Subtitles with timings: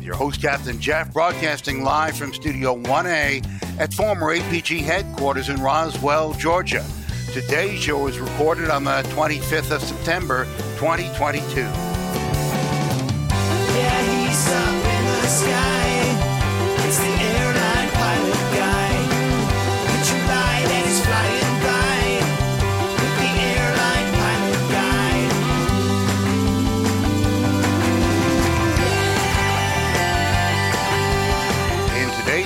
[0.00, 5.60] With your host, Captain Jeff, broadcasting live from Studio 1A at former APG headquarters in
[5.60, 6.82] Roswell, Georgia.
[7.34, 10.46] Today's show is recorded on the 25th of September,
[10.78, 11.89] 2022.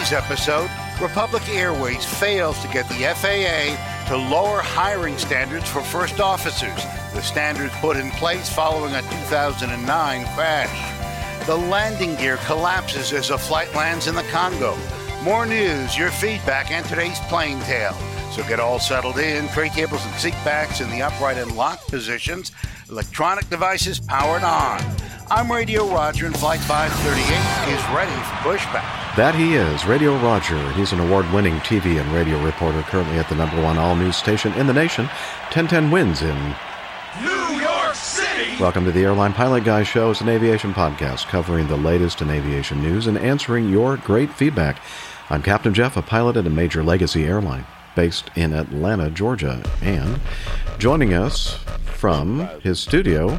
[0.05, 6.21] Today's episode, Republic Airways fails to get the FAA to lower hiring standards for first
[6.21, 6.85] officers,
[7.15, 11.47] the standards put in place following a 2009 crash.
[11.47, 14.77] The landing gear collapses as a flight lands in the Congo.
[15.23, 17.97] More news, your feedback, and today's plane tale.
[18.35, 21.87] So get all settled in, tray tables and seat backs in the upright and locked
[21.87, 22.51] positions,
[22.91, 24.83] electronic devices powered on.
[25.31, 29.15] I'm Radio Roger, and Flight 538 is ready for pushback.
[29.15, 30.73] That he is, Radio Roger.
[30.73, 34.17] He's an award winning TV and radio reporter currently at the number one all news
[34.17, 35.05] station in the nation,
[35.55, 36.37] 1010 Wins in
[37.23, 38.61] New York City.
[38.61, 40.11] Welcome to the Airline Pilot Guy Show.
[40.11, 44.83] It's an aviation podcast covering the latest in aviation news and answering your great feedback.
[45.31, 49.63] I'm Captain Jeff, a pilot at a major legacy airline based in Atlanta, Georgia.
[49.83, 50.21] And
[50.79, 53.39] joining us from his studio,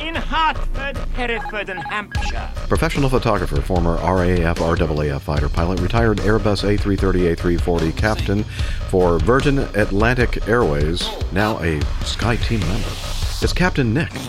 [0.00, 2.50] in Hartford, Hereford, and Hampshire.
[2.68, 8.44] professional photographer, former RAF, RAAF fighter pilot, retired Airbus A330, A340 captain
[8.88, 12.88] for Virgin Atlantic Airways, now a Sky team member.
[13.42, 14.10] It's Captain Nick.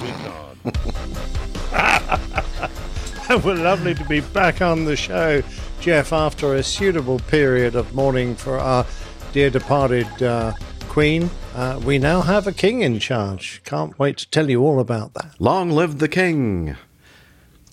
[3.29, 5.41] Well, lovely to be back on the show,
[5.79, 8.85] Jeff, after a suitable period of mourning for our
[9.33, 10.53] dear departed uh,
[10.89, 11.29] Queen.
[11.55, 13.61] Uh, we now have a king in charge.
[13.65, 15.35] Can't wait to tell you all about that.
[15.39, 16.75] Long live the king!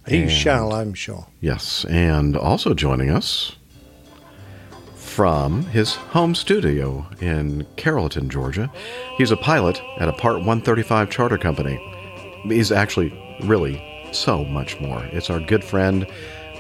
[0.06, 1.26] He And- shall, I'm sure.
[1.41, 3.56] Yes, and also joining us
[4.94, 8.70] from his home studio in Carrollton, Georgia.
[9.16, 11.76] He's a pilot at a Part 135 charter company.
[12.44, 13.82] He's actually really
[14.12, 15.04] so much more.
[15.06, 16.06] It's our good friend,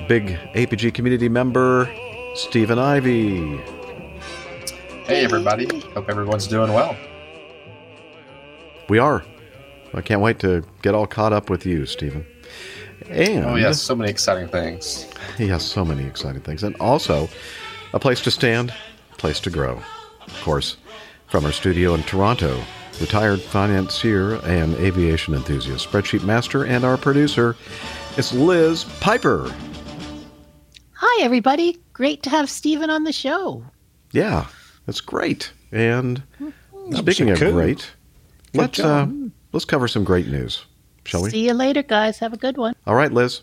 [0.08, 1.88] big APG community member,
[2.34, 3.58] Stephen Ivy.
[5.08, 5.80] Hey, everybody.
[5.94, 6.94] Hope everyone's doing well.
[8.90, 9.24] We are.
[9.94, 12.26] I can't wait to get all caught up with you, Stephen.
[13.08, 15.10] And Oh, yes, so many exciting things.
[15.38, 16.62] He has so many exciting things.
[16.62, 17.26] And also,
[17.94, 18.74] a place to stand,
[19.10, 19.80] a place to grow.
[20.26, 20.76] Of course,
[21.28, 22.62] from our studio in Toronto,
[23.00, 27.56] retired financier and aviation enthusiast, spreadsheet master, and our producer,
[28.18, 29.50] it's Liz Piper.
[30.92, 31.78] Hi, everybody.
[31.94, 33.64] Great to have Stephen on the show.
[34.12, 34.48] Yeah,
[34.88, 35.52] that's great.
[35.70, 36.22] And
[36.88, 37.52] That speaking of cool.
[37.52, 37.90] great,
[38.54, 39.06] let's uh,
[39.52, 40.64] let's cover some great news,
[41.04, 41.28] shall we?
[41.28, 42.18] See you later, guys.
[42.20, 42.74] Have a good one.
[42.86, 43.42] All right, Liz.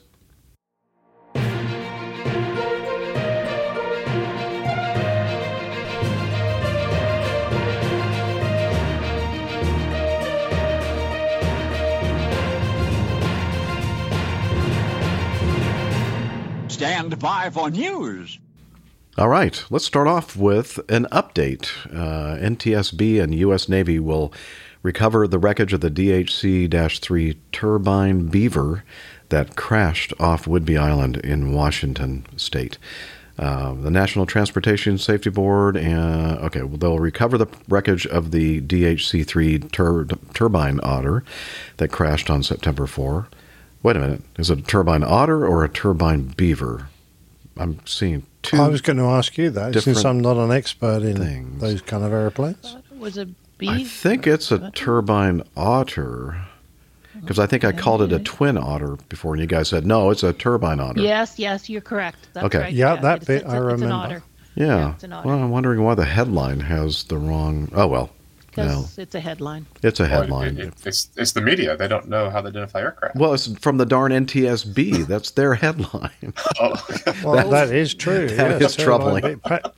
[16.68, 18.40] Stand by for news.
[19.18, 21.70] All right, let's start off with an update.
[21.90, 23.70] Uh, NTSB and U.S.
[23.70, 24.34] Navy will
[24.84, 28.84] recover the wreckage of the DHC 3 turbine Beaver
[29.30, 32.78] that crashed off Whidbey Island in Washington state.
[33.40, 38.60] Uh, the National Transportation Safety Board, uh, okay, well, they'll recover the wreckage of the
[38.60, 41.24] DHC 3 tur- turbine Otter
[41.78, 43.30] that crashed on September 4.
[43.82, 46.90] Wait a minute, is it a turbine Otter or a turbine Beaver?
[47.58, 48.58] I'm seeing two.
[48.62, 51.62] I was going to ask you that since I'm not an expert in things.
[51.62, 52.76] those kind of airplanes.
[52.92, 53.28] It was a I
[53.58, 53.92] beef.
[53.92, 56.38] think it's a turbine otter
[57.22, 60.10] because I think I called it a twin otter before, and you guys said no,
[60.10, 61.00] it's a turbine otter.
[61.02, 62.28] Yes, yes, you're correct.
[62.34, 62.60] That's Okay.
[62.60, 62.74] right.
[62.74, 63.96] Yeah, that it's- bit it's I a- It's an remember.
[63.96, 64.24] otter.
[64.56, 64.66] yeah.
[64.66, 65.28] Yeah, it's an otter.
[65.30, 67.70] well, I'm wondering why the headline has the wrong.
[67.74, 68.10] Oh well,
[68.58, 69.66] no, Because it's a headline.
[69.84, 70.58] it's a Well, headline.
[70.58, 71.76] it- it- it's, it's the media.
[71.78, 73.16] They don't know how to identify aircraft.
[73.16, 75.06] well, it's from the darn NTSB.
[75.08, 76.12] That's their headline.
[76.60, 76.74] Oh,
[77.24, 78.28] Well, that is true.
[78.30, 78.72] that yes.
[78.78, 79.40] is troubling.
[79.40, 79.70] Perhaps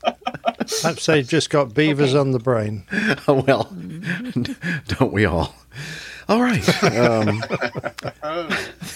[0.82, 2.84] perhaps they've just got beavers on the brain.
[3.28, 3.72] oh well,
[4.88, 5.56] don't we all?
[6.30, 6.84] All right.
[6.84, 7.42] Um,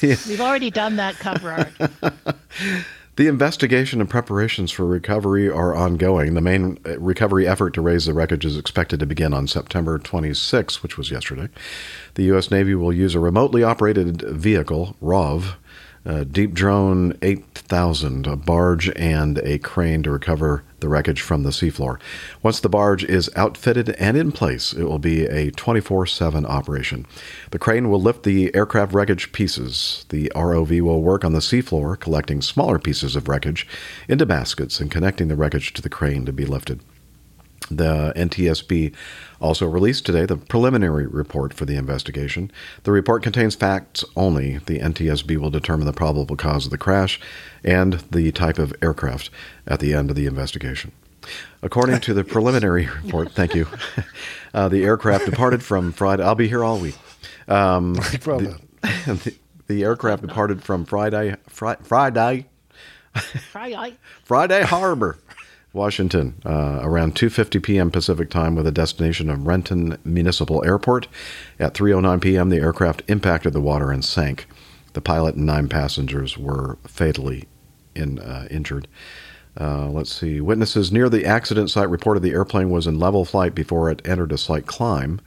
[0.02, 2.16] We've already done that cover art.
[3.22, 6.34] The investigation and preparations for recovery are ongoing.
[6.34, 10.00] The main uh, recovery effort to raise the wreckage is expected to begin on September
[10.00, 11.48] 26, which was yesterday.
[12.16, 12.50] The U.S.
[12.50, 15.54] Navy will use a remotely operated vehicle, ROV,
[16.04, 22.00] Deep Drone 8000, a barge, and a crane to recover the wreckage from the seafloor.
[22.42, 27.06] Once the barge is outfitted and in place, it will be a 24 7 operation.
[27.52, 30.06] The crane will lift the aircraft wreckage pieces.
[30.10, 33.68] The ROV will work on the seafloor, collecting smaller pieces of wreckage
[34.08, 36.82] into baskets and connecting the wreckage to the crane to be lifted.
[37.70, 38.94] The NTSB
[39.42, 42.52] also released today the preliminary report for the investigation.
[42.84, 44.58] The report contains facts only.
[44.60, 47.20] The NTSB will determine the probable cause of the crash
[47.64, 49.30] and the type of aircraft
[49.68, 50.92] at the end of the investigation.
[51.62, 53.68] According to the preliminary report, thank you,
[54.54, 56.24] uh, the aircraft departed from Friday.
[56.24, 56.98] I'll be here all week.
[57.48, 59.36] Um, the, the,
[59.68, 62.48] the aircraft departed from Friday, Fri- Friday,
[63.52, 63.98] Friday.
[64.24, 65.18] Friday Harbor,
[65.74, 67.92] Washington, uh, around 2:50 p.m.
[67.92, 71.08] Pacific time, with a destination of Renton Municipal Airport.
[71.60, 74.48] At 3:09 p.m., the aircraft impacted the water and sank.
[74.94, 77.48] The pilot and nine passengers were fatally
[77.96, 78.88] in, uh, injured.
[79.60, 80.42] Uh, let's see.
[80.42, 84.32] Witnesses near the accident site reported the airplane was in level flight before it entered
[84.32, 85.20] a slight climb,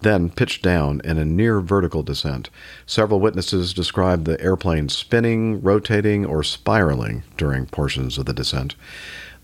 [0.00, 2.48] then pitched down in a near vertical descent.
[2.86, 8.74] Several witnesses described the airplane spinning, rotating, or spiraling during portions of the descent.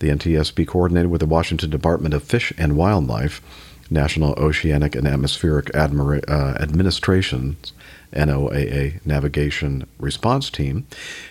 [0.03, 3.41] The NTSB coordinated with the Washington Department of Fish and Wildlife,
[3.89, 7.71] National Oceanic and Atmospheric uh, Administration's
[8.11, 10.85] NOAA Navigation Response Team,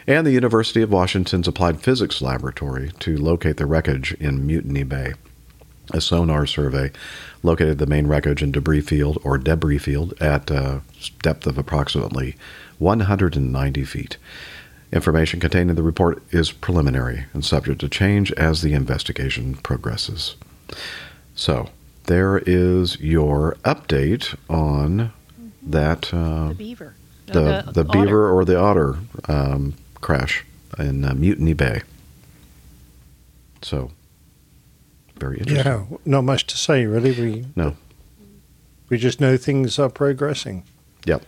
[0.07, 5.13] and the University of Washington's Applied Physics Laboratory to locate the wreckage in Mutiny Bay.
[5.93, 6.93] A sonar survey
[7.43, 10.81] located the main wreckage and debris field, or debris field, at a
[11.21, 12.37] depth of approximately
[12.79, 14.17] 190 feet.
[14.93, 20.37] Information contained in the report is preliminary and subject to change as the investigation progresses.
[21.35, 21.71] So,
[22.05, 25.13] there is your update on
[25.63, 26.95] that uh, The beaver.
[27.27, 27.85] the the otter.
[27.85, 28.99] beaver or the otter
[29.29, 30.45] um, crash
[30.79, 31.83] in uh, Mutiny Bay.
[33.63, 33.93] So,
[35.17, 35.65] very interesting.
[35.65, 37.13] Yeah, not much to say really.
[37.13, 37.77] We No.
[38.91, 40.65] we just know things are progressing.
[41.07, 41.25] Yep.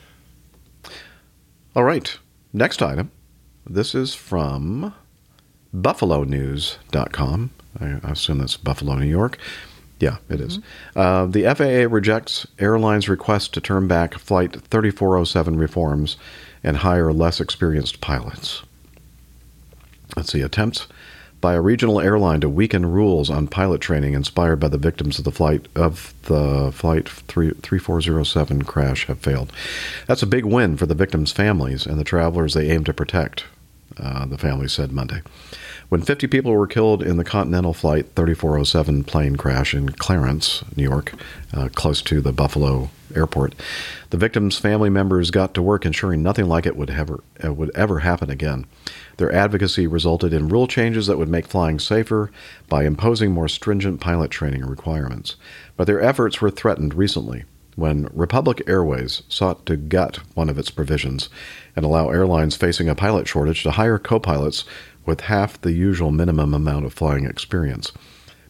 [1.75, 2.19] All right.
[2.52, 3.10] Next item.
[3.66, 4.94] This is from
[5.75, 7.50] BuffaloNews.com.
[7.81, 9.38] I I assume that's Buffalo, New York.
[10.00, 10.58] Yeah, it is.
[10.94, 16.16] Uh, the FAA rejects airlines' request to turn back Flight 3407 reforms
[16.62, 18.62] and hire less experienced pilots.
[20.17, 20.43] Let's see.
[20.43, 20.87] Attempts
[21.40, 25.25] by a regional airline to weaken rules on pilot training inspired by the victims of
[25.25, 29.52] the flight of the flight 3, 3407 crash have failed.
[30.06, 33.44] That's a big win for the victims' families and the travelers they aim to protect,
[33.99, 35.23] uh, the family said Monday.
[35.88, 40.82] When 50 people were killed in the Continental Flight 3407 plane crash in Clarence, New
[40.82, 41.14] York,
[41.52, 43.55] uh, close to the Buffalo airport,
[44.11, 47.70] the victims' family members got to work ensuring nothing like it would ever, uh, would
[47.76, 48.67] ever happen again.
[49.19, 52.32] Their advocacy resulted in rule changes that would make flying safer
[52.69, 55.37] by imposing more stringent pilot training requirements.
[55.76, 57.44] But their efforts were threatened recently
[57.76, 61.29] when Republic Airways sought to gut one of its provisions
[61.75, 64.65] and allow airlines facing a pilot shortage to hire co pilots
[65.06, 67.93] with half the usual minimum amount of flying experience.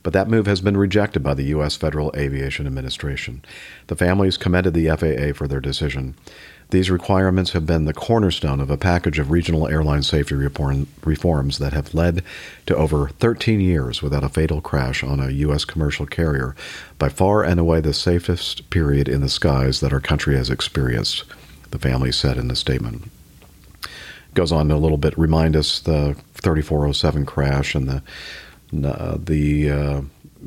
[0.02, 1.76] But that move has been rejected by the U.S.
[1.76, 3.42] Federal Aviation Administration.
[3.86, 6.14] The families commended the FAA for their decision.
[6.74, 11.58] These requirements have been the cornerstone of a package of regional airline safety reform, reforms
[11.58, 12.24] that have led
[12.66, 15.64] to over 13 years without a fatal crash on a U.S.
[15.64, 16.56] commercial carrier,
[16.98, 21.22] by far and away the safest period in the skies that our country has experienced,
[21.70, 23.08] the family said in the statement
[24.34, 28.02] goes on a little bit remind us the 3407 crash and the
[28.84, 30.00] uh, the uh,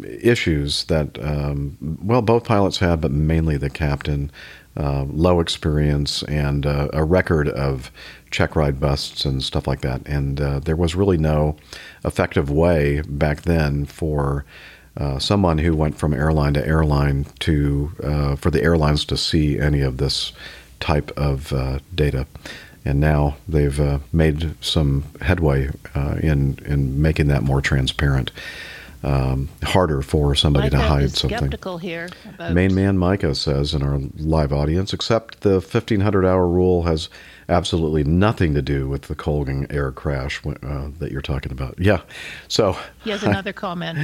[0.04, 4.32] issues that um, well both pilots had, but mainly the captain.
[4.78, 7.92] Uh, low experience and uh, a record of
[8.30, 10.02] check ride busts and stuff like that.
[10.06, 11.56] And uh, there was really no
[12.06, 14.46] effective way back then for
[14.96, 19.60] uh, someone who went from airline to airline to uh, for the airlines to see
[19.60, 20.32] any of this
[20.80, 22.28] type of uh, data
[22.88, 28.32] and now they've uh, made some headway uh, in in making that more transparent,
[29.04, 31.38] um, harder for somebody to Micah hide is something.
[31.38, 36.84] skeptical here Main man Micah says in our live audience, except the 1500 hour rule
[36.84, 37.10] has
[37.50, 41.76] absolutely nothing to do with the Colgan air crash uh, that you're talking about.
[41.80, 42.02] Yeah,
[42.48, 43.98] so He has another comment.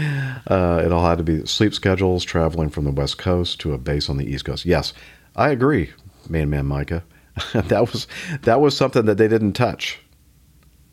[0.49, 3.77] uh, it all had to be sleep schedules, traveling from the West Coast to a
[3.77, 4.65] base on the East Coast.
[4.65, 4.93] Yes,
[5.35, 5.91] I agree,
[6.29, 7.03] main man Micah.
[7.53, 8.07] that was
[8.43, 9.99] that was something that they didn't touch.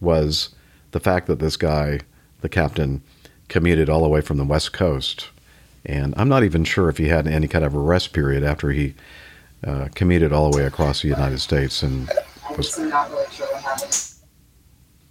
[0.00, 0.54] Was
[0.92, 2.00] the fact that this guy,
[2.40, 3.02] the captain,
[3.50, 5.28] commuted all the way from the West Coast,
[5.84, 8.70] and I'm not even sure if he had any kind of a rest period after
[8.70, 8.94] he
[9.66, 12.08] uh, commuted all the way across the United States and
[12.56, 12.74] was.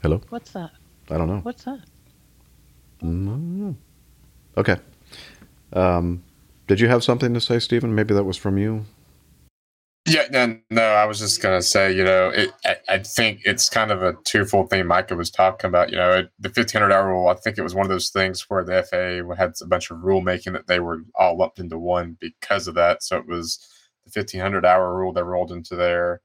[0.01, 0.21] Hello.
[0.29, 0.71] What's that?
[1.11, 1.39] I don't know.
[1.39, 1.79] What's that?
[3.03, 3.75] Mm,
[4.57, 4.77] Okay.
[5.73, 6.23] Um,
[6.67, 7.93] did you have something to say, Stephen?
[7.93, 8.85] Maybe that was from you.
[10.05, 13.69] Yeah, no, no, I was just gonna say, you know, it, I, I think it's
[13.69, 14.87] kind of a twofold thing.
[14.87, 17.27] Micah was talking about, you know, it, the fifteen hundred hour rule.
[17.27, 20.01] I think it was one of those things where the FAA had a bunch of
[20.03, 23.03] rule making that they were all lumped into one because of that.
[23.03, 23.59] So it was
[24.05, 26.21] the fifteen hundred hour rule that rolled into there.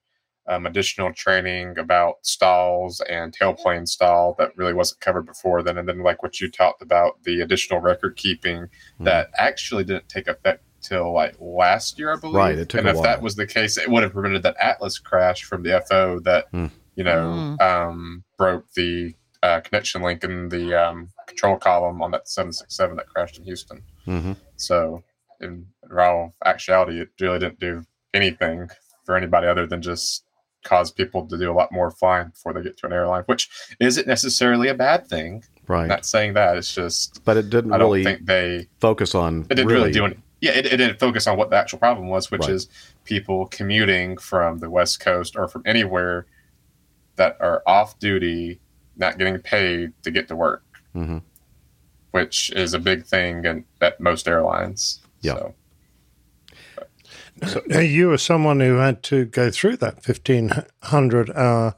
[0.47, 5.89] Um, additional training about stalls and tailplane stall that really wasn't covered before then, and
[5.89, 8.69] then like what you talked about, the additional record keeping
[9.01, 12.37] that actually didn't take effect till like last year, I believe.
[12.37, 13.05] Right, it took and a if while.
[13.05, 16.47] that was the case, it would have prevented that Atlas crash from the FO that
[16.53, 16.67] Hmm.
[16.95, 22.29] you know um, broke the uh, connection link in the um, control column on that
[22.29, 23.83] 767 that crashed in Houston.
[24.07, 24.33] Mm-hmm.
[24.57, 25.03] So,
[25.41, 25.67] in
[25.99, 27.83] all actuality, it really didn't do
[28.15, 28.71] anything
[29.05, 30.25] for anybody other than just
[30.65, 33.51] cause people to do a lot more flying before they get to an airline, which
[33.81, 35.45] isn't necessarily a bad thing.
[35.69, 35.83] Right.
[35.83, 36.57] I'm not saying that.
[36.57, 39.93] It's just But it didn't I don't really think they focus on it didn't really,
[39.93, 40.17] do any.
[40.45, 42.51] Yeah, it, it didn't focus on what the actual problem was, which Right.
[42.51, 42.69] is
[43.05, 46.27] people commuting from the West Coast or from anywhere
[47.17, 48.61] that are off duty,
[48.97, 50.63] not getting paid to get to work,
[50.95, 51.23] Mhm.
[52.11, 55.01] which is a big thing in, at most airlines.
[55.23, 55.49] Yeah.
[57.47, 61.75] So, Now, you were someone who had to go through that 1500 hour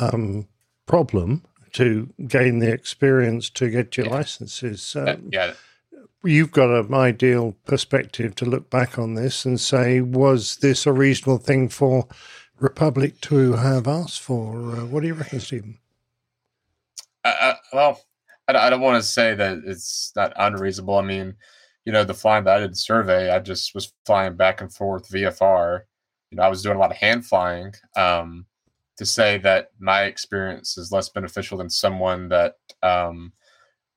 [0.00, 0.48] um,
[0.86, 4.96] problem to gain the experience to get your licenses.
[4.96, 5.52] uh, Um, yeah,
[6.24, 10.92] You've got an ideal perspective to look back on this and say, was this a
[10.92, 12.08] reasonable thing for
[12.58, 14.72] Republic to have asked for?
[14.72, 15.78] Uh, what do you reckon, Stephen?
[17.24, 18.00] I, I, well,
[18.48, 20.96] I, don't- I don't want to say that it's not unreasonable.
[20.98, 21.34] I mean,
[21.84, 25.08] you know, the flying that I did survey, I just was flying back and forth
[25.10, 25.82] VFR.
[26.30, 27.72] You know, I was doing a lot of hand flying.
[27.96, 28.46] Um,
[28.98, 33.32] to say that my experience is less beneficial than someone that um,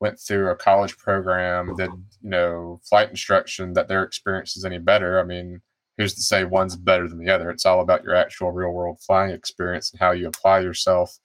[0.02, 1.92] went through a college program, did
[2.22, 5.20] you know flight instruction, that their experience is any better.
[5.20, 5.62] I mean,
[5.98, 7.50] who's to say one's better than the other?
[7.50, 11.18] It's all about your actual real world flying experience and how you apply yourself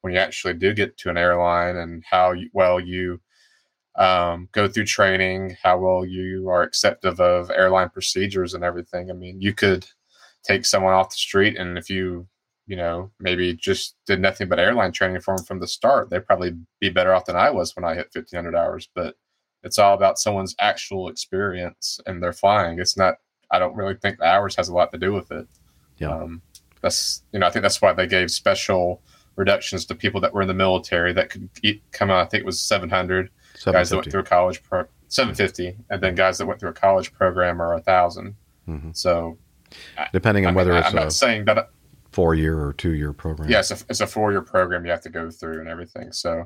[0.00, 3.20] when you actually do get to an airline and how you, well you
[3.96, 9.10] um, go through training, how well you are acceptive of airline procedures and everything.
[9.10, 9.86] I mean, you could
[10.44, 12.26] take someone off the street, and if you,
[12.68, 16.26] you know, maybe just did nothing but airline training for them from the start, they'd
[16.26, 18.88] probably be better off than I was when I hit 1500 hours.
[18.94, 19.16] But
[19.64, 22.78] it's all about someone's actual experience and their flying.
[22.78, 23.14] It's not,
[23.50, 25.48] I don't really think the hours has a lot to do with it.
[25.96, 26.10] Yeah.
[26.10, 26.42] Um,
[26.82, 29.02] that's, you know, I think that's why they gave special
[29.34, 32.18] reductions to people that were in the military that could eat, come out.
[32.18, 33.30] I think it was 700
[33.64, 36.74] guys that went through a college pro 750 and then guys that went through a
[36.74, 38.36] college program are a 1000
[38.68, 38.94] Mhm.
[38.96, 39.38] so
[40.12, 41.70] Depending on I whether mean, it's i'm a not saying that
[42.18, 43.48] four year or two year program.
[43.48, 46.10] yeah it's a, a four-year program you have to go through and everything.
[46.10, 46.44] So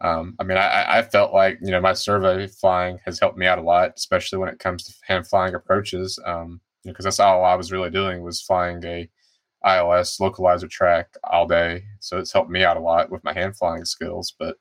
[0.00, 3.46] um, i mean I- I, felt like you know my survey flying has helped me
[3.46, 6.20] out a lot especially when it comes to hand flying approaches.
[6.24, 9.10] Um, because that's all i was really doing was flying a
[9.64, 11.82] ils localizer track all day.
[11.98, 14.32] So it's helped me out a lot with my hand flying skills.
[14.38, 14.54] But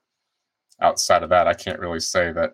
[0.81, 2.53] outside of that i can't really say that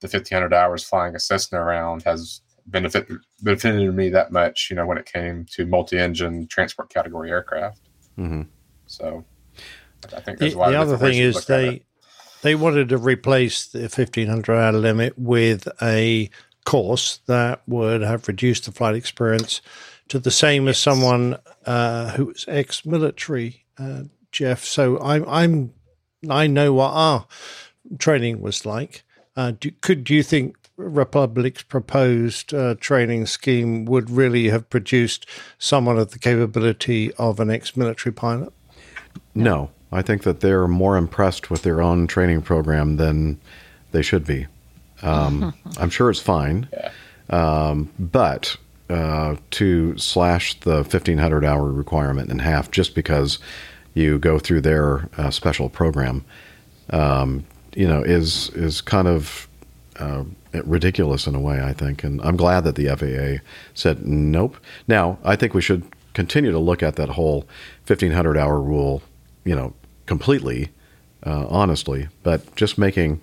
[0.00, 3.06] the 1500 hours flying a Cessna around has benefit,
[3.42, 7.80] benefited me that much, you know, when it came to multi-engine transport category aircraft.
[8.16, 8.42] hmm
[8.86, 9.24] So
[10.14, 11.84] I think The, there's a lot the of other thing is they
[12.42, 16.28] they wanted to replace the 1500 hour limit with a
[16.64, 19.62] course that would have reduced the flight experience
[20.08, 24.02] to the same as someone uh, who was ex-military, uh,
[24.32, 24.64] Jeff.
[24.64, 25.72] So I'm I'm
[26.28, 27.26] I know what our
[27.98, 29.04] training was like.
[29.36, 35.26] Uh, do, could do you think Republic's proposed uh, training scheme would really have produced
[35.58, 38.52] someone of the capability of an ex-military pilot?
[39.34, 43.40] No, I think that they're more impressed with their own training program than
[43.92, 44.46] they should be.
[45.02, 46.68] Um, I'm sure it's fine,
[47.30, 48.56] um, but
[48.90, 53.38] uh, to slash the 1500 hour requirement in half just because
[53.94, 56.24] you go through their uh, special program,
[56.90, 59.48] um, you know, is is kind of
[59.98, 60.24] uh,
[60.64, 62.04] ridiculous in a way, I think.
[62.04, 64.56] And I'm glad that the FAA said nope.
[64.88, 65.84] Now, I think we should
[66.14, 67.46] continue to look at that whole
[67.86, 69.02] 1500 hour rule,
[69.44, 69.74] you know,
[70.06, 70.70] completely,
[71.24, 73.20] uh, honestly, but just making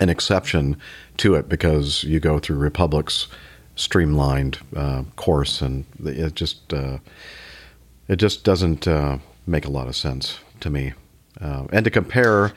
[0.00, 0.76] an exception
[1.18, 3.28] to it because you go through Republic's
[3.76, 6.98] streamlined uh, course, and it just uh,
[8.08, 10.92] it just doesn't uh, make a lot of sense to me.
[11.40, 12.52] Uh, and to compare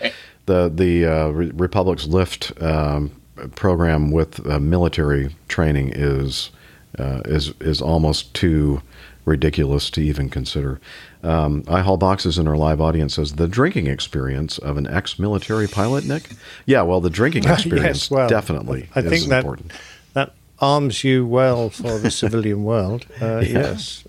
[0.45, 3.11] the the uh, Re- Republic's Lift um,
[3.55, 6.49] program with uh, military training is
[6.97, 8.81] uh, is is almost too
[9.25, 10.79] ridiculous to even consider.
[11.21, 15.67] Um, I haul boxes in our live audience says the drinking experience of an ex-military
[15.67, 16.29] pilot, Nick.
[16.65, 19.71] Yeah, well, the drinking experience yes, well, definitely I is think that important.
[20.13, 23.05] that arms you well for the civilian world.
[23.21, 24.03] Uh, Yes.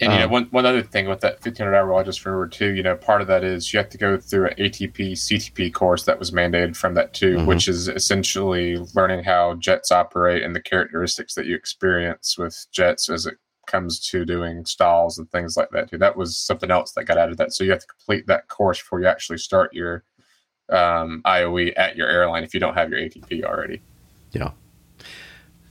[0.00, 2.24] And you know, Um, one one other thing with that 1500 hour rule, I just
[2.24, 2.72] remembered too.
[2.72, 6.04] You know, part of that is you have to go through an ATP CTP course
[6.04, 7.46] that was mandated from that too, Mhm.
[7.46, 13.08] which is essentially learning how jets operate and the characteristics that you experience with jets
[13.08, 13.34] as it
[13.66, 15.96] comes to doing stalls and things like that too.
[15.98, 17.38] That was something else that got added.
[17.38, 20.04] That so you have to complete that course before you actually start your
[20.70, 23.82] um, IOE at your airline if you don't have your ATP already.
[24.32, 24.52] Yeah.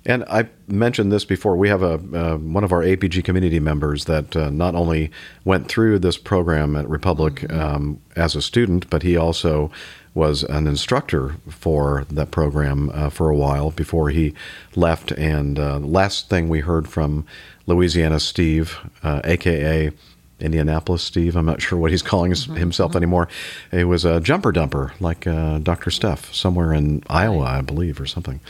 [0.06, 1.56] And I mentioned this before.
[1.56, 5.12] We have a uh, one of our APG community members that uh, not only
[5.46, 9.72] went through this program at Republic um, as a student, but he also
[10.14, 14.34] was an instructor for that program uh, for a while before he
[14.76, 15.12] left.
[15.12, 17.26] And uh, last thing we heard from
[17.66, 19.92] Louisiana Steve, uh, aka
[20.40, 23.28] Indianapolis Steve, I'm not sure what he's calling his, himself anymore.
[23.72, 25.90] He was a jumper dumper, like uh, Dr.
[25.90, 28.42] Steph, somewhere in Iowa, I believe, or something,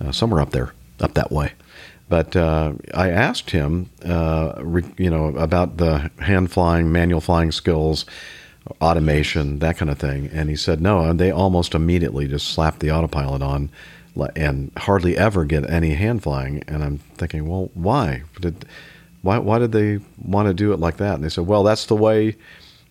[0.00, 0.72] uh, somewhere up there,
[1.02, 1.52] up that way.
[2.08, 7.52] But uh, I asked him, uh, re, you know, about the hand flying, manual flying
[7.52, 8.06] skills,
[8.80, 11.00] automation, that kind of thing, and he said no.
[11.00, 13.70] And they almost immediately just slapped the autopilot on,
[14.34, 16.64] and hardly ever get any hand flying.
[16.66, 18.64] And I'm thinking, well, why did
[19.22, 21.16] why why did they want to do it like that?
[21.16, 22.36] And they said, well, that's the way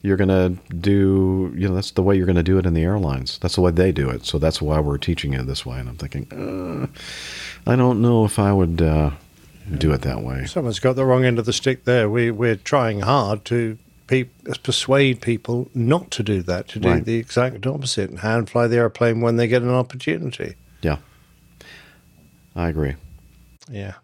[0.02, 1.52] you're going to do.
[1.56, 3.40] You know, that's the way you're going to do it in the airlines.
[3.40, 4.26] That's the way they do it.
[4.26, 5.80] So that's why we're teaching it this way.
[5.80, 9.12] And I'm thinking, uh, I don't know if I would uh,
[9.78, 10.46] do it that way.
[10.46, 12.10] Someone's got the wrong end of the stick there.
[12.10, 13.78] We we're trying hard to
[14.08, 14.30] pe-
[14.64, 17.04] persuade people not to do that, to do Right.
[17.06, 20.56] the exact opposite and hand fly the airplane when they get an opportunity.
[20.82, 20.98] Yeah,
[22.56, 22.96] I agree.
[23.70, 23.96] Yeah.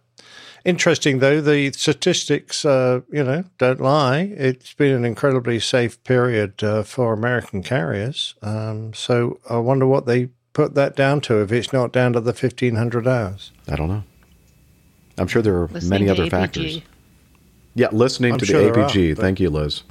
[0.65, 4.19] Interesting though, the statistics, uh, you know, don't lie.
[4.37, 8.35] It's been an incredibly safe period uh, for American carriers.
[8.41, 12.21] Um, so I wonder what they put that down to if it's not down to
[12.21, 13.51] the fifteen hundred hours.
[13.67, 14.03] I don't know.
[15.17, 16.29] I'm sure there are Listening many other APG.
[16.31, 16.81] factors.
[17.75, 19.17] Yeah, listening I'm to sure the there are, APG.
[19.17, 19.83] Thank you, Liz.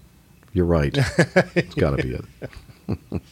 [0.55, 0.97] You're right.
[1.55, 2.25] it's got to be it.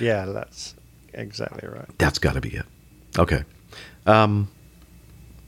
[0.00, 0.74] Yeah, that's
[1.14, 1.86] exactly right.
[1.98, 2.66] That's got to be it.
[3.18, 3.44] Okay.
[4.06, 4.48] Um,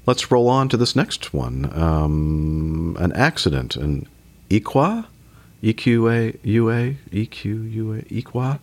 [0.08, 1.70] let's roll on to this next one.
[1.78, 4.08] Um, an accident in
[4.48, 5.04] Equa,
[5.60, 8.58] E EQA, UA, EQ, UA, Equa,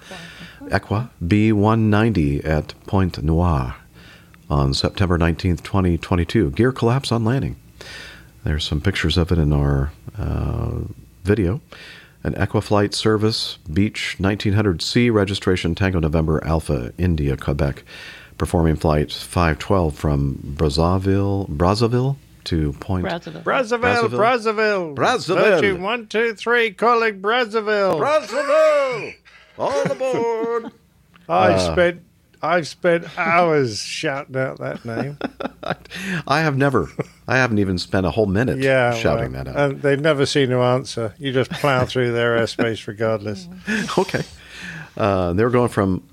[0.64, 3.76] Equa, B190 at Pointe Noire
[4.50, 6.50] on September 19th, 2022.
[6.52, 7.58] Gear collapse on landing.
[8.44, 10.80] There's some pictures of it in our uh,
[11.24, 11.62] video.
[12.24, 17.84] An Equaflight Service Beech 1900C registration Tango November Alpha India Quebec
[18.38, 23.44] performing flight 512 from Brazzaville Brazzaville to Point Brazzaville.
[23.44, 25.36] Brazzaville, Brazzaville, Brazzaville.
[25.60, 28.00] Thirteen, one, two, three, calling Brazzaville.
[28.00, 29.14] Brazzaville
[29.58, 30.72] all aboard
[31.30, 31.74] I Uh.
[31.74, 32.02] spent
[32.42, 35.18] I've spent hours shouting out that name.
[36.28, 36.90] I have never
[37.28, 40.28] I haven't even spent a whole minute Yeah, shouting well, that out And they've never
[40.28, 41.16] seen to answer.
[41.18, 43.48] You just plow through their airspace regardless.
[43.98, 44.22] okay
[44.98, 46.04] uh, they were going from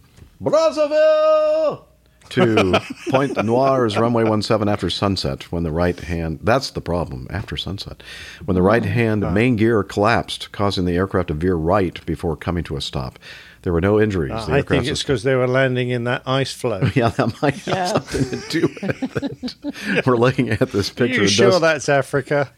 [0.42, 1.85] Brazzaville
[2.32, 7.56] to Pointe Noire's runway 17 after sunset when the right hand that's the problem after
[7.56, 8.02] sunset
[8.44, 12.64] when the right hand main gear collapsed causing the aircraft to veer right before coming
[12.64, 13.18] to a stop
[13.62, 16.52] there were no injuries Uh, I think it's because they were landing in that ice
[16.52, 16.80] flow.
[16.94, 17.86] yeah that might have Yeah.
[17.86, 21.88] something to do with it we're looking at this Are picture you sure does- that's
[21.88, 22.50] Africa?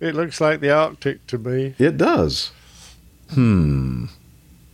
[0.00, 1.74] It looks like the Arctic to me.
[1.78, 2.50] It does.
[3.30, 4.06] Hmm.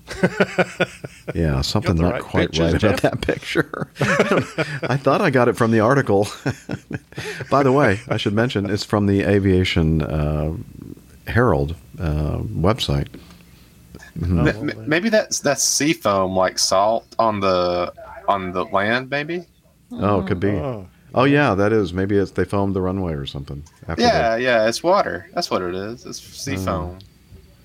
[1.35, 3.89] yeah, something not right quite pictures, right about that picture.
[4.89, 6.29] I thought I got it from the article.
[7.51, 10.55] By the way, I should mention it's from the Aviation uh,
[11.27, 13.09] Herald uh, website.
[14.21, 17.93] M- m- maybe that's that's sea foam like salt on the
[18.27, 19.11] on the land.
[19.11, 19.45] Maybe.
[19.93, 20.51] Oh, it could be.
[20.51, 20.87] Oh.
[21.15, 21.95] Oh, yeah, that is.
[21.95, 23.65] Maybe it's they foamed the runway or something.
[23.89, 25.27] After Yeah, the- yeah, it's water.
[25.35, 26.05] That's what it is.
[26.05, 26.99] It's sea foam.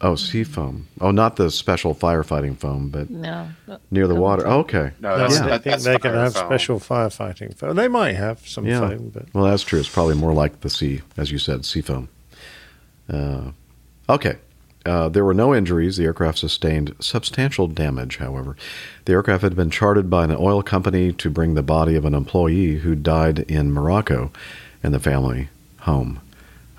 [0.04, 0.88] Oh, sea foam.
[1.02, 3.48] Oh, not the special firefighting foam, but No.
[3.90, 4.46] near the water.
[4.46, 4.92] Oh, okay.
[5.00, 5.46] No, No, that's, Yeah.
[5.46, 6.46] I think that's they can have foam.
[6.46, 7.76] special firefighting foam.
[7.76, 8.82] They might have some Yeah.
[8.88, 9.80] foam, but Well, that's true.
[9.80, 12.10] It's probably more like the sea, as you said, sea foam.
[13.12, 13.52] Uh,
[14.10, 14.38] okay.
[14.86, 15.96] Uh, there were no injuries.
[15.96, 18.58] The aircraft sustained substantial damage, however.
[19.06, 22.14] The aircraft had been chartered by an oil company to bring the body of an
[22.14, 24.32] employee who died in Morocco
[24.84, 25.48] and the family
[25.82, 26.20] home.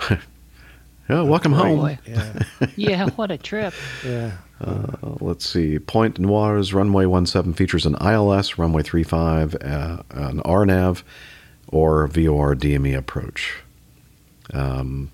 [1.08, 1.78] Yeah, welcome home.
[1.80, 1.98] Boy.
[2.06, 2.42] Yeah,
[2.76, 3.74] Yeah, what a trip.
[4.04, 4.32] yeah.
[4.60, 4.86] Uh,
[5.20, 5.78] let's see.
[5.78, 11.02] Pointe Noire's runway 17 features an ILS, runway 35, uh, an RNAV,
[11.68, 13.56] or VOR DME approach.
[14.52, 15.10] Um,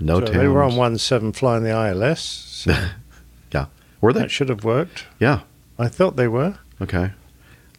[0.00, 0.36] no so tails.
[0.36, 2.20] they were on one seven flying the ILS.
[2.20, 2.72] So
[3.52, 3.66] Yeah.
[4.00, 4.20] Were they?
[4.20, 5.06] that should have worked.
[5.18, 5.40] Yeah.
[5.78, 6.58] I thought they were.
[6.80, 7.10] Okay.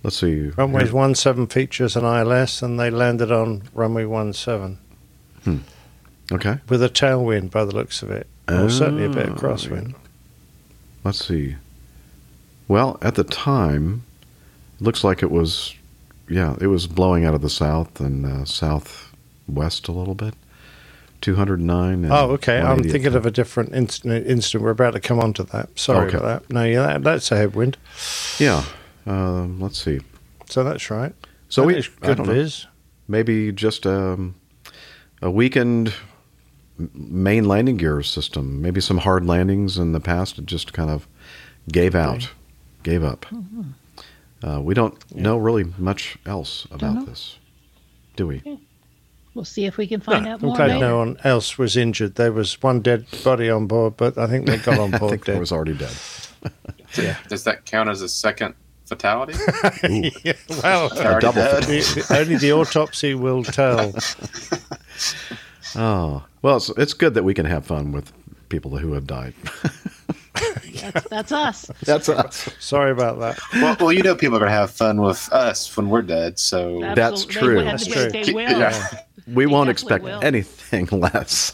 [0.04, 0.50] Let's see.
[0.50, 4.80] Runways one seven features an ILS, and they landed on runway one seven
[6.34, 6.58] Okay.
[6.70, 9.94] with a tailwind by the looks of it, or certainly a bit of Oh, crosswind.
[11.04, 11.56] Let's see.
[12.68, 14.04] Well, at the time,
[14.80, 15.76] it looks like it was,
[16.30, 20.34] yeah, it was blowing out of the south and uh, southwest a little bit.
[21.22, 22.06] 209.
[22.12, 22.60] Oh, okay.
[22.60, 24.28] I'm thinking of a different incident.
[24.28, 24.64] Incident.
[24.64, 25.78] We're about to come on to that.
[25.80, 26.18] Sorry Okay.
[26.18, 26.54] about that.
[26.54, 27.78] No, yeah, that, that's a headwind.
[28.40, 28.64] Yeah.
[29.06, 30.02] Um, let's see.
[30.50, 31.14] So that's right.
[31.48, 32.50] So That we, is good don't know.
[33.08, 34.36] maybe just um,
[35.22, 35.94] a weakened m-
[36.78, 38.62] main landing gear system.
[38.62, 41.08] Maybe some hard landings in the past it just kind of
[41.72, 42.30] gave out,
[42.84, 43.26] gave up.
[44.44, 47.38] Uh, we don't know really much else about this,
[48.16, 48.42] do we?
[49.34, 50.80] We'll see if we can find out I'm more glad later.
[50.80, 52.16] no one else was injured.
[52.16, 55.12] There was one dead body on board, but I think they got on I board
[55.12, 55.38] think dead.
[55.38, 55.96] it was already dead.
[56.98, 57.18] yeah.
[57.30, 58.54] Does that count as a second
[58.86, 59.34] fatality?
[60.24, 61.64] yeah, well, Already double dead?
[61.64, 63.94] the, the, only the autopsy will tell.
[65.76, 68.12] Oh, well, it's, it's good that we can have fun with
[68.50, 69.34] people who have died.
[70.82, 71.72] That's, that's us.
[71.86, 72.50] That's us.
[72.60, 73.40] Sorry about that.
[73.54, 76.38] well, well, you know, people are going to have fun with us when we're dead.
[76.40, 77.60] So That's true.
[77.60, 78.10] They, That's they, true.
[78.24, 78.50] they will.
[78.60, 79.00] Yeah.
[79.28, 80.20] We They won't expect will.
[80.24, 81.54] anything less.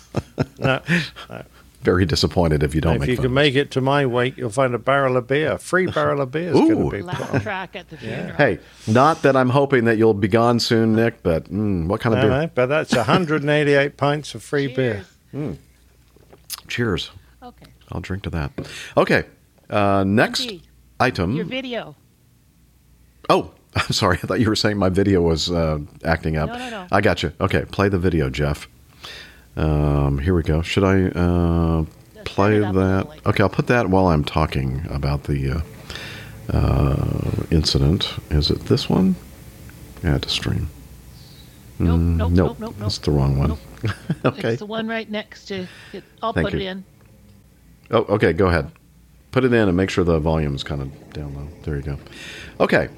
[0.58, 0.82] No,
[1.82, 3.24] Very disappointed if you don't if make you fun.
[3.26, 5.58] can make it to my wake, you'll find a barrel of beer.
[5.58, 6.90] Free barrel of beer is going Ooh.
[6.92, 8.36] to be Laugh track at the funeral.
[8.36, 12.16] Hey, not that I'm hoping that you'll be gone soon, Nick, but mm, what kind
[12.16, 12.42] of No, beer?
[12.42, 15.06] no, but that's 188 pints of free beer.
[15.32, 15.58] Cheers.
[16.68, 17.12] Cheers.
[17.42, 17.66] Okay.
[17.92, 18.52] I'll drink to that.
[18.98, 19.24] Okay.
[19.70, 20.64] Uh, next Andy,
[21.00, 21.36] item.
[21.36, 21.96] Your video.
[23.30, 24.18] oh, I'm sorry.
[24.22, 26.50] I thought you were saying my video was uh, acting up.
[26.50, 26.88] No, no, no.
[26.92, 27.32] I got you.
[27.40, 27.64] Okay.
[27.66, 28.68] Play the video, Jeff.
[29.60, 30.62] Um, here we go.
[30.62, 31.86] Should I uh,
[32.24, 33.28] play turn it up a that?
[33.28, 33.44] Okay.
[33.44, 35.52] I'll put that while I'm talking about the
[36.52, 38.14] uh, uh, incident.
[38.30, 39.16] Is it this one?
[40.04, 40.70] Add to stream.
[41.78, 43.50] Nope, Mm, nope, nope, nope, nope, That's the wrong one.
[43.50, 43.60] Nope.
[44.26, 44.50] okay.
[44.50, 46.04] It's the one right next to it.
[46.22, 46.84] I'll Thank put it in.
[47.92, 48.34] Oh, okay.
[48.34, 48.72] Go ahead.
[49.32, 51.48] Put it in and make sure the volume's kind of down low.
[51.64, 51.98] There you go.
[52.60, 52.90] Okay.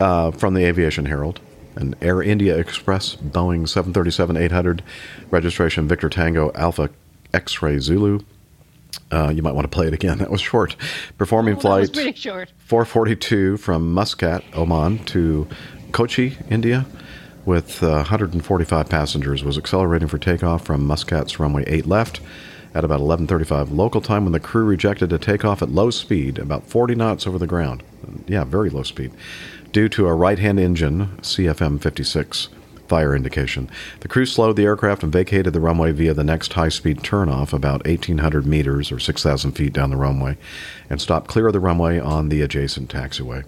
[0.00, 1.40] Uh, from the Aviation Herald,
[1.76, 4.80] an Air India Express Boeing 737-800,
[5.30, 6.90] registration Victor Tango Alpha
[7.32, 8.20] X-ray Zulu.
[9.12, 10.18] Uh, you might want to play it again.
[10.18, 10.76] That was short.
[11.18, 12.50] Performing Oh, flight short.
[12.58, 15.46] 442 from Muscat, Oman to
[15.92, 16.86] Kochi, India,
[17.44, 22.20] with uh, 145 passengers, was accelerating for takeoff from Muscat's runway 8 left
[22.74, 26.66] at about 11:35 local time when the crew rejected a takeoff at low speed, about
[26.66, 27.82] 40 knots over the ground.
[28.26, 29.12] Yeah, very low speed,
[29.72, 32.48] due to a right-hand engine CFM56
[32.88, 33.70] fire indication.
[34.00, 37.52] The crew slowed the aircraft and vacated the runway via the next high speed turnoff
[37.52, 40.36] about 1,800 meters or 6,000 feet down the runway
[40.88, 43.44] and stopped clear of the runway on the adjacent taxiway.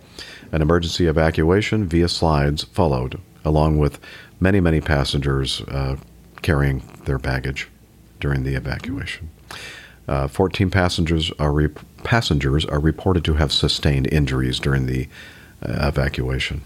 [0.52, 3.98] An emergency evacuation via slides followed, along with
[4.38, 5.96] many, many passengers uh,
[6.42, 7.68] carrying their baggage
[8.20, 9.30] during the evacuation.
[10.06, 11.68] Uh, 14 passengers are re-
[12.02, 15.08] passengers are reported to have sustained injuries during the
[15.62, 16.62] evacuation.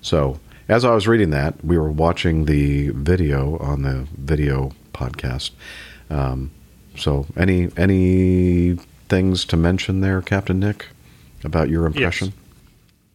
[0.00, 5.50] So, as I was reading that, we were watching the video on the video podcast.
[6.10, 6.50] Um,
[6.96, 8.74] so, any any
[9.08, 10.86] things to mention there, Captain Nick,
[11.42, 12.32] about your impression?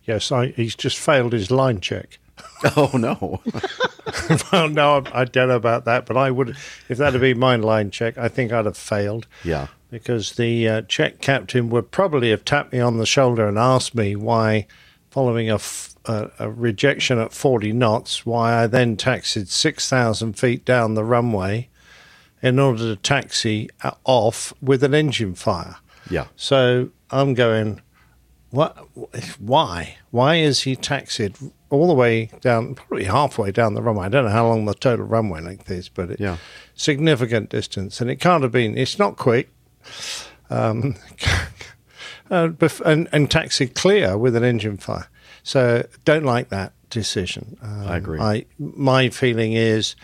[0.06, 2.18] Yes, I, he's just failed his line check.
[2.76, 3.42] Oh no!
[4.52, 6.58] well, no, I, I don't know about that, but I would,
[6.90, 10.68] if that had been my line check, I think I'd have failed yeah, because the
[10.68, 14.68] uh, check captain would probably have tapped me on the shoulder and asked me why,
[15.12, 20.66] following a, f- a, a rejection at 40 knots, why I then taxied 6,000 feet
[20.66, 21.70] down the runway
[22.42, 25.76] in order to taxi uh, off with an engine fire.
[26.10, 27.82] yeah, So I'm going,
[28.52, 28.78] what?
[29.40, 29.98] Why?
[30.12, 31.36] Why is he taxied
[31.70, 34.06] all the way down, probably halfway down the runway?
[34.06, 36.38] I don't know how long the total runway length is, but it, Yeah.
[36.76, 38.78] significant distance, and it can't have been.
[38.78, 39.50] It's not quick.
[40.50, 40.96] Um,
[42.30, 42.50] uh,
[42.86, 45.08] and, and taxied clear with an engine fire.
[45.44, 47.58] So don't like that decision.
[47.62, 48.20] Um, I agree.
[48.20, 49.96] I my feeling is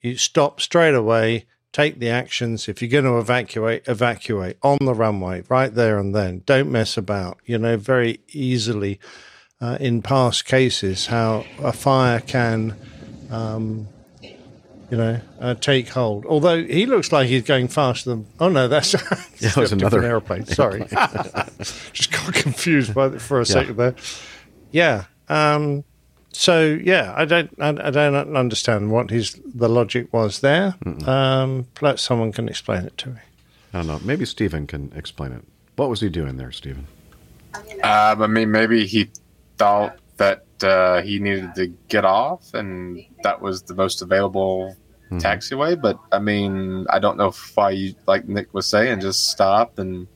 [0.00, 2.68] you stop straight away, take the actions.
[2.68, 6.42] If you're going to evacuate, evacuate on the runway right there and then.
[6.46, 7.38] Don't mess about.
[7.44, 8.98] You know very easily
[9.60, 12.76] uh, in past cases how a fire can
[13.30, 13.88] um,
[14.90, 16.26] you know, uh, take hold.
[16.26, 18.26] Although he looks like he's going faster than.
[18.40, 18.92] Oh no, that's
[19.40, 20.44] Yeah, it was another airplane.
[20.46, 20.80] Sorry,
[21.92, 23.44] just got confused by it for a Yeah.
[23.44, 23.94] second there.
[24.72, 25.04] Yeah.
[25.28, 25.84] Um,
[26.32, 30.74] so yeah, I don't, I, I don't understand what his the logic was there.
[31.06, 33.16] Um, perhaps someone can explain it to me.
[33.72, 34.00] I don't know.
[34.04, 35.44] Maybe Stephen can explain it.
[35.76, 36.86] What was he doing there, Stephen?
[37.54, 39.08] Um, I mean, maybe he
[39.56, 44.76] thought that uh, he needed to get off, and that was the most available
[45.12, 45.80] taxiway.
[45.80, 49.78] But I mean, I don't know if why you, like Nick was saying, just stop
[49.78, 50.06] and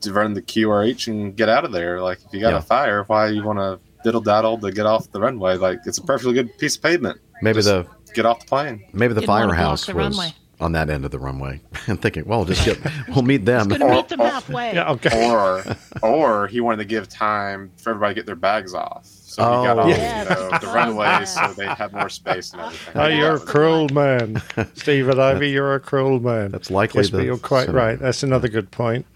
[0.00, 2.00] to run the QRH and get out of there.
[2.00, 2.58] Like, if you got Yeah.
[2.58, 5.56] a fire, why you want to diddle daddle to get off the runway?
[5.56, 7.20] Like, it's a perfectly good piece of pavement.
[7.42, 8.84] Maybe Just the get off the plane.
[8.92, 10.34] maybe the Didn't firehouse the was runway.
[10.60, 13.68] On that end of the runway, and thinking, well, just get we'll meet them.
[13.68, 14.74] Gonna meet them halfway.
[14.74, 15.30] Yeah, okay.
[15.30, 15.62] or
[16.02, 19.06] or he wanted to give time for everybody to get their bags off.
[19.06, 19.82] So he got Oh.
[19.82, 20.28] off Yes.
[20.28, 22.92] you know, the runway so they have more space and everything.
[23.00, 24.42] Oh, you're a cruel man,
[24.74, 25.50] Stephen Ivy.
[25.50, 26.50] You're a cruel man.
[26.50, 27.86] That's likely Yes, the but you're quite scenario.
[27.90, 27.98] right.
[28.00, 29.06] That's another good point.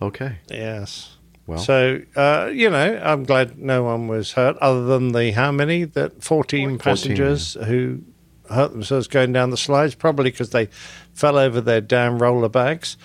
[0.00, 0.36] Okay.
[0.50, 1.16] Yes.
[1.46, 5.52] Well, So, uh, you know, I'm glad no one was hurt other than the how
[5.52, 5.84] many?
[5.84, 8.00] That 14 passengers who
[8.50, 10.68] hurt themselves going down the slides, probably because they
[11.14, 12.96] fell over their damn roller bags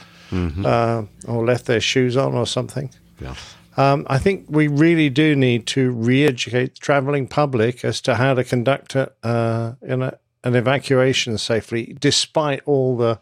[0.65, 2.89] uh, or left their shoes on or something.
[3.19, 3.35] yeah.
[3.77, 8.33] Um, I think we really do need to re-educate the traveling public as to how
[8.33, 13.19] to conduct a, uh, in a, an evacuation safely, despite all the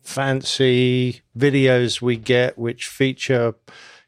[0.00, 3.54] fancy videos we get, which feature,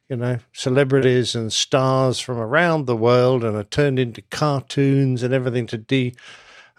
[0.09, 5.35] you know, celebrities and stars from around the world and are turned into cartoons and
[5.35, 6.15] everything to de,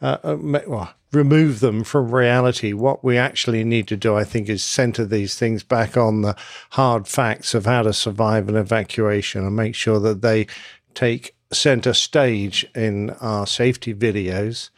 [0.02, 2.74] uh, uh, well, remove them from reality.
[2.74, 6.36] What we actually need to do, I think, is center these things back on the
[6.72, 10.48] hard facts of how to survive an evacuation and make sure that they
[10.94, 14.70] take center stage in our safety videos.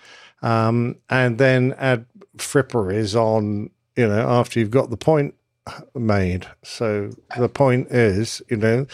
[0.41, 2.05] Um, and then add
[2.37, 5.35] fripperies on, you know, after you've got the point
[5.93, 6.47] made.
[6.63, 8.87] So the point is, you know,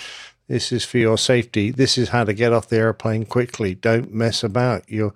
[0.48, 1.72] this is for your safety.
[1.72, 3.76] This is how to get off the airplane quickly.
[3.76, 4.90] Don't mess about.
[4.90, 5.14] You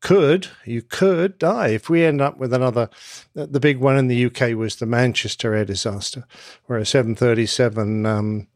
[0.00, 2.90] could, you could die if we end up with another.
[3.34, 6.24] The big one in the UK was the Manchester air disaster,
[6.66, 8.48] where a 737, um,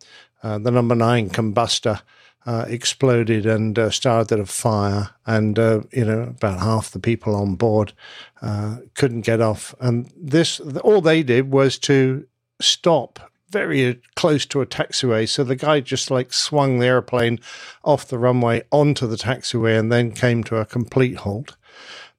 [0.43, 2.03] uh, the number nine combustor.
[2.47, 7.37] Uh, exploded and uh, started a fire, and uh, you know about half the people
[7.37, 7.93] on board
[8.41, 9.75] uh, couldn't get off.
[9.79, 12.27] And this, all they did was to
[12.59, 15.29] stop very close to a taxiway.
[15.29, 17.41] So the guy just like swung the airplane
[17.85, 21.57] off the runway onto the taxiway and then came to a complete halt.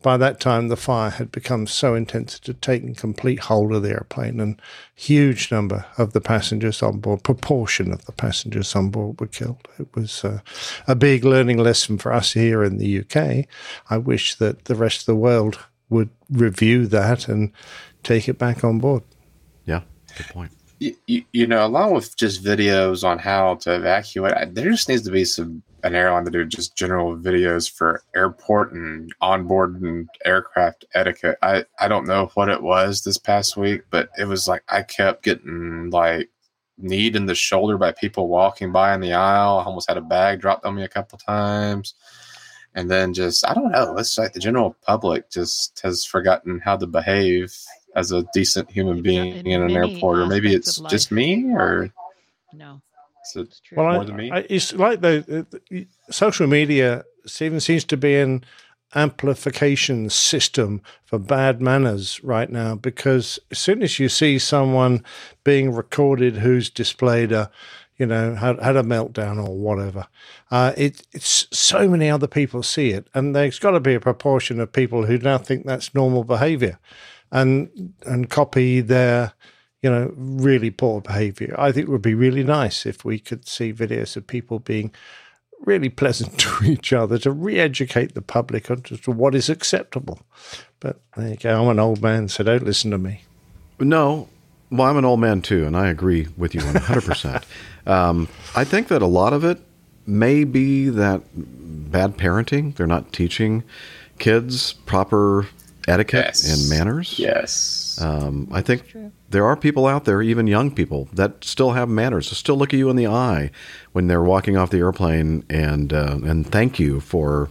[0.01, 3.83] By that time, the fire had become so intense it had taken complete hold of
[3.83, 4.59] the airplane, and
[4.95, 9.67] huge number of the passengers on board, proportion of the passengers on board, were killed.
[9.77, 10.39] It was uh,
[10.87, 13.45] a big learning lesson for us here in the UK.
[13.91, 17.51] I wish that the rest of the world would review that and
[18.01, 19.03] take it back on board.
[19.65, 19.81] Yeah.
[20.17, 20.51] Good point.
[20.81, 25.11] You, you, know, along with just videos on how to evacuate, there just needs to
[25.11, 30.85] be some an airline to do just general videos for airport and onboard and aircraft
[30.93, 31.37] etiquette.
[31.41, 34.83] I I don't know what it was this past week, but it was like I
[34.83, 36.29] kept getting like
[36.77, 39.59] kneed in the shoulder by people walking by in the aisle.
[39.59, 41.93] I almost had a bag dropped on me a couple times.
[42.73, 46.77] And then just I don't know, it's like the general public just has forgotten how
[46.77, 47.53] to behave
[47.95, 51.91] as a decent human being in in an airport, or maybe it's just me, or
[52.53, 52.81] No,
[53.25, 53.77] is it it's true.
[53.77, 54.31] Well, more I, than me?
[54.31, 57.03] I, it's like the, the social media
[57.39, 58.43] even seems to be an
[58.93, 65.03] amplification system for bad manners right now because as soon as you see someone
[65.43, 67.49] being recorded who's displayed a
[67.97, 70.07] you know had, had a meltdown or whatever
[70.49, 73.99] uh, it, it's so many other people see it and there's got to be a
[73.99, 76.77] proportion of people who now think that's normal behavior
[77.31, 79.33] and and copy their
[79.81, 81.55] you know, really poor behavior.
[81.57, 84.91] I think it would be really nice if we could see videos of people being
[85.65, 90.19] really pleasant to each other to re educate the public on to what is acceptable.
[90.79, 91.61] But there you go.
[91.61, 93.23] I'm an old man, so don't listen to me.
[93.79, 94.29] No,
[94.69, 97.43] well, I'm an old man too, and I agree with you 100%.
[97.87, 99.59] um, I think that a lot of it
[100.05, 102.75] may be that bad parenting.
[102.75, 103.63] They're not teaching
[104.19, 105.47] kids proper
[105.91, 106.51] etiquette Yes.
[106.61, 107.19] and manners.
[107.19, 107.99] yes.
[108.01, 108.95] Um, I think
[109.29, 112.73] there are people out there, even young people, that still have manners, that still look
[112.73, 113.51] at you in the eye
[113.91, 117.49] when they're walking off the airplane and uh, and thank you for,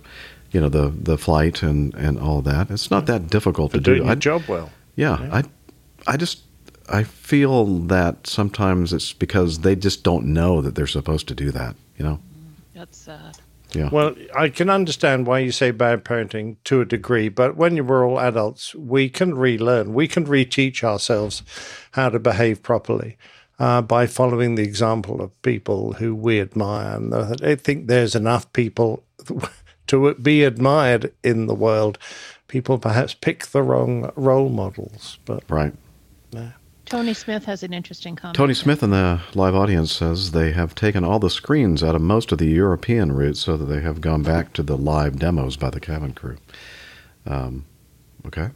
[0.51, 2.71] you know, the the flight and and all that.
[2.71, 3.97] It's not that difficult For to do.
[3.99, 4.71] doing I- job well.
[4.97, 5.45] yeah, I,
[6.07, 6.41] I just,
[6.89, 11.51] I feel that sometimes it's because they just don't know that they're supposed to do
[11.53, 11.77] that.
[11.99, 12.19] You know,
[12.75, 13.37] That's sad.
[13.73, 13.89] Yeah.
[13.91, 18.07] Well, I can understand why you say bad parenting to a degree, but when we're
[18.07, 19.95] all adults, we can relearn.
[19.95, 21.43] We can reteach ourselves
[21.93, 23.17] how to behave properly
[23.59, 26.97] uh, by following the example of people who we admire.
[26.97, 29.05] And I think there's enough people
[29.87, 31.99] to be admired in the world.
[32.49, 35.75] People perhaps pick the wrong role models, but right.
[36.91, 38.35] Tony Smith has an interesting comment.
[38.35, 42.03] Tony Smith in the live audience says they have taken all the screens out of
[42.03, 45.57] most of the European routes so that they have gone back to the live demos
[45.57, 46.37] by the cabin crew.
[47.27, 47.65] Um,
[48.27, 48.49] okay.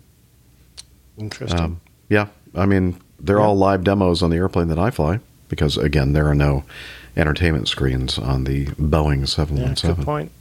[1.16, 1.60] Interesting.
[1.60, 2.26] Um, yeah.
[2.56, 6.26] I mean, they're all live demos on the airplane that I fly because, again, there
[6.26, 6.64] are no
[7.16, 9.56] entertainment screens on the Boeing 717.
[9.58, 9.94] yeah, 717.
[9.94, 10.32] good point.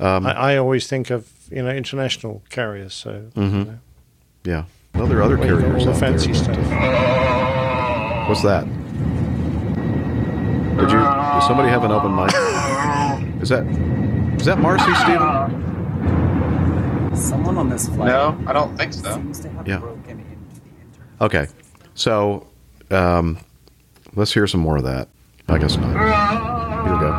[0.00, 2.94] Um, I, I always think of you know international carriers.
[2.94, 3.66] So you Mhm.
[3.66, 3.78] know,
[4.44, 4.64] yeah.
[4.94, 6.56] Well, there are other where you've carriers the out there, fancy stuff.
[6.58, 8.64] uh, What's that?
[10.76, 10.98] Did you?
[10.98, 12.28] Does somebody have an open mic?
[13.42, 13.66] Is that?
[14.40, 15.60] Is that Marcy, Stephen?
[17.16, 18.08] Someone on this flight.
[18.08, 19.14] No, I don't think so.
[19.14, 19.78] Seems to have Yeah.
[19.78, 20.24] broken into
[21.18, 21.46] the Okay.
[21.94, 22.46] So,
[22.90, 23.38] um,
[24.14, 25.08] let's hear some more of that.
[25.48, 25.90] I guess not.
[26.84, 27.12] Here we go.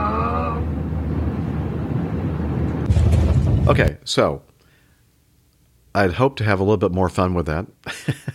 [3.71, 4.41] Okay, so
[5.95, 7.67] I'd hope to have a little bit more fun with that.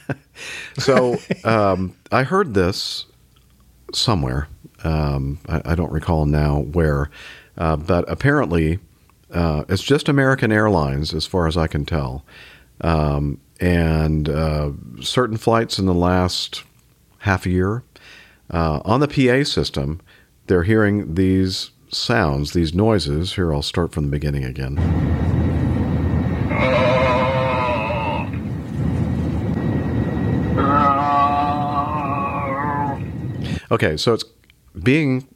[0.79, 3.07] so um, I heard this
[3.93, 4.49] somewhere.
[4.85, 7.11] Um, I, I don't recall now where,
[7.57, 8.79] uh, but apparently
[9.33, 12.25] uh, it's just American Airlines, as far as I can tell.
[12.81, 16.63] Um, and uh, certain flights in the last
[17.19, 17.83] half a year
[18.51, 20.01] uh, on the PA system,
[20.47, 23.35] they're hearing these sounds, these noises.
[23.35, 24.77] Here, I'll start from the beginning again.
[33.71, 34.25] Okay, so it's
[34.83, 35.29] being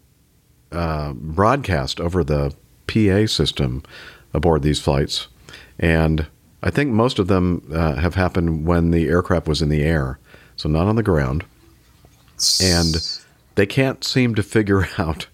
[0.71, 2.55] uh, broadcast over the
[2.87, 3.83] PA system
[4.33, 5.29] aboard these flights,
[5.79, 6.27] and
[6.63, 10.19] I think most of them uh, have happened when the aircraft was in the air,
[10.57, 11.45] so not on the ground,
[12.63, 12.95] and
[13.57, 15.27] they can't seem to figure out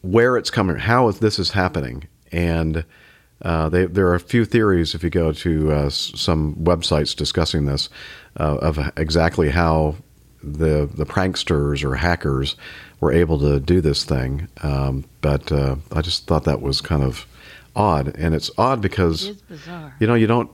[0.00, 2.84] where it's coming, how this is happening, and
[3.42, 7.66] uh, they, there are a few theories if you go to uh, some websites discussing
[7.66, 7.88] this
[8.38, 9.96] uh, of exactly how
[10.42, 12.56] the the pranksters or hackers
[13.00, 14.48] were able to do this thing.
[14.62, 17.26] Um, but uh, I just thought that was kind of
[17.76, 19.36] odd, and it's odd because It
[20.00, 20.50] you know you don't.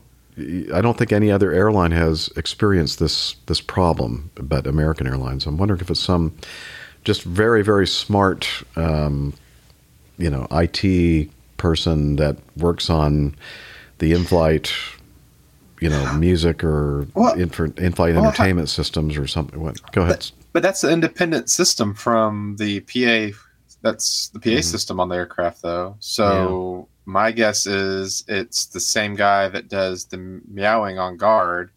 [0.75, 5.47] I don't think any other airline has experienced this this problem, but American Airlines.
[5.47, 6.37] I'm wondering if it's some
[7.05, 9.33] just very very smart, um,
[10.19, 13.35] you know, IT person that works on
[13.99, 14.73] the in-flight,
[15.81, 17.43] you know, music or Well- in,
[17.77, 19.61] in-flight well, entertainment systems or something.
[19.61, 19.81] What?
[19.93, 20.13] Go ahead.
[20.19, 23.37] But, but that's an independent system from the PA.
[23.83, 24.61] That's the PA Mm-hmm.
[24.63, 25.97] system on the aircraft, though.
[26.01, 31.71] So my guess is it's the same guy that does the meowing on guard,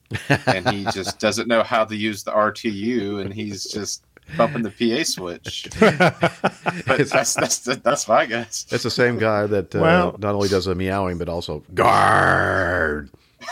[0.48, 4.04] and he just doesn't know how to use the RTU, and he's just
[4.38, 5.68] bumping the PA switch.
[5.80, 8.66] but that's that's that's my guess.
[8.72, 13.10] It's the same guy that uh, Well- not only does a meowing but also guard.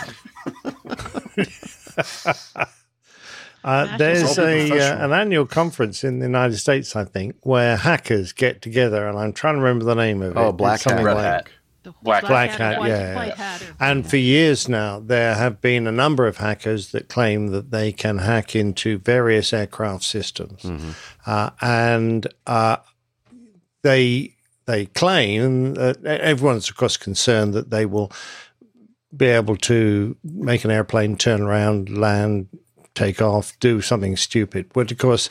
[3.63, 8.31] Uh, there's a uh, an annual conference in the United States, I think, where hackers
[8.31, 10.39] get together, and I'm trying to remember the name of it.
[10.39, 11.05] Oh, Black something Hat.
[11.05, 11.49] Red like- Hat.
[12.03, 13.35] Black- Black Hat, white, yeah, white yeah.
[13.35, 13.65] hatter.
[13.79, 17.93] And for years now, there have been a number of hackers that claim that they
[17.93, 20.69] can hack into various aircraft systems,
[21.25, 22.77] uh, and uh,
[23.83, 28.11] they they claim that everyone's of course concerned that they will
[29.17, 32.47] be able to make an airplane turn around, land,
[32.93, 34.69] take off, do something stupid.
[34.73, 35.29] But of course,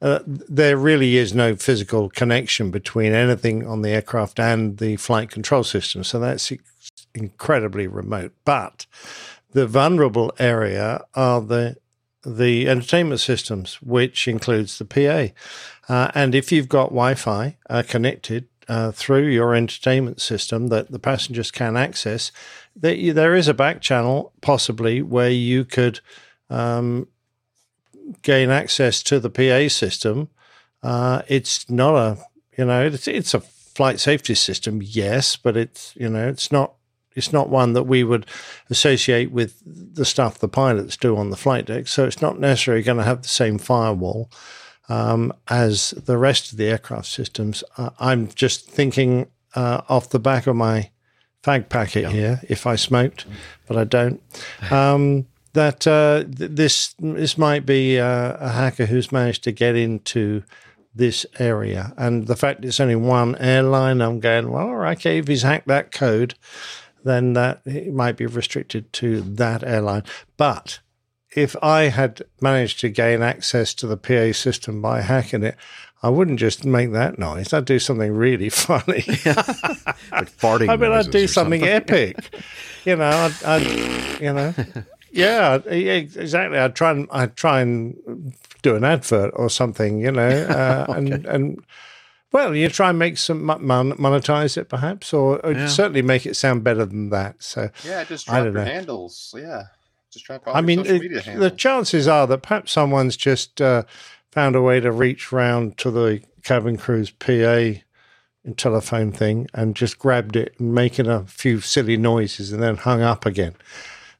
[0.00, 5.30] uh, there really is no physical connection between anything on the aircraft and the flight
[5.30, 6.02] control system.
[6.02, 6.52] So that's
[7.14, 8.32] incredibly remote.
[8.44, 8.86] But
[9.52, 11.76] the vulnerable area are the
[12.24, 15.34] the entertainment systems, which includes the PA.
[15.92, 21.00] Uh, and if you've got Wi-Fi uh, connected uh, through your entertainment system that the
[21.00, 22.30] passengers can access,
[22.74, 26.00] there, is a back channel possibly where you could
[26.50, 27.08] um,
[28.22, 30.28] gain access to the PA system.
[30.82, 32.18] Uh, it's not a,
[32.58, 36.74] you know, it's it's a flight safety system, yes, but it's you know, it's not
[37.14, 38.26] it's not one that we would
[38.70, 41.88] associate with the stuff the pilots do on the flight deck.
[41.88, 44.30] So it's not necessarily going to have the same firewall
[44.88, 47.62] um, as the rest of the aircraft systems.
[47.76, 50.90] Uh, I'm just thinking uh, off the back of my
[51.42, 53.26] fag packet here, if I smoked,
[53.66, 54.22] but I don't.
[54.70, 59.76] Um, that uh, th- this this might be uh, a hacker who's managed to get
[59.76, 60.44] into
[60.94, 61.92] this area.
[61.96, 65.90] And the fact it's only one airline, I'm going, well, okay, if he's hacked that
[65.90, 66.34] code,
[67.04, 70.04] then that it might be restricted to that airline.
[70.36, 70.80] But
[71.34, 75.56] if I had managed to gain access to the PA system by hacking it,
[76.02, 77.52] I wouldn't just make that noise.
[77.52, 79.04] I'd do something really funny.
[79.06, 80.68] like farting.
[80.68, 82.16] I mean, I'd do or something epic.
[82.84, 84.54] you know, I'd, I'd you know,
[85.12, 86.58] yeah, yeah, exactly.
[86.58, 90.00] I'd try and I'd try and do an advert or something.
[90.00, 91.64] You know, uh, and and
[92.32, 95.66] well, you try and make some mon- mon- monetize it perhaps, or, or Yeah.
[95.66, 97.36] certainly make it sound better than that.
[97.42, 98.70] So Yeah, just I drop don't your know.
[98.72, 99.34] handles.
[99.38, 99.64] Yeah,
[100.10, 103.16] just drop all I your mean, social it- media the chances are that perhaps someone's
[103.18, 103.82] just uh,
[104.32, 107.74] found a way to reach round to the cabin crew's PA
[108.56, 113.00] telephone thing and just grabbed it and making a few silly noises and then hung
[113.00, 113.54] up again.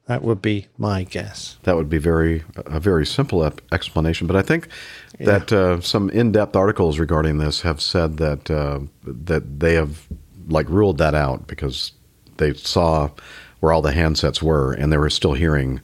[0.06, 1.58] That would be my guess.
[1.62, 4.68] That would be very a very simple ep- explanation, but I think
[5.20, 10.06] that uh, some in-depth articles regarding this have said that uh, that they have
[10.48, 11.92] like ruled that out because
[12.38, 13.10] they saw
[13.60, 15.80] where all the handsets were and they were still hearing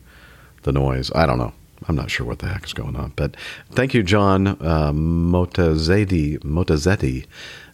[0.64, 1.12] the noise.
[1.14, 1.52] I don't know.
[1.88, 3.34] I'm not sure what the heck is going on, but
[3.70, 7.26] thank you, John uh, Motazetti, Motazetti,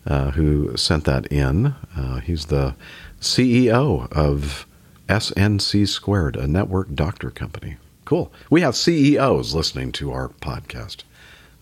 [0.07, 1.75] uh, who sent that in.
[1.97, 2.77] Uh, he's the
[3.21, 4.67] CEO of
[5.09, 7.77] SNC Squared, a network doctor company.
[8.05, 8.33] Cool.
[8.51, 11.03] We have CEOs listening to our podcast.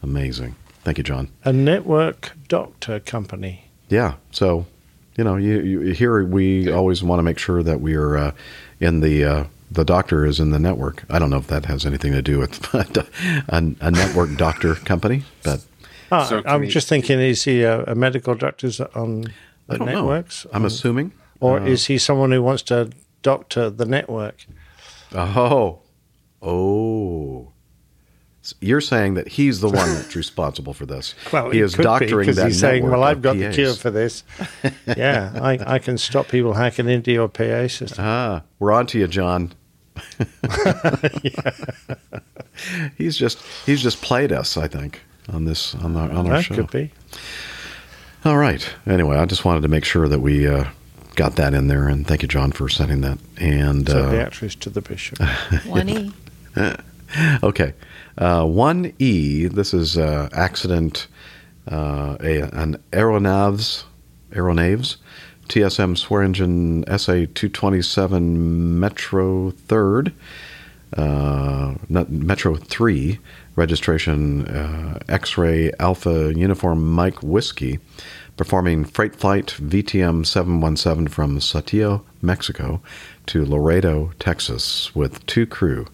[0.02, 0.56] Amazing.
[0.84, 1.28] Thank you, John.
[1.44, 3.70] A network doctor company.
[3.88, 4.14] Yeah.
[4.32, 4.66] So,
[5.16, 8.32] you know, you, you here we always want to make sure that we are uh,
[8.80, 11.04] in the uh, the doctor is in the network.
[11.08, 13.06] I don't know if that has anything to do with a,
[13.80, 15.64] a network doctor company, but
[16.10, 19.32] Ah, So I'm he- just thinking, is he a, a medical doctor on
[19.66, 20.44] the networks?
[20.44, 20.50] know.
[20.54, 21.12] I'm assuming.
[21.40, 22.90] Or Uh, is he someone who wants to
[23.22, 24.44] doctor the network?
[25.14, 25.80] Oh,
[26.42, 27.48] oh.
[28.44, 31.14] So You're saying that he's the one that's responsible for this.
[31.32, 33.74] Well, he is doctoring be, doctoring 'cause that he's saying, "Well, I've got the cure
[33.74, 34.24] for this."
[34.96, 38.04] yeah, I, I can stop people hacking into your PA system.
[38.04, 39.52] Ah, we're on to you, John.
[42.98, 45.00] he's just he's just played us, I think,
[45.32, 46.54] on this on our on our that show.
[46.54, 46.90] could be.
[48.24, 48.68] All right.
[48.86, 50.64] Anyway, I just wanted to make sure that we uh,
[51.16, 53.18] got that in there, and thank you, John, for sending that.
[53.38, 55.18] And So the uh, actress to the bishop.
[55.66, 56.12] One E.
[57.42, 57.74] okay,
[58.18, 59.46] uh, one E.
[59.46, 61.08] This is uh, accident.
[61.70, 63.84] Uh, a an aeronaves
[64.34, 64.96] aeronaves
[65.52, 70.14] TSM Swearingen SA two twenty seven Metro Third.
[70.96, 73.18] Uh, not Metro 3
[73.56, 77.80] registration uh, X ray Alpha Uniform Mike Whiskey
[78.38, 82.80] performing freight flight VTM 717 from Saltillo, Mexico
[83.26, 85.86] to Laredo, Texas with two crew.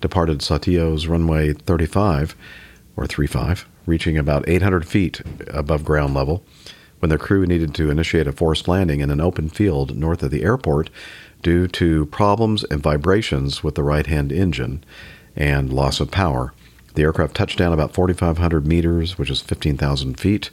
[0.00, 2.34] Departed Saltillo's runway 35
[2.96, 6.44] or 35, reaching about 800 feet above ground level
[7.04, 10.30] when the crew needed to initiate a forced landing in an open field north of
[10.30, 10.88] the airport
[11.42, 14.82] due to problems and vibrations with the right hand engine
[15.36, 16.54] and loss of power.
[16.94, 20.48] The aircraft touched down about 4,500 meters, which is 15,000 feet,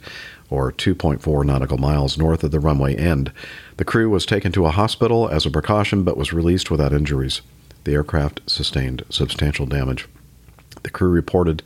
[0.50, 3.32] or 2.4 nautical miles north of the runway end.
[3.78, 7.40] The crew was taken to a hospital as a precaution but was released without injuries.
[7.84, 10.06] The aircraft sustained substantial damage.
[10.82, 11.62] The crew reported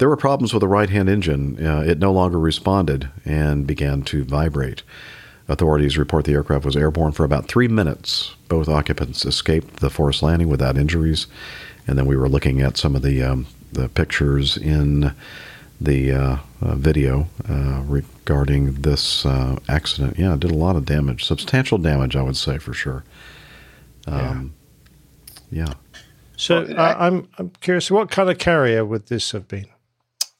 [0.00, 1.64] there were problems with the right hand engine.
[1.64, 4.82] Uh, it no longer responded and began to vibrate.
[5.46, 8.34] Authorities report the aircraft was airborne for about three minutes.
[8.48, 11.26] Both occupants escaped the forced landing without injuries.
[11.86, 15.12] And then we were looking at some of the um, the pictures in
[15.78, 20.18] the uh, uh, video uh, regarding this uh, accident.
[20.18, 23.04] Yeah, it did a lot of damage, substantial damage, I would say for sure.
[24.06, 24.54] Um,
[25.50, 25.74] yeah.
[26.36, 29.66] So I, I'm I'm curious, what kind of carrier would this have been?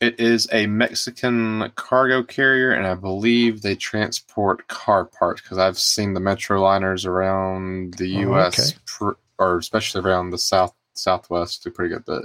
[0.01, 5.79] It is a Mexican cargo carrier, and I believe they transport car parts because I've
[5.79, 8.73] seen the Metroliners around the Oh, U.S.
[8.73, 8.79] okay.
[8.87, 12.23] pr- or especially around the south southwest do pretty good bit.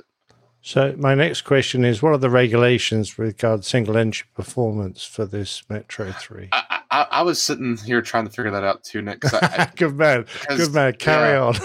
[0.61, 5.25] So my next question is, what are the regulations with regard single engine performance for
[5.25, 6.47] this Metro Three?
[6.53, 9.19] I, I, I was sitting here trying to figure that out too, Nick.
[9.25, 10.93] I, good man, good man.
[10.93, 11.43] Carry yeah.
[11.43, 11.55] on.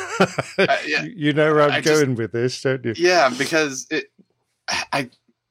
[0.58, 1.02] Uh, yeah.
[1.16, 2.94] You- know where I'm I just- going with this, don't you?
[2.96, 4.06] yeah, because it,
[4.92, 5.08] I,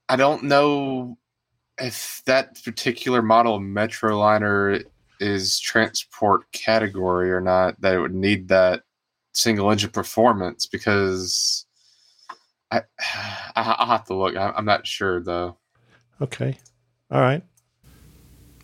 [0.10, 1.18] I don't know
[1.80, 4.84] if that particular model of Metroliner
[5.20, 7.80] is transport category or not.
[7.82, 8.82] That it would need that
[9.34, 11.66] single engine performance because
[12.72, 12.82] I,
[13.56, 14.36] I I'll have to look.
[14.36, 15.58] I- I'm not sure though.
[16.22, 16.58] Okay,
[17.12, 17.44] all right.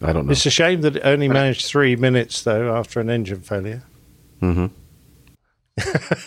[0.01, 0.31] I don't know.
[0.33, 3.83] It's a shame that it only managed three minutes though after an engine failure.
[4.39, 4.67] hmm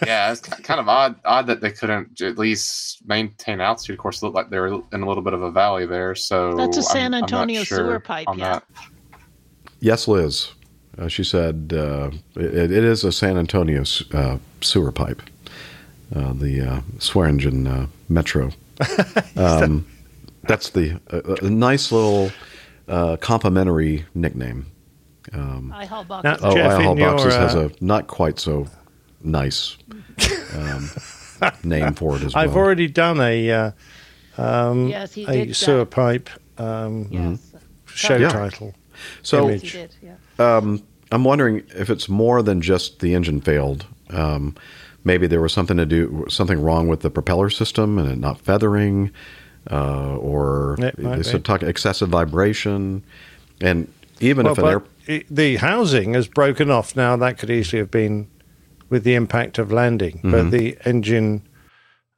[0.04, 1.16] yeah, it's kind of odd.
[1.24, 3.94] Odd that they couldn't at least maintain altitude.
[3.94, 6.14] Of course, it looked like they were in a little bit of a valley there.
[6.14, 8.60] So That's a I'm- San I'm not Antonio sure sewer pipe, yeah.
[8.60, 8.64] that.
[9.80, 10.50] Yes, Liz.
[10.98, 15.22] Uh, she said uh, it, it is a San Antonio uh, sewer pipe,
[16.14, 18.50] uh, the uh, Swearingen uh, Metro.
[19.36, 19.86] Um,
[20.42, 22.32] that's the uh, a nice little
[22.88, 24.66] uh, complimentary nickname.
[25.32, 26.24] Um, I haul box.
[26.24, 28.66] Now, oh, Jeff, I Haul in your, Boxes has a not quite so
[29.22, 29.76] nice
[30.54, 30.90] um,
[31.64, 32.44] name for it as well.
[32.44, 33.70] I've already done a uh,
[34.36, 35.90] um, Yes, he a did sewer that.
[35.90, 37.38] pipe um, Yes.
[37.86, 38.28] show Yeah.
[38.30, 38.74] title.
[39.22, 39.72] so Yes, image.
[39.72, 39.94] he did.
[40.02, 40.56] Yeah.
[40.56, 43.86] Um, I'm wondering if it's more than just the engine failed.
[44.10, 44.54] Um,
[45.04, 48.40] maybe there was something to do, something wrong with the propeller system and it not
[48.40, 49.10] feathering,
[49.70, 51.22] uh, or they be.
[51.22, 53.02] said talk excessive vibration,
[53.60, 53.88] and
[54.20, 57.16] even Well, if an air, it- the housing has broken off now.
[57.16, 58.26] That could easily have been
[58.90, 60.30] with the impact of landing, Mm-hmm.
[60.30, 61.42] but the engine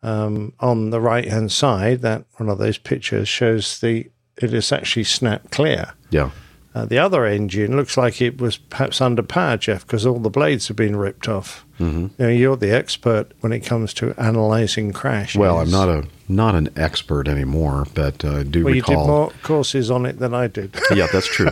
[0.02, 4.10] um, on the right hand side, that one of those pictures shows the
[4.40, 5.92] it is actually snapped clear.
[6.10, 6.30] yeah,
[6.74, 10.30] Uh, the other engine looks like it was perhaps under power, Jeff, because all the
[10.30, 11.66] blades have been ripped off.
[11.78, 11.98] Mm-hmm.
[12.00, 15.38] You know, you're the expert when it comes to analyzing crashes.
[15.38, 18.94] well, I'm not a not an expert anymore, but uh, I do Well, you did
[18.96, 20.74] more courses on it than I did.
[20.94, 21.50] yeah, that's true.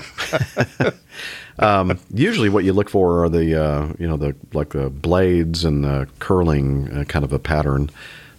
[1.59, 5.65] um, usually, what you look for are the uh, you know the like the blades
[5.65, 7.91] and the curling uh, kind of a pattern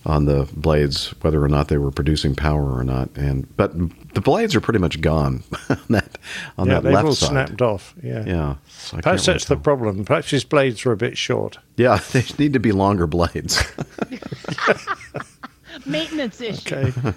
[0.05, 3.09] on the blades, whether or not they were producing power or not.
[3.15, 3.73] And but
[4.13, 6.17] the blades are pretty much gone on that
[6.57, 7.29] on yeah, that they've left all side.
[7.29, 7.93] snapped off.
[8.01, 8.23] Yeah.
[8.25, 9.61] Yeah, so Perhaps can't really that's the tell.
[9.63, 10.05] problem.
[10.05, 11.57] Perhaps his blades were a bit short.
[11.77, 11.99] yeah.
[12.13, 13.61] They need to be longer blades.
[15.85, 16.75] Maintenance issue.
[16.75, 17.13] Okay.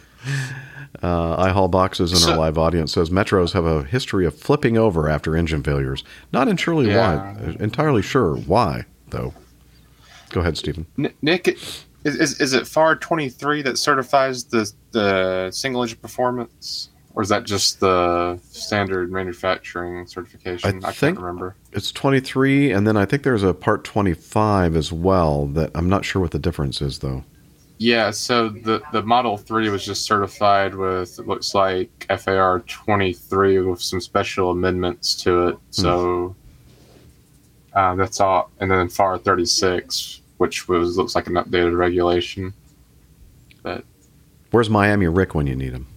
[1.02, 4.76] Uh, I haul boxes in our live audience says metros have a history of flipping
[4.76, 6.04] over after engine failures.
[6.32, 7.34] Not entirely Yeah.
[7.34, 9.32] why, entirely sure why though.
[10.30, 10.86] Go ahead, Stephen.
[11.22, 16.88] Nick, is, is is it FAR twenty three that certifies the the single engine performance,
[17.14, 20.84] or is that just the standard manufacturing certification?
[20.84, 21.54] I I, think- can't remember.
[21.72, 25.46] It's 23, and then I think there's a part 25 as well.
[25.46, 27.24] That I'm not sure what the difference is, though.
[27.82, 33.12] Yeah, so the the Model Three was just certified with it looks like FAR twenty
[33.12, 35.58] three with some special amendments to it.
[35.70, 36.36] So
[37.74, 42.54] uh, that's all, and then FAR thirty six, which was looks like an updated regulation.
[43.64, 43.84] But
[44.52, 45.88] Where's Miami Rick when you need him?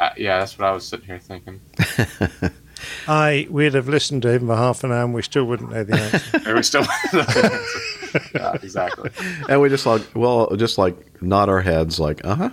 [0.00, 1.60] uh, yeah, that's what I was sitting here thinking.
[3.08, 5.84] I we'd have listened to him for half an hour and we still wouldn't know
[5.84, 6.40] the answer.
[6.50, 6.84] Are we still?
[8.34, 9.10] yeah, exactly.
[9.48, 12.50] And we just like, well, just like nod our heads, like, uh huh.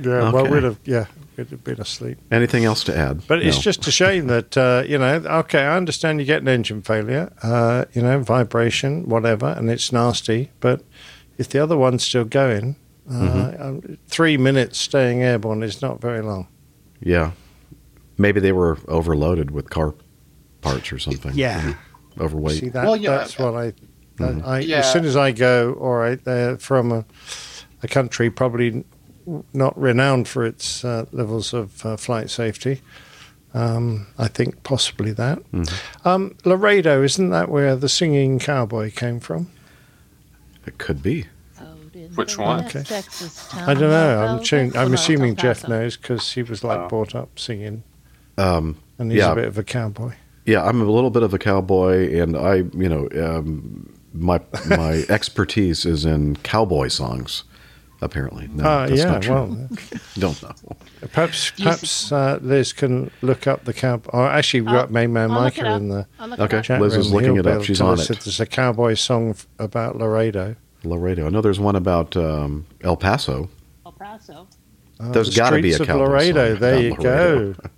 [0.00, 0.50] yeah, well, Okay.
[0.50, 1.06] we'd have yeah,
[1.36, 2.18] we'd have been asleep.
[2.30, 3.26] Anything else to add?
[3.26, 5.14] But it's just a shame that uh, you know.
[5.16, 9.92] Okay, I understand you get an engine failure, uh, you know, vibration, whatever, and it's
[9.92, 10.50] nasty.
[10.60, 10.82] But
[11.38, 12.76] if the other one's still going,
[13.08, 13.94] uh, Mm-hmm.
[14.08, 16.48] three minutes staying airborne is not very long.
[17.00, 17.32] yeah.
[18.18, 19.94] Maybe they were overloaded with car
[20.60, 21.32] parts or something.
[21.34, 21.74] Yeah.
[22.18, 22.60] Overweight.
[22.60, 22.84] See that?
[22.84, 23.72] Well, yeah, that's what I.
[24.16, 24.78] that I Yeah.
[24.78, 27.04] As soon as I go, all right, they're from a,
[27.82, 28.84] a country probably
[29.52, 32.80] not renowned for its uh, levels of uh, flight safety.
[33.52, 35.38] Um, I think possibly that.
[35.52, 36.08] Mm-hmm.
[36.08, 39.50] Um, Laredo, isn't that where the singing cowboy came from?
[40.66, 41.26] It could be.
[42.14, 42.64] Which one?
[42.66, 42.82] Okay.
[42.82, 44.24] Texas I don't know.
[44.24, 46.88] I'm, assuming, I'm assuming Jeff knows because he was like Oh.
[46.88, 47.82] brought up singing,
[48.38, 49.32] Um, and he's Yeah.
[49.32, 50.12] a bit of a cowboy.
[50.44, 55.04] yeah, I'm a little bit of a cowboy, and I, you know, um, my my
[55.08, 57.44] expertise is in cowboy songs.
[58.02, 59.10] Apparently, no, Ah, that's yeah.
[59.10, 59.34] not true.
[59.34, 59.68] Well,
[60.18, 60.52] Don't know.
[61.12, 64.10] perhaps perhaps uh, Liz can look up the cowboy.
[64.12, 66.60] Or actually, we've got Main Man I'll Micah in the I'll Okay.
[66.60, 67.00] chat Liz room.
[67.00, 67.64] is looking He'll it up.
[67.64, 68.06] She's on it.
[68.06, 70.56] There's a cowboy song f- about Laredo.
[70.84, 71.26] Laredo.
[71.26, 73.48] I know there's one about um, El Paso.
[73.86, 74.46] El Paso.
[75.00, 76.50] Oh, There's the gotta be Streets a of cowboy Laredo.
[76.52, 77.52] song There you Laredo.
[77.54, 77.54] go.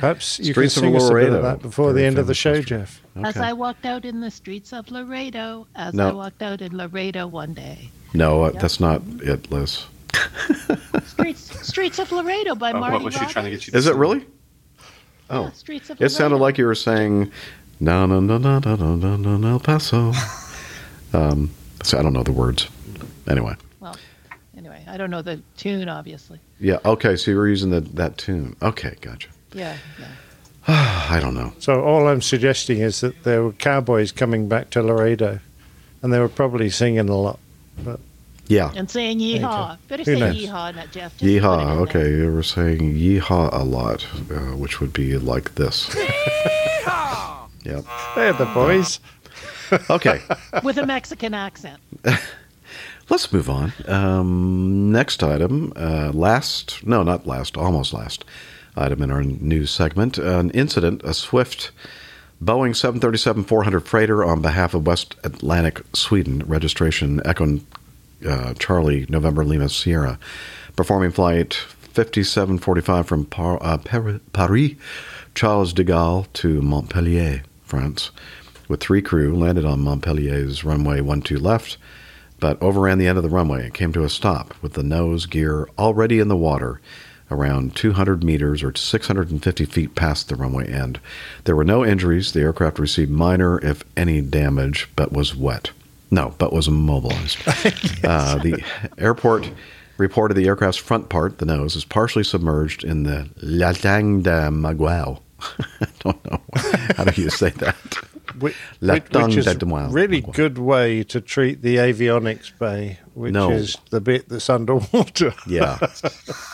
[0.00, 2.26] Perhaps you Streets can sing us a bit of that before Very the end of
[2.26, 2.78] the show, history.
[2.78, 3.02] Jeff.
[3.24, 6.08] As I walked out in the streets of Laredo, as No.
[6.08, 7.90] I walked out in Laredo one day.
[8.14, 9.84] No, uh, that's not it, Liz.
[11.04, 13.72] Streets, Streets of Laredo by Oh, Marty what was she trying to get you?
[13.72, 14.24] To Is it really?
[15.30, 17.30] Oh, Yeah, Streets of it sounded like you were saying
[17.80, 20.12] "No, no, no, no, no, no, no, no, no, El Paso."
[21.14, 21.50] Um,
[21.82, 22.68] so I don't know the words.
[23.26, 23.96] Anyway, Well,
[24.58, 26.38] anyway, I don't know the tune, obviously.
[26.60, 26.76] yeah.
[26.84, 28.54] Okay, so you were using the, that tune.
[28.60, 29.28] Okay, gotcha.
[29.58, 30.06] Yeah, yeah.
[31.10, 31.52] I don't know.
[31.58, 35.40] So all I'm suggesting is that there were cowboys coming back to Laredo,
[36.02, 37.38] and they were probably singing a lot.
[38.46, 39.72] Yeah, And saying you yeehaw.
[39.72, 39.76] go.
[39.88, 40.36] Better Who say knows?
[40.36, 41.12] yeehaw, not Jeff.
[41.18, 41.80] Just yeehaw.
[41.82, 42.16] Okay, there.
[42.16, 45.94] you were saying yeehaw a lot, uh, which would be like this.
[47.64, 47.84] yep.
[48.14, 49.00] They're the boys.
[49.90, 50.22] Okay,
[50.64, 51.78] with a Mexican accent.
[53.10, 53.70] let's move on.
[53.86, 58.24] Um, next item, uh, last, no, not last, almost last
[58.78, 60.18] item in our news segment.
[60.18, 61.72] An incident, a swift
[62.42, 67.58] Boeing 737 400 freighter on behalf of West Atlantic, Sweden, registration Echo
[68.26, 70.18] uh, Charlie, November Lima Sierra,
[70.76, 74.76] performing flight 5745 from Par- uh, Paris,
[75.34, 78.12] Charles de Gaulle to Montpellier, France,
[78.68, 81.76] with three crew, landed on Montpellier's runway 12 left,
[82.38, 85.26] but overran the end of the runway and came to a stop with the nose
[85.26, 86.80] gear already in the water
[87.30, 91.00] around 200 meters or 650 feet past the runway end.
[91.44, 92.32] There were no injuries.
[92.32, 95.70] The aircraft received minor, if any, damage, but was wet.
[96.10, 97.38] No, but was immobilized.
[98.04, 98.62] uh, the
[98.96, 99.50] airport
[99.98, 105.20] reported the aircraft's front part, the nose, is partially submerged in the Latang de Maguao.
[105.80, 106.40] I don't know.
[106.96, 107.98] How do you say that?
[108.40, 109.90] Which, La tongue which is de a demoiselle.
[109.92, 113.50] really good way to treat the avionics bay, which No.
[113.50, 115.34] is the bit that's underwater.
[115.46, 115.78] Yeah.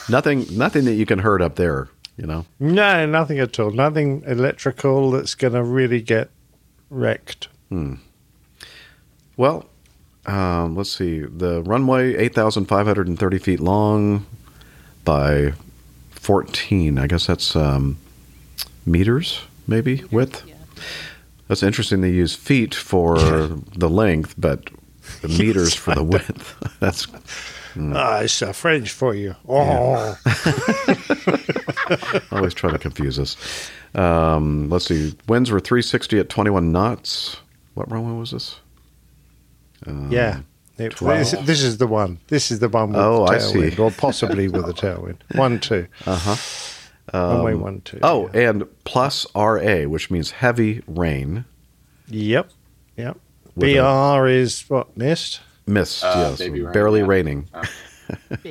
[0.08, 2.46] nothing nothing that you can hurt up there, you know.
[2.60, 3.70] No, nothing at all.
[3.70, 6.30] Nothing electrical that's going to really get
[6.90, 7.48] wrecked.
[9.36, 9.66] Well,
[10.26, 11.20] um, let's see.
[11.20, 14.26] The runway, 8,530 feet long
[15.04, 15.54] by
[16.12, 16.98] 14.
[16.98, 17.98] I guess that's um,
[18.86, 20.44] meters, maybe, width.
[21.48, 22.00] That's interesting.
[22.00, 23.18] They use feet for
[23.76, 24.70] the length, but
[25.22, 26.54] the meters for the width.
[26.80, 27.06] that's
[27.76, 29.34] Ah, it's uh, French for you.
[29.48, 30.16] Oh,
[32.30, 33.36] always trying to confuse us.
[33.96, 35.14] Um, let's see.
[35.28, 37.38] Winds were 360 at 21 knots.
[37.74, 38.60] What runway was this?
[40.08, 40.40] yeah.
[40.78, 42.18] It- this, this is the one.
[42.28, 43.58] This is the one with Oh, the I see.
[43.58, 45.18] tailwind, or possibly with the tailwind.
[45.36, 45.86] One, two.
[46.06, 46.36] Uh huh.
[47.14, 47.98] Runway one, two.
[48.02, 48.50] Oh, yeah.
[48.50, 51.44] and plus RA, which means heavy rain.
[52.08, 52.50] Yep.
[52.96, 53.18] Yep.
[53.56, 54.96] With a- BR is what?
[54.96, 55.40] Mist?
[55.66, 57.06] Mist, Uh, yes, rain, barely yeah.
[57.06, 57.48] raining.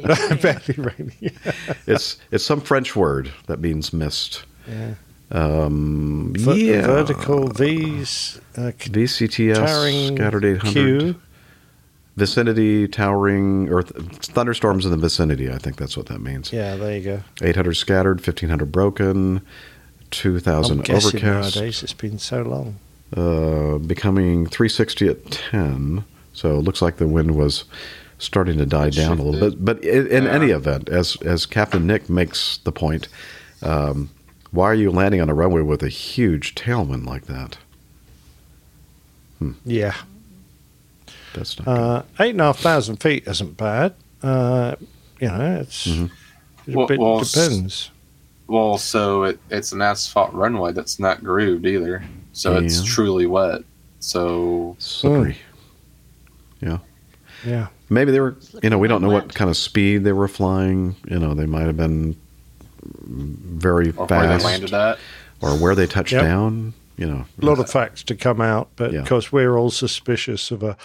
[0.41, 1.31] Barely raining.
[1.87, 4.45] It's it's some French word that means mist.
[4.67, 4.95] Yeah.
[5.31, 8.39] Um, Ver- yeah, Vertical V's.
[8.57, 11.15] Uh, VCTS towering scattered 800 Q.
[12.15, 15.51] vicinity towering or th- thunderstorms in the vicinity.
[15.51, 16.51] I think that's what that means.
[16.53, 17.23] Yeah, there you go.
[17.41, 19.41] 800 scattered, 1500 broken,
[20.11, 21.55] 2000 I'm guessing overcast.
[21.55, 22.75] nowadays it's been so long.
[23.15, 26.03] uh, becoming 360 at 10.
[26.33, 27.63] So it looks like the wind was
[28.19, 29.63] starting to die down a little bit.
[29.63, 30.31] But in, in Yeah.
[30.31, 33.07] any event, as as Captain Nick makes the point,
[33.61, 34.09] um,
[34.51, 37.57] why are you landing on a runway with a huge tailwind like that?
[39.65, 39.95] Yeah.
[41.33, 43.93] That's not Uh, eight and a half thousand feet isn't bad.
[44.21, 44.75] Uh,
[45.19, 46.05] you know, it's Mm-hmm.
[46.71, 47.89] it Well- bit well, depends.
[48.47, 52.03] Well, so it, it's an asphalt runway that's not grooved either.
[52.33, 53.61] So it's truly wet.
[53.99, 54.81] So good.
[54.83, 55.37] slippery.
[56.61, 56.79] Yeah.
[57.45, 57.67] Yeah.
[57.89, 60.95] Maybe they were, you know, we don't know what kind of speed they were flying.
[61.09, 62.15] You know, they might have been
[63.05, 64.97] very or where they fast landed at.
[65.41, 66.21] or where they touched Yep.
[66.23, 66.73] down.
[66.97, 68.99] You know, A lot of facts to come out, but Yeah.
[69.01, 70.77] of course we're all suspicious of a,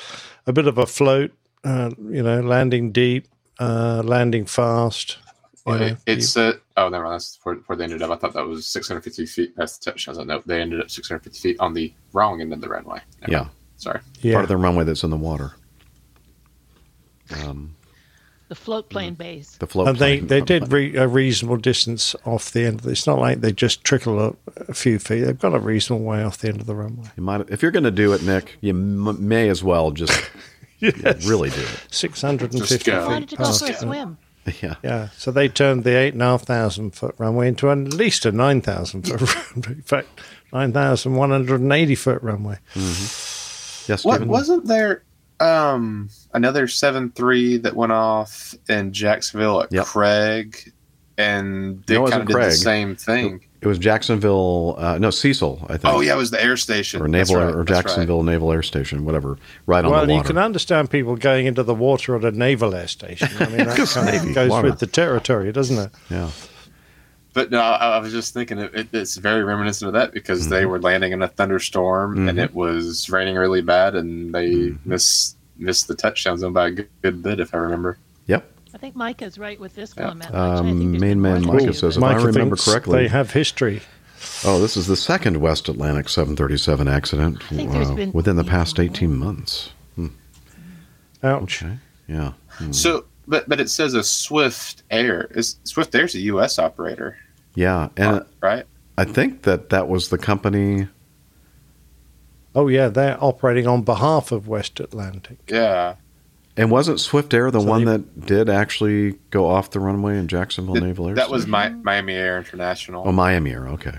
[0.49, 1.31] a bit of a float.
[1.65, 3.29] Uh, you know, landing deep,
[3.61, 5.19] uh, landing fast.
[5.67, 7.15] Well, know, it, it's uh, oh, never mind.
[7.15, 8.11] That's where, where they ended up.
[8.11, 10.19] I thought that was 650 feet past the touchdowns.
[10.19, 13.01] No, they ended up 650 feet on the wrong end of the runway.
[13.21, 13.39] Never Yeah.
[13.41, 13.51] mind.
[13.77, 14.01] Sorry.
[14.23, 14.33] yeah.
[14.35, 15.53] part of the runway that's in the water.
[17.45, 17.75] Um,
[18.49, 19.57] The float plane base.
[19.59, 19.89] the float.
[19.89, 22.81] and they, plane- they did re- a reasonable distance off the end.
[22.87, 24.35] It's not like they just trickle a,
[24.69, 25.21] a few feet.
[25.25, 27.09] They've got a reasonable way off the end of the runway.
[27.17, 30.31] You might, if you're going to do it, Nick, you m- may as well just
[30.81, 31.85] really do it.
[31.91, 32.63] Six hundred and fifty.
[32.63, 33.07] and Just fifty go.
[33.07, 34.19] Why feet did you go for a swim?
[34.63, 37.77] Yeah, Yeah, so they turned the eight and a half thousand foot runway into at
[37.77, 39.21] least a nine thousand foot
[39.57, 39.73] runway.
[39.77, 40.09] In fact,
[40.55, 42.57] nine thousand one hundred and eighty foot runway.
[42.75, 44.05] yes.
[44.05, 45.03] What wasn't there?
[45.39, 49.87] Um, another seven three that went off in Jacksonville at Yep.
[49.87, 50.72] Craig,
[51.16, 52.51] and they No, it kind wasn't of did Craig.
[52.51, 53.45] the same thing.
[53.61, 54.76] It was Jacksonville.
[54.79, 55.59] Uh, no, Cecil.
[55.68, 55.93] I think.
[55.93, 57.66] Oh yeah, it was the air station or Naval right, or that's right.
[57.66, 59.37] Jacksonville Naval Air Station, whatever.
[59.66, 60.07] Right on the water.
[60.07, 63.29] Well, you can understand people going into the water at a naval air station.
[63.41, 64.70] I mean, that kind Navy, of goes water.
[64.70, 65.91] with the territory, doesn't it?
[66.09, 66.31] yeah.
[67.35, 70.49] But no, I, I was just thinking it, it, it's very reminiscent of that because
[70.49, 70.70] they Mm-hmm.
[70.70, 72.45] were landing in a thunderstorm and Mhm.
[72.45, 74.89] it was raining really bad, and they Mm-hmm.
[74.91, 77.99] missed missed the touchdown zone by a good, good bit, if I remember.
[78.27, 78.51] Yep.
[78.75, 80.09] I think Micah's right with this Yeah.
[80.09, 80.31] comment.
[80.35, 80.61] Archie.
[80.61, 83.33] I think Um, main man more Micah says, you, if I remember correctly- they have
[83.33, 83.83] history.
[84.45, 88.85] Oh, this is the second West Atlantic 737 accident uh, within the even past more.
[88.85, 89.71] 18 months.
[91.23, 91.63] Ouch.
[91.63, 91.79] Okay.
[92.07, 92.33] Yeah.
[92.51, 92.73] Hmm.
[92.73, 95.29] So, but but it says a Swift Air.
[95.33, 96.59] Is Swift Air's a U.S.
[96.59, 97.17] operator,
[97.55, 98.65] Yeah, and right?
[98.97, 100.89] I think that that was the company.
[102.59, 105.39] Oh yeah, they're operating on behalf of West Atlantic.
[105.49, 105.95] Yeah.
[106.57, 110.19] And wasn't Swift Air the So one they- that did actually go off the runway
[110.19, 111.15] in Jacksonville Naval Air?
[111.15, 113.05] That was Mi- Miami Air International.
[113.07, 113.69] oh Miami Air.
[113.69, 113.95] Okay.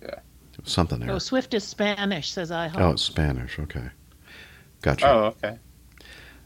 [0.00, 0.14] Yeah.
[0.62, 1.10] Something there.
[1.10, 2.80] Oh, Swift is Spanish, says I hope.
[2.80, 3.58] Oh, it's Spanish.
[3.58, 3.88] Okay.
[4.82, 5.08] Gotcha.
[5.10, 5.58] Oh, okay.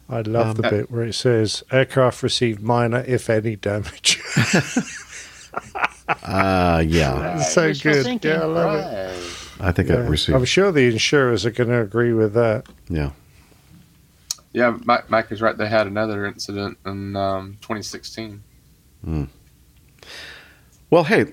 [0.08, 4.18] I love Um, the bit where it says aircraft received minor, if any, damage.
[6.08, 7.36] Uh, yeah.
[7.36, 8.04] It's so Wishful good.
[8.04, 8.30] thinking.
[8.30, 9.49] Yeah, I love it.
[9.60, 9.68] Right.
[9.68, 10.04] I think Yeah.
[10.04, 10.36] it received.
[10.36, 12.66] I'm sure the insurers are going to agree with that.
[12.88, 13.10] Yeah.
[14.52, 15.56] Yeah, Mike, Mike is right.
[15.56, 18.42] They had another incident in um, 2016.
[20.90, 21.26] Well, hey,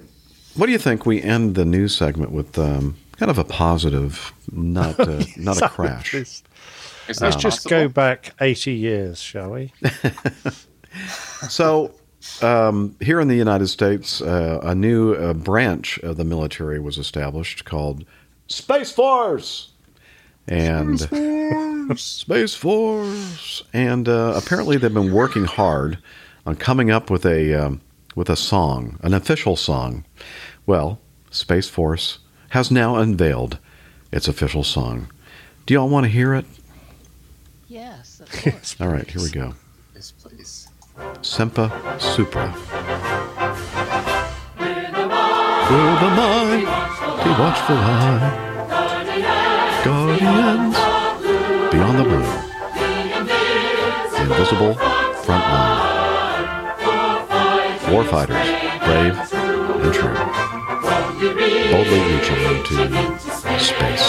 [0.56, 4.34] what do you think we end the news segment with um, kind of a positive,
[4.52, 6.14] not uh, not a crash?
[6.14, 6.44] Let's,
[7.08, 7.70] Is let's that just possible?
[7.70, 9.74] go back 80 years, shall we?
[11.50, 11.94] So,
[12.42, 16.98] um, here in the United States, uh, a new uh, branch of the military was
[16.98, 18.06] established called
[18.48, 19.72] Space Force.
[20.48, 21.00] And
[22.00, 25.98] Space Force, and uh, apparently they've been working hard
[26.46, 27.82] on coming up with a um,
[28.16, 30.06] with a song, an official song.
[30.66, 31.00] Well,
[31.32, 33.60] Space Force has now unveiled
[34.12, 35.10] its official song.
[35.66, 36.46] Do y'all want to hear it?
[37.68, 38.78] Yes, of course.
[38.80, 39.54] All right, here we go.
[41.22, 42.54] Semper Supra.
[45.70, 46.66] With a mind,
[47.24, 48.46] be watchful eye.
[49.84, 50.78] Guardians
[51.72, 52.30] beyond the blue.
[54.12, 54.74] The invisible
[55.24, 55.78] front line.
[57.92, 58.48] Warfighters,
[58.86, 59.18] brave
[59.84, 60.18] and true.
[61.72, 62.78] Boldly reaching into
[63.60, 64.08] space.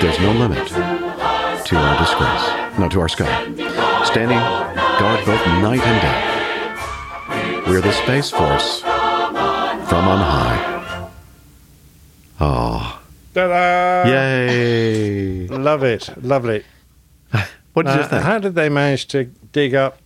[0.00, 2.78] There's no limit to our disgrace.
[2.78, 3.26] No, to our sky.
[4.04, 4.38] Standing
[4.98, 7.70] guard both night and day.
[7.70, 11.10] We're the Space Force from on high.
[12.40, 13.00] Oh,
[13.34, 14.08] Ta-da!
[14.08, 15.46] yay!
[15.48, 16.08] Love it.
[16.22, 16.64] Lovely.
[17.74, 18.22] What did you Uh, think?
[18.24, 19.98] how did they manage to dig up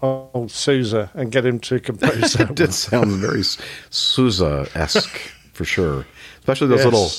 [0.00, 2.50] old Sousa and get him to compose that?
[2.50, 3.42] it did sound very
[3.90, 5.18] Sousa esque
[5.52, 6.06] for sure,
[6.38, 6.86] especially those Yes.
[6.86, 7.10] little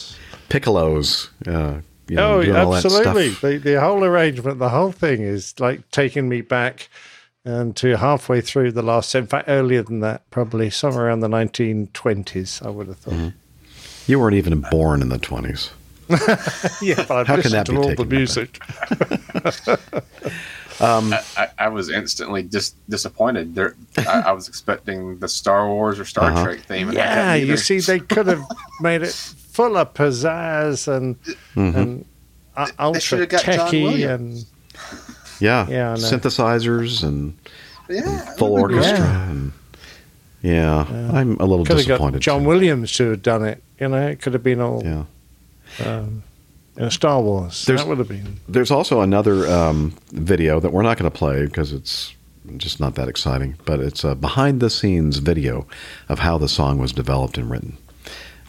[0.49, 1.29] piccolos.
[1.45, 3.29] Uh, you know, oh, doing all that absolutely.
[3.29, 6.89] The, the whole arrangement, the whole thing is like taking me back
[7.43, 11.27] and to halfway through the last, in fact, earlier than that, probably somewhere around the
[11.27, 13.13] 1920s, I would have thought.
[13.13, 13.37] Mm-hmm.
[14.11, 15.71] You weren't even born in the twenties.
[16.81, 18.17] Yeah, but I've How can listened that to be all the taken back?
[18.17, 18.59] music.
[20.79, 23.53] I, I, I was instantly dis- disappointed.
[23.55, 26.43] There, I, I was expecting the Star Wars or Star Uh-huh.
[26.43, 26.87] Trek theme.
[26.89, 28.43] and Yeah, you see, they could have
[28.81, 31.21] made it full of pizzazz and
[31.55, 31.77] Mm-hmm.
[31.79, 32.05] and
[32.57, 34.43] uh, ultra should've got techie and
[35.41, 35.99] Yeah, Yeah, I know.
[36.01, 37.37] synthesizers and
[37.89, 38.99] yeah, full that would be orchestra.
[38.99, 39.29] Yeah.
[39.31, 39.51] And,
[40.43, 42.21] yeah, I'm a little could have got disappointed.
[42.21, 42.47] John too.
[42.47, 43.61] Williams to have done it.
[43.79, 45.03] You know, it could have been all Yeah.
[45.85, 46.23] um,
[46.75, 47.65] you know, Star Wars.
[47.65, 48.39] There's- that would have been.
[48.47, 52.13] There's also another um, video that we're not going to play because it's
[52.57, 55.67] just not that exciting, but it's a behind the scenes video
[56.09, 57.77] of how the song was developed and written.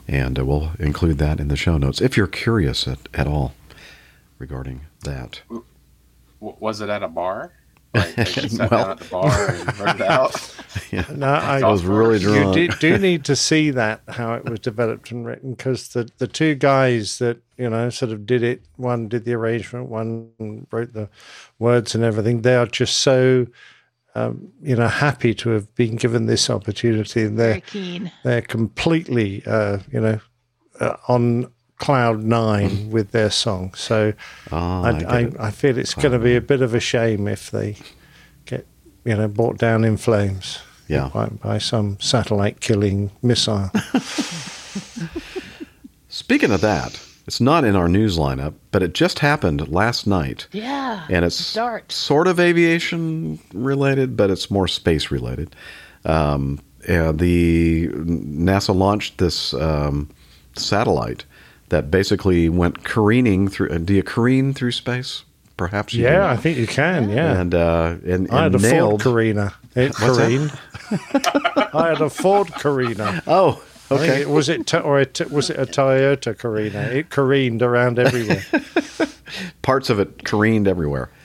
[0.09, 3.55] And uh, we'll include that in the show notes if you're curious at, at all
[4.38, 5.43] regarding that.
[6.43, 7.53] W- was it at a bar?
[7.95, 10.01] Like, sat Well- down at the bar and wrote it
[11.01, 11.14] out.
[11.14, 12.55] No, I, I was really you drunk.
[12.55, 16.26] do, do need to see that how it was developed and written because the the
[16.26, 20.30] two guys that you know sort of did it one did the arrangement one
[20.70, 21.11] wrote the
[21.59, 23.47] words and everything they are just so
[24.14, 28.11] um, you know happy to have been given this opportunity and they're keen.
[28.24, 30.18] they're completely uh, you know
[30.80, 31.53] uh, on
[31.83, 34.12] cloud nine with their song so
[34.51, 35.30] Ah, I I, I.
[35.49, 37.76] I feel it's going to be a bit of a shame if they
[38.47, 38.66] get
[39.05, 40.59] you know brought down in flames
[40.89, 41.11] Yeah.
[41.14, 43.70] by, by some satellite killing missile.
[46.09, 50.47] Speaking of that, it's not in our news lineup, but it just happened last night.
[50.53, 51.07] Yeah.
[51.09, 51.91] and it's Dart.
[51.93, 55.55] sort of aviation related, but it's more space related.
[56.05, 60.11] Um, the NASA launched this um,
[60.57, 61.24] satellite
[61.73, 63.70] that basically went careening through.
[63.70, 65.25] Uh, do you careen through space?
[65.57, 65.95] Perhaps.
[65.95, 66.31] You yeah.
[66.31, 67.09] I think you can.
[67.09, 69.03] Yeah, And uh, and, I had a nailed.
[69.03, 69.55] Ford Carina.
[69.75, 70.53] It careened.
[71.73, 73.23] I had a Ford Carina.
[73.27, 74.20] Oh, okay.
[74.20, 76.83] it, was it or it, was it a Toyota Carina?
[76.83, 78.45] It careened around everywhere.
[79.62, 81.11] Parts of it careened everywhere.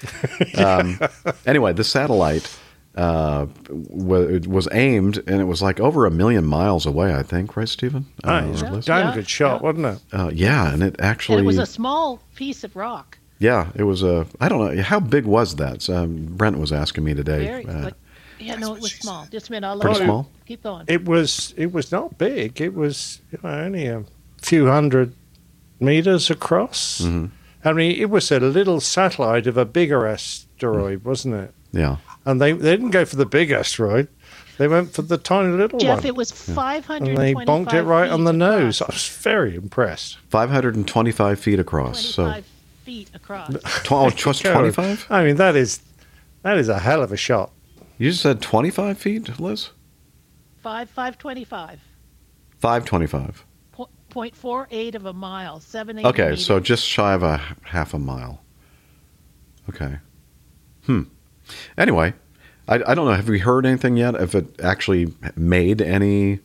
[0.58, 1.00] Um,
[1.46, 2.58] anyway, the satellite
[2.98, 7.14] uh, wa- was aimed, and it was like over a million miles away.
[7.14, 8.06] I think, right, Stephen?
[8.24, 8.86] Uh, it's or a less?
[8.86, 9.64] damn Yeah, good shot, yeah.
[9.72, 10.00] wasn't it?
[10.12, 13.18] Uh, yeah, and it And actually it was a small piece of rock.
[13.40, 14.26] Yeah, it was a.
[14.42, 15.88] I don't know how big was that.
[15.90, 17.46] Um, Brent was asking me today.
[17.46, 17.94] Very, uh, but
[18.40, 19.28] yeah, no, it was small.
[19.32, 20.30] Just a minute, I'll Pretty let you small?
[20.48, 20.86] keep going.
[20.88, 21.54] It was.
[21.56, 22.60] It was not big.
[22.60, 24.04] It was you know, only a
[24.42, 25.14] few hundred
[25.80, 27.02] meters across.
[27.02, 27.30] Mhm.
[27.64, 31.54] I mean, it was a little satellite of a bigger asteroid, wasn't it?
[31.72, 31.98] Yeah.
[32.28, 34.10] And they, they didn't go for the big asteroid;
[34.58, 35.98] they went for the tiny little Jeff, one.
[36.00, 38.82] Jeff, it was and 525 they bonked it right on the nose.
[38.82, 40.18] I was very impressed.
[40.30, 42.06] 525 feet across.
[42.06, 42.46] So, 25
[42.84, 43.56] feet across.
[43.92, 45.08] oh, just 25?
[45.10, 45.82] I mean, that is
[46.42, 47.52] that is a hell of a shot.
[47.98, 49.70] You said 25 feet, Liz?
[50.62, 51.80] Five, 525.
[52.60, 53.46] 525.
[53.72, 58.42] Po- 0.48 of a mile, 7 Okay, so just shy of a half a mile.
[59.70, 59.98] Okay.
[60.86, 61.04] Hmm.
[61.78, 62.14] Anyway,
[62.68, 63.14] I, I don't know.
[63.14, 64.16] Have we heard anything yet?
[64.16, 66.40] If it actually made any,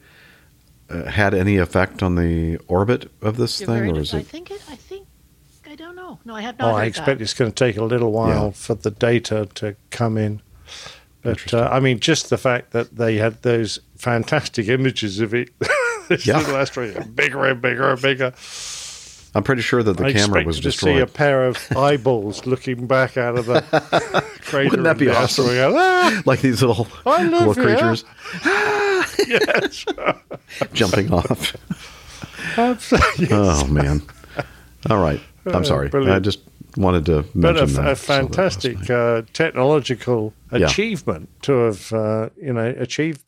[0.91, 4.19] uh, had any effect on the orbit of this thing, or is it?
[4.19, 5.07] I think it, I think,
[5.69, 6.19] I don't know.
[6.25, 7.23] No, I have not Oh, heard I expect that.
[7.23, 8.51] it's going to take a little while Yeah.
[8.53, 10.43] for the data to come in.
[11.23, 15.51] But uh, I mean, just the fact that they had those fantastic images of it,
[16.09, 16.39] this Yeah.
[16.39, 18.33] little asteroid, bigger and bigger and bigger.
[19.35, 22.87] I'm pretty sure that the I camera was to see a pair of eyeballs looking
[22.87, 23.63] back out of the
[24.43, 24.69] crater.
[24.71, 25.47] Wouldn't that be awesome?
[25.49, 27.65] "Ah!" like these little little here.
[27.65, 28.05] creatures
[29.27, 29.85] yes,
[30.75, 31.57] jumping off.
[32.59, 33.29] absolutely.
[33.31, 34.03] Oh man!
[34.91, 35.21] All right.
[35.47, 35.91] Uh, I'm sorry.
[35.93, 36.41] I just
[36.77, 37.93] wanted to but mention a, that.
[37.93, 40.67] a so fantastic uh, technological Yeah.
[40.67, 43.23] achievement to have uh, you know achieved.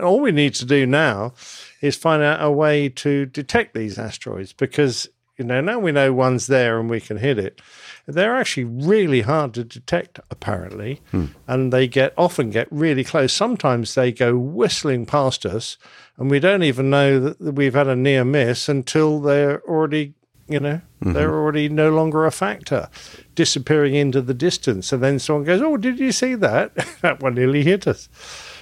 [0.00, 1.32] All we need to do now
[1.80, 5.08] is find out a way to detect these asteroids because
[5.38, 7.60] you know now we know one's there and we can hit it.
[8.06, 11.26] They're actually really hard to detect, apparently, hmm.
[11.46, 13.32] and they get often get really close.
[13.32, 15.76] Sometimes they go whistling past us,
[16.16, 20.14] and we don't even know that we've had a near miss until they're already
[20.48, 21.12] you know mm-hmm.
[21.12, 22.88] they're already no longer a factor
[23.34, 27.34] disappearing into the distance and then someone goes oh did you see that that one
[27.34, 28.08] nearly hit us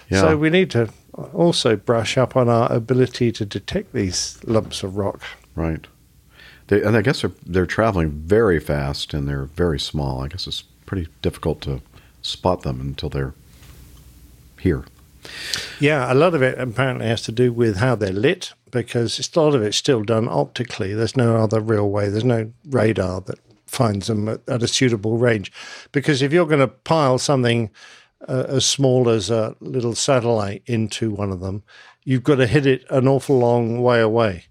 [0.08, 0.22] Yeah.
[0.22, 0.88] so we need to
[1.32, 5.22] also brush up on our ability to detect these lumps of rock
[5.56, 5.86] Right.
[6.68, 10.22] They, and I guess they're they're traveling very fast and they're very small.
[10.22, 11.80] I guess it's pretty difficult to
[12.22, 13.34] spot them until they're
[14.60, 14.84] here.
[15.80, 19.40] yeah a lot of it apparently has to do with how they're lit because a
[19.40, 23.38] lot of it's still done optically there's no other real way there's no radar that
[23.66, 25.52] finds them at, at a suitable range
[25.92, 27.70] because if you're going to pile something
[28.28, 31.62] uh, as small as a little satellite into one of them,
[32.04, 34.44] you've got to hit it an awful long way away.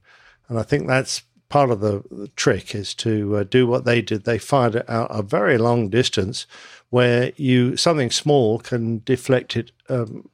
[0.48, 4.02] And I think that's part of the, the trick is to uh, do what they
[4.02, 4.24] did.
[4.24, 6.48] They fired it out a very long distance
[6.90, 10.30] where you something small can deflect it um,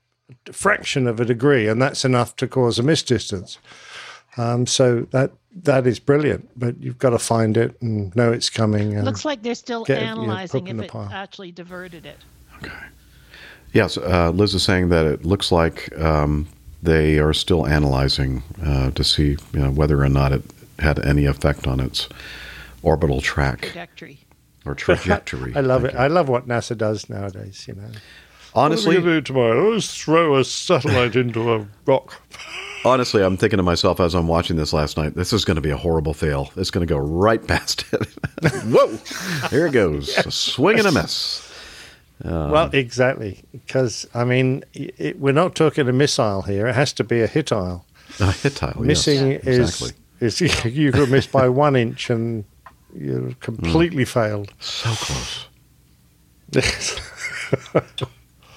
[0.47, 3.57] a fraction of a degree, and that's enough to cause a misdistance.
[4.37, 5.31] Um, so that
[5.63, 8.93] that is brilliant, but you've got to find it and know it's coming.
[8.95, 12.17] And Looks like they're still get analyzing poke in if it actually diverted it.
[12.57, 12.71] Okay.
[13.73, 16.47] Yes, uh, Liz is saying that it looks like um,
[16.81, 20.43] they are still analyzing uh, to see you know, whether or not it
[20.81, 22.07] had any effect on its
[22.83, 24.19] orbital track Trajectory.
[24.65, 25.53] or trajectory.
[25.55, 25.97] I love Thank it.
[25.99, 27.65] I love what NASA does nowadays.
[27.67, 27.89] You know,
[28.53, 29.69] Honestly, what are we do tomorrow?
[29.69, 32.21] Let's throw a satellite into a rock.
[32.83, 35.61] Honestly, I'm thinking to myself as I'm watching this last night, this is going to
[35.61, 36.51] be a horrible fail.
[36.57, 38.05] It's going to go right past it.
[38.65, 38.97] Whoa!
[39.49, 40.09] Here it goes.
[40.17, 41.47] A swing and a miss.
[42.23, 46.67] well, um, exactly, because I mean, i it, we're not talking a missile here.
[46.67, 47.83] It has to be a hitile.
[48.19, 48.75] A Hittile.
[48.75, 49.53] yes, Missing exactly.
[49.53, 52.45] is is you could miss by one inch and
[52.95, 54.53] you've completely failed.
[54.59, 55.45] so close.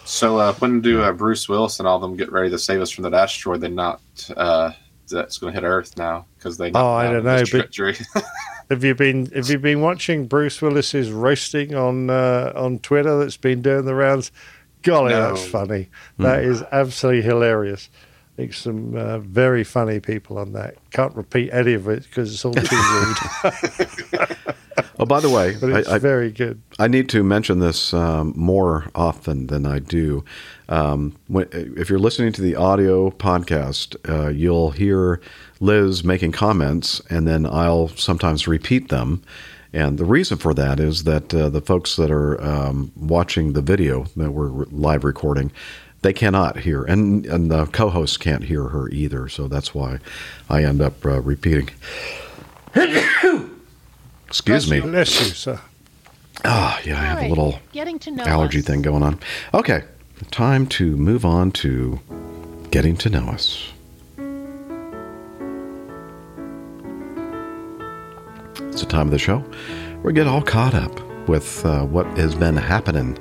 [0.07, 2.91] So uh, when do uh, Bruce Willis and all them get ready to save us
[2.91, 3.63] from that asteroid?
[3.63, 4.03] They're not
[4.37, 4.73] uh,
[5.11, 6.71] that's going to hit Earth now because they.
[6.73, 7.75] Oh, I don't know, but-
[8.71, 13.19] Have you been Have you been watching Bruce Willis's roasting on uh, on Twitter?
[13.19, 14.31] That's been doing the rounds.
[14.83, 15.31] Golly, No.
[15.35, 15.89] that's funny.
[16.19, 17.89] That is absolutely hilarious.
[18.37, 20.77] There's some uh, very funny people on that.
[20.91, 24.37] Can't repeat any of it because it's all too rude.
[24.99, 26.63] Oh, by the way, But it's I, I, very good.
[26.79, 30.25] I need to mention this um, more often than I do.
[30.69, 35.21] Um, when, if you're listening to the audio podcast, uh, you'll hear
[35.61, 39.23] Liz making comments, and then I'll sometimes repeat them.
[39.73, 43.63] And the reason for that is that uh, the folks that are um, watching the
[43.63, 45.51] video that we're live recording,
[46.05, 49.29] they cannot hear, and and the co-hosts can't hear her either.
[49.29, 49.99] So that's why
[50.49, 51.71] I end up uh, repeating.
[54.29, 54.81] Excuse me.
[54.81, 55.61] Bless you, sir.
[56.45, 58.67] Ah, yeah, I have a little Getting to know allergy us.
[58.67, 59.19] thing going on.
[59.55, 59.83] Okay,
[60.31, 61.99] time to move on to
[62.71, 63.73] getting to know us.
[68.59, 69.43] It's the time of the show
[70.03, 73.17] we get all caught up with uh, what has been happening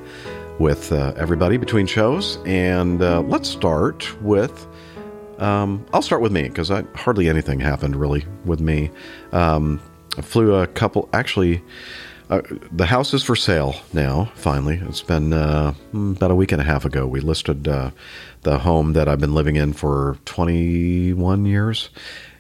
[0.59, 2.37] with uh, everybody between shows.
[2.45, 4.67] And uh, let's start with.
[5.39, 8.91] Um, I'll start with me because hardly anything happened really with me.
[9.31, 9.81] Um,
[10.17, 11.09] I flew a couple.
[11.11, 11.63] Actually,
[12.29, 12.41] uh,
[12.71, 14.31] the house is for sale now.
[14.35, 17.05] Finally, it's been uh, mm, about a week and a half ago.
[17.05, 17.91] We listed uh,
[18.41, 21.89] the home that I've been living in for 21 years,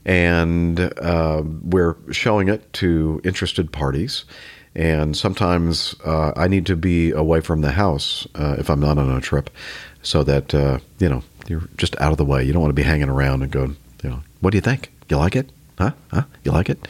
[0.05, 4.25] and uh, we're showing it to interested parties.
[4.75, 8.97] And sometimes uh, I need to be away from the house uh, if I'm not
[8.97, 9.49] on a trip,
[10.01, 12.43] so that uh, you know you're just out of the way.
[12.43, 14.91] You don't want to be hanging around and going, you know, what do you think?
[15.09, 15.51] You like it?
[15.77, 15.91] Huh?
[16.11, 16.23] Huh?
[16.43, 16.87] You like it?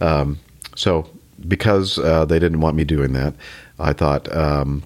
[0.00, 0.38] Um,
[0.76, 1.10] so
[1.46, 3.34] because uh, they didn't want me doing that,
[3.78, 4.34] I thought.
[4.34, 4.84] Um,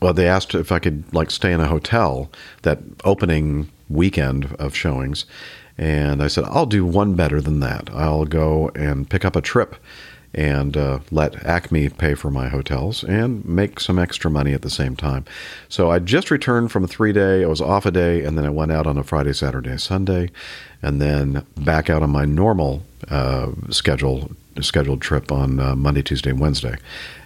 [0.00, 2.30] well, they asked if I could like stay in a hotel
[2.62, 5.26] that opening weekend of showings,
[5.76, 7.90] and I said I'll do one better than that.
[7.92, 9.76] I'll go and pick up a trip
[10.34, 14.70] and uh, let Acme pay for my hotels and make some extra money at the
[14.70, 15.24] same time.
[15.68, 18.44] So I just returned from a three day, I was off a day, and then
[18.44, 20.30] I went out on a Friday, Saturday, Sunday,
[20.82, 26.30] and then back out on my normal uh, schedule scheduled trip on uh, Monday, Tuesday,
[26.30, 26.76] and Wednesday.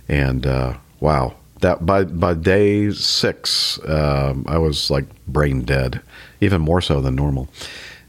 [0.08, 6.00] And uh, wow, that by by day six, um, I was like brain dead,
[6.40, 7.48] even more so than normal.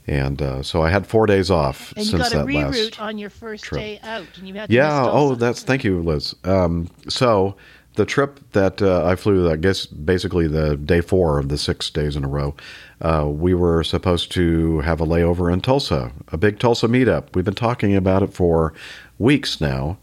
[0.06, 2.74] And uh, so I had four days off And you since got a that reroute
[2.74, 3.80] last on your first trip.
[3.80, 5.08] day out, and you had yeah.
[5.10, 6.36] Oh, that's thank you, Liz.
[6.44, 7.56] Um, so
[7.96, 11.90] the trip that uh, I flew, I guess basically the day four of the six
[11.90, 12.56] days in a row,
[13.02, 17.36] uh, we were supposed to have a layover in Tulsa, a big Tulsa meetup.
[17.36, 18.74] We've been talking about it for
[19.20, 19.98] weeks now,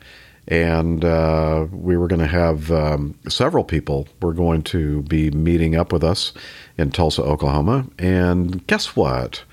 [0.49, 5.77] and uh, we were going to have um, several people were going to be meeting
[5.77, 6.33] up with us
[6.79, 7.87] in Tulsa, Oklahoma.
[7.99, 9.45] And guess what?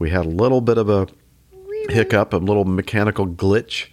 [0.00, 1.06] We had a little bit of a
[1.88, 3.86] hiccup, a little mechanical glitch,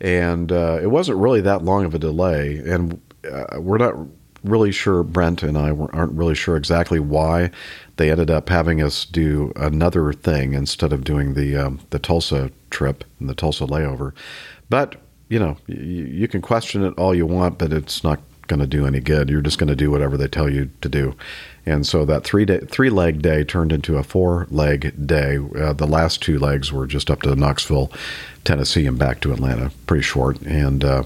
[0.00, 2.56] and uh, it wasn't really that long of a delay.
[2.58, 3.00] And
[3.30, 3.94] uh, we're not
[4.42, 7.50] really sure, Brent and I aren't really sure exactly why
[7.96, 12.50] they ended up having us do another thing instead of doing the um, the Tulsa
[12.70, 14.12] trip and the Tulsa layover.
[14.70, 14.96] But
[15.28, 18.66] you know, you, you can question it all you want, but it's not going to
[18.66, 19.30] do any good.
[19.30, 21.14] You're just going to do whatever they tell you to do.
[21.64, 25.38] And so that three day, three leg day turned into a four leg day.
[25.38, 27.90] Uh, the last two legs were just up to Knoxville,
[28.44, 29.70] Tennessee, and back to Atlanta.
[29.86, 30.40] Pretty short.
[30.42, 31.04] And uh,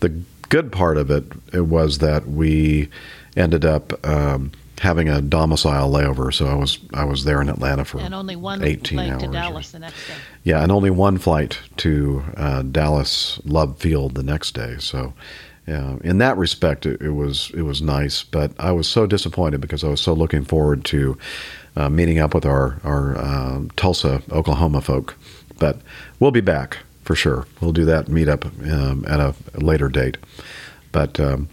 [0.00, 0.08] the
[0.48, 2.88] good part of it, it was that we
[3.36, 4.50] ended up um,
[4.80, 6.32] having a domicile layover.
[6.32, 9.22] So I was I was there in Atlanta for and only one 18 flight hours.
[9.22, 10.14] to Dallas the next day.
[10.44, 14.76] yeah, and only one flight to uh, Dallas Love Field the next day.
[14.78, 15.12] So,
[15.68, 18.22] uh, in that respect, it, it was it was nice.
[18.22, 21.18] But I was so disappointed because I was so looking forward to
[21.76, 25.16] uh, meeting up with our our uh, Tulsa, Oklahoma folk.
[25.58, 25.80] But
[26.18, 27.46] we'll be back for sure.
[27.60, 30.16] We'll do that meetup um, at a later date.
[30.92, 31.48] But um,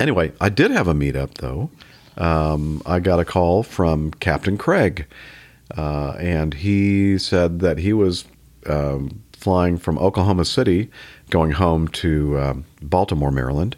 [0.00, 1.70] anyway, I did have a meetup though.
[2.16, 5.06] Um, I got a call from Captain Craig,
[5.76, 8.24] uh, and he said that he was
[8.66, 10.90] um, flying from Oklahoma City,
[11.30, 13.76] going home to um, Baltimore, Maryland,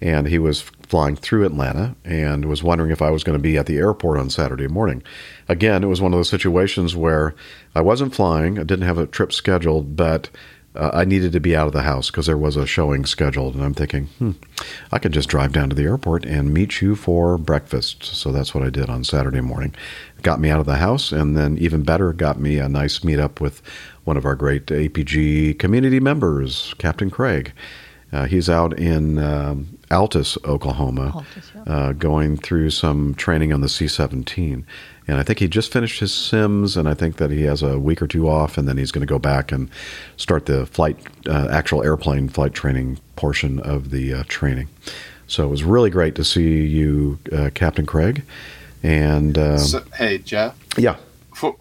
[0.00, 0.62] and he was
[0.92, 4.18] flying through Atlanta and was wondering if I was going to be at the airport
[4.18, 5.02] on Saturday morning.
[5.48, 7.34] Again, it was one of those situations where
[7.74, 10.28] I wasn't flying, I didn't have a trip scheduled, but
[10.74, 13.54] uh, I needed to be out of the house because there was a showing scheduled.
[13.54, 14.32] And I'm thinking, hmm,
[14.90, 18.04] I could just drive down to the airport and meet you for breakfast.
[18.04, 19.74] So that's what I did on Saturday morning.
[20.22, 23.40] Got me out of the house, and then even better, got me a nice meetup
[23.40, 23.60] with
[24.04, 27.52] one of our great APG community members, Captain Craig.
[28.12, 31.24] Uh, he's out in um, Altus, Oklahoma,
[31.66, 34.66] uh, going through some training on the C 17.
[35.08, 37.78] And I think he just finished his Sims, and I think that he has a
[37.78, 39.70] week or two off, and then he's going to go back and
[40.16, 40.96] start the flight,
[41.26, 44.68] uh, actual airplane flight training portion of the uh, training.
[45.26, 48.22] So it was really great to see you, uh, Captain Craig.
[48.82, 50.56] And um, So, hey, Jeff.
[50.76, 50.96] yeah,
[51.40, 51.56] What,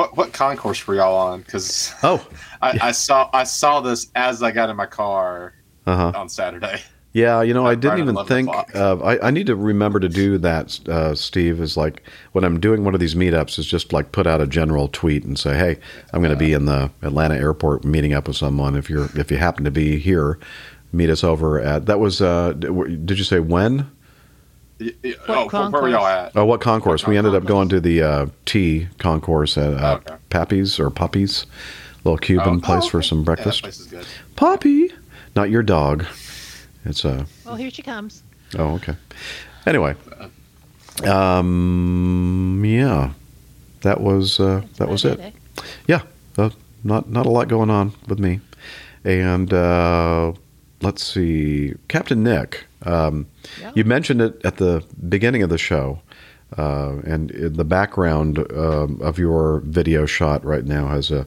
[0.00, 1.42] what what concourse were y'all on?
[1.42, 2.26] Because oh,
[2.62, 5.54] I, I saw I saw this as I got in my car
[5.86, 6.12] uh-huh.
[6.14, 6.80] on Saturday.
[7.12, 8.48] Yeah, you know, I didn't even think.
[8.72, 11.60] Uh, I, I need to remember to do that, uh, Steve.
[11.60, 14.46] Is like when I'm doing one of these meetups, is just like put out a
[14.46, 15.80] general tweet and say, "Hey,
[16.12, 18.76] I'm going to be in the Atlanta airport meeting up with someone.
[18.76, 20.38] If you're if you happen to be here,
[20.92, 22.22] meet us over at that was.
[22.22, 23.90] Uh, did you say when?
[24.80, 26.32] Y- y- Oh, where were y'all at?
[26.34, 27.06] Oh, what concourse?
[27.06, 30.16] We ended up going to the uh, T concourse at uh, Okay.
[30.30, 31.44] Pappy's or Puppy's,
[32.04, 33.06] little Cuban Oh, place oh, for okay.
[33.08, 33.62] some Yeah, that breakfast.
[33.62, 34.06] place is good.
[34.36, 34.90] Puppy,
[35.36, 36.06] not your dog.
[36.84, 37.26] It's a.
[37.44, 38.22] Well, here she comes.
[38.58, 38.96] Oh, okay.
[39.66, 39.94] Anyway,
[41.04, 43.12] um, yeah,
[43.82, 45.20] that was uh, that was it.
[45.20, 45.30] eh?
[45.86, 46.02] Yeah,
[46.38, 46.50] uh,
[46.84, 48.40] not not a lot going on with me,
[49.04, 50.32] and uh,
[50.82, 52.64] let's see, Captain Nick.
[52.82, 53.26] Um,
[53.60, 53.72] Yeah.
[53.74, 56.00] You mentioned it at the beginning of the show.
[56.58, 61.24] Uh, and in the background um, of your video shot right now has a,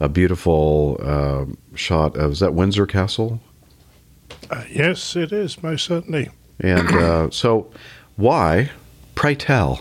[0.00, 3.40] a beautiful uh, shot of is that Windsor Castle?
[4.50, 6.28] Uh, yes, it is most certainly.
[6.60, 7.70] And uh, so,
[8.16, 8.70] why,
[9.14, 9.80] pray tell,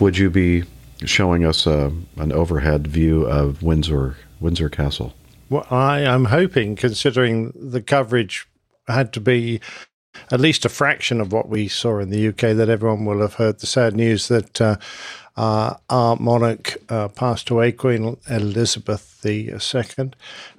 [0.00, 0.64] would you be
[1.04, 5.14] showing us uh, an overhead view of Windsor Windsor Castle?
[5.48, 8.48] Well, I am hoping, considering the coverage
[8.88, 9.60] had to be
[10.30, 13.34] at least a fraction of what we saw in the UK, that everyone will have
[13.34, 13.58] heard.
[13.58, 14.76] The sad news that uh,
[15.36, 19.52] uh, our monarch uh, passed away, Queen Elizabeth II,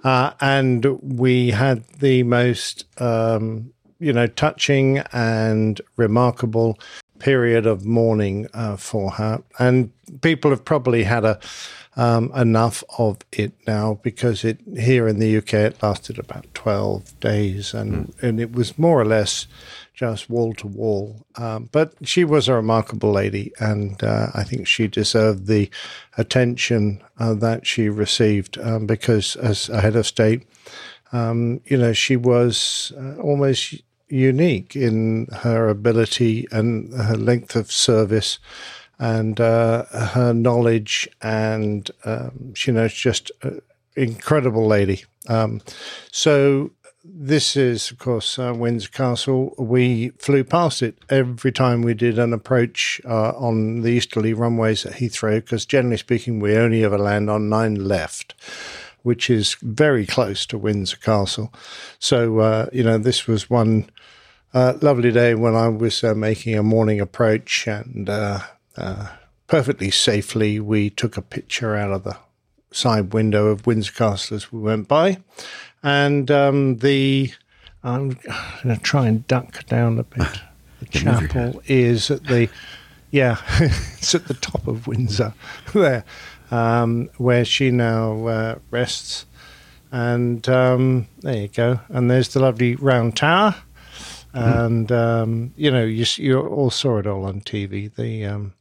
[0.04, 6.80] uh, and we had the most, um, you know, touching and remarkable
[7.20, 11.40] period of mourning uh, for her, and people have probably had a
[11.98, 17.18] um, enough of it now because it here in the UK it lasted about twelve
[17.20, 19.48] days, and and it was more or less
[19.94, 21.26] just wall to wall.
[21.36, 25.70] Um, but she was a remarkable lady, and uh, I think she deserved the
[26.18, 30.46] attention uh, that she received um, because as a head of state,
[31.12, 33.76] um, you know, she was uh, almost
[34.08, 38.38] unique in her ability and her length of service
[39.00, 43.62] and uh, her knowledge and um, you know she's just an
[43.96, 45.04] incredible lady.
[45.28, 45.62] Um,
[46.12, 46.72] so
[47.04, 49.54] this is of course uh, windsor castle.
[49.58, 54.86] We flew past it every time we did an approach uh, on the easterly runways
[54.86, 58.34] at heathrow because generally speaking we only ever land on nine left
[59.04, 61.54] which is very close to windsor castle.
[62.00, 63.90] So uh, you know this was one
[64.54, 68.10] uh, lovely day when I was uh, making a morning approach and
[68.78, 69.08] uh,
[69.48, 72.18] perfectly safely we took a picture out of the
[72.72, 75.18] side window of Windsor Castle as we went by.
[75.84, 77.32] And um, the,
[77.84, 78.10] I'm
[78.64, 80.28] going to try and duck down a bit.
[80.80, 82.50] The chapel is at the,
[83.10, 85.34] yeah, it's at the top of Windsor
[85.74, 86.04] there,
[86.52, 89.26] um, where she now uh, rests.
[89.90, 91.80] And um, there you go.
[91.88, 93.56] And there's the lovely round tower
[94.36, 97.94] and um, you know you you all saw it all on TV.
[97.94, 98.54] The um,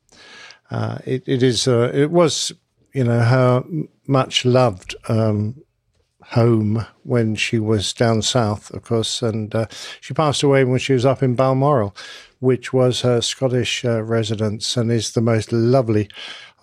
[0.75, 2.51] uh, it it is uh, it was
[2.93, 3.63] you know her
[4.09, 5.63] much loved um,
[6.23, 9.67] home when she was down south, of course, and uh,
[10.01, 11.95] she passed away when she was up in Balmoral,
[12.41, 16.09] which was her Scottish uh, residence and is the most lovely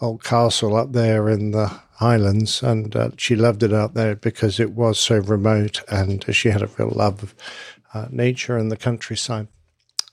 [0.01, 4.59] old castle up there in the Highlands, and uh, she loved it out there because
[4.59, 9.47] it was so remote, and she had a real love of nature and the countryside.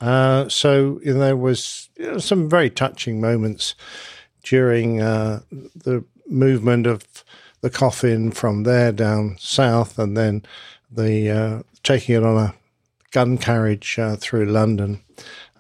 [0.00, 3.74] Uh, so you know, there was you know, some very touching moments
[4.42, 7.24] during uh, the movement of
[7.60, 10.44] the coffin from there down south, and then
[10.90, 12.54] the uh, taking it on a
[13.10, 15.00] gun carriage uh, through London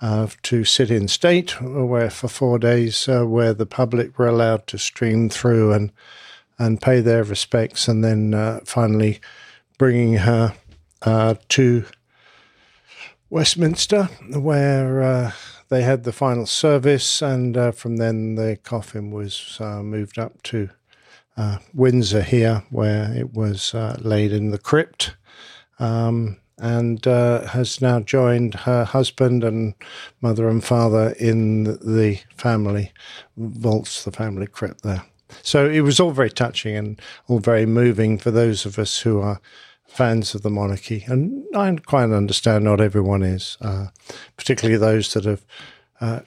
[0.00, 4.78] uh, to sit in state, where for four days, where the public were allowed to
[4.78, 5.92] stream through and
[6.60, 9.20] and pay their respects, and then finally
[9.78, 10.54] bringing her
[11.48, 11.84] to
[13.30, 15.32] Westminster, where uh,
[15.68, 20.42] they had the final service, and uh, from then the coffin was uh, moved up
[20.44, 20.70] to
[21.36, 25.14] uh, Windsor here, where it was uh, laid in the crypt,
[25.78, 29.74] um, and uh, has now joined her husband and
[30.22, 32.92] mother and father in the family
[33.36, 35.04] vaults, the family crypt there.
[35.42, 39.20] So it was all very touching and all very moving for those of us who
[39.20, 39.40] are
[39.88, 41.04] fans of the monarchy.
[41.08, 43.86] And I quite understand not everyone is, uh,
[44.36, 45.44] particularly those that have
[46.00, 46.20] uh,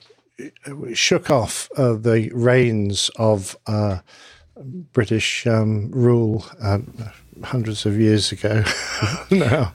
[0.92, 3.98] shook off uh, the reins of uh,
[4.92, 6.92] British um, rule um,
[7.42, 8.64] hundreds of years ago
[9.30, 9.72] now.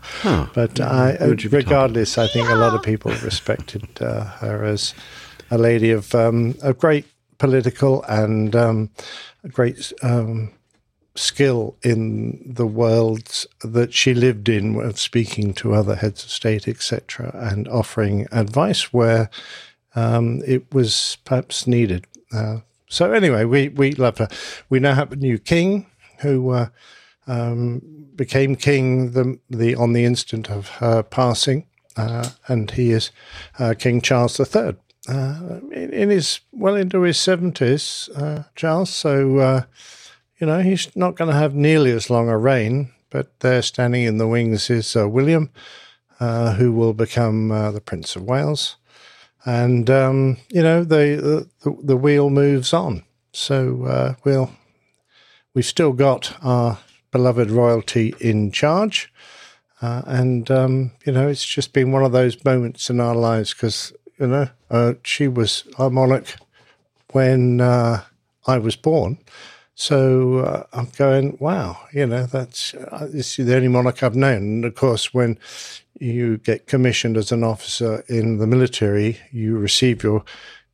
[0.53, 4.63] But I, Who would talking regardless, I think a lot of people respected uh, her
[4.63, 4.93] as
[5.49, 7.05] a lady of um, a great
[7.37, 8.89] political and um,
[9.43, 10.51] a great um,
[11.17, 16.67] skill in the world that she lived in of speaking to other heads of state,
[16.67, 19.29] etc., and offering advice where
[19.95, 22.05] um, it was perhaps needed.
[22.31, 24.27] Uh, so anyway, we we love her.
[24.69, 25.87] We now have a new king
[26.19, 26.67] who uh,
[27.25, 27.81] um,
[28.15, 31.65] became king the the on the instant of her passing,
[31.95, 33.11] uh, and he is
[33.59, 34.75] uh, King Charles III.
[35.09, 38.89] Uh, in, in his well into his seventies, uh, Charles.
[38.89, 39.65] So
[40.39, 42.91] you know he's not going to have nearly as long a reign.
[43.09, 45.49] But there, standing in the wings, is uh, William,
[46.19, 48.75] uh, who will become uh, the Prince of Wales
[49.47, 53.03] and um, you know the, the the wheel moves on.
[53.31, 54.51] So uh, we'll
[55.53, 56.79] we've still got our
[57.11, 59.11] beloved royalty in charge,
[59.81, 63.53] uh, and um, you know it's just been one of those moments in our lives
[63.53, 66.35] because you know uh, she was our monarch
[67.13, 69.17] when I was born.
[69.79, 74.15] So uh, I'm going, wow, you know, that's uh, this is the only monarch I've
[74.15, 74.37] known.
[74.37, 75.37] And of course, when
[75.99, 80.23] you get commissioned as an officer in the military, you receive your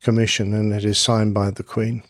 [0.02, 2.02] commission and it is signed by the Queen.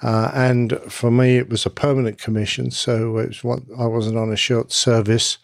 [0.00, 4.16] Uh, and for me, it was a permanent commission, so it was what, I wasn't
[4.16, 5.38] on a short service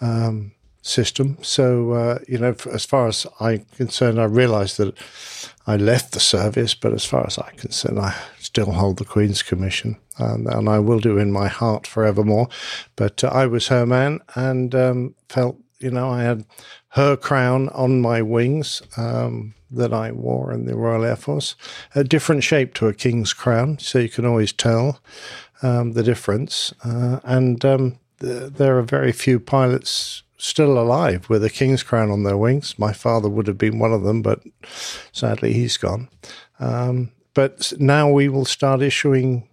[0.00, 0.52] um,
[0.88, 1.38] system.
[1.42, 4.96] So, uh, you know, as far as I'm concerned, I realised that
[5.66, 9.42] I left the service, but as far as I'm concerned, I still hold the Queen's
[9.42, 12.48] Commission, and, and I will do in my heart forevermore.
[12.96, 16.44] But uh, I was her man and um, felt, you know, I had
[16.90, 21.54] her crown on my wings um, that I wore in the Royal Air Force,
[21.94, 25.00] a different shape to a king's crown, so you can always tell
[25.60, 26.72] um, the difference.
[26.82, 32.10] Uh, and um, th- there are very few pilots still alive with a king's crown
[32.10, 32.78] on their wings.
[32.78, 34.40] My father would have been one of them, but
[35.12, 36.08] sadly he's gone.
[36.60, 39.48] Um, but now we will start issuing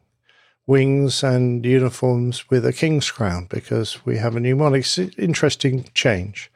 [0.67, 4.97] wings and uniforms with a king's crown because we have a new monarch.
[5.17, 6.51] Interesting change.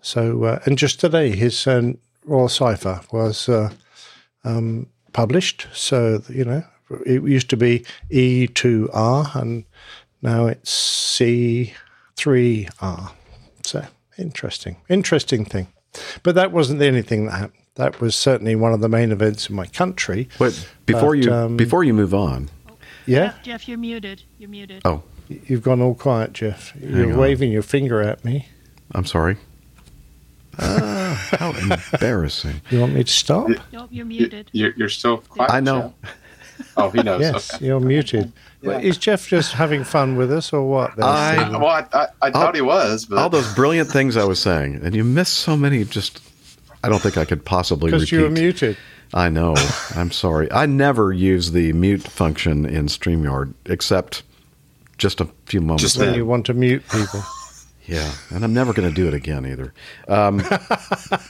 [0.00, 1.92] So, uh, and just today, his uh,
[2.24, 3.70] Royal Cipher was uh,
[4.44, 5.66] um, published.
[5.72, 6.62] So, you know,
[7.04, 9.64] it used to be E2R and
[10.22, 13.12] now it's C3R.
[13.66, 13.84] So,
[14.16, 15.66] interesting, interesting thing.
[16.22, 17.62] But that wasn't the only thing that happened.
[17.74, 20.28] That was certainly one of the main events in my country.
[20.38, 22.48] But before But, you um, before you move on,
[23.06, 24.22] Yeah, Jeff, Jeff, you're muted.
[24.38, 24.82] You're muted.
[24.84, 26.72] oh, you've gone all quiet, Jeff.
[26.80, 27.18] You're on.
[27.18, 28.48] waving your finger at me.
[28.92, 29.36] I'm sorry.
[30.58, 32.62] Ah, how embarrassing!
[32.70, 33.48] You want me to stop?
[33.72, 34.48] Nope, you're muted.
[34.52, 35.50] You're, you're still quiet.
[35.50, 35.92] I know.
[36.02, 36.72] Jeff?
[36.78, 37.20] Oh, he knows.
[37.20, 37.66] Yes, Okay.
[37.66, 38.32] you're muted.
[38.66, 41.02] Well, is Jeff just having fun with us or what?
[41.02, 44.38] I- Well, I, I, I thought he was, but All those brilliant things I was
[44.38, 45.84] saying, and you missed so many.
[45.84, 46.20] Just,
[46.84, 47.90] I don't think I could possibly.
[47.90, 48.76] Because you were muted.
[49.14, 49.54] I know.
[49.94, 50.50] I'm sorry.
[50.50, 54.24] I never use the mute function in StreamYard except
[54.98, 55.82] just a few moments.
[55.84, 57.22] Just When you want to mute people.
[57.88, 59.72] Yeah, and I'm never going to do it again either.
[60.08, 60.42] Um,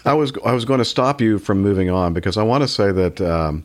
[0.07, 2.69] I was I was going to stop you from moving on because I want to
[2.69, 3.63] say that um,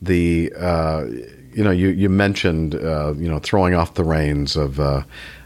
[0.00, 1.04] the uh,
[1.54, 5.02] you know you you mentioned uh, you know throwing off the reins of uh,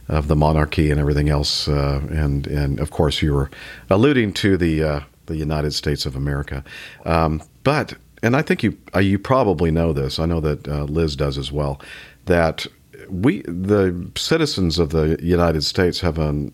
[0.09, 3.51] of the monarchy and everything else, uh, and and of course you were
[3.91, 6.65] alluding to the uh, the United States of America,
[7.05, 10.19] um, but and I think you uh, you probably know this.
[10.19, 11.81] I know that uh, Liz does as well.
[12.27, 12.67] That
[13.09, 16.51] we the citizens of the United States have a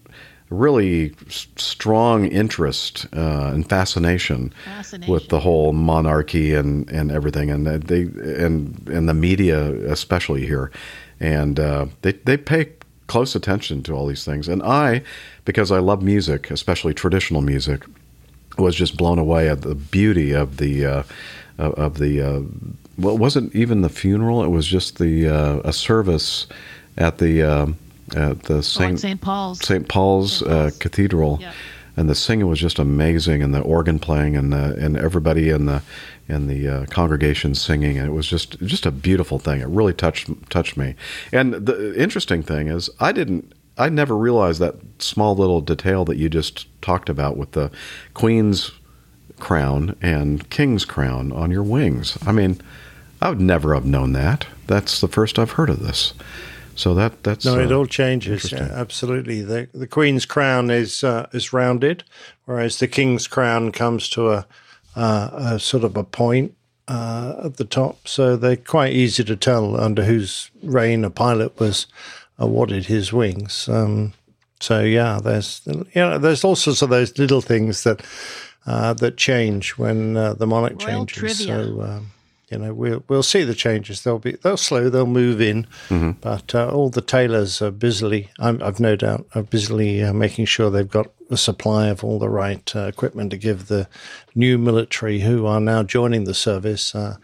[0.52, 5.12] really s- strong interest uh, and fascination, Fascination.
[5.12, 10.70] with the whole monarchy and, and everything, and they and and the media especially here,
[11.20, 12.68] and uh, they they pay
[13.06, 14.48] close attention to all these things.
[14.48, 15.02] And I,
[15.44, 17.84] because I love music, especially traditional music,
[18.58, 21.02] was just blown away at the beauty of the uh,
[21.58, 22.20] of of the.
[22.20, 22.40] Uh,
[22.98, 26.46] well, it wasn't even the funeral; it was just the uh, a service
[26.96, 27.76] at the um
[28.16, 29.20] at the Oh, at Saint St.
[29.20, 29.64] Paul's.
[29.64, 29.88] St.
[29.88, 31.52] Paul's, Uh, Cathedral, Yeah.
[31.96, 35.66] and the singing was just amazing, and the organ playing, and the, and everybody in
[35.66, 35.82] the
[36.28, 39.60] in the uh, congregation singing, and it was just just a beautiful thing.
[39.60, 40.94] It really touched touched me.
[41.32, 43.52] And the interesting thing is, I didn't.
[43.78, 47.70] I never realized that small little detail that you just talked about with the
[48.14, 48.70] Queen's
[49.40, 52.18] crown and King's crown on your wings.
[52.26, 52.60] I mean,
[53.20, 54.46] I would never have known that.
[54.66, 56.12] That's the first I've heard of this.
[56.74, 58.50] So that that's No, it uh, all changes.
[58.50, 59.42] Yeah, absolutely.
[59.42, 62.04] The the Queen's crown is uh, is rounded,
[62.44, 64.46] whereas the King's crown comes to a,
[64.96, 66.54] uh, a sort of a point
[66.88, 68.08] uh, at the top.
[68.08, 71.86] So they're quite easy to tell under whose reign a pilot was
[72.38, 73.68] awarded his wings.
[73.68, 74.14] Um,
[74.60, 78.02] so yeah, there's you know there's all sorts of those little things that
[78.66, 81.36] uh, that change when uh, the monarch Royal changes.
[81.36, 81.64] trivia.
[81.64, 81.82] So.
[81.82, 82.12] Um,
[82.52, 84.04] you know, we'll we'll see the changes.
[84.04, 84.90] They'll be they'll slow.
[84.90, 85.66] They'll move in,
[86.20, 88.28] but uh, all the tailors are busily.
[88.38, 92.18] I'm, I've no doubt are busily uh, making sure they've got a supply of all
[92.18, 93.88] the right uh, equipment to give the
[94.34, 97.16] new military who are now joining the service uh,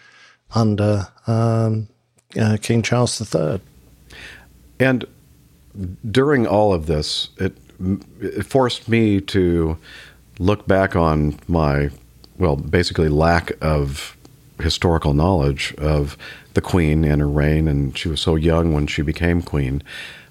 [0.54, 1.88] under um,
[2.40, 3.60] uh, King Charles III.
[4.80, 5.04] And
[6.10, 7.54] during all of this, it,
[8.20, 9.76] it forced me to
[10.38, 11.90] look back on my,
[12.38, 14.16] well, basically lack of
[14.60, 16.16] historical knowledge of
[16.54, 19.82] the Queen and her reign, and she was so young when she became Queen.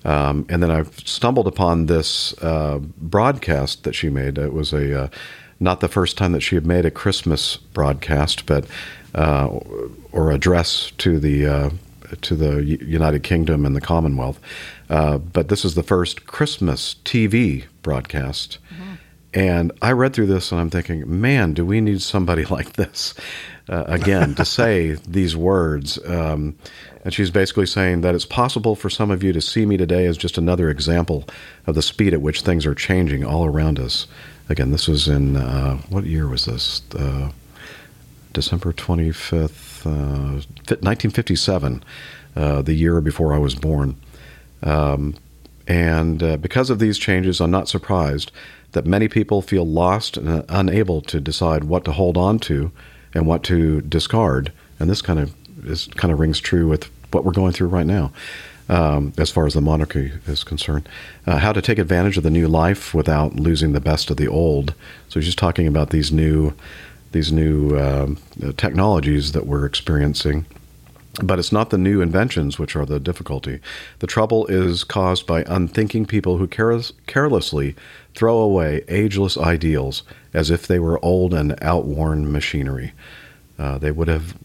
[0.06, 4.38] Um, and then I stumbled upon this uh, broadcast that she made.
[4.38, 5.08] It was a uh,
[5.60, 8.66] not the first time that she had made a Christmas broadcast, but
[9.16, 9.48] uh,
[10.12, 11.70] or address to the uh,
[12.22, 14.40] to the United Kingdom and the Commonwealth.
[14.90, 18.60] Uh, but this is the first Christmas TV broadcast,
[19.38, 23.14] And I read through this and I'm thinking, man, do we need somebody like this
[23.70, 26.04] uh, again to say these words?
[26.08, 26.56] Um,
[27.06, 30.08] and she's basically saying that it's possible for some of you to see me today
[30.08, 31.24] as just another example
[31.68, 34.08] of the speed at which things are changing all around us.
[34.50, 36.82] Again, this was in uh, what year was this?
[36.96, 37.30] Uh,
[38.34, 40.42] December 25th, uh,
[40.82, 41.84] 1957,
[42.36, 43.98] uh, the year before I was born.
[44.64, 45.16] Um,
[45.68, 48.32] and uh, because of these changes, I'm not surprised
[48.74, 52.72] that many people feel lost and uh, unable to decide what to hold on to
[53.14, 54.52] and what to discard.
[54.80, 55.34] And this kind of
[55.66, 58.12] is kind of rings true with what we're going through right now,
[58.70, 60.88] um, as far as the monarchy is concerned.
[61.26, 64.28] Uh, how to take advantage of the new life without losing the best of the
[64.28, 64.74] old.
[65.10, 66.54] So she's talking about these new
[67.14, 68.18] these new um,
[68.58, 70.46] technologies that we're experiencing.
[71.24, 73.60] But it's not the new inventions which are the difficulty.
[74.00, 77.76] The trouble is caused by unthinking people who careless, carelessly
[78.18, 80.04] throw away ageless ideals
[80.34, 82.92] as if they were old and outworn machinery.
[83.60, 84.36] Uh, they would have.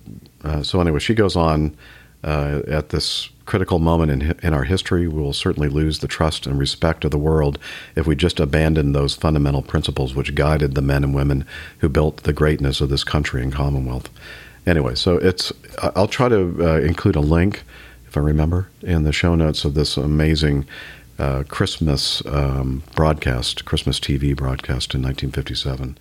[0.44, 1.76] Uh, so, anyway, she goes on
[2.22, 5.08] uh, at this critical moment in, in our history.
[5.08, 7.58] We will certainly lose the trust and respect of the world
[7.96, 11.44] if we just abandon those fundamental principles which guided the men and women
[11.78, 14.08] who built the greatness of this country and Commonwealth
[14.66, 15.52] anyway, so it's
[15.96, 17.62] I'll try to uh, include a link
[18.06, 20.66] if I remember in the show notes of this amazing
[21.22, 25.96] uh, Christmas um, broadcast, Christmas TV broadcast in 1957.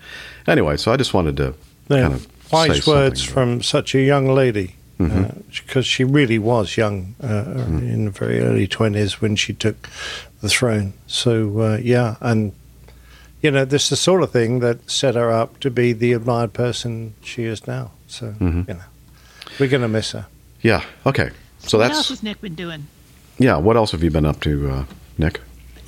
[0.48, 1.54] Anyway, so I just wanted to
[1.90, 3.34] Yeah, kind of wise say words something.
[3.34, 4.76] from such a young lady.
[5.00, 5.44] Mhm.
[5.50, 7.78] Because she really was young, uh, Mm-hmm.
[7.94, 9.90] in the very early 20s when she took
[10.42, 10.94] the throne.
[11.08, 12.52] So, uh, yeah, and,
[13.42, 16.14] you know, this is the sort of thing that set her up to be the
[16.14, 17.92] admired person she is now.
[18.08, 18.68] So, Mhm.
[18.68, 18.90] you know,
[19.60, 20.26] we're going to miss her.
[20.62, 20.82] Yeah.
[21.06, 21.30] Okay.
[21.68, 22.86] So what that's What else has Nick been doing?
[23.40, 23.58] yeah.
[23.58, 24.84] What else have you been up to, uh,
[25.18, 25.42] Nick?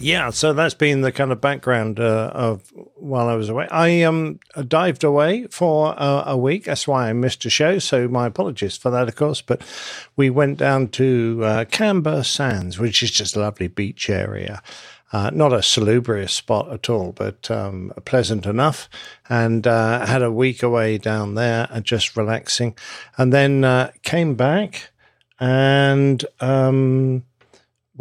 [0.03, 3.67] Yeah, so that's been the kind of background uh, of while I was away.
[3.71, 6.65] I um dived away for uh, a week.
[6.65, 7.79] That's why I missed a show.
[7.79, 9.41] So my apologies for that, of course.
[9.41, 9.61] But
[10.17, 14.61] we went down to uh, Camber Sands, which is just a lovely beach area.
[15.13, 18.89] Uh, not a salubrious spot at all, but um, pleasant enough.
[19.29, 22.75] And uh, had a week away down there, and just relaxing,
[23.17, 24.89] and then uh, came back
[25.39, 26.25] and.
[26.41, 27.23] Um,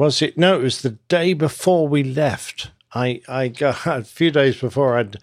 [0.03, 2.71] was it no it was the day before we left.
[2.95, 5.17] I i got a few days before i'd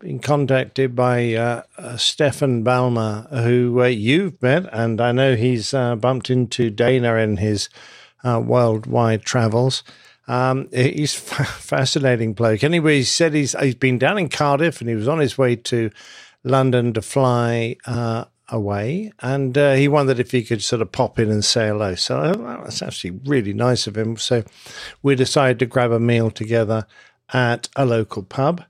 [0.00, 5.72] been contacted by uh, uh, stefan ballmer who uh, you've met and i know he's
[5.72, 7.68] uh, bumped into dana in his
[8.24, 9.82] uh, worldwide travels.
[10.26, 12.64] Um, he's a fascinating bloke.
[12.64, 15.56] Anyway he said he's he's been down in cardiff and he was on his way
[15.56, 15.90] to
[16.42, 21.18] london to fly uh, away, and uh, he wondered if he could sort of pop
[21.18, 21.94] in and say hello.
[21.94, 24.16] So well, that's actually really nice of him.
[24.16, 24.44] So
[25.02, 26.86] we decided to grab a meal together
[27.32, 28.64] at a local pub.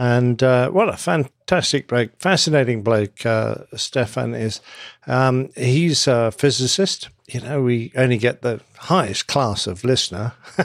[0.00, 4.60] And uh, what a fantastic bloke, fascinating bloke, uh, Stefan is.
[5.08, 7.08] Um, he's a physicist.
[7.26, 10.32] You know, we only get the highest class of listener.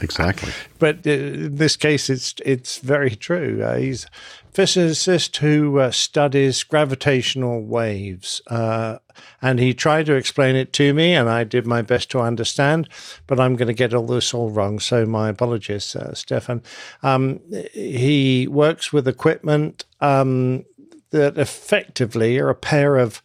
[0.00, 0.52] Exactly.
[0.78, 3.62] but uh, in this case, it's it's very true.
[3.62, 4.06] Uh, he's
[4.52, 8.98] physicist who uh, studies gravitational waves, uh,
[9.40, 12.88] and he tried to explain it to me, and I did my best to understand.
[13.26, 16.62] But I'm going to get all this all wrong, so my apologies, uh, Stefan.
[17.02, 17.40] Um,
[17.72, 20.64] he works with equipment um,
[21.10, 23.22] that effectively are a pair of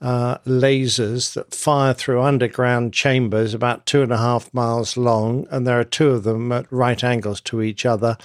[0.00, 5.66] uh, lasers that fire through underground chambers about two and a half miles long, and
[5.66, 8.16] there are two of them at right angles to each other.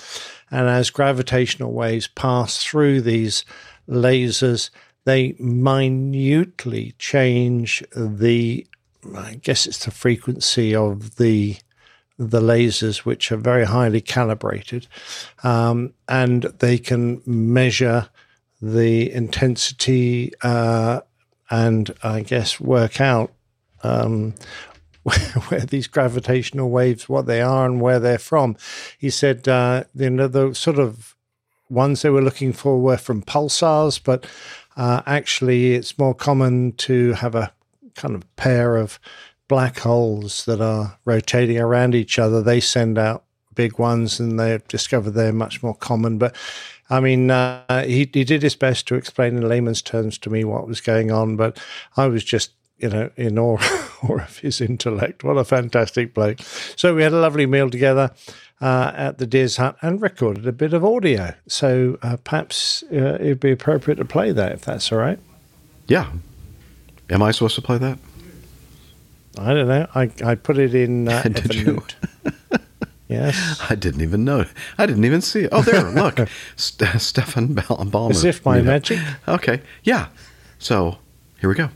[0.50, 3.46] And as gravitational waves pass through these
[3.88, 4.70] lasers,
[5.06, 8.68] they minutely change the,
[9.16, 11.58] I guess it's the frequency of the
[12.18, 14.86] the lasers, which are very highly calibrated,
[15.44, 18.10] um, and they can measure
[18.62, 21.02] the intensity uh,
[21.52, 23.32] and I guess work out
[23.84, 24.34] um,
[25.04, 28.56] where, these gravitational waves, what they are and where they're from.
[28.98, 31.16] He said, uh, you know, the sort of
[31.70, 34.26] ones they were looking for were from pulsars, but
[34.78, 37.52] uh, actually it's more common to have a
[37.96, 39.00] kind of pair of
[39.48, 42.42] black holes that are rotating around each other.
[42.42, 46.18] They send out big ones and they've discovered they're much more common.
[46.18, 46.36] But
[46.92, 50.44] I mean, uh, he, he did his best to explain in layman's terms to me
[50.44, 51.58] what was going on, but
[51.96, 53.60] I was just, you know, in awe,
[54.04, 55.24] of his intellect.
[55.24, 56.42] What a fantastic bloke.
[56.76, 58.12] So we had a lovely meal together
[58.60, 61.34] uh, at the Deer's Hut and recorded a bit of audio.
[61.48, 65.20] So uh, perhaps uh, it'd be appropriate to play that if that's all right.
[65.88, 66.12] Yeah.
[67.10, 68.00] Am I supposed to play that?
[69.38, 69.88] I don't know.
[69.96, 71.84] I, I put it in uh, Did you?
[73.12, 73.62] Yes.
[73.70, 74.46] I didn't even know.
[74.78, 75.50] I didn't even see it.
[75.52, 76.20] Oh, there, look.
[76.56, 78.12] St- Stefan Bal- Ballmer.
[78.12, 78.72] As if by you know.
[78.72, 79.00] magic.
[79.28, 79.62] Okay.
[79.84, 80.08] Yeah.
[80.60, 80.98] So
[81.40, 81.70] here we go.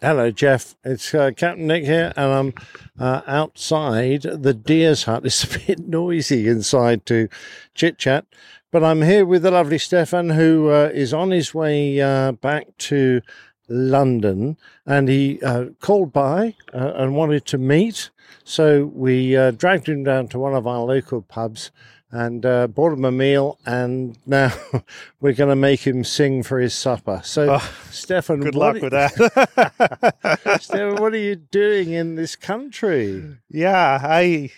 [0.00, 0.74] Hello, Jeff.
[0.84, 2.54] It's uh, Captain Nick here, and I'm
[2.98, 5.24] uh, outside the deer's hut.
[5.24, 7.28] It's a bit noisy inside to
[7.74, 8.24] chit chat,
[8.72, 12.66] but I'm here with the lovely Stefan, who uh, is on his way uh, back
[12.78, 13.20] to
[13.68, 18.10] London, and he uh, called by uh, and wanted to meet.
[18.44, 21.70] So we uh, dragged him down to one of our local pubs
[22.12, 24.52] and uh, bought him a meal, and now
[25.20, 27.22] we're going to make him sing for his supper.
[27.24, 27.58] So,
[27.90, 30.58] Stefan, Good what luck with that.
[30.60, 33.38] Stefan, what are you doing in this country?
[33.48, 34.50] Yeah, I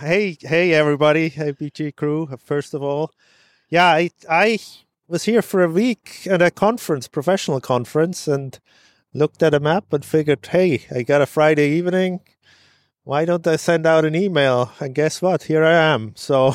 [0.00, 2.28] hey hey everybody, hey BG crew.
[2.44, 3.10] First of all,
[3.70, 4.58] yeah, I I
[5.08, 8.58] was here for a week at a conference, professional conference, and
[9.14, 12.20] looked at a map and figured, hey, I got a Friday evening.
[13.08, 14.70] Why don't I send out an email?
[14.80, 15.44] And guess what?
[15.44, 16.12] Here I am.
[16.14, 16.52] So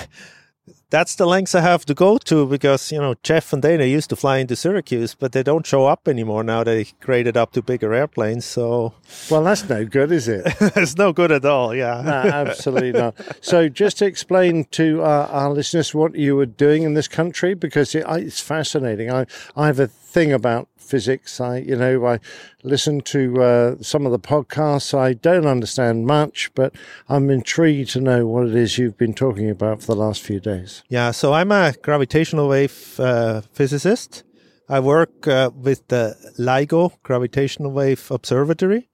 [0.90, 4.08] that's the lengths I have to go to because, you know, Jeff and Dana used
[4.08, 6.64] to fly into Syracuse, but they don't show up anymore now.
[6.64, 8.46] They graded up to bigger airplanes.
[8.46, 8.94] So,
[9.30, 10.42] well, that's no good, is it?
[10.58, 11.74] it's no good at all.
[11.74, 12.00] Yeah.
[12.02, 13.14] No, absolutely not.
[13.42, 17.52] So, just to explain to uh, our listeners what you were doing in this country,
[17.52, 19.10] because it, it's fascinating.
[19.10, 19.88] I, I have a
[20.18, 21.40] thing about physics.
[21.40, 22.18] I, you know, I
[22.64, 24.92] listen to uh, some of the podcasts.
[24.98, 26.74] I don't understand much, but
[27.08, 30.40] I'm intrigued to know what it is you've been talking about for the last few
[30.40, 30.82] days.
[30.88, 34.24] Yeah, so I'm a gravitational wave uh, physicist.
[34.68, 38.88] I work uh, with the LIGO Gravitational Wave Observatory.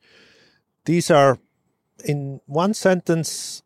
[0.85, 1.39] These are,
[2.05, 3.63] in one sentence,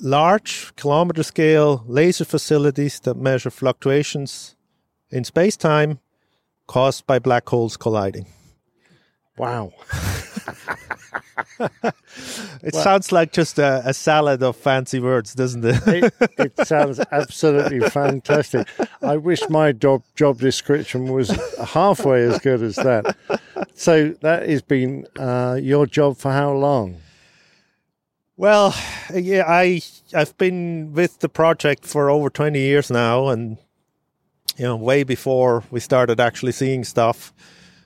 [0.00, 4.54] large kilometer scale laser facilities that measure fluctuations
[5.10, 5.98] in space time
[6.66, 8.26] caused by black holes colliding.
[9.38, 9.72] Wow.
[12.62, 15.86] It Well- sounds like just a, a salad of fancy words, doesn't it?
[15.86, 18.68] it, it sounds absolutely fantastic.
[19.00, 21.30] I wish my job job description was
[21.72, 23.16] halfway as good as that.
[23.74, 26.96] So that has been uh, your job for how long?
[28.36, 28.74] Well,
[29.14, 29.80] yeah, I
[30.14, 33.58] I've been with the project for over 20 years now and
[34.56, 37.32] you know, way before we started actually seeing stuff.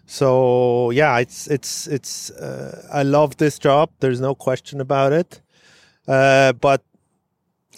[0.07, 3.91] So, yeah, it's it's it's uh, I love this job.
[4.01, 5.41] There's no question about it.
[6.07, 6.83] Uh, but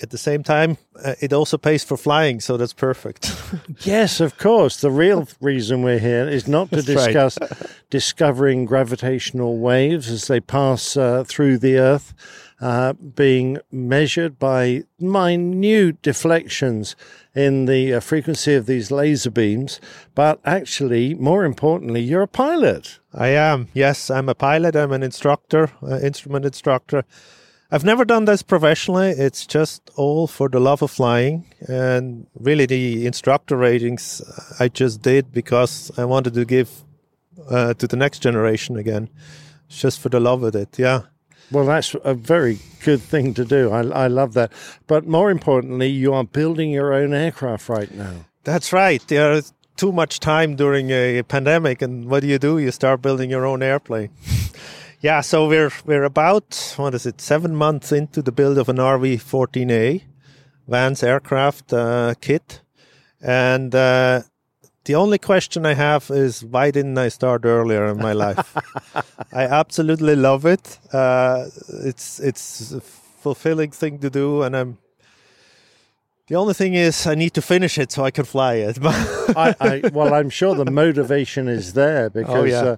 [0.03, 3.35] at the same time, uh, it also pays for flying, so that's perfect.
[3.81, 4.81] Yes, of course.
[4.81, 7.07] The real reason we're here is not to That's right.
[7.07, 7.39] discuss
[7.91, 12.13] discovering gravitational waves as they pass uh, through the Earth,
[12.61, 16.97] uh, being measured by minute deflections
[17.39, 19.81] in the uh, frequency of these laser beams,
[20.15, 22.99] but actually, more importantly, you're a pilot.
[23.15, 23.69] I am.
[23.75, 24.75] Yes, I'm a pilot.
[24.75, 27.05] I'm an instructor, uh, instrument instructor.
[27.71, 29.11] I've never done this professionally.
[29.11, 31.45] It's just all for the love of flying.
[31.69, 34.21] And really, the instructor ratings
[34.59, 36.71] I just did because I wanted to give
[37.49, 39.11] uh, to the next generation again.
[39.69, 40.79] Just for the love of it.
[40.79, 41.03] Yeah.
[41.51, 43.71] Well, that's a very good thing to do.
[43.71, 44.53] I, I love that.
[44.87, 48.27] But more importantly, you are building your own aircraft right now.
[48.45, 49.03] That's right.
[49.07, 52.59] There's too much time during a pandemic, and what do you do?
[52.59, 54.11] You start building your own airplane.
[55.01, 57.21] yeah, so we're we're about what is it?
[57.21, 60.03] Seven months into the build of an RV-14A
[60.67, 62.61] Van's aircraft uh, kit,
[63.23, 64.23] and uh,
[64.89, 68.57] the only question I have is why didn't I start earlier in my life?
[69.33, 70.79] I absolutely love it.
[70.91, 71.45] Uh,
[71.85, 74.79] it's it's a fulfilling thing to do, and I'm
[76.29, 78.79] the only thing is, I need to finish it so I can fly it.
[78.85, 82.77] I, I, well, I'm sure the motivation is there because yeah.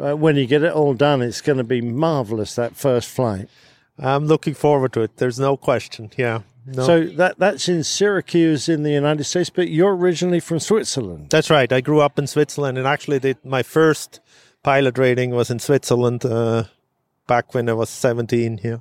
[0.00, 3.08] uh, uh, when you get it all done, it's going to be marvelous that first
[3.08, 3.48] flight.
[3.98, 5.16] I'm looking forward to it.
[5.16, 6.10] There's no question.
[6.16, 6.42] Yeah.
[6.76, 6.84] No.
[6.86, 11.28] So that that's in Syracuse in the United States, but you're originally from Switzerland.
[11.30, 11.72] That's right.
[11.72, 14.20] I grew up in Switzerland, and actually, did my first
[14.62, 16.64] pilot rating was in Switzerland uh,
[17.26, 18.58] back when I was 17.
[18.58, 18.80] Here,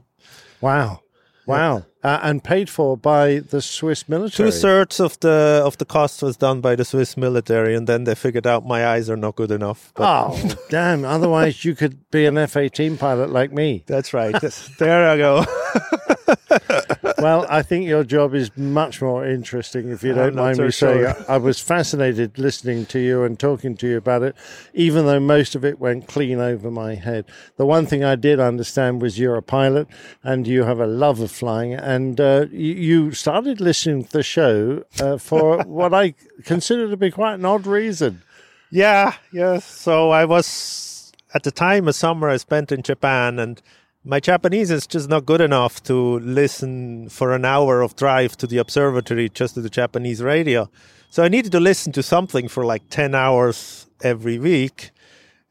[0.59, 1.01] Wow,
[1.45, 4.51] wow, uh, and paid for by the Swiss military.
[4.51, 8.03] two thirds of the of the cost was done by the Swiss military, and then
[8.03, 9.93] they figured out my eyes are not good enough.
[9.95, 10.35] Oh,
[10.69, 11.05] damn!
[11.05, 13.83] Otherwise, you could be an F-18 pilot like me.
[13.87, 14.35] that's right.
[14.79, 15.45] there I go.
[17.19, 20.71] Well, I think your job is much more interesting, if you don't mind so me
[20.71, 20.99] saying.
[20.99, 21.25] sure.
[21.27, 24.35] I was fascinated listening to you and talking to you about it,
[24.73, 27.25] even though most of it went clean over my head.
[27.55, 29.87] The one thing I did understand was you're a pilot
[30.23, 34.23] and you have a love of flying, and uh, you, you started listening to the
[34.23, 36.13] show uh, for what I
[36.43, 38.21] consider to be quite an odd reason.
[38.69, 39.59] Yeah, yeah.
[39.59, 43.61] So I was at the time a summer I spent in Japan, and
[44.07, 48.47] my Japanese is just not good enough to listen for an hour of drive to
[48.47, 50.69] the observatory just to the Japanese radio.
[51.09, 54.91] So I needed to listen to something for like 10 hours every week.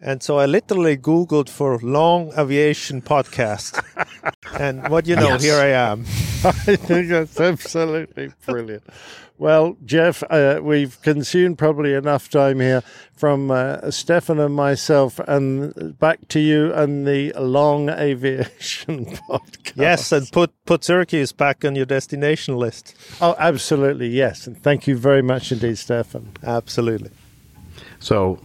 [0.06, 3.82] And so I literally Googled for long aviation podcast.
[4.58, 5.42] and what you know, Yes.
[5.42, 6.02] here I am.
[6.44, 6.52] I
[6.86, 8.84] think that's absolutely brilliant.
[9.38, 12.82] Well, Jeff, uh, we've consumed probably enough time here
[13.14, 19.72] from uh, Stefan and myself, and back to you and the long aviation podcast.
[19.76, 22.94] Yes, and put, put Syracuse back on your destination list.
[23.20, 24.46] Oh, absolutely, yes.
[24.46, 26.32] And thank you very much indeed, Stefan.
[26.42, 27.10] Absolutely.
[27.98, 28.38] So,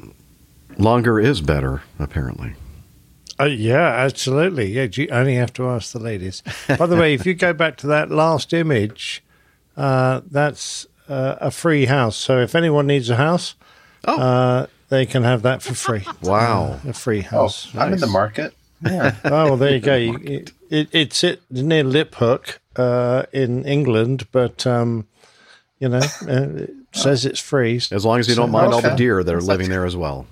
[0.77, 2.53] longer is better, apparently.
[3.39, 4.71] Uh, yeah, absolutely.
[4.71, 6.43] Yeah, you only have to ask the ladies.
[6.67, 9.23] By the way, if you go back to that last image,
[9.75, 12.15] uh, that's uh, a free house.
[12.15, 13.55] So if anyone needs a house,
[14.05, 16.05] uh, they can have that for free.
[16.21, 16.79] Wow.
[16.85, 17.69] Uh, a free house.
[17.75, 18.53] Oh, I'm in the market.
[18.83, 19.15] Yeah.
[19.25, 19.95] oh, well, there you go.
[19.95, 25.07] You, it, it, it's it near Liphook uh, in England, but um,
[25.79, 27.77] you know, uh, it says it's free.
[27.91, 29.95] As long as you don't So- mind all the deer that are living there as
[29.95, 30.27] well.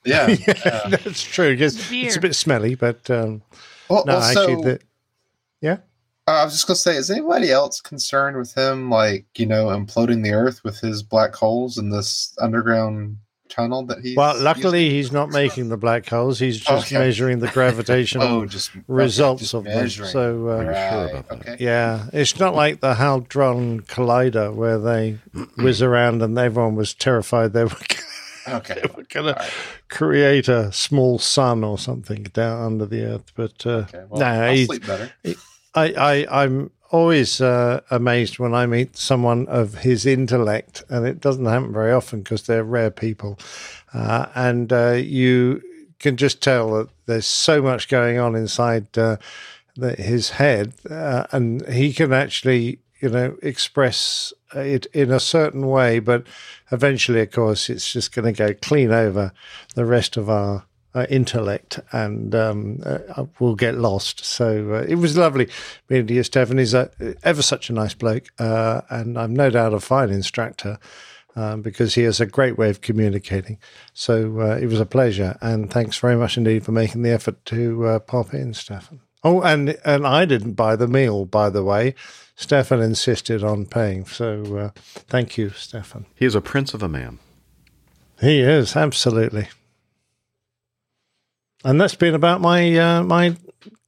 [0.04, 0.28] Yeah.
[0.28, 1.50] Yeah, that's true.
[1.50, 3.42] Yes, it's a bit smelly, but um,
[3.88, 4.80] Well, no, also, actually, the,
[5.60, 5.76] yeah.
[6.26, 9.66] Uh, I was just gonna say, is anybody else concerned with him, like you know,
[9.66, 13.18] imploding the Earth with his black holes in this underground
[13.50, 14.14] tunnel that he?
[14.16, 16.38] Well, luckily he's not making the black holes.
[16.38, 16.98] He's just Okay.
[16.98, 19.88] measuring the gravitational Oh, just- results just of them.
[19.90, 21.56] So, uh, Right, Okay.
[21.58, 25.18] yeah, it's not like the Hadron Collider where they
[25.58, 27.70] whiz around and everyone was terrified they were
[28.48, 28.82] Okay.
[29.10, 29.50] going to
[29.88, 33.32] create a small sun or something down under the earth.
[33.34, 35.10] But uh, well, no, I'll sleep better.
[35.22, 35.36] he-
[35.74, 35.92] I,
[36.28, 41.46] I, I'm always uh, amazed when I meet someone of his intellect, and it doesn't
[41.46, 43.38] happen very often because they're rare people.
[43.94, 45.62] Uh, and uh, you
[46.00, 49.16] can just tell that there's so much going on inside uh,
[49.76, 55.66] the, his head, uh, and he can actually, you know, express it in a certain
[55.66, 55.98] way.
[55.98, 56.26] But
[56.70, 59.32] eventually, of course, it's just going to go clean over
[59.74, 60.64] the rest of our
[60.94, 64.24] uh, intellect and um, uh, will get lost.
[64.24, 65.48] So uh, it was lovely
[65.88, 66.58] meeting you, Stefan.
[66.58, 66.90] He's a,
[67.22, 70.78] ever such a nice bloke, uh, and I'm no doubt a fine instructor.
[71.36, 73.58] Um, because he has a great way of communicating.
[73.94, 77.44] So uh, it was a pleasure, and thanks very much indeed for making the effort
[77.46, 79.00] to uh, pop in, Stefan.
[79.22, 81.94] Oh, and and I didn't buy the meal, by the way.
[82.40, 84.70] Stefan insisted on paying, so uh,
[85.08, 86.06] thank you, Stefan.
[86.14, 87.18] He is a prince of a man.
[88.20, 89.48] He is absolutely,
[91.64, 93.36] and that's been about my uh, my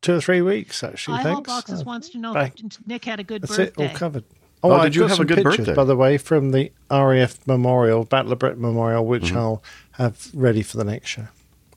[0.03, 1.19] two or three weeks actually.
[1.19, 1.47] IHOL thanks.
[1.49, 2.53] Boxes Uh, wants to know if
[2.87, 3.85] Nick had a good That's birthday.
[3.85, 4.25] it, all covered.
[4.63, 5.75] Oh, Oh, did I've you have a some good pictures, birthday?
[5.75, 9.37] by the way, from the RAF Memorial, Battle of Britain Memorial, which Mm-hmm.
[9.39, 9.63] I'll
[9.93, 11.27] have ready for the next show.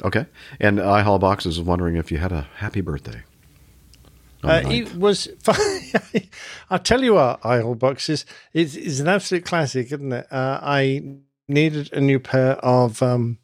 [0.03, 0.25] Okay.
[0.59, 3.23] And iHall Box is wondering if you had a happy birthday.
[4.45, 5.27] On Uh, it was.
[6.69, 10.27] I'll tell you what, iHall boxes is is an absolute classic, isn't it?
[10.31, 11.03] Uh, I
[11.47, 13.37] needed a new pair of um,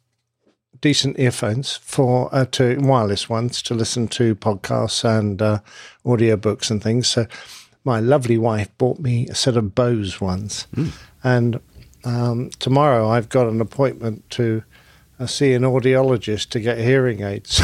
[0.80, 5.60] decent earphones for uh, to wireless ones to listen to podcasts and uh,
[6.04, 7.08] audiobooks and things.
[7.08, 7.26] So
[7.84, 10.66] my lovely wife bought me a set of Bose ones,
[11.22, 11.60] and
[12.04, 14.62] um, tomorrow I've got an appointment to
[15.18, 17.62] uh, see an audiologist to get hearing aids.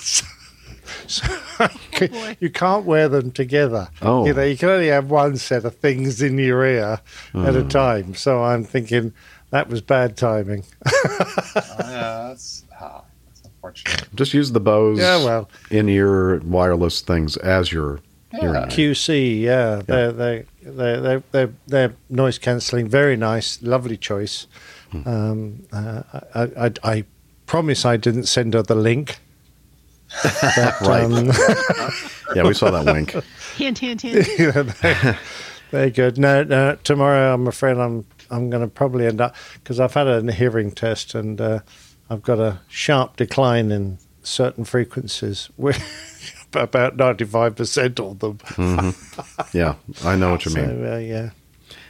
[1.06, 1.26] so
[2.40, 3.88] you can't wear them together.
[4.02, 4.26] Oh.
[4.26, 7.00] You know, you can only have one set of things in your ear
[7.34, 7.68] at a Oh.
[7.68, 8.14] time.
[8.14, 9.12] So I'm thinking
[9.50, 10.64] that was bad timing.
[11.04, 14.08] yeah, that's, ah, that's unfortunate.
[14.14, 15.48] Just use the Bose Yeah, well.
[15.70, 18.00] in-ear wireless things as your
[18.32, 18.70] hearing aid.
[18.70, 24.46] QC, yeah, they're they they they they're, they're noise cancelling, very nice, lovely choice.
[24.90, 25.08] Hmm.
[25.08, 26.02] Um, uh,
[26.34, 27.04] I, I I
[27.46, 29.18] promise I didn't send her the link.
[30.22, 31.04] But, Right.
[31.04, 31.26] um,
[32.36, 33.12] Yeah, we saw that wink.
[33.56, 34.26] Hint, hint, hint.
[34.38, 35.18] Yeah, they-
[35.70, 36.18] Very good.
[36.18, 36.76] No, no.
[36.84, 40.70] Tomorrow, I'm afraid I'm I'm going to probably end up because I've had a hearing
[40.72, 41.60] test and uh,
[42.10, 45.48] I've got a sharp decline in certain frequencies.
[45.56, 45.78] With
[46.54, 48.38] about ninety five percent of them.
[48.54, 48.90] hmm
[49.52, 49.74] Yeah,
[50.04, 50.84] I know what you So mean.
[50.86, 51.30] uh, yeah.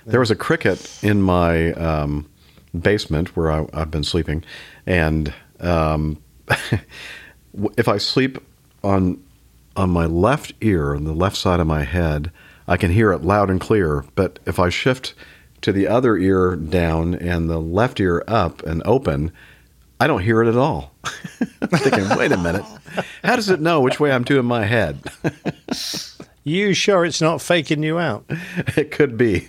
[0.06, 2.28] There was a cricket in my um,
[2.78, 4.44] basement where I, I've been sleeping,
[4.86, 6.18] and um,
[7.76, 8.38] if I sleep
[8.82, 9.22] on
[9.76, 12.30] on my left ear, on the left side of my head,
[12.68, 14.04] I can hear it loud and clear.
[14.14, 15.14] But if I shift
[15.62, 19.32] to the other ear down and the left ear up and open,
[19.98, 20.94] I don't hear it at all.
[21.62, 22.64] I'm thinking, wait a minute,
[23.24, 25.00] how does it know which way I'm doing my head?
[26.46, 28.26] You sure it's not faking you out?
[28.76, 29.48] it could be.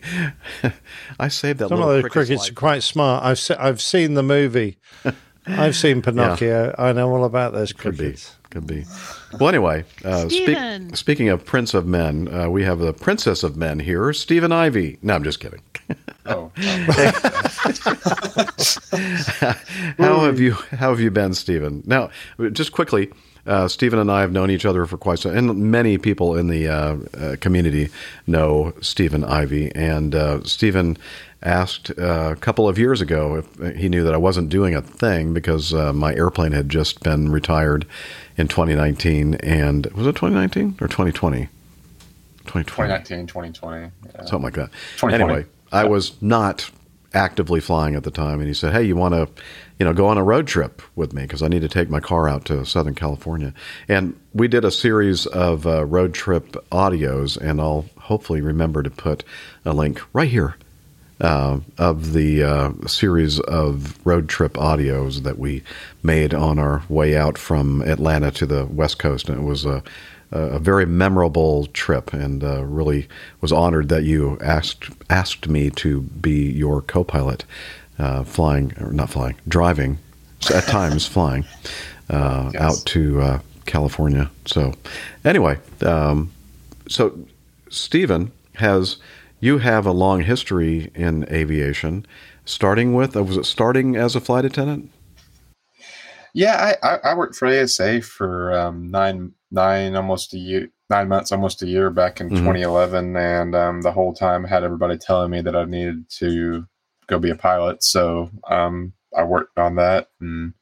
[1.20, 2.52] I saved that Some of those cricket's crickets life.
[2.52, 3.24] are quite smart.
[3.26, 4.78] I've se- I've seen the movie.
[5.48, 6.74] I've seen Pinocchio.
[6.78, 8.16] I know all about those Could be.
[8.50, 8.86] could be.
[9.40, 10.58] Well, anyway, uh, speak,
[10.96, 14.98] speaking of Prince of Men, uh, we have the Princess of Men here, Stephen Ivy.
[15.02, 15.62] No, I'm just kidding.
[16.26, 16.52] Oh,
[19.98, 21.84] how have you How have you been, Stephen?
[21.86, 22.10] Now,
[22.52, 23.12] just quickly,
[23.46, 26.48] uh, Stephen and I have known each other for quite some, and many people in
[26.48, 27.90] the uh, uh, community
[28.28, 29.72] know Stephen Ivy.
[29.76, 30.98] And uh, Stephen
[31.44, 34.82] asked uh, a couple of years ago if he knew that I wasn't doing a
[34.82, 37.86] thing because uh, my airplane had just been retired
[38.38, 41.48] in 2019, and was it 2019 or 2020?
[42.46, 42.64] 2020.
[42.66, 43.82] 2019, 2020.
[43.82, 44.26] yeah.
[44.26, 44.70] something like that.
[45.04, 46.70] Anyway, I was not
[47.14, 49.28] actively flying at the time, and he said, "Hey, you want to,
[49.80, 52.00] you know, go on a road trip with me because I need to take my
[52.00, 53.54] car out to Southern California."
[53.88, 58.90] And we did a series of uh, road trip audios, and I'll hopefully remember to
[58.90, 59.24] put
[59.66, 60.56] a link right here
[61.22, 65.64] uh, of the uh, series of road trip audios that we
[66.04, 69.84] made on our way out from Atlanta to the West Coast, and it was a
[70.32, 73.08] a very memorable trip, and uh, really
[73.42, 77.46] was honored that you asked asked me to be your co-pilot,
[78.00, 79.98] uh, flying or not flying, driving,
[80.54, 81.46] at times flying
[82.10, 82.62] uh, Yes.
[82.62, 84.30] out to uh, California.
[84.46, 84.74] So,
[85.24, 86.32] anyway, um,
[86.88, 87.18] so
[87.70, 88.98] Stephen has
[89.40, 92.06] you have a long history in aviation,
[92.46, 94.92] starting with uh, was it starting as a flight attendant?
[96.34, 101.08] Yeah, I, I, I worked for ASA for um, nine nine almost a year nine
[101.08, 102.38] months almost a year back in Mhm.
[102.38, 106.68] 2011 and um, the whole time I had everybody telling me that I needed to
[107.08, 110.54] go be a pilot so um, I worked on that and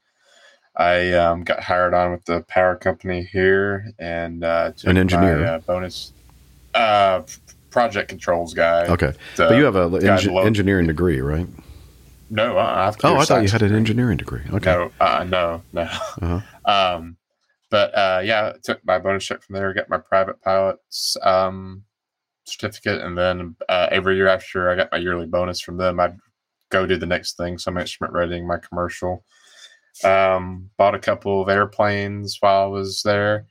[0.76, 5.40] I um, got hired on with the power company here and uh, An engineer.
[5.40, 6.14] my, uh, bonus
[6.74, 7.22] uh,
[7.70, 11.48] project controls guy Okay, The but you have an engineering degree, right?
[12.30, 14.42] no I have Oh, I thought you had an engineering degree.
[14.52, 14.72] Okay.
[14.72, 15.82] No, uh, no, no.
[15.82, 16.40] Uh-huh.
[16.66, 17.18] Um,
[17.70, 21.84] but uh, yeah, I took my bonus check from there, got my private pilot's um,
[22.46, 26.18] certificate, and then uh, every year after I got my yearly bonus from them, I'd
[26.74, 27.58] go do the next thing.
[27.58, 29.24] So I'm instrument rating my commercial.
[30.04, 33.46] Um, bought a couple of airplanes while I was there.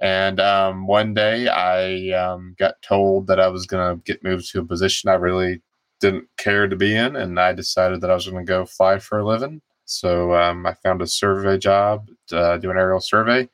[0.00, 4.50] And um, one day I um, got told that I was going to get moved
[4.50, 5.62] to a position I really
[6.00, 7.16] didn't care to be in.
[7.16, 9.62] And I decided that I was going to go fly for a living.
[9.84, 13.48] So um, I found a survey job, uh, do an aerial survey.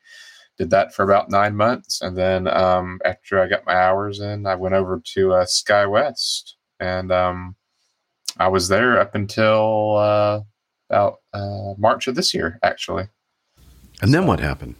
[0.57, 4.45] Did that for about nine months, and then um, after I got my hours in,
[4.45, 7.55] I went over to uh, SkyWest, and um,
[8.39, 10.41] I was there up until uh,
[10.89, 13.07] about uh, March of this year, actually.
[14.01, 14.75] And then what happened?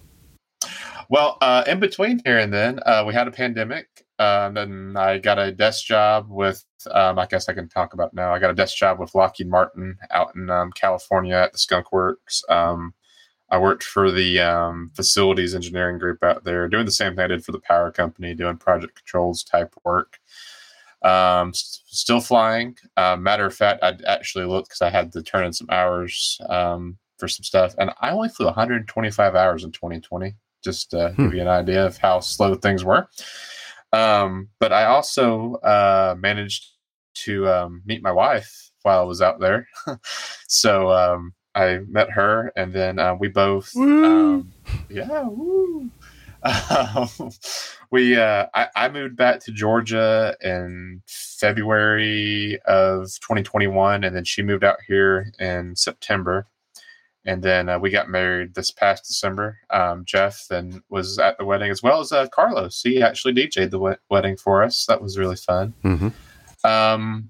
[1.09, 3.87] Well, uh, in between here and then, uh, we had a pandemic.
[4.19, 7.93] Uh, and then I got a desk job with, um, I guess I can talk
[7.93, 8.33] about now.
[8.33, 11.91] I got a desk job with Lockheed Martin out in um, California at the Skunk
[11.93, 12.43] Works.
[12.49, 12.93] Um,
[13.49, 17.27] I worked for the um, facilities engineering group out there, doing the same thing I
[17.27, 20.19] did for the power company, doing project controls type work.
[21.01, 22.75] Um, s- still flying.
[22.97, 26.39] Uh, matter of fact, I actually looked because I had to turn in some hours
[26.49, 31.23] um, for some stuff, and I only flew 125 hours in 2020 just to Hmm.
[31.25, 33.07] give you an idea of how slow things were.
[33.93, 36.65] Um, but I also uh, managed
[37.25, 39.67] to um, meet my wife while I was out there.
[40.47, 43.71] so um, I met her, and then uh, we both,
[44.05, 44.51] um,
[44.89, 45.89] yeah, woo.
[46.43, 47.09] Um,
[47.91, 54.41] we uh, I, I moved back to Georgia in February of 2021, and then she
[54.41, 56.47] moved out here in September
[57.25, 59.59] and then uh, we got married this past December.
[59.69, 62.81] Um, Jeff then was at the wedding as well as uh, Carlos.
[62.81, 64.85] He actually DJ'd the wed- wedding for us.
[64.85, 65.73] That was really fun.
[65.81, 66.07] hmm
[66.63, 67.29] Um,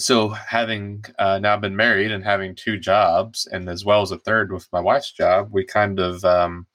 [0.00, 4.18] so having uh, now been married and having two jobs, and as well as a
[4.18, 6.66] third with my wife's job, we kind of um,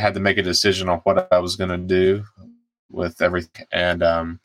[0.00, 2.24] I had to make a decision on what I was going to do
[2.88, 4.40] with everything, and um,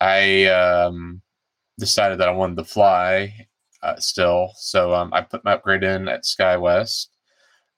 [0.00, 1.22] I um,
[1.78, 3.46] decided that I wanted to fly
[3.84, 4.50] uh, still.
[4.56, 7.06] So um, I put my upgrade in at SkyWest,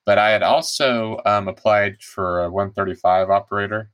[0.06, 3.90] but I had also um, applied for a 135 operator.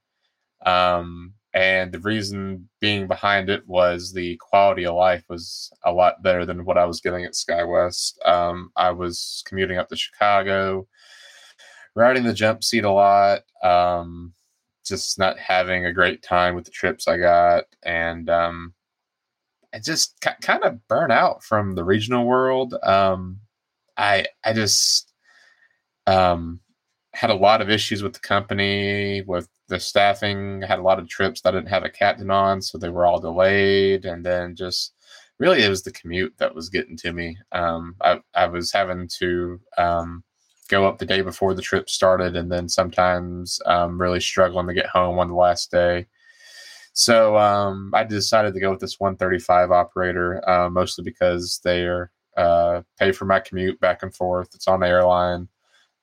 [0.64, 6.22] Um, and the reason being behind it was the quality of life was a lot
[6.22, 8.24] better than what I was getting at SkyWest.
[8.28, 10.86] Um, I was commuting up to Chicago,
[11.94, 14.32] riding the jump seat a lot, um,
[14.84, 18.74] just not having a great time with the trips I got, and um,
[19.74, 22.74] I just ki kind of burn out from the regional world.
[22.82, 23.40] Um,
[23.96, 25.12] I I just
[26.06, 26.60] um,
[27.14, 30.64] had a lot of issues with the company, with the staffing.
[30.64, 32.90] I had a lot of trips that I didn't have a captain on, so they
[32.90, 34.04] were all delayed.
[34.04, 34.94] And then just
[35.38, 37.36] really, it was the commute that was getting to me.
[37.52, 40.24] Um, I, I was having to um,
[40.68, 44.74] go up the day before the trip started, and then sometimes um, really struggling to
[44.74, 46.06] get home on the last day.
[46.94, 52.10] So um, I decided to go with this 135 operator, uh, mostly because they are
[52.36, 54.50] uh, pay for my commute back and forth.
[54.54, 55.48] It's on the airline.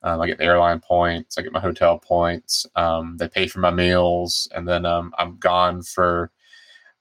[0.02, 1.38] Um, I get the airline points.
[1.38, 2.66] I get my hotel points.
[2.76, 6.32] Um, they pay for my meals, and then um, I'm gone for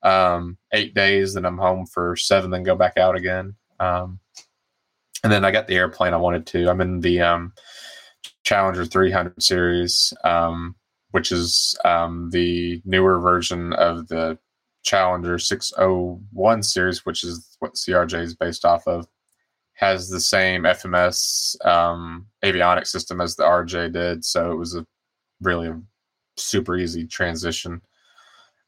[0.03, 1.35] um, eight days.
[1.35, 2.51] Then I'm home for seven.
[2.51, 3.55] Then go back out again.
[5.25, 6.69] And then I got the airplane I wanted to.
[6.69, 7.53] I'm in the um,
[8.45, 10.75] Challenger 300 series, um,
[11.11, 14.39] which is um, the newer version of the
[14.83, 19.07] Challenger 601 series, which is what CRJ is based off of.
[19.75, 24.85] Has the same FMS um, avionics system as the RJ did, so it was a
[25.41, 25.81] really a
[26.37, 27.81] super easy transition.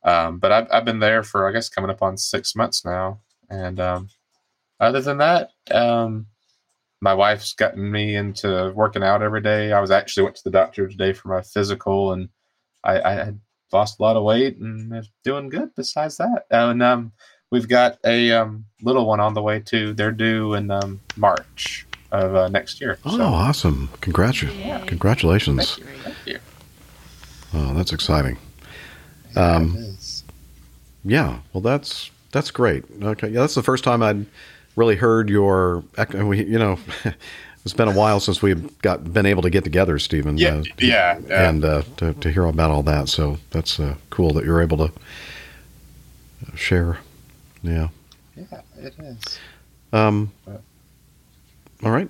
[0.05, 3.21] Um, but I've, I've been there for I guess coming up on six months now,
[3.49, 4.09] and um,
[4.79, 6.27] other than that, um,
[7.01, 9.73] my wife's gotten me into working out every day.
[9.73, 12.29] I was actually went to the doctor today for my physical, and
[12.85, 13.41] I, I had
[13.73, 15.71] lost a lot of weight and I'm doing good.
[15.77, 17.13] Besides that, and um,
[17.51, 19.93] we've got a um, little one on the way too.
[19.95, 22.99] They're due in um, March of uh, next year.
[23.05, 23.89] Oh, So, awesome!
[24.01, 25.77] Congratu- Congratulations!
[25.77, 25.95] thank you.
[26.03, 26.39] Thank you.
[27.55, 28.37] Oh, that's exciting.
[29.37, 29.97] Um,
[31.05, 32.85] yeah, well, that's that's great.
[33.03, 34.27] Okay, yeah, that's the first time I'd
[34.77, 35.83] really heard your.
[35.99, 36.79] ec- We, you know,
[37.65, 40.39] it's been a while since we've got been able to get together, Stephen.
[40.39, 41.49] Yeah, uh, yeah, yeah.
[41.49, 43.09] and uh, to to hear about all that.
[43.09, 44.93] So that's uh, cool that you're able to
[46.57, 46.99] share.
[47.63, 47.89] Yeah.
[48.37, 49.39] Yeah, it is.
[49.93, 50.31] Um.
[51.83, 52.09] All right.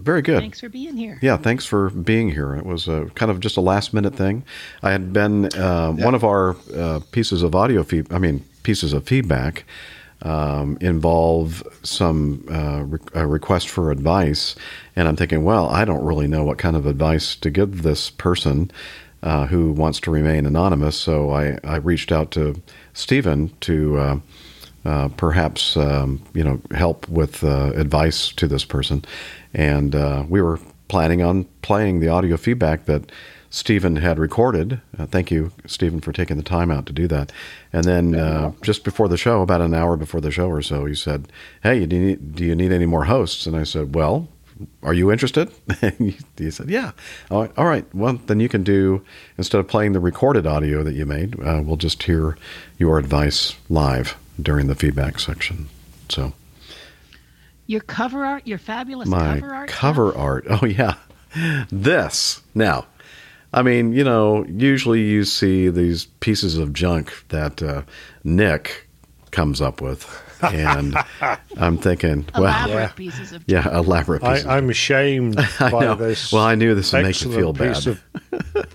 [0.00, 0.38] Very good.
[0.38, 1.18] Thanks for being here.
[1.22, 2.54] Yeah, thanks for being here.
[2.54, 4.44] It was a, kind of just a last minute thing.
[4.80, 8.12] I had been uh, one of our uh, pieces of audio feed.
[8.12, 9.64] I mean, pieces of feedback
[10.22, 14.56] um, involve some uh, re- request for advice,
[14.96, 18.10] and I'm thinking, well, I don't really know what kind of advice to give this
[18.10, 18.70] person.
[19.20, 20.96] Uh, who wants to remain anonymous?
[20.96, 22.62] So I, I reached out to
[22.92, 24.18] Stephen to uh,
[24.84, 29.04] uh, perhaps um, you know help with uh, advice to this person,
[29.52, 33.10] and uh, we were planning on playing the audio feedback that
[33.50, 34.80] Stephen had recorded.
[34.98, 37.32] Uh, thank you, Stephen, for taking the time out to do that.
[37.72, 40.84] And then uh, just before the show, about an hour before the show or so,
[40.84, 43.94] he said, "Hey, do you need, do you need any more hosts?" And I said,
[43.94, 44.28] "Well."
[44.82, 45.52] Are you interested?
[45.82, 46.90] And he said, "Yeah."
[47.30, 47.86] All right, all right.
[47.94, 49.04] Well, then you can do
[49.36, 52.36] instead of playing the recorded audio that you made, uh, we'll just hear
[52.76, 55.68] your advice live during the feedback section.
[56.08, 56.32] So
[57.68, 59.68] Your cover art, your fabulous my cover art.
[59.70, 60.44] cover art.
[60.50, 60.94] Oh yeah,
[61.70, 62.86] this now.
[63.52, 67.82] I mean, you know, usually you see these pieces of junk that uh,
[68.24, 68.88] Nick
[69.30, 70.06] comes up with,
[70.42, 70.94] and
[71.56, 72.88] I'm thinking, well, Elaborate Yeah.
[72.88, 74.46] pieces of yeah, elaborate pieces.
[74.46, 75.94] I, I'm ashamed I by know.
[75.94, 76.30] this.
[76.32, 77.86] Well, I knew this would make you feel piece bad.
[77.86, 78.04] of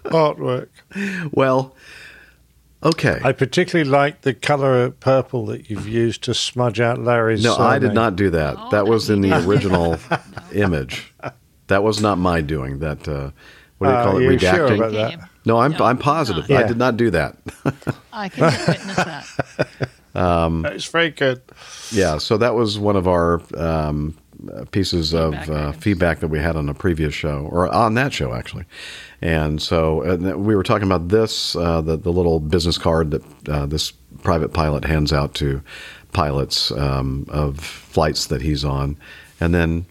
[0.06, 0.70] artwork.
[1.32, 1.76] well,
[2.84, 3.20] okay.
[3.24, 7.44] I particularly like the color purple that you've used to smudge out Larry's.
[7.44, 8.56] No, I did not do that.
[8.58, 9.46] Oh, that was in the didn't.
[9.46, 9.98] original
[10.54, 11.14] image.
[11.68, 12.80] That was not my doing.
[12.80, 13.32] That uh,
[13.84, 14.42] what do you Uh, it?
[14.44, 14.56] you're Redacting.
[14.56, 15.30] sure about that?
[15.46, 16.50] No, I'm No, I'm positive.
[16.50, 16.58] no.
[16.58, 17.38] I did not do that.
[18.14, 19.26] I can witness that.
[20.16, 21.42] It's very good.
[21.92, 24.16] Yeah, so that was one of our um,
[24.54, 27.96] uh, pieces of Feedback uh, feedback that we had on a previous show, or on
[27.96, 28.66] that show actually.
[29.22, 33.24] And so and we were talking about this, uh, the the little business card that
[33.50, 33.92] uh, this
[34.22, 35.62] private pilot hands out to
[36.12, 38.98] pilots um, of flights that he's on,
[39.40, 39.86] and then.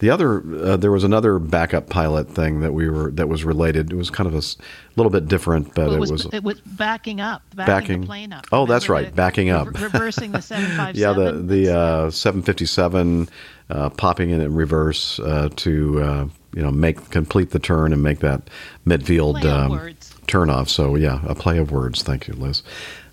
[0.00, 3.90] The other, uh, there was another backup pilot thing that we were that was related.
[3.92, 4.56] It was kind of a s-
[4.94, 8.00] little bit different, but Well, it it, was, was it was backing up, backing, Backing-
[8.02, 8.46] the plane up.
[8.52, 9.66] Oh, that's right, the- backing up.
[9.74, 10.94] re- reversing the 757.
[11.00, 13.28] yeah, the the uh, 757
[13.70, 18.00] uh, popping in in reverse uh, to uh, you know make complete the turn and
[18.02, 18.42] make that
[18.86, 19.94] midfield um,
[20.28, 20.68] turn off.
[20.68, 22.02] So yeah, a play of words.
[22.02, 22.62] Thank you, Liz.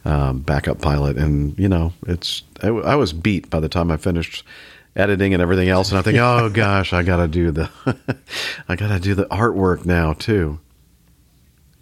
[0.06, 3.98] Um, backup pilot, and you know it's I, I was beat by the time I
[3.98, 4.44] finished
[4.96, 7.70] editing and everything else, and I think, oh gosh, I got to do the
[8.68, 10.60] I got to do the artwork now too.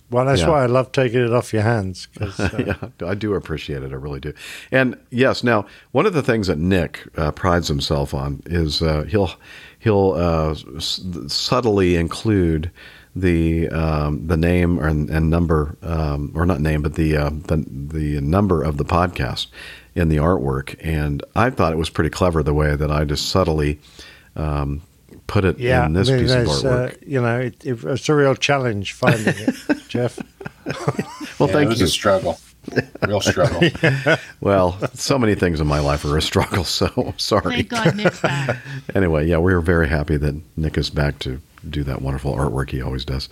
[0.09, 0.49] Well, that's Yeah.
[0.49, 2.07] why I love taking it off your hands.
[2.21, 2.75] uh, yeah,
[3.07, 3.91] I do appreciate it.
[3.91, 4.31] I really do.
[4.71, 9.03] And yes, now one of the things that Nick uh, prides himself on is uh,
[9.03, 9.31] he'll
[9.79, 12.69] he'll uh, s- subtly include
[13.15, 17.63] the um, the name and, and number, um, or not name, but the, uh, the
[17.67, 19.47] the number of the podcast
[19.95, 20.75] in the artwork.
[20.83, 23.79] And I thought it was pretty clever the way that I just subtly
[24.35, 24.81] um,
[25.27, 26.93] put it Yeah, in this I mean, piece of artwork.
[26.93, 29.55] Uh, you know, it, it, it's a real challenge finding it,
[29.87, 30.17] Jeff.
[31.39, 31.85] well, Yeah, thank it was you.
[31.85, 32.39] a struggle,
[33.07, 33.61] real struggle.
[34.41, 36.63] Well, so many things in my life are a struggle.
[36.73, 37.63] So I'm sorry.
[37.63, 38.57] Thank God Nick's back.
[38.95, 42.71] anyway, yeah, we were very happy that Nick is back to do that wonderful artwork
[42.71, 43.29] he always does.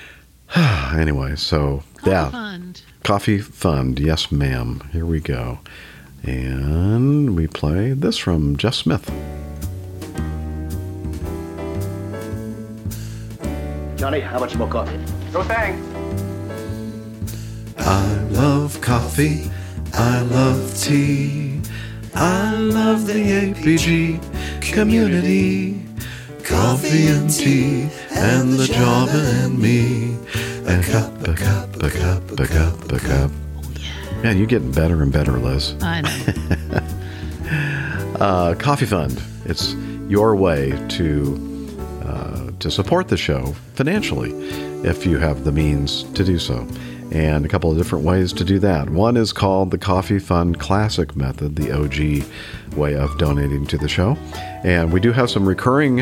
[0.56, 2.82] anyway, so yeah, Fund.
[3.04, 4.00] Coffee Fund.
[4.00, 4.80] Yes, ma'am.
[4.92, 5.60] Here we go.
[6.22, 9.10] And we play this from Jeff Smith.
[13.96, 14.98] Johnny, how much more coffee?
[15.32, 15.86] No thanks.
[17.78, 19.50] I love coffee.
[19.94, 21.60] I love tea.
[22.14, 24.20] I love the APG
[24.62, 25.82] community.
[26.44, 30.16] Coffee and tea and the Java and me.
[30.66, 33.30] A cup, a cup, a cup, a cup, a cup.
[34.22, 35.74] Man, you're getting better and better, Liz.
[35.80, 36.80] I know.
[38.20, 39.18] uh, Coffee Fund.
[39.46, 39.72] It's
[40.08, 41.70] your way to
[42.04, 44.32] uh, to support the show financially,
[44.86, 46.68] if you have the means to do so.
[47.10, 48.90] And a couple of different ways to do that.
[48.90, 53.88] One is called the Coffee Fund Classic Method, the OG way of donating to the
[53.88, 54.18] show.
[54.62, 56.00] And we do have some recurring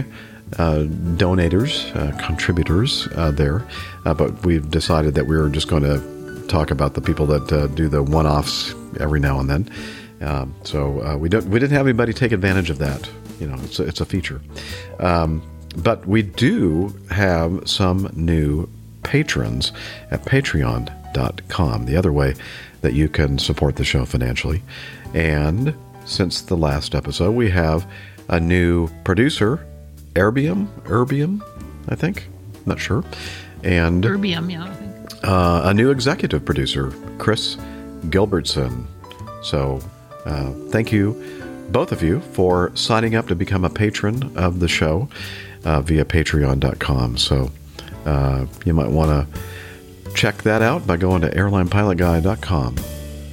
[0.59, 3.65] uh, donators, uh, contributors uh, there,
[4.05, 6.18] uh, but we've decided that we are just going to
[6.49, 9.71] talk about the people that uh, do the one-offs every now and then.
[10.21, 13.09] Um, so uh, we don't we didn't have anybody take advantage of that.
[13.39, 14.41] You know, it's a, it's a feature.
[14.99, 15.43] Um,
[15.77, 18.69] but we do have some new
[19.05, 19.73] patrons
[20.11, 22.35] at patreon.com, the other way
[22.81, 24.63] that you can support the show financially.
[25.15, 27.87] And since the last episode, we have
[28.29, 29.65] a new producer,
[30.15, 31.43] Erbium, Erbium,
[31.89, 32.29] I think,
[32.67, 33.05] not sure,
[33.63, 34.88] and Erbium, yeah.
[35.23, 37.57] Uh, a new executive producer, Chris
[38.07, 38.87] Gilbertson.
[39.43, 39.81] So,
[40.25, 41.13] uh, thank you,
[41.71, 45.09] both of you, for signing up to become a patron of the show
[45.65, 47.17] uh, via patreon.com.
[47.17, 47.51] So,
[48.07, 49.41] uh, you might want to
[50.15, 52.77] check that out by going to airlinepilotguy.com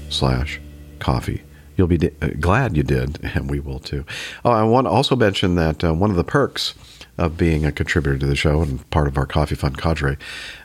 [0.09, 0.59] slash
[0.99, 1.41] coffee.
[1.77, 4.05] You'll be uh, glad you did, and we will too.
[4.43, 6.73] Oh, I want to also mention that uh, one of the perks
[7.17, 10.17] of being a contributor to the show and part of our Coffee Fund cadre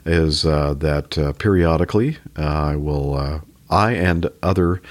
[0.04, 4.82] is uh, that uh, periodically uh, I will, uh, I and other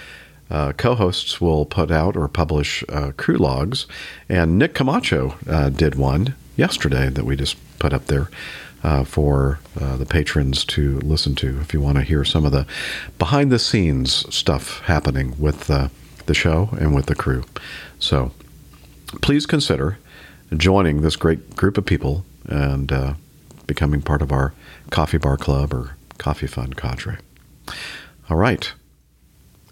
[0.50, 2.84] uh, co-hosts will put out or publish
[3.18, 3.86] crew logs,
[4.28, 5.36] and Nick Camacho
[5.76, 8.30] did one yesterday that we just put up there
[8.84, 12.52] uh, for uh, the patrons to listen to if you want to hear some of
[12.52, 12.66] the
[13.18, 15.90] behind the scenes stuff happening with uh,
[16.28, 17.44] the show and with the crew.
[18.00, 18.32] So
[19.22, 19.98] please consider
[20.56, 23.14] joining this great group of people and uh,
[23.68, 24.54] becoming part of our
[24.90, 27.18] coffee bar club or coffee fund cadre.
[28.30, 28.72] All right,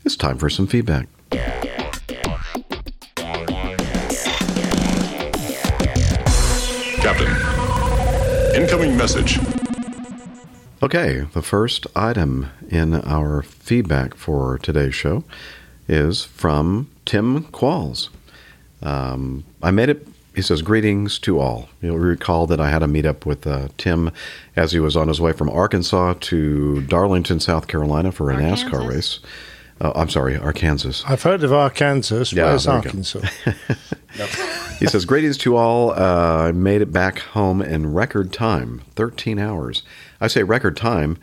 [0.05, 1.07] it's time for some feedback.
[7.01, 7.27] Captain,
[8.55, 9.39] incoming message.
[10.83, 15.23] Okay, the first item in our feedback for today's show
[15.87, 18.09] is from Tim Qualls.
[18.83, 20.07] Um, I made it,
[20.38, 21.68] he says, greetings to all.
[21.81, 24.11] You'll recall that I had a meetup with uh, Tim
[24.55, 28.88] as he was on his way from Arkansas to Darlington, South Carolina for a NASCAR
[28.88, 29.19] race.
[29.81, 31.03] Uh, I'm sorry, Arkansas.
[31.11, 32.26] I've heard of Arkansas.
[32.35, 32.88] Yeah, Where's there we go.
[32.88, 33.22] Arkansas?
[34.80, 35.89] He says, Greetings to all.
[35.91, 39.81] Uh, I made it back home in record time 13 hours.
[40.22, 41.18] I say record time,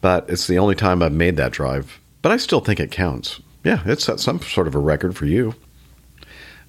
[0.00, 2.00] but it's the only time I've made that drive.
[2.22, 3.40] But I still think it counts.
[3.62, 5.54] Yeah, it's some sort of a record for you.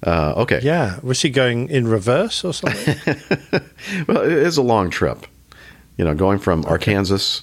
[0.02, 0.60] Uh, okay.
[0.62, 0.98] Yeah.
[1.02, 2.96] Was he going in reverse or something?
[4.08, 5.26] well, it is a long trip.
[5.96, 7.42] You know, going from Arkansas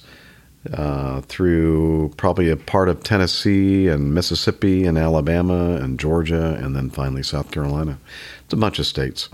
[0.72, 6.90] uh, through probably a part of Tennessee and Mississippi and Alabama and Georgia and then
[6.90, 7.98] finally South Carolina.
[8.44, 9.28] It's a bunch of states.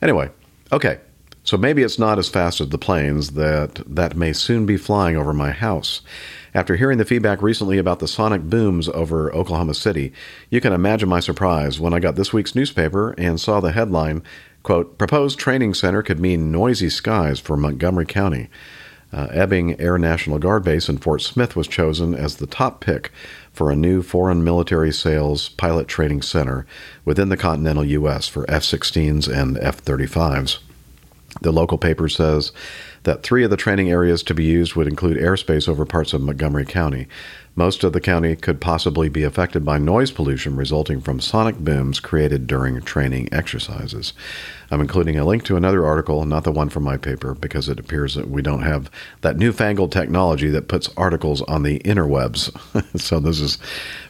[0.00, 0.30] Anyway,
[0.72, 0.98] okay.
[1.44, 5.16] So maybe it's not as fast as the planes that that may soon be flying
[5.16, 6.00] over my house.
[6.54, 10.12] After hearing the feedback recently about the sonic booms over Oklahoma City,
[10.50, 14.22] you can imagine my surprise when I got this week's newspaper and saw the headline,
[14.62, 18.50] quote, proposed training center could mean noisy skies for Montgomery County.
[19.14, 23.12] Uh, Ebbing Air National Guard Base in Fort Smith was chosen as the top pick
[23.52, 26.66] for a new foreign military sales pilot training center
[27.04, 28.28] within the continental U.S.
[28.28, 30.58] for F 16s and F 35s.
[31.40, 32.52] The local paper says
[33.04, 36.20] that three of the training areas to be used would include airspace over parts of
[36.20, 37.06] Montgomery County.
[37.54, 42.00] Most of the county could possibly be affected by noise pollution resulting from sonic booms
[42.00, 44.14] created during training exercises.
[44.70, 47.78] I'm including a link to another article, not the one from my paper, because it
[47.78, 52.50] appears that we don't have that newfangled technology that puts articles on the interwebs.
[52.98, 53.58] so this is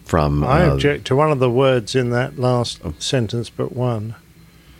[0.04, 0.44] from.
[0.44, 4.14] I uh, object to one of the words in that last sentence, but one.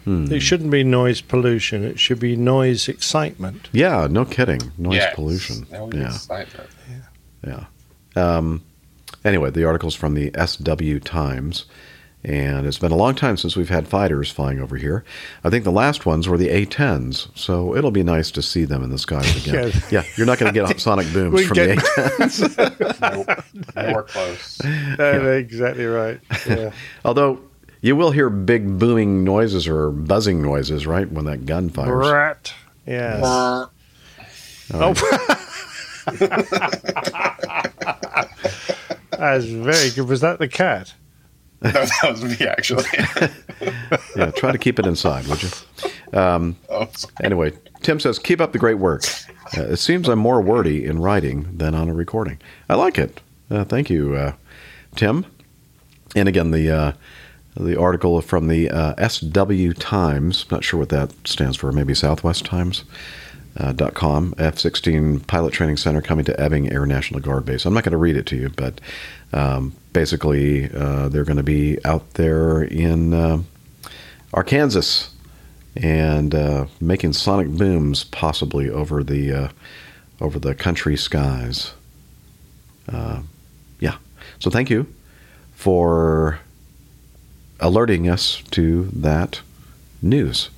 [0.05, 0.33] Hmm.
[0.33, 1.85] It shouldn't be noise pollution.
[1.85, 3.69] It should be noise excitement.
[3.73, 4.73] Yeah, no kidding.
[4.79, 5.66] Noise Yes, pollution.
[5.70, 6.07] that would yeah.
[6.07, 6.66] excite her.
[7.47, 7.65] Yeah.
[8.16, 8.62] Um,
[9.24, 11.65] anyway, the article's from the SW Times,
[12.24, 15.03] And it's been a long time since we've had fighters flying over here.
[15.43, 18.85] I think the last ones were the A-10s, so it'll be nice to see them
[18.85, 19.73] in the skies again.
[19.74, 19.81] Yeah.
[19.91, 22.99] yeah, you're not going to get sonic booms We from get- the A-10s.
[23.74, 23.89] Nope.
[23.91, 24.61] More close.
[24.99, 26.20] No, exactly right.
[26.49, 26.70] Yeah.
[27.05, 27.41] Although
[27.82, 32.09] you will hear big booming noises or buzzing noises, right, when that gun fires.
[32.10, 32.54] Rat.
[32.86, 33.22] Yes.
[33.24, 33.70] All
[39.10, 40.09] That's very good.
[40.09, 40.94] Was that the cat?
[41.60, 42.84] No, that was me actually.
[44.16, 45.50] yeah, try to keep it inside, would you?
[46.18, 46.88] Um, Oh,
[47.22, 47.52] anyway,
[47.82, 49.04] Tim says, keep up the great work.
[49.56, 52.38] Uh, it seems I'm more wordy in writing than on a recording.
[52.68, 53.20] I like it.
[53.50, 54.32] Uh, thank you, uh,
[54.96, 55.24] Tim.
[56.16, 56.92] And again, the uh,
[57.57, 60.51] the article from the uh, SW Times.
[60.51, 61.73] Not sure what that stands for.
[61.73, 62.85] Maybe Southwest Times.
[63.55, 67.66] Uh, dot com F-16 Pilot Training Center coming to Ebbing Air National Guard Base.
[67.66, 68.81] I'm not going to read it to you, but
[69.35, 73.43] um, basically uh, they're going to be out there in uh,
[74.33, 75.11] Arkansas
[75.77, 79.49] and uh, making sonic booms possibly over the uh,
[80.19, 81.74] over the country skies.
[82.91, 83.20] Uh,
[83.81, 83.97] yeah.
[84.39, 84.87] So thank you
[85.53, 86.41] for
[87.62, 89.40] alerting us to that
[90.02, 90.51] news,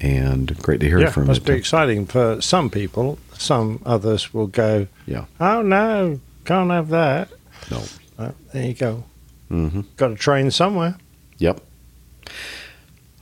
[0.00, 1.44] and great to hear yeah, from must you.
[1.46, 1.58] be Tim.
[1.58, 3.18] exciting for some people.
[3.36, 5.24] Some others will go, Yeah.
[5.40, 7.28] "Oh no, can't have that."
[7.70, 7.82] No.
[8.18, 9.04] Well, there you go.
[9.48, 10.96] hmm Got a train somewhere.
[11.38, 11.60] Yep.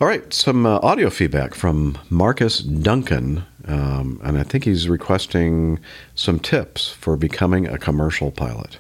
[0.01, 5.79] All right, some uh, audio feedback from Marcus Duncan, um, and I think he's requesting
[6.15, 8.77] some tips for becoming a commercial pilot.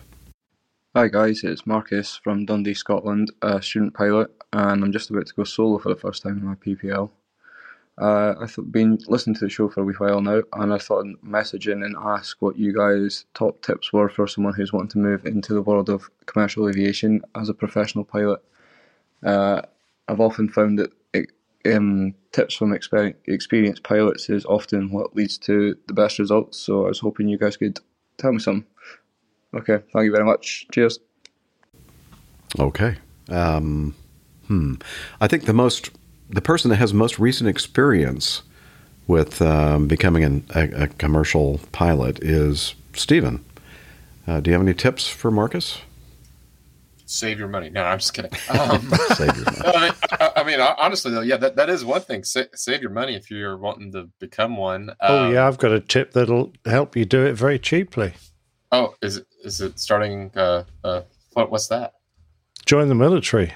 [0.96, 5.34] Hi guys, it's Marcus from Dundee, Scotland, a student pilot, and I'm just about to
[5.34, 7.10] go solo for the first time in my PPL.
[7.98, 11.04] Uh, I've been listening to the show for a wee while now, and I thought
[11.04, 14.88] I'd message in and ask what you guys' top tips were for someone who's wanting
[14.92, 18.42] to move into the world of commercial aviation as a professional pilot.
[19.22, 19.60] Uh,
[20.08, 20.92] I've often found that
[21.66, 26.58] um, tips from exper- experienced pilots is often what leads to the best results.
[26.58, 27.80] So I was hoping you guys could
[28.16, 28.64] tell me some.
[29.54, 30.66] Okay, thank you very much.
[30.72, 30.98] Cheers.
[32.58, 32.96] Okay.
[33.28, 33.94] Um,
[34.46, 34.74] hmm.
[35.20, 35.90] I think the most,
[36.30, 38.42] the person that has most recent experience
[39.06, 43.44] with um, becoming an, a, a commercial pilot is Stephen.
[44.26, 45.78] Uh, do you have any tips for Marcus?
[47.08, 47.70] Save your money.
[47.70, 48.32] No, I'm just kidding.
[48.50, 49.60] Um, Save your money.
[49.64, 52.24] I mean, I, I mean, honestly though, yeah, that, that is one thing.
[52.24, 54.90] Sa- save your money if you're wanting to become one.
[55.00, 58.14] oh Um, yeah, I've got a tip that'll help you do it very cheaply.
[58.72, 60.30] Oh, is it is it starting?
[60.36, 61.02] Uh, uh,
[61.32, 61.94] what what's that?
[62.66, 63.52] Join the military.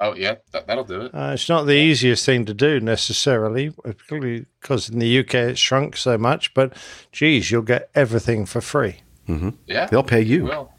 [0.00, 1.14] Oh yeah, that, that'll do it.
[1.14, 5.60] Uh, it's not the easiest thing to do necessarily, particularly because in the UK it's
[5.60, 6.52] shrunk so much.
[6.54, 6.76] But
[7.12, 8.96] geez, you'll get everything for free.
[9.26, 10.44] hmm Yeah, They'll pay you.
[10.46, 10.72] Well,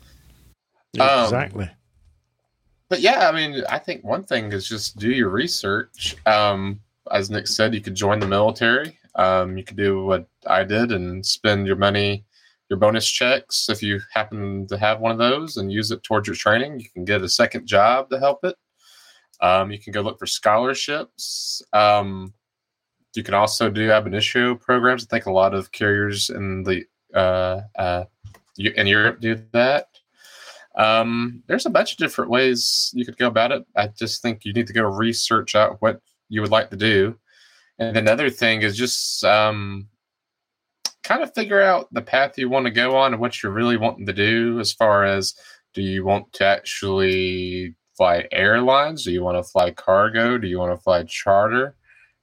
[1.00, 1.70] Um, exactly.
[2.90, 6.16] but yeah, I mean, I think one thing is just do your research.
[6.26, 6.82] Um,
[7.12, 8.98] as Nick said, you could join the military.
[9.16, 12.25] Um, you could do what I did and spend your money,
[12.70, 16.28] your bonus checks, if you happen to have one of those, and use it towards
[16.28, 16.80] your training.
[16.80, 18.56] You can get a second job to help it.
[19.42, 21.62] Um, you can go look for scholarships.
[21.74, 22.34] Um,
[23.16, 25.04] you can also do ab initio programs.
[25.04, 28.06] I think a lot of carriers in the uh, uh,
[28.58, 29.88] in Europe do that.
[30.78, 33.66] Um, there's a bunch of different ways you could go about it.
[33.78, 37.18] I just think you need to go research out what you would like to do.
[37.80, 39.88] And another thing is just um,
[41.06, 43.78] kind of figure out the path you want to go on and what you're really
[43.78, 45.36] wanting to do as far as
[45.74, 49.04] do you want to actually fly airlines?
[49.04, 50.38] Do you want to fly cargo?
[50.38, 51.76] Do you want to fly charter?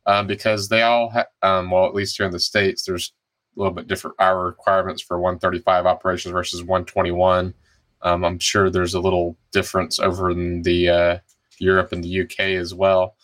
[0.06, 3.12] Um, because they all, ha- um, well, at least here in the States, there's
[3.56, 7.54] a little bit different hour requirements for 135 operations versus 121.
[8.02, 11.18] Um, I'm sure there's a little difference over in the uh,
[11.58, 13.14] Europe and the UK as well.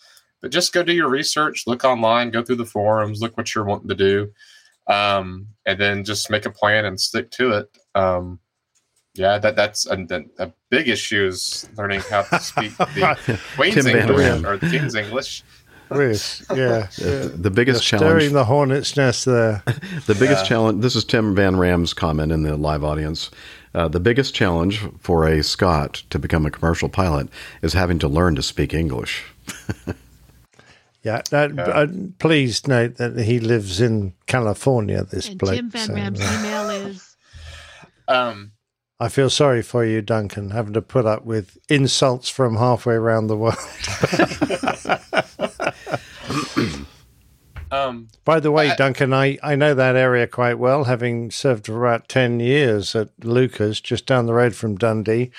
[0.41, 3.65] But just go do your research, look online, go through the forums, look what you're
[3.65, 4.31] wanting to do,
[4.89, 7.77] um, and then just make a plan and stick to it.
[7.95, 8.39] Um,
[9.13, 9.97] yeah, that that's a,
[10.39, 14.69] a big issue is learning how to speak the Queen's Tim Van English or the
[14.69, 15.43] King's English.
[15.91, 16.87] Yes, yeah.
[17.01, 19.63] Uh, the biggest You're challenge Stirring the hornet's nest there.
[20.05, 20.49] The biggest Yeah.
[20.49, 20.81] challenge.
[20.83, 23.31] This is Tim Van Ram's comment in the live audience.
[23.73, 27.29] Uh, the biggest challenge for a Scot to become a commercial pilot
[27.61, 29.23] is having to learn to speak English.
[31.03, 31.87] Yeah, that, uh,
[32.19, 35.03] please note that he lives in California.
[35.03, 35.55] This And bloke.
[35.55, 37.15] Tim Van so, Ram's uh, email is
[38.07, 38.51] Um,
[38.99, 43.27] I feel sorry for you, Duncan, having to put up with insults from halfway around
[43.27, 43.55] the world.
[47.71, 51.85] um, By the way, Duncan, I, I know that area quite well, having served for
[51.85, 55.31] about 10 years at Leuchars, just down the road from Dundee.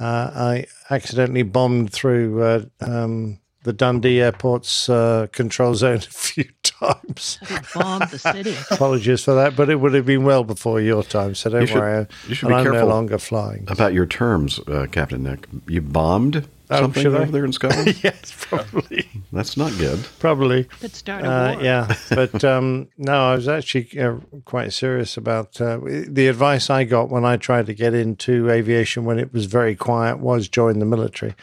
[0.00, 6.44] Uh, I accidentally bombed through uh, um, the Dundee Airport's uh, control zone a few
[6.62, 7.38] times.
[7.74, 8.54] Bombed the city.
[8.70, 11.66] Apologies for that, but it would have been well before your time, so don't You
[11.66, 12.06] should- worry.
[12.28, 13.64] you should And be I'm careful no longer flying.
[13.68, 15.46] About your terms, uh, Captain Nick.
[15.68, 17.18] You bombed Oh, something should I?
[17.22, 17.98] over there in Scotland?
[18.04, 19.08] yes, probably.
[19.32, 20.04] That's not good.
[20.18, 20.64] Probably.
[20.64, 21.62] Could start a Uh, war.
[21.62, 26.84] yeah, but um, no, I was actually uh, quite serious about uh, the advice I
[26.84, 30.78] got when I tried to get into aviation when it was very quiet was join
[30.80, 31.34] the military.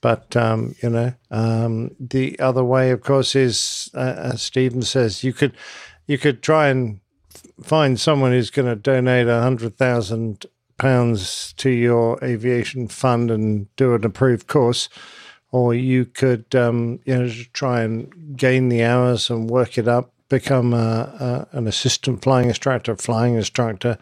[0.00, 5.22] But um, you know, um, the other way, of course, is uh, as Stephen says,
[5.24, 5.52] you could
[6.06, 7.00] you could try and
[7.62, 10.46] find someone who's going to donate a hundred thousand
[10.84, 14.90] pounds to your aviation fund and do an approved course
[15.54, 20.12] or you could um, you know try and gain the hours and work it up,
[20.28, 23.96] become a, a, an assistant flying instructor, flying instructor,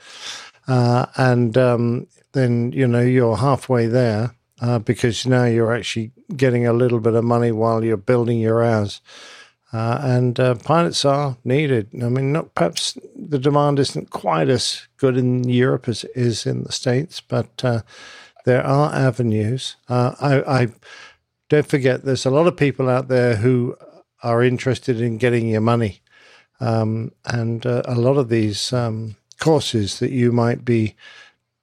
[0.66, 6.66] uh, and um, then you know you're halfway there uh, because now you're actually getting
[6.66, 9.02] a little bit of money while you're building your hours.
[9.74, 11.88] Uh, and uh, pilots are needed.
[12.02, 12.96] I mean, not perhaps
[13.28, 17.64] the demand isn't quite as good in Europe as it is in the States, but
[17.64, 17.82] uh,
[18.44, 19.76] there are avenues.
[19.88, 20.68] Uh, I, I
[21.48, 23.76] don't forget there's a lot of people out there who
[24.22, 26.00] are interested in getting your money.
[26.60, 30.94] Um, and uh, a lot of these um, courses that you might be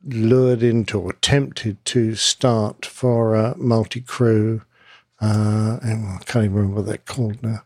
[0.05, 4.61] lured into or tempted to start for multi crew,
[5.21, 7.63] uh, I can't even remember what they're called now.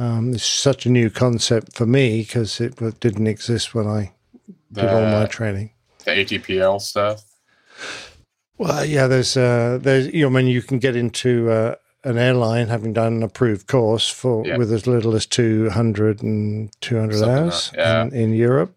[0.00, 4.12] Um, it's such a new concept for me because it didn't exist when I
[4.72, 5.72] did all my training.
[6.04, 7.22] The ATPL stuff.
[8.56, 11.74] Well, yeah, there's uh, there's you know, I mean, you can get into uh,
[12.04, 14.56] an airline having done an approved course for Yeah.
[14.56, 18.02] with as little as 200 and 200 Something like- hours yeah.
[18.04, 18.74] in, in Europe.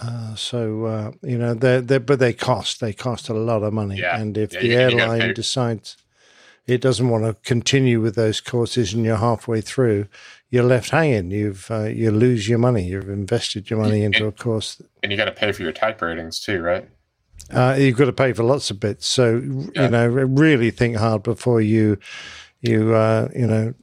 [0.00, 3.72] Uh, so uh, you know, they they but they cost they cost a lot of
[3.72, 4.20] money, Yeah.
[4.20, 5.96] and if the airline decides
[6.66, 10.06] it doesn't want to continue with those courses and you're halfway through,
[10.50, 11.30] you're left hanging.
[11.30, 12.84] You've uh, you lose your money.
[12.84, 16.00] You've invested your money into a course And you got to pay for your type
[16.00, 16.88] ratings too, right?
[17.50, 19.06] uh, you've got to pay for lots of bits.
[19.06, 21.98] So you know, really think hard before you
[22.60, 23.74] you uh, you know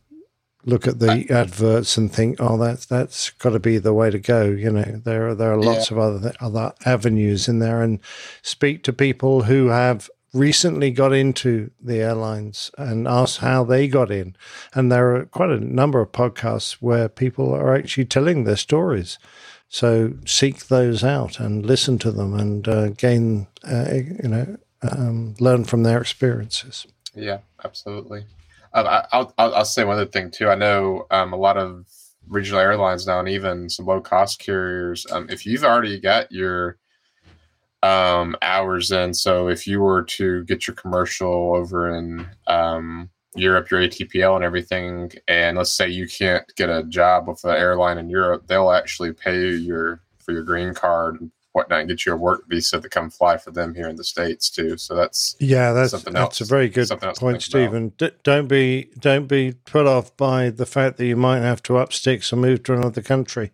[0.66, 4.20] look at the adverts and think, oh, that's that's got to be the way to
[4.20, 4.46] go.
[4.46, 8.00] You know, there are, there are lots of other other avenues in there, and
[8.42, 14.12] speak to people who have recently got into the airlines and asked how they got
[14.12, 14.36] in.
[14.74, 19.20] And there are quite a number of podcasts where people are actually telling their stories.
[19.70, 25.36] So seek those out and listen to them and uh, gain, uh, you know, um,
[25.40, 26.86] learn from their experiences.
[27.16, 28.26] Yeah, absolutely.
[28.74, 30.50] Um, I'll I'll say one other thing too.
[30.50, 31.86] I know um, a lot of
[32.28, 35.06] regional airlines now, and even some low cost carriers.
[35.12, 36.78] Um, if you've already got your
[37.84, 43.70] um, hours in, so if you were to get your commercial over in um, Europe,
[43.70, 47.98] your ATPL and everything, and let's say you can't get a job with an airline
[47.98, 52.06] in Europe, they'll actually pay you your for your green card and whatnot, and get
[52.06, 54.78] you a work visa to come fly for them here in the states too.
[54.78, 56.50] So that's Yeah, that's something that's else.
[56.50, 57.42] a very good something else to point.
[57.42, 57.90] Stephen.
[57.98, 61.78] D- don't be don't be put off by the fact that you might have to
[61.78, 63.52] up sticks and move to another country.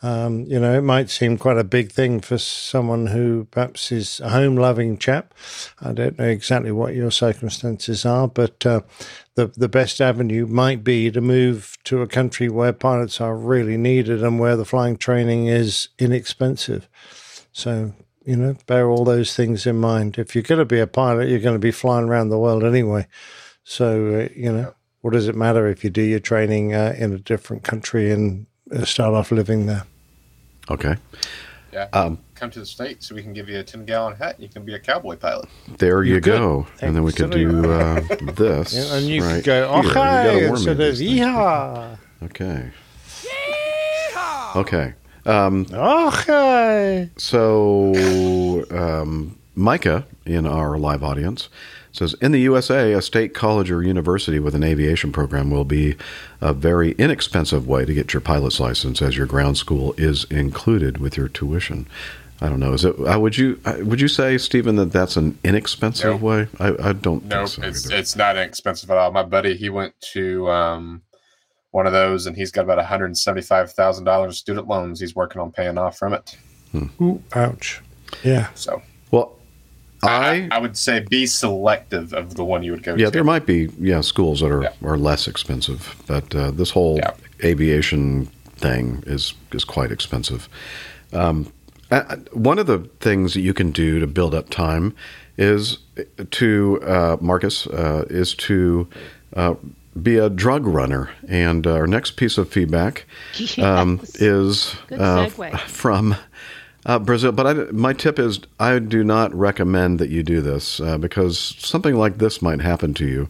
[0.00, 4.20] Um, you know, it might seem quite a big thing for someone who perhaps is
[4.20, 5.34] a home loving chap.
[5.80, 8.82] I don't know exactly what your circumstances are, but uh,
[9.34, 13.76] the the best avenue might be to move to a country where pilots are really
[13.76, 16.88] needed and where the flying training is inexpensive.
[17.52, 17.92] So,
[18.24, 20.16] you know, bear all those things in mind.
[20.16, 22.62] If you're going to be a pilot, you're going to be flying around the world
[22.62, 23.08] anyway.
[23.64, 27.12] So, uh, you know, what does it matter if you do your training uh, in
[27.12, 28.46] a different country and
[28.84, 29.84] start off living there?
[30.70, 30.96] Okay.
[31.72, 31.88] Yeah.
[31.92, 34.42] Um, Come to the States so we can give you a 10 gallon hat and
[34.42, 35.48] you can be a cowboy pilot.
[35.78, 36.38] There you, You could.
[36.38, 36.66] go.
[36.80, 38.00] And then we could do uh,
[38.34, 38.74] this.
[38.74, 39.82] Yeah, and you right could go, here.
[39.88, 41.20] You gotta okay, warm me instead of these things.
[41.20, 41.98] yeehaw.
[42.22, 42.70] Okay.
[44.56, 44.94] Okay.
[45.26, 47.10] Um, okay.
[47.18, 51.48] So, um, Micah in our live audience
[51.98, 55.96] says In the USA, a state college or university with an aviation program will be
[56.40, 60.98] a very inexpensive way to get your pilot's license, as your ground school is included
[60.98, 61.86] with your tuition.
[62.40, 62.72] I don't know.
[62.72, 62.94] Is it?
[63.00, 66.46] Uh, would you uh, would you say, Stephen, that that's an inexpensive way?
[66.60, 67.62] I, I don't No, think so.
[67.68, 67.96] it's either.
[67.96, 69.10] it's not inexpensive at all.
[69.10, 71.02] My buddy, he went to um,
[71.72, 75.78] one of those and he's got about $175,000 in student loans he's working on paying
[75.78, 76.36] off from it.
[77.00, 77.80] Ooh, ouch.
[78.22, 78.48] Yeah.
[78.54, 78.82] So,
[80.02, 83.02] well, I, I would say be selective of the one you would go Yeah, to.
[83.02, 87.00] Yeah, there might be yeah schools that are, are less expensive, but uh, this whole
[87.44, 88.26] aviation
[88.56, 90.48] thing is is quite expensive.
[91.12, 91.52] Um,
[91.90, 94.94] uh, one of the things that you can do to build up time
[95.38, 95.78] is
[96.30, 98.86] to uh, Marcus uh, is to
[99.34, 99.54] uh,
[100.02, 103.04] be a drug runner, and our next piece of feedback
[103.58, 105.54] um, is Good uh, segue.
[105.54, 106.14] f- from
[106.86, 107.32] uh, Brazil.
[107.32, 111.38] But I, my tip is I do not recommend that you do this uh, because
[111.38, 113.28] something like this might happen to you.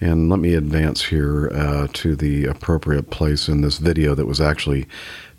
[0.00, 4.40] And let me advance here uh, to the appropriate place in this video that was
[4.40, 4.86] actually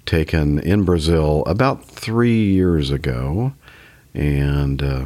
[0.06, 3.54] taken in Brazil about three years ago.
[4.14, 5.06] And uh,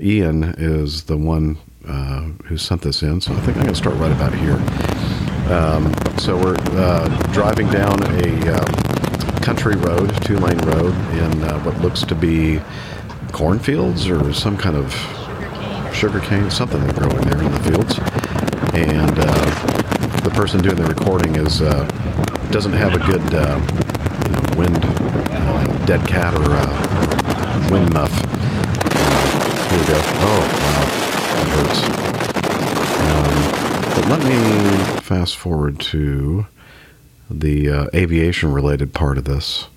[0.00, 3.74] Ian is the one uh, who sent this in, so I think I'm going to
[3.74, 4.56] start right about here.
[5.52, 8.87] Um, so we're uh, driving down a uh,
[9.48, 12.60] country road, two lane road, in uh, what looks to be
[13.32, 14.92] cornfields or some kind of
[15.94, 17.98] sugar cane, something they grow in there in the fields.
[18.74, 21.86] And uh, the person doing the recording is uh,
[22.50, 23.58] doesn't have a good uh,
[24.26, 28.12] you know, wind uh, dead cat or wind muff.
[29.70, 29.98] Here we go.
[30.28, 30.84] Oh, wow.
[31.32, 31.80] That hurts.
[33.08, 36.46] Um, but let me fast forward to
[37.30, 39.68] the uh, aviation related part of this.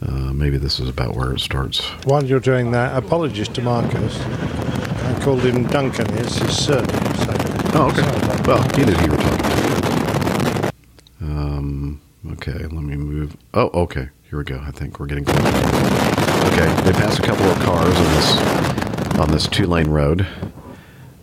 [0.00, 1.84] Uh, maybe this is about where it starts.
[2.04, 4.20] While you're doing that, apologies to Marcus.
[4.20, 6.06] I called him Duncan.
[6.18, 6.86] It's his surname.
[7.16, 8.42] So Oh, okay.
[8.46, 10.72] Well, he knew who you were talking to.
[11.20, 12.00] Um,
[12.32, 13.36] okay, let me move.
[13.52, 14.08] Oh, okay.
[14.30, 14.58] Here we go.
[14.64, 15.38] I think we're getting close.
[15.38, 20.26] Okay, they pass a couple of cars on this on this two-lane road,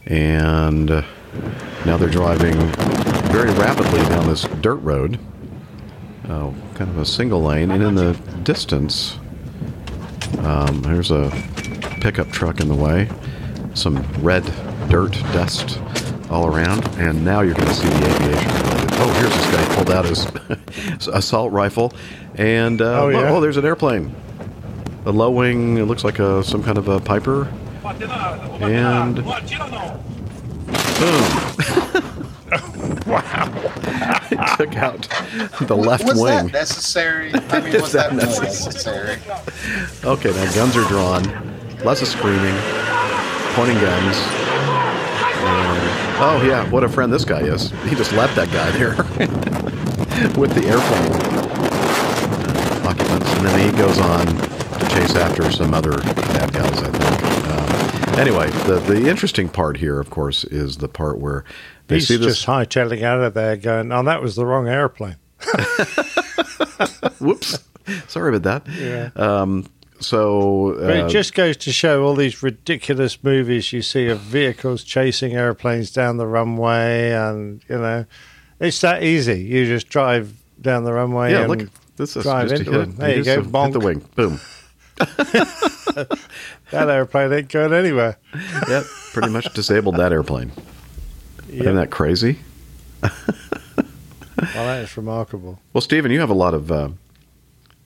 [0.05, 1.01] and uh,
[1.85, 2.55] now they're driving
[3.31, 5.19] very rapidly down this dirt road.
[6.27, 9.17] Oh, kind of a single lane, and in the distance,
[10.39, 11.29] um, there's a
[12.01, 13.07] pickup truck in the way,
[13.75, 14.43] some red
[14.89, 15.79] dirt dust
[16.31, 18.51] all around, and now you're going to see the aviation.
[18.51, 18.89] related.
[18.97, 21.93] Oh, here's this guy pulled out his assault rifle,
[22.35, 23.29] and uh, Oh, yeah.
[23.29, 24.15] oh, there's an airplane,
[25.05, 25.77] a low wing.
[25.77, 27.47] It looks like a some kind of a Piper,
[28.63, 29.15] and
[30.99, 32.21] boom!
[33.07, 33.51] wow!
[34.31, 35.07] it took out
[35.61, 36.47] the left was wing.
[36.47, 37.33] that necessary?
[37.33, 39.17] I mean, was that that, necessary?
[39.17, 40.03] necessary?
[40.03, 41.23] Okay, now guns are drawn.
[41.83, 42.55] Lots of screaming,
[43.53, 44.15] pointing guns.
[45.47, 47.71] And, oh yeah, what a friend this guy is.
[47.83, 48.95] He just left that guy there
[50.39, 51.11] with the airplane
[52.85, 56.81] occupants, and then he goes on to chase after some other bad guys.
[56.81, 58.13] I think.
[58.13, 61.43] Um, anyway, the the interesting part here, of course, is the part where
[61.87, 65.17] they he's just hightailing out of there, going, "Oh, that was the wrong airplane."
[67.19, 67.63] Whoops,
[68.07, 68.73] sorry about that.
[68.77, 69.09] Yeah.
[69.15, 69.67] Um,
[69.99, 74.19] so, But uh, it just goes to show all these ridiculous movies you see of
[74.19, 78.05] vehicles chasing airplanes down the runway, and you know,
[78.59, 79.41] it's that easy.
[79.41, 81.31] You just drive down the runway.
[81.31, 82.97] yeah, and look, this is drive just into to it.
[82.97, 83.73] There you just go, to hit bonk.
[83.73, 84.39] the wing, boom.
[86.71, 88.17] that airplane ain't going anywhere.
[88.67, 88.83] Yep,
[89.13, 90.51] pretty much disabled that airplane.
[91.61, 92.39] Isn't that crazy?
[93.01, 95.59] Well, that is remarkable.
[95.73, 96.89] Well, Stephen, you have a lot of uh,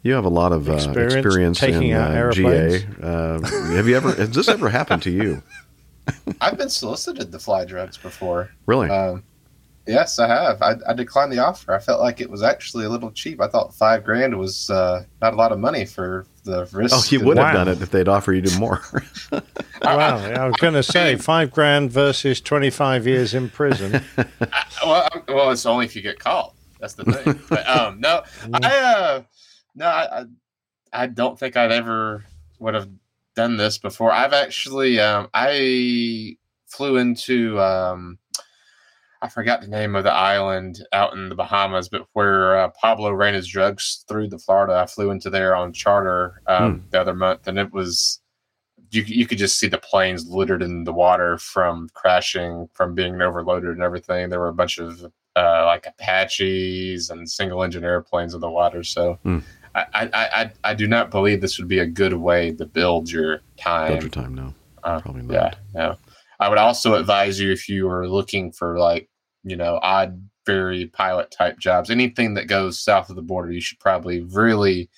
[0.03, 2.83] you have a lot of uh, Experience experience, taking in out uh, airplanes.
[2.83, 2.89] GA.
[3.01, 3.39] Uh,
[3.75, 4.13] have you ever?
[4.13, 5.43] Has this ever happened to you?
[6.41, 8.49] I've been solicited to fly drugs before.
[8.65, 8.89] Really?
[8.89, 9.23] Um,
[9.85, 10.61] yes, I have.
[10.61, 11.73] I, I declined the offer.
[11.73, 13.41] I felt like it was actually a little cheap.
[13.41, 16.95] I thought five grand was uh, not a lot of money for the risk.
[16.95, 18.81] Oh, you would have done it if they'd offer you more.
[19.81, 24.03] Wow, I was going to say five grand versus twenty-five years in prison.
[24.85, 26.53] well, I'm- well, it's only if you get caught.
[26.81, 27.39] That's the thing.
[27.49, 28.23] but um, no,
[28.61, 29.21] I uh,
[29.75, 30.25] no, I, I,
[30.91, 32.25] I don't think I'd ever
[32.59, 32.89] would have
[33.35, 34.11] done this before.
[34.11, 36.35] I've actually, um, I
[36.67, 38.17] flew into, um,
[39.21, 43.11] I forgot the name of the island out in the Bahamas, but where uh, Pablo
[43.11, 44.75] ran his drugs through the Florida.
[44.75, 48.21] I flew into there on charter um, the other month, and it was
[48.91, 53.21] you you could just see the planes littered in the water from crashing, from being
[53.21, 54.29] overloaded and everything.
[54.29, 55.03] There were a bunch of
[55.35, 58.83] uh, like Apaches and single engine airplanes in the water.
[58.83, 59.39] So Hmm.
[59.75, 63.11] I, I, I I do not believe this would be a good way to build
[63.11, 63.89] your time.
[63.89, 64.53] Build your time, no.
[64.83, 65.33] Uh, Probably not.
[65.33, 65.97] Yeah, no.
[66.39, 69.08] I would also advise you if you are looking for like
[69.43, 73.61] you know odd very pilot type jobs, anything that goes south of the border, you
[73.61, 74.89] should probably really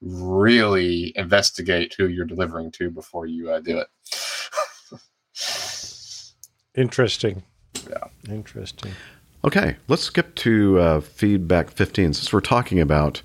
[0.00, 3.88] really investigate who you're delivering to before you uh, do it.
[6.74, 7.42] Interesting.
[7.88, 8.04] Yeah.
[8.32, 8.92] Interesting.
[9.44, 13.22] Okay, let's skip to uh, feedback 15 since we're talking about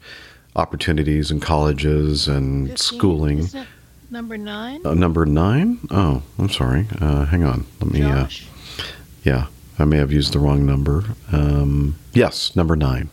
[0.55, 3.39] opportunities and colleges and schooling.
[3.39, 3.67] Is that
[4.11, 4.85] number nine?
[4.85, 5.79] Uh, number nine?
[5.89, 6.87] Oh, I'm sorry.
[7.01, 7.65] Uh, hang on.
[7.81, 8.03] Let me.
[8.03, 8.27] Uh,
[9.23, 9.47] yeah,
[9.79, 11.03] I may have used the wrong number.
[11.31, 13.09] Um, yes, number nine,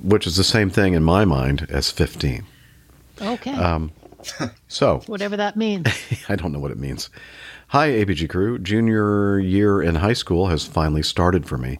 [0.00, 2.44] which is the same thing in my mind as 15.
[3.20, 3.54] Okay.
[3.54, 3.92] Um,
[4.68, 5.86] so, Whatever that means.
[6.28, 7.10] I don't know what it means.
[7.68, 8.58] Hi, APG crew.
[8.58, 11.78] Junior year in high school has finally started for me.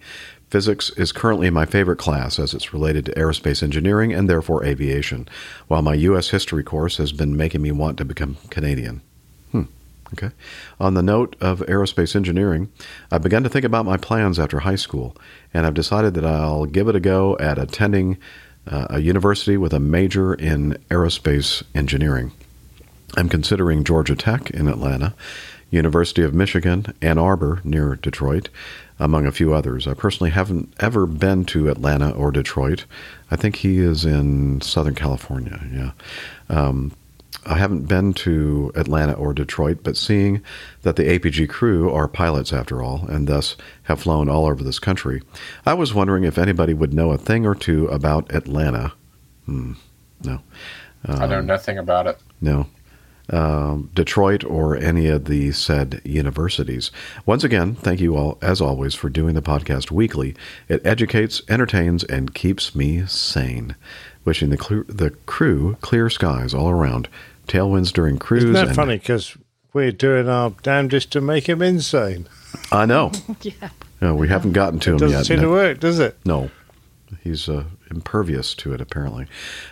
[0.51, 5.29] Physics is currently my favorite class as it's related to aerospace engineering and therefore aviation,
[5.67, 6.31] while my U.S.
[6.31, 9.03] history course has been making me want to become Canadian.
[10.13, 10.31] Okay.
[10.79, 12.71] On the note of aerospace engineering,
[13.11, 15.17] I've begun to think about my plans after high school,
[15.53, 18.19] and I've decided that I'll give it a go at attending
[18.67, 22.33] uh, a university with a major in aerospace engineering.
[23.17, 25.15] I'm considering Georgia Tech in Atlanta,
[25.71, 28.49] University of Michigan, Ann Arbor near Detroit,
[28.99, 29.87] among a few others.
[29.87, 32.85] I personally haven't ever been to Atlanta or Detroit.
[33.31, 35.61] I think he is in Southern California.
[35.73, 35.91] Yeah.
[36.49, 36.93] Um,
[37.45, 40.43] I haven't been to Atlanta or Detroit, but seeing
[40.83, 44.81] that the APG crew are pilots after all, and thus have flown all over this
[44.81, 45.23] country,
[45.65, 48.93] I was wondering if anybody would know a thing or two about Atlanta.
[49.45, 49.75] Hmm.
[50.25, 50.41] No.
[51.05, 52.19] Um, I know nothing about it.
[52.41, 52.67] No.
[53.29, 56.93] Um, Detroit or any of the said universities.
[57.25, 60.37] Once again, thank you all, as always, for doing the podcast weekly.
[60.69, 63.75] It educates, entertains, and keeps me sane.
[64.27, 67.09] Wishing the, clear, the crew clear skies all around,
[67.47, 68.43] tailwinds during cruise.
[68.43, 68.99] Isn't that and- funny?
[68.99, 69.37] Because
[69.73, 72.27] we're doing our damnedest to make him insane.
[72.73, 73.13] I know.
[73.43, 73.71] yeah.
[74.01, 75.01] No, we haven't gotten to him yet.
[75.01, 75.27] Doesn't yet.
[75.27, 76.19] seem to work, does it?
[76.27, 76.51] No,
[77.23, 79.27] he's uh, impervious to it apparently.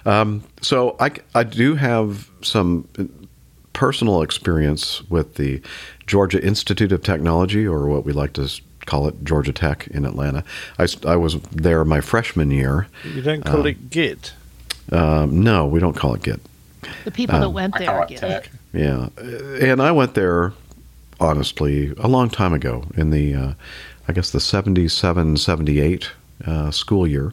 [0.07, 2.89] Um, so I, I do have some
[3.73, 5.61] personal experience with the
[6.07, 8.49] Georgia Institute of Technology, or what we like to
[8.87, 10.45] call it, Georgia Tech in Atlanta.
[10.79, 12.87] I, I was there my freshman year.
[13.05, 14.33] You don't call Um, it Git.
[14.95, 16.41] Um, no, we don't call it GIT.
[17.05, 18.51] The people that Um, went I there call it get tech.
[18.73, 19.09] Yeah,
[19.61, 20.53] and I went there
[21.21, 23.53] honestly a long time ago in the, uh,
[24.09, 26.11] I guess the 77, 78
[26.47, 27.33] uh, school year.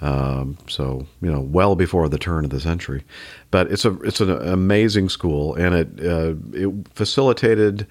[0.00, 3.02] Um, so you know, well before the turn of the century,
[3.50, 7.84] but it's a it's an amazing school, and it uh, it facilitated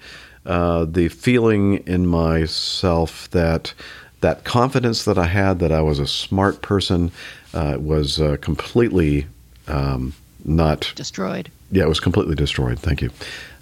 [0.46, 3.74] uh, the feeling in myself that
[4.22, 7.12] that confidence that I had that I was a smart person
[7.54, 9.26] uh, was uh, completely
[9.66, 10.14] um,
[10.44, 11.50] not destroyed.
[11.70, 12.78] yeah, it was completely destroyed.
[12.78, 13.10] Thank you.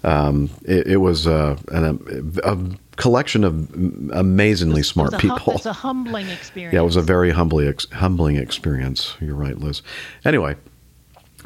[0.03, 2.57] Um, it, it was uh, an, a, a
[2.95, 3.73] collection of
[4.13, 6.73] amazingly smart a, hum- It's a humbling experience.
[6.73, 9.15] Yeah, it was a very humbly ex- humbling experience.
[9.19, 9.81] You're right, Liz.
[10.23, 10.55] Anyway,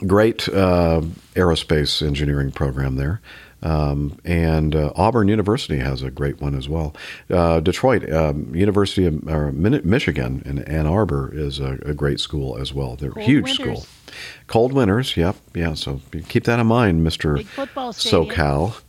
[0.06, 1.02] great uh,
[1.36, 3.22] aerospace engineering program there.
[3.64, 6.96] Um, and uh, Auburn University has a great one as well.
[7.30, 12.58] Uh, Detroit um, University of or Michigan in Ann Arbor is a, a great school
[12.58, 12.96] as well.
[12.96, 13.84] They're a Cold huge winters.
[13.84, 14.14] school.
[14.48, 15.76] Cold winters, yep, yeah.
[15.76, 18.26] So keep that in mind, Mister Big football stadium.
[18.26, 18.82] SoCal.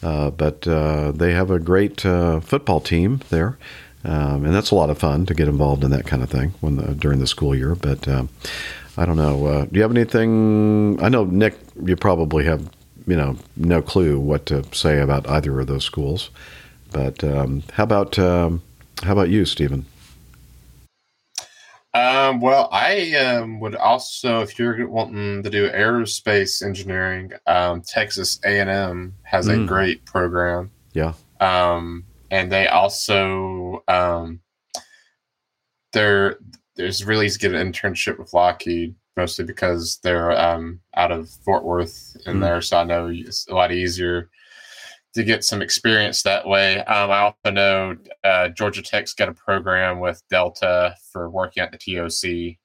[0.00, 3.58] Uh, but uh, they have a great uh, football team there,
[4.04, 6.54] um, and that's a lot of fun to get involved in that kind of thing
[6.60, 7.74] when the, during the school year.
[7.74, 8.28] But um,
[8.96, 9.46] I don't know.
[9.46, 11.02] Uh, do you have anything?
[11.02, 11.58] I know Nick.
[11.82, 12.70] You probably have
[13.08, 16.30] you know no clue what to say about either of those schools.
[16.92, 18.62] But um, how about um,
[19.02, 19.86] how about you, Stephen?
[21.94, 28.38] Um, well, I um, would also, if you're wanting to do aerospace engineering, um, Texas
[28.44, 29.66] A&M has a Mm.
[29.66, 30.70] great program.
[30.92, 31.14] Yeah.
[31.40, 34.40] Um, and they also um,
[35.92, 36.38] they're
[36.76, 41.28] there's really easy to get an internship with Lockheed, mostly because they're um, out of
[41.44, 42.40] Fort Worth in Mm.
[42.40, 44.30] there, so I know it's a lot easier
[45.14, 46.78] to get some experience that way.
[46.84, 51.72] Um, I also know uh, Georgia Tech's got a program with Delta for working at
[51.72, 52.56] the TOC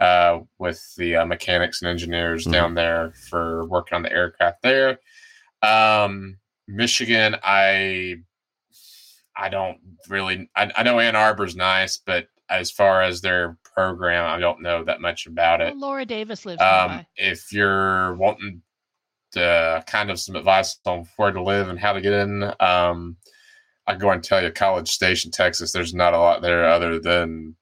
[0.00, 2.52] uh, with the uh, mechanics and engineers Mhm.
[2.52, 4.98] down there for working on the aircraft there.
[5.62, 8.16] Um, Michigan, I
[9.36, 9.78] I don't
[10.08, 10.48] really.
[10.56, 14.84] I, I know Ann Arbor's nice, but as far as their program, I don't know
[14.84, 15.70] that much about it.
[15.72, 18.62] Well, Laura Davis lives Um, if you're wanting
[19.32, 23.16] to kind of some advice on where to live and how to get in, um,
[23.86, 25.72] I go and tell you, College Station, Texas.
[25.72, 27.56] There's not a lot there other than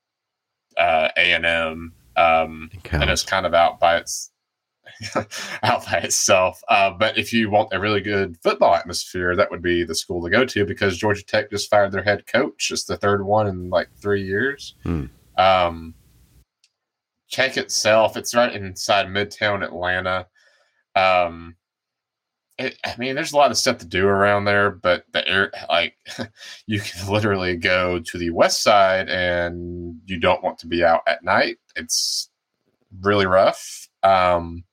[0.76, 4.31] uh, A and M, um, and it's kind of out by its
[5.62, 6.62] out by itself.
[6.68, 10.22] Uh, but if you want a really good football atmosphere, that would be the school
[10.22, 12.70] to go to because Georgia Tech just fired their head coach.
[12.70, 14.74] It's the third one in like three years.
[14.82, 15.06] Hmm.
[15.38, 15.94] Um,
[17.30, 20.26] Tech itself, it's right inside Midtown Atlanta.
[20.94, 21.56] Um,
[22.58, 25.50] it, I mean, there's a lot of stuff to do around there, but the air,
[25.70, 25.96] like,
[26.66, 31.00] you can literally go to the west side and you don't want to be out
[31.06, 31.56] at night.
[31.74, 32.28] It's
[33.00, 33.88] really rough.
[34.02, 34.64] Um,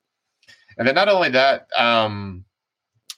[0.80, 2.46] and then not only that, um,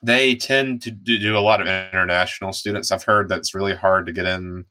[0.03, 2.91] they tend to do a lot of international students.
[2.91, 4.65] I've heard that's really hard to get in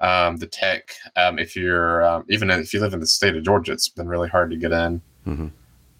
[0.00, 0.94] um, the tech.
[1.16, 4.08] Um, if you're um, even if you live in the state of Georgia, it's been
[4.08, 5.02] really hard to get in.
[5.26, 5.50] Mhm.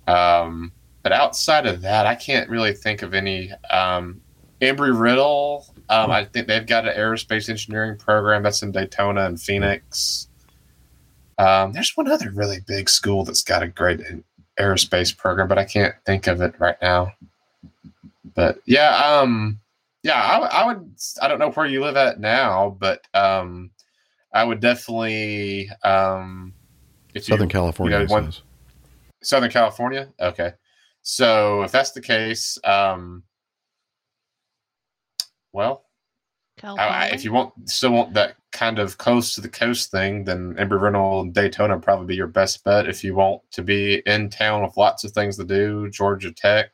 [0.06, 0.72] Um,
[1.02, 4.20] but outside of that, I can't really think of any um,
[4.60, 5.66] Embry Riddle.
[5.88, 10.28] Um, I think they've got an aerospace engineering program that's in Daytona and Phoenix.
[11.38, 14.00] Um, there's one other really big school that's got a great
[14.62, 17.12] aerospace program, but I can't think of it right now.
[18.34, 19.60] But yeah, um,
[20.02, 20.94] yeah, I, I would.
[21.20, 23.70] I don't know where you live at now, but um,
[24.32, 26.54] I would definitely um,
[27.14, 28.32] if Southern you, California You know, one-
[29.22, 30.08] Southern California.
[30.20, 30.52] Okay,
[31.02, 33.22] so if that's the case, um,
[35.52, 35.84] well,
[36.62, 40.24] I, I- if you want still want that kind of close to the coast thing,
[40.24, 42.88] then Embry Riddle and Daytona would probably be your best bet.
[42.88, 46.70] If you want to be in town with lots of things to do, Georgia Tech.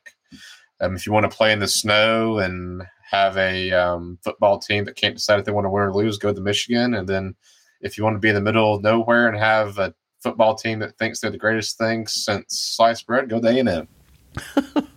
[0.80, 4.84] Um, if you want to play in the snow and have a um, football team
[4.84, 6.94] that can't decide if they want to win or lose, go to Michigan.
[6.94, 7.34] And then
[7.80, 10.78] if you want to be in the middle of nowhere and have a football team
[10.80, 13.88] that thinks they're the greatest thing since sliced bread, go to A and M.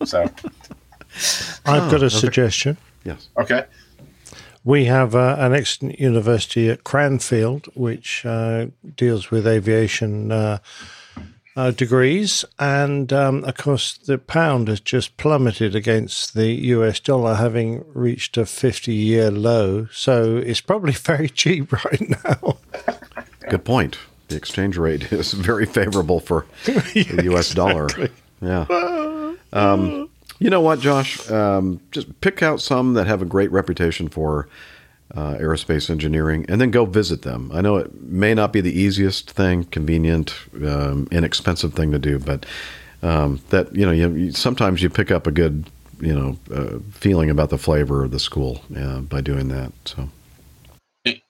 [0.05, 0.23] So
[1.65, 2.09] I've got Oh, a okay.
[2.09, 2.77] suggestion.
[3.03, 3.29] Yes.
[3.37, 3.65] okay.
[4.63, 10.59] We have uh, an excellent university at Cranfield, which uh, deals with aviation uh,
[11.55, 12.45] uh, degrees.
[12.59, 18.37] And um, of course, the pound has just plummeted against the US dollar, having reached
[18.37, 19.87] a 50 year low.
[19.91, 22.57] So it's probably very cheap right now.
[23.49, 23.97] Good point.
[24.27, 27.53] The exchange rate is very favorable for the U.S.
[27.53, 27.89] dollar.
[28.41, 28.65] Yeah.
[29.51, 30.10] Um,
[30.41, 31.29] you know what, Josh?
[31.29, 34.49] Um, just pick out some that have a great reputation for
[35.13, 37.51] uh, aerospace engineering, and then go visit them.
[37.53, 40.33] I know it may not be the easiest thing, convenient,
[40.65, 42.47] um, inexpensive thing to do, but
[43.03, 45.69] um, that you know, you, you, sometimes you pick up a good,
[45.99, 49.71] you know, uh, feeling about the flavor of the school uh, by doing that.
[49.85, 50.09] So.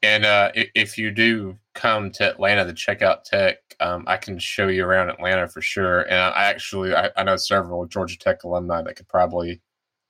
[0.04, 4.38] And uh, if you do come to Atlanta to check out Tech, um, I can
[4.40, 6.02] show you around Atlanta for sure.
[6.02, 9.60] And I actually, I, I know several Georgia Tech alumni that could probably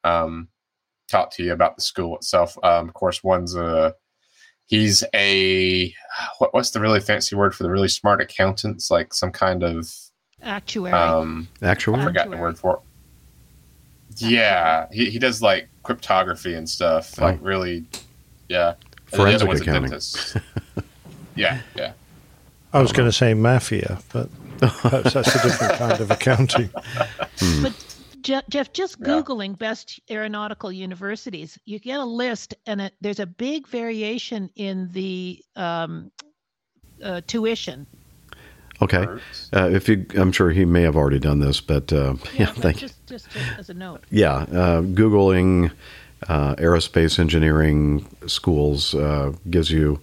[0.04, 0.50] um,
[1.10, 2.58] talk to you about the school itself.
[2.64, 3.96] Um, of course, one's a
[4.68, 5.94] he's a
[6.38, 8.92] what, what's the really fancy word for the really smart accountants?
[8.92, 9.90] Like some kind of
[10.44, 10.92] Actuary.
[10.92, 12.02] um, Actuary?
[12.02, 12.80] I forgot the word for it.
[14.18, 17.18] Yeah, he, he does like cryptography and stuff.
[17.20, 17.44] Like Oh.
[17.46, 17.86] really,
[18.50, 18.74] yeah.
[19.14, 20.42] And then the other Forensic one's a accounting.
[21.36, 21.94] yeah, yeah.
[22.74, 24.30] I was going to say mafia, but
[24.60, 26.70] perhaps that's a different kind of accounting.
[27.62, 27.74] But
[28.22, 33.26] Je- Jeff, just googling best aeronautical universities, you get a list, and it, there's a
[33.26, 36.12] big variation in the um,
[37.04, 37.88] uh, tuition.
[38.82, 39.06] Okay.
[39.54, 42.58] Uh, if you, I'm sure he may have already done this, but uh, yeah, but
[42.58, 42.88] thank you.
[42.88, 44.04] just, just, just as a note.
[44.10, 45.72] Yeah, uh, googling
[46.28, 50.00] uh, aerospace engineering schools uh, gives you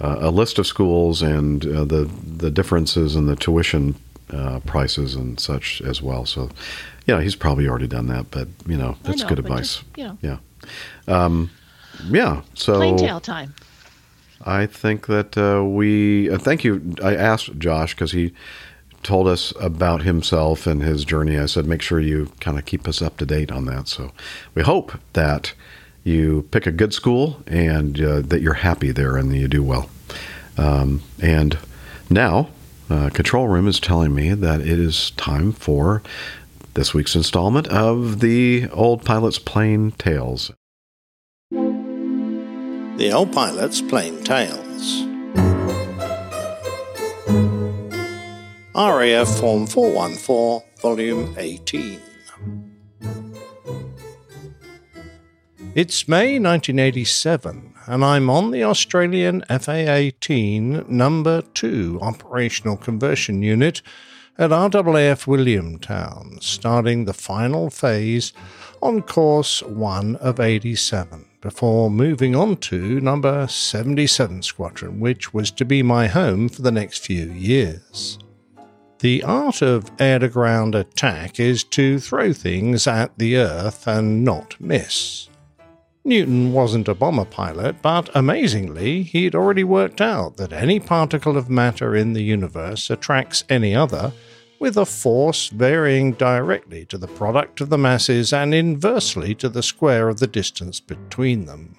[0.00, 3.94] uh, a list of schools and uh, the the differences in the tuition
[4.30, 6.26] uh, prices and such as well.
[6.26, 6.50] So,
[7.06, 9.76] yeah, he's probably already done that, but you know, that's know, good advice.
[9.76, 10.18] just, you know.
[10.22, 10.38] Yeah,
[11.08, 11.50] um,
[12.08, 12.42] yeah.
[12.54, 13.54] So Plain Tale time.
[14.44, 16.94] I think that uh, we uh, thank you.
[17.02, 18.32] I asked Josh because he
[19.02, 21.38] told us about himself and his journey.
[21.38, 23.86] I said, make sure you kind of keep us up to date on that.
[23.86, 24.10] So
[24.54, 25.54] we hope that
[26.06, 29.62] you pick a good school and uh, that you're happy there and that you do
[29.62, 29.90] well.
[30.56, 31.58] Um, and
[32.08, 32.48] now,
[32.88, 36.04] uh, Control Room is telling me that it is time for
[36.74, 40.52] this week's installment of the Old Pilot's Plain Tales.
[41.50, 45.02] The Old Pilot's Plain Tales.
[48.76, 52.00] RAF Form 414, Volume 18.
[55.76, 63.82] It's May 1987, and I'm on the Australian FA 18 Number 2 Operational Conversion Unit
[64.38, 68.32] at RAAF Williamtown, starting the final phase
[68.80, 75.66] on course 1 of 87 before moving on to number 77 Squadron, which was to
[75.66, 78.18] be my home for the next few years.
[79.00, 84.24] The art of air to ground attack is to throw things at the earth and
[84.24, 85.28] not miss.
[86.06, 91.50] Newton wasn't a bomber pilot, but amazingly, he'd already worked out that any particle of
[91.50, 94.12] matter in the universe attracts any other
[94.60, 99.64] with a force varying directly to the product of the masses and inversely to the
[99.64, 101.74] square of the distance between them.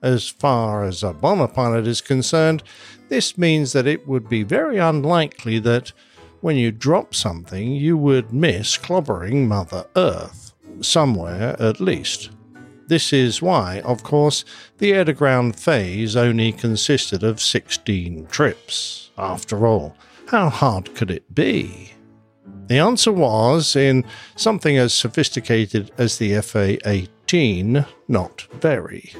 [0.00, 2.62] As far as a bomber pilot is concerned,
[3.08, 5.90] this means that it would be very unlikely that
[6.40, 12.30] when you drop something you would miss clobbering Mother Earth, somewhere at least.
[12.86, 14.44] This is why, of course,
[14.78, 19.10] the air to ground phase only consisted of 16 trips.
[19.18, 19.96] After all,
[20.28, 21.92] how hard could it be?
[22.68, 24.04] The answer was in
[24.34, 26.78] something as sophisticated as the FA
[27.26, 29.12] routine, not very.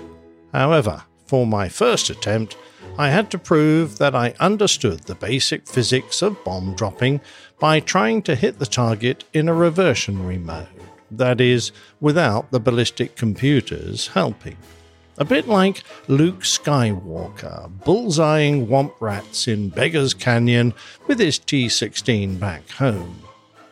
[0.52, 2.56] However, for my first attempt,
[2.97, 7.20] I had to prove that I understood the basic physics of bomb dropping
[7.59, 10.68] by trying to hit the target in a reversionary mode,
[11.11, 14.57] that is, without the ballistic computers helping.
[15.19, 20.74] A bit like Luke Skywalker bullseyeing womp rats in Beggar's Canyon
[21.07, 23.23] with his T 16 back home.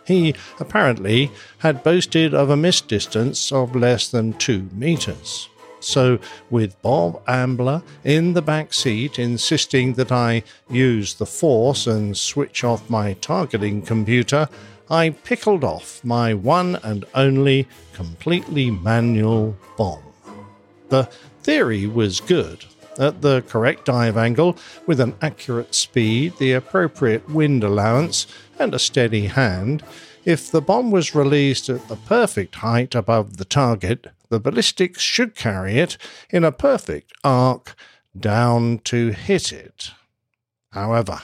[0.06, 5.48] He apparently had boasted of a miss distance of less than two meters.
[5.80, 12.16] So, with Bob Ambler in the back seat insisting that I use the force and
[12.16, 14.48] switch off my targeting computer,
[14.90, 20.02] I pickled off my one and only completely manual bomb.
[20.88, 21.04] The
[21.42, 22.64] theory was good.
[22.98, 24.56] At the correct dive angle,
[24.86, 28.26] with an accurate speed, the appropriate wind allowance,
[28.58, 29.82] and a steady hand,
[30.24, 35.34] if the bomb was released at the perfect height above the target, the ballistics should
[35.34, 35.98] carry it
[36.30, 37.74] in a perfect arc
[38.18, 39.90] down to hit it.
[40.70, 41.22] However,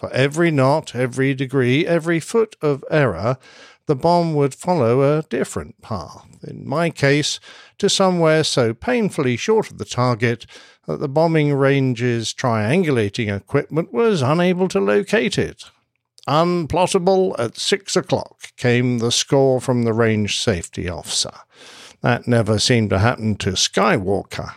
[0.00, 3.36] for every knot, every degree, every foot of error,
[3.84, 6.26] the bomb would follow a different path.
[6.42, 7.38] In my case,
[7.76, 10.46] to somewhere so painfully short of the target
[10.86, 15.64] that the bombing range's triangulating equipment was unable to locate it.
[16.26, 21.34] Unplottable at six o'clock came the score from the range safety officer.
[22.00, 24.54] That never seemed to happen to Skywalker.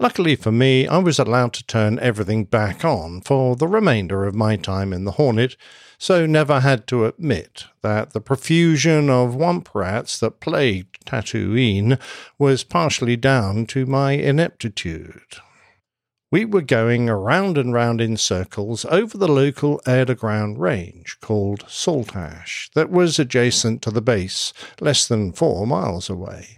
[0.00, 4.34] Luckily for me, I was allowed to turn everything back on for the remainder of
[4.34, 5.56] my time in the Hornet,
[5.98, 11.98] so never had to admit that the profusion of womp rats that plagued Tatooine
[12.38, 15.38] was partially down to my ineptitude.
[16.30, 21.16] We were going around and round in circles over the local air to ground range
[21.20, 26.57] called Salt Ash that was adjacent to the base, less than four miles away.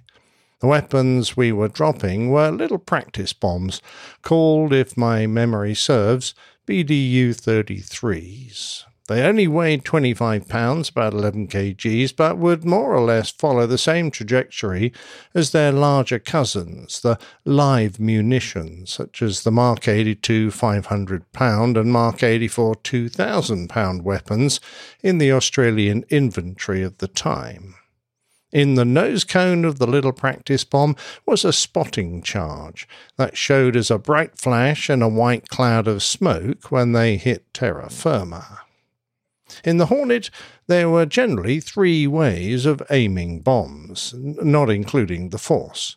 [0.60, 3.80] The weapons we were dropping were little practice bombs,
[4.20, 6.34] called, if my memory serves,
[6.66, 8.84] BDU 33s.
[9.08, 13.78] They only weighed 25 pounds, about 11 kgs, but would more or less follow the
[13.78, 14.92] same trajectory
[15.34, 21.90] as their larger cousins, the live munitions, such as the Mark 82 500 pound and
[21.90, 24.60] Mark 84 2000 pound weapons
[25.02, 27.74] in the Australian inventory of the time.
[28.52, 33.76] In the nose cone of the little practice bomb was a spotting charge that showed
[33.76, 38.62] as a bright flash and a white cloud of smoke when they hit terra firma.
[39.64, 40.30] In the Hornet,
[40.66, 45.96] there were generally three ways of aiming bombs, not including the Force.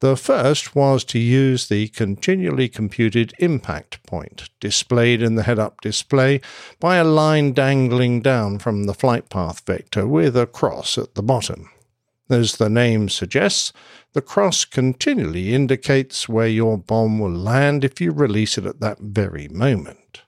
[0.00, 5.80] The first was to use the continually computed impact point, displayed in the head up
[5.80, 6.40] display
[6.80, 11.22] by a line dangling down from the flight path vector with a cross at the
[11.22, 11.70] bottom.
[12.28, 13.72] As the name suggests,
[14.12, 18.98] the cross continually indicates where your bomb will land if you release it at that
[18.98, 20.22] very moment.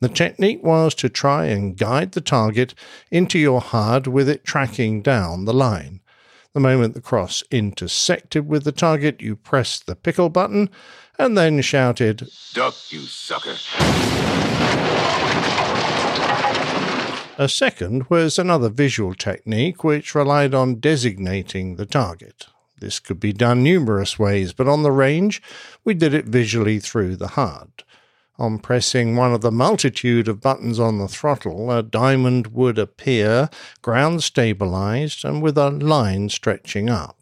[0.00, 2.74] The technique was to try and guide the target
[3.10, 6.00] into your HUD with it tracking down the line.
[6.52, 10.68] The moment the cross intersected with the target, you pressed the pickle button
[11.18, 13.54] and then shouted, Duck, you sucker.
[17.38, 22.46] A second was another visual technique which relied on designating the target.
[22.78, 25.40] This could be done numerous ways, but on the range,
[25.82, 27.84] we did it visually through the HUD.
[28.38, 33.48] On pressing one of the multitude of buttons on the throttle, a diamond would appear,
[33.80, 37.21] ground stabilized, and with a line stretching up.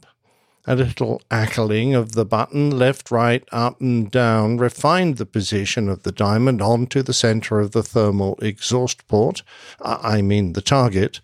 [0.70, 6.04] A little ackling of the button, left, right, up, and down, refined the position of
[6.04, 9.42] the diamond onto the center of the thermal exhaust port,
[9.82, 11.20] I mean the target.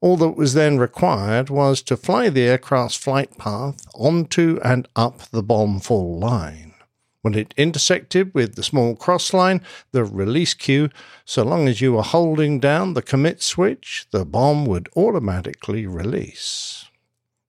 [0.00, 5.28] All that was then required was to fly the aircraft's flight path onto and up
[5.30, 6.72] the bomb fall line.
[7.20, 9.60] When it intersected with the small cross line,
[9.92, 10.88] the release cue,
[11.26, 16.79] so long as you were holding down the commit switch, the bomb would automatically release.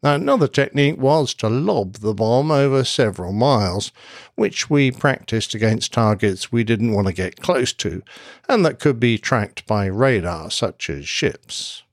[0.04, 3.92] Another technique was to lob the bomb over several miles,
[4.34, 8.02] which we practiced against targets we didn't want to get close to,
[8.50, 11.84] and that could be tracked by radar, such as ships.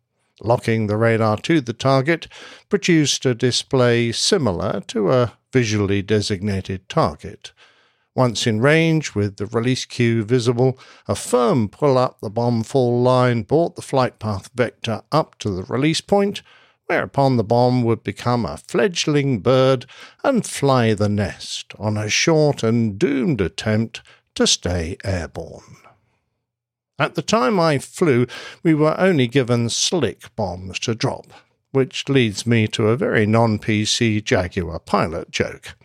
[0.40, 2.28] Locking the radar to the target
[2.70, 7.52] produced a display similar to a visually designated target.
[8.14, 13.02] Once in range, with the release cue visible, a firm pull up the bomb fall
[13.02, 16.40] line brought the flight path vector up to the release point,
[16.89, 19.86] whereupon the bomb would become a fledgling bird
[20.24, 24.01] and fly the nest on a short and doomed attempt
[24.35, 25.77] to stay airborne.
[26.98, 28.27] At the time I flew,
[28.62, 31.27] we were only given slick bombs to drop.
[31.70, 35.77] which leads me to a very non PC Jaguar pilot joke.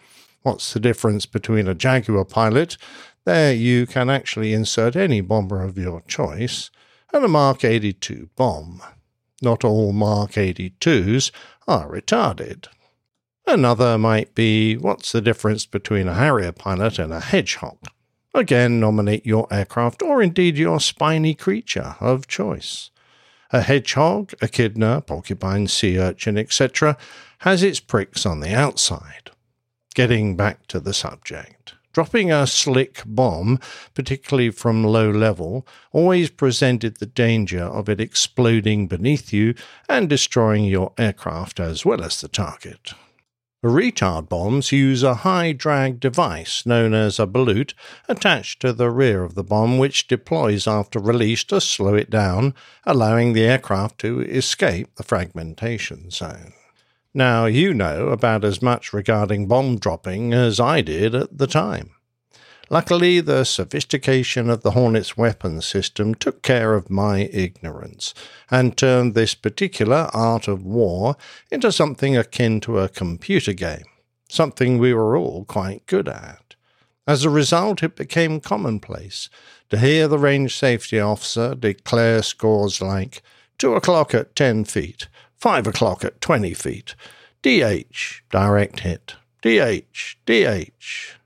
[0.41, 2.77] What's the difference between a Jaguar pilot?
[3.25, 6.71] There you can actually insert any bomber of your choice,
[7.13, 8.81] and a Mark 82 bomb.
[9.43, 11.31] Not all Mark 82s
[11.67, 12.67] are retarded.
[13.45, 17.77] Another might be what's the difference between a Harrier pilot and a hedgehog?
[18.33, 22.89] Again, nominate your aircraft or indeed your spiny creature of choice.
[23.51, 26.97] A hedgehog, echidna, porcupine, sea urchin, etc.,
[27.39, 29.31] has its pricks on the outside.
[29.93, 31.75] Getting back to the subject.
[31.93, 33.59] Dropping a slick bomb,
[33.93, 39.53] particularly from low level, always presented the danger of it exploding beneath you
[39.87, 42.93] and destroying your aircraft as well as the target.
[43.63, 47.73] Retard bombs use a high drag device known as a ballute
[48.09, 52.55] attached to the rear of the bomb, which deploys after release to slow it down,
[52.85, 56.53] allowing the aircraft to escape the fragmentation zone.
[57.13, 61.91] Now, you know about as much regarding bomb dropping as I did at the time.
[62.71, 68.15] Luckily, the sophistication of the Hornet's weapon system took care of my ignorance
[68.49, 71.15] and turned this particular art of war
[71.51, 73.85] into something akin to a computer game,
[74.27, 76.55] something we were all quite good at.
[77.05, 79.29] As a result, it became commonplace
[79.69, 83.21] to hear the range safety officer declare scores like
[83.59, 85.07] 2 o'clock at 10 feet,
[85.43, 86.95] 5 o'clock at 20 feet,
[87.41, 91.17] DH, direct hit, DH, DH,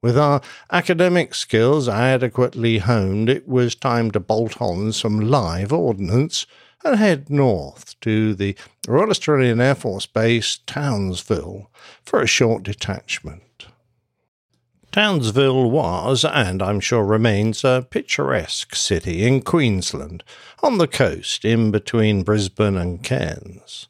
[0.00, 0.40] with our
[0.70, 6.46] academic skills adequately honed, it was time to bolt on some live ordnance
[6.84, 8.54] and head north to the
[8.86, 11.72] Royal Australian Air Force Base, Townsville,
[12.04, 13.42] for a short detachment.
[14.92, 20.24] Townsville was, and I'm sure remains, a picturesque city in Queensland,
[20.64, 23.86] on the coast in between Brisbane and Cairns.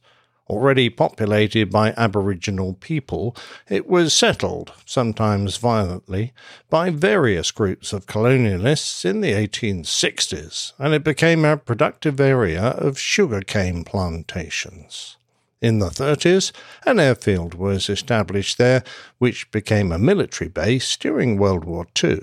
[0.50, 3.34] Already populated by Aboriginal people,
[3.66, 6.34] it was settled, sometimes violently,
[6.68, 12.98] by various groups of colonialists in the 1860s, and it became a productive area of
[12.98, 15.16] sugarcane plantations.
[15.60, 16.52] In the 30s,
[16.86, 18.82] an airfield was established there,
[19.18, 22.20] which became a military base during World War II.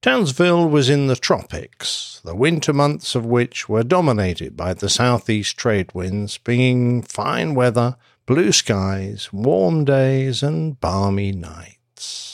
[0.00, 5.58] Townsville was in the tropics, the winter months of which were dominated by the southeast
[5.58, 12.29] trade winds, bringing fine weather, blue skies, warm days, and balmy nights.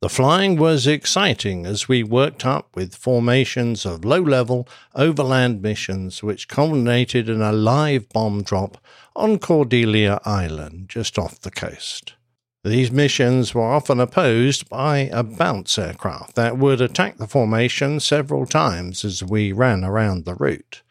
[0.00, 6.22] The flying was exciting as we worked up with formations of low level overland missions,
[6.22, 8.78] which culminated in a live bomb drop
[9.16, 12.14] on Cordelia Island just off the coast.
[12.62, 18.46] These missions were often opposed by a bounce aircraft that would attack the formation several
[18.46, 20.82] times as we ran around the route.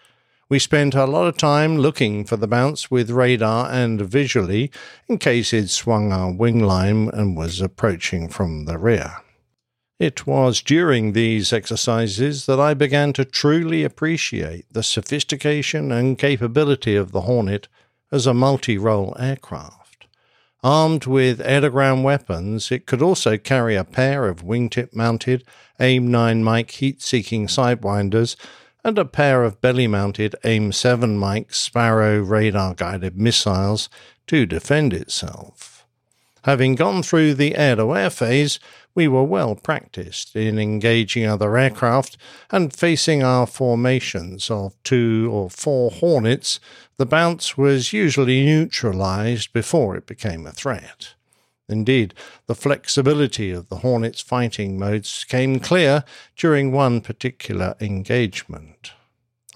[0.49, 4.71] We spent a lot of time looking for the bounce with radar and visually
[5.09, 9.17] in case it swung our wing line and was approaching from the rear.
[9.99, 16.95] It was during these exercises that I began to truly appreciate the sophistication and capability
[16.95, 17.67] of the Hornet
[18.09, 20.07] as a multi role aircraft.
[20.63, 25.43] Armed with air-to-ground weapons, it could also carry a pair of wingtip-mounted
[25.79, 28.37] AIM-9 Mike heat-seeking sidewinders
[28.83, 33.89] and a pair of belly-mounted AIM-7 Mike Sparrow radar-guided missiles
[34.27, 35.85] to defend itself.
[36.43, 38.59] Having gone through the air-to-air phase,
[38.95, 42.17] we were well practiced in engaging other aircraft
[42.49, 46.59] and facing our formations of two or four Hornets.
[46.97, 51.13] The bounce was usually neutralized before it became a threat.
[51.69, 52.13] Indeed,
[52.45, 56.03] the flexibility of the Hornet's fighting modes came clear
[56.35, 58.93] during one particular engagement.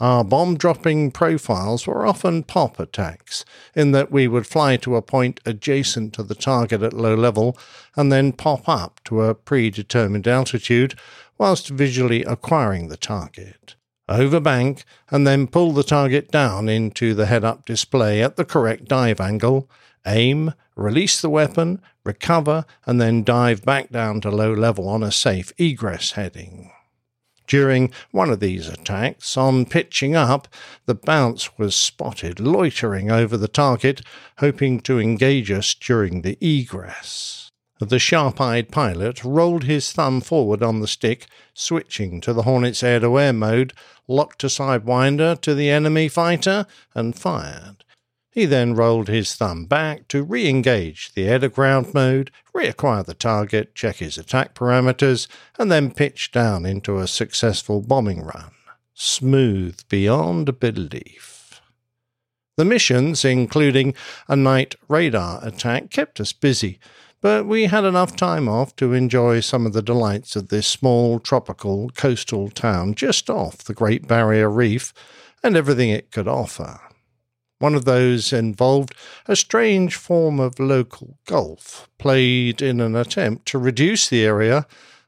[0.01, 5.01] Our bomb dropping profiles were often pop attacks, in that we would fly to a
[5.01, 7.55] point adjacent to the target at low level
[7.95, 10.95] and then pop up to a predetermined altitude
[11.37, 13.75] whilst visually acquiring the target.
[14.09, 18.85] Overbank and then pull the target down into the head up display at the correct
[18.85, 19.69] dive angle,
[20.05, 25.11] aim, release the weapon, recover, and then dive back down to low level on a
[25.11, 26.71] safe egress heading.
[27.47, 30.47] During one of these attacks, on pitching up,
[30.85, 34.01] the bounce was spotted loitering over the target,
[34.37, 37.51] hoping to engage us during the egress.
[37.79, 42.83] The sharp eyed pilot rolled his thumb forward on the stick, switching to the Hornet's
[42.83, 43.73] air to air mode,
[44.07, 47.80] locked a sidewinder to the enemy fighter, and fired.
[48.31, 53.13] He then rolled his thumb back to re engage the to ground mode, reacquire the
[53.13, 55.27] target, check his attack parameters,
[55.59, 58.51] and then pitch down into a successful bombing run.
[58.93, 61.61] Smooth beyond belief.
[62.55, 63.95] The missions, including
[64.29, 66.79] a night radar attack, kept us busy,
[67.19, 71.19] but we had enough time off to enjoy some of the delights of this small
[71.19, 74.93] tropical coastal town just off the Great Barrier Reef
[75.43, 76.79] and everything it could offer.
[77.61, 78.95] One of those involved
[79.27, 84.65] a strange form of local golf, played in an attempt to reduce the area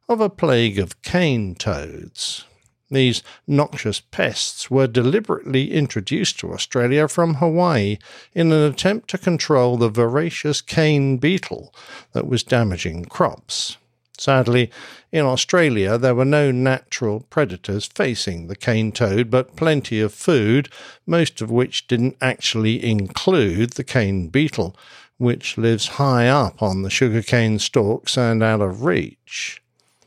[0.07, 2.45] of a plague of cane toads.
[2.91, 7.97] These noxious pests were deliberately introduced to Australia from Hawaii
[8.35, 11.73] in an attempt to control the voracious cane beetle
[12.11, 13.77] that was damaging crops.
[14.17, 14.69] Sadly,
[15.11, 20.69] in Australia, there were no natural predators facing the cane toad, but plenty of food,
[21.07, 24.75] most of which didn't actually include the cane beetle,
[25.17, 29.61] which lives high up on the sugarcane stalks and out of reach.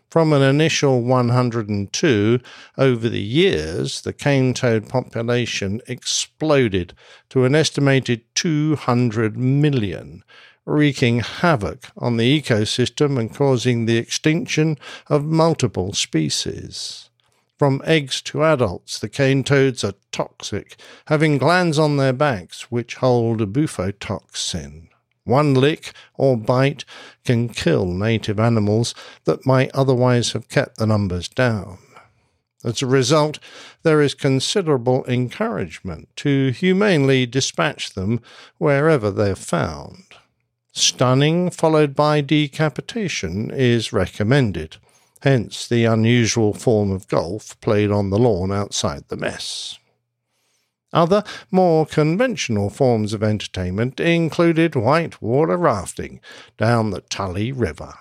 [0.09, 2.41] From an initial 102,
[2.79, 6.95] over the years, the cane toad population exploded
[7.31, 10.23] to an estimated 200 million,
[10.67, 14.77] wreaking havoc on the ecosystem and causing the extinction
[15.09, 17.09] of multiple species.
[17.59, 22.97] From eggs to adults, the cane toads are toxic, having glands on their backs which
[22.97, 24.89] hold bufotoxin.
[25.25, 26.85] One lick or bite
[27.25, 31.79] can kill native animals that might otherwise have kept the numbers down.
[32.63, 33.39] As a result,
[33.83, 38.21] there is considerable encouragement to humanely dispatch them
[38.59, 40.05] wherever they're found.
[40.79, 44.77] Stunning followed by decapitation is recommended,
[45.23, 49.79] hence the unusual form of golf played on the lawn outside the mess.
[50.93, 56.21] Other, more conventional forms of entertainment included whitewater rafting
[56.59, 57.95] down the Tully River.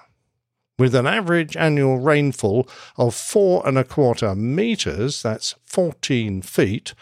[0.77, 6.93] With an average annual rainfall of four and a quarter metres, that's 14 feet,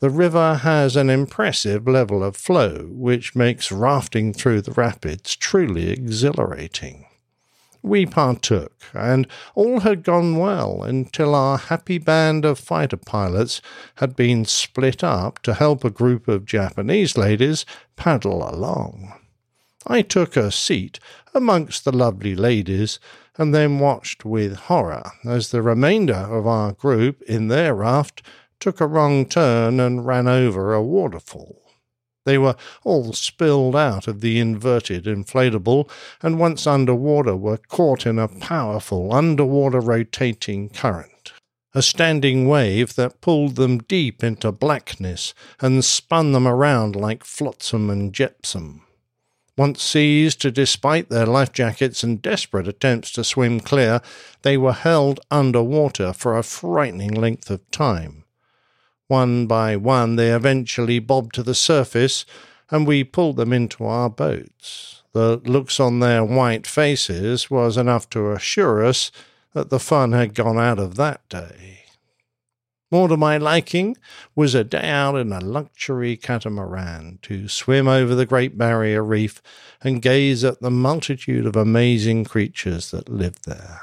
[0.00, 5.90] the river has an impressive level of flow, which makes rafting through the rapids truly
[5.90, 7.06] exhilarating
[7.86, 13.62] we partook, and all had gone well until our happy band of fighter pilots
[13.96, 19.14] had been split up to help a group of Japanese ladies paddle along.
[19.86, 20.98] I took a seat
[21.32, 22.98] amongst the lovely ladies
[23.38, 28.22] and then watched with horror as the remainder of our group in their raft
[28.60, 31.62] took a wrong turn and ran over a waterfall.
[32.26, 35.88] They were all spilled out of the inverted inflatable,
[36.22, 41.32] and once underwater were caught in a powerful underwater rotating current.
[41.72, 47.90] A standing wave that pulled them deep into blackness and spun them around like flotsam
[47.90, 48.82] and jetsam.
[49.56, 54.02] Once seized, despite their life jackets and desperate attempts to swim clear,
[54.42, 58.24] they were held under water for a frightening length of time.
[59.08, 62.24] One by one, they eventually bobbed to the surface,
[62.70, 65.02] and we pulled them into our boats.
[65.12, 69.10] The looks on their white faces was enough to assure us
[69.54, 71.84] that the fun had gone out of that day.
[72.90, 73.96] More to my liking
[74.34, 79.42] was a day out in a luxury catamaran to swim over the Great Barrier Reef
[79.82, 83.80] and gaze at the multitude of amazing creatures that lived there.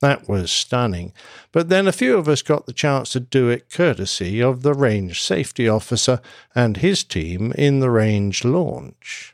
[0.00, 1.12] That was stunning.
[1.52, 4.74] But then a few of us got the chance to do it courtesy of the
[4.74, 6.20] range safety officer
[6.54, 9.32] and his team in the range launch.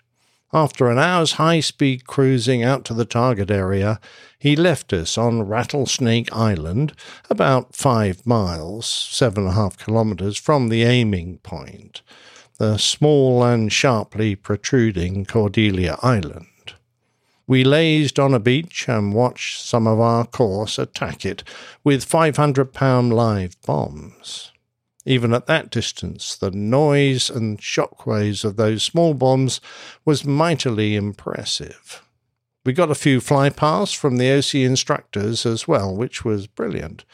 [0.53, 4.01] After an hour's high speed cruising out to the target area,
[4.37, 6.93] he left us on Rattlesnake Island,
[7.29, 12.03] about five miles, seven and a half kilometres from the aiming point,
[12.59, 16.47] the small and sharply protruding Cordelia Island.
[17.51, 21.43] We lazed on a beach and watched some of our course attack it
[21.83, 24.53] with 500 pound live bombs.
[25.05, 29.61] Even at that distance, the noise and shock waves of those small bombs
[30.05, 32.05] was mightily impressive.
[32.65, 37.05] We got a few flypaths from the OC instructors as well, which was brilliant.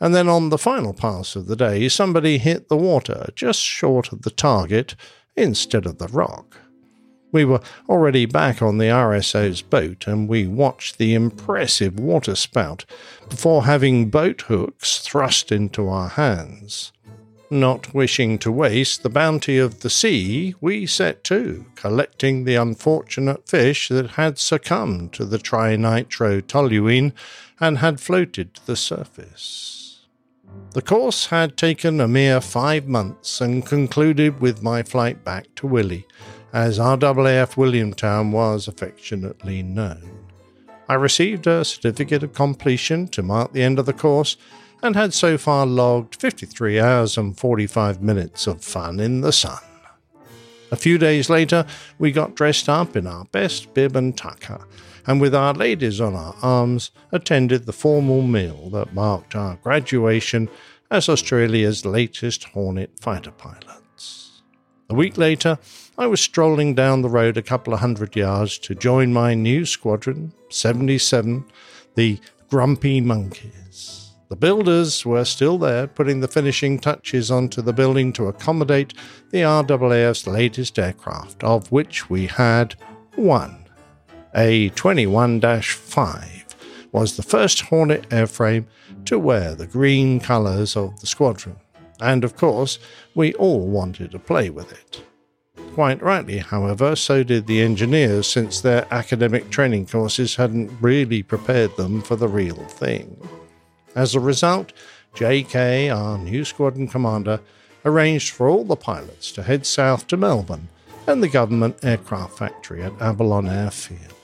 [0.00, 4.12] And then on the final pass of the day, somebody hit the water just short
[4.12, 4.96] of the target
[5.34, 6.58] instead of the rock.
[7.30, 12.84] We were already back on the RSO's boat and we watched the impressive water spout
[13.28, 16.92] before having boat hooks thrust into our hands.
[17.50, 23.48] Not wishing to waste the bounty of the sea, we set to, collecting the unfortunate
[23.48, 27.12] fish that had succumbed to the trinitrotoluene
[27.58, 30.06] and had floated to the surface.
[30.72, 35.66] The course had taken a mere five months and concluded with my flight back to
[35.66, 36.06] Willie
[36.52, 40.26] as RAAF Williamtown was affectionately known.
[40.88, 44.36] I received a certificate of completion to mark the end of the course
[44.82, 49.58] and had so far logged 53 hours and 45 minutes of fun in the sun.
[50.70, 51.66] A few days later,
[51.98, 54.66] we got dressed up in our best bib and tucker,
[55.06, 60.48] and with our ladies on our arms, attended the formal meal that marked our graduation
[60.90, 64.42] as Australia's latest Hornet fighter pilots.
[64.90, 65.58] A week later,
[65.98, 69.66] I was strolling down the road a couple of hundred yards to join my new
[69.66, 71.44] squadron, 77,
[71.96, 74.12] the Grumpy Monkeys.
[74.28, 78.94] The builders were still there, putting the finishing touches onto the building to accommodate
[79.32, 82.76] the RAAF's latest aircraft, of which we had
[83.16, 83.66] one.
[84.36, 86.56] A 21 5
[86.92, 88.66] was the first Hornet airframe
[89.06, 91.56] to wear the green colours of the squadron,
[92.00, 92.78] and of course,
[93.16, 95.02] we all wanted to play with it.
[95.78, 101.76] Quite rightly, however, so did the engineers, since their academic training courses hadn't really prepared
[101.76, 103.16] them for the real thing.
[103.94, 104.72] As a result,
[105.14, 107.38] JK, our new squadron commander,
[107.84, 110.66] arranged for all the pilots to head south to Melbourne
[111.06, 114.14] and the government aircraft factory at Avalon Airfield.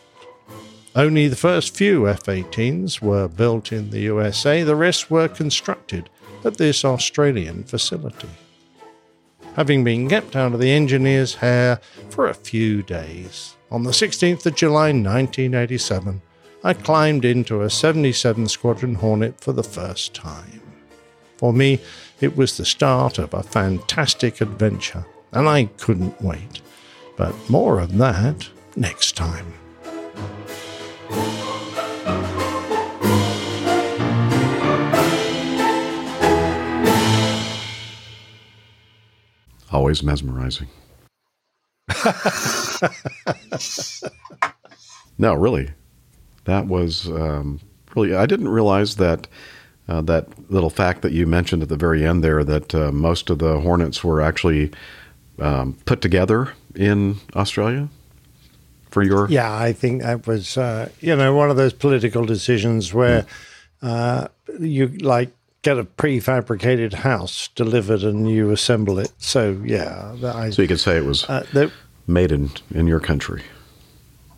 [0.97, 6.11] Only the first few F 18s were built in the USA, the rest were constructed
[6.45, 8.31] at this Australian facility.
[9.55, 14.45] Having been kept out of the engineer's hair for a few days, on the 16th
[14.47, 16.23] of July 1987,
[16.65, 20.61] I climbed into a 77 Squadron Hornet for the first time.
[21.37, 21.81] For me,
[22.21, 26.61] it was the start of a fantastic adventure, and I couldn't wait.
[27.17, 29.55] But more of that next time.
[39.75, 40.69] Always mesmerizing.
[45.19, 45.73] no, really.
[46.45, 47.59] That was um,
[47.97, 48.15] really.
[48.15, 49.27] I didn't realize that
[49.89, 53.31] uh, that little fact that you mentioned at the very end there that uh, most
[53.31, 54.71] of the Hornets were actually
[55.41, 57.89] um, put together in Australia
[58.91, 59.29] for your.
[59.29, 63.27] Yeah, I think that was uh, you know one of those political decisions where
[63.83, 64.29] uh,
[64.61, 69.11] you like get a prefabricated house delivered and you assemble it.
[69.19, 71.69] So yeah, that I, So you could say it was uh,
[72.07, 73.43] made in in your country.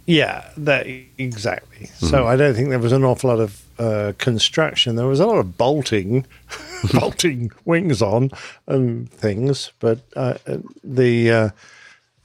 [0.06, 0.86] yeah, that
[1.18, 1.86] exactly.
[1.98, 2.26] So Mhm.
[2.32, 4.96] I don't think there was an awful lot of uh, construction.
[4.96, 6.24] There was a lot of bolting,
[6.92, 8.30] bolting wings on
[8.66, 11.48] and things, but uh, uh, the uh,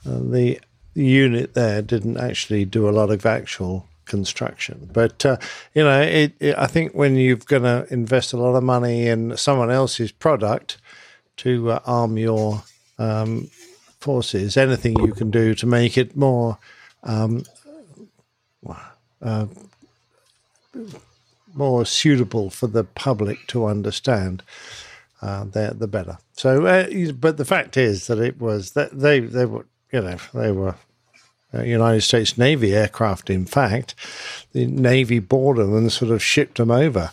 [0.05, 0.59] uh, the
[0.93, 4.90] unit there didn't actually do a lot of actual construction.
[4.91, 5.38] But uh,
[5.73, 9.07] you know, it, it, I think when you're going to invest a lot of money
[9.07, 10.77] in someone else's product
[11.38, 12.64] to uh, arm your
[12.99, 13.49] um,
[13.99, 16.57] forces, anything you can do to make it more
[17.03, 17.43] um,
[19.22, 19.45] uh,
[21.53, 24.43] more suitable for the public to understand,
[25.22, 26.17] uh, the the better.
[26.33, 30.17] So, uh, but the fact is that it was that they they were you know
[30.33, 30.75] they were
[31.53, 33.30] United States Navy aircraft.
[33.30, 33.95] In fact,
[34.53, 37.11] the Navy bought them and sort of shipped them over,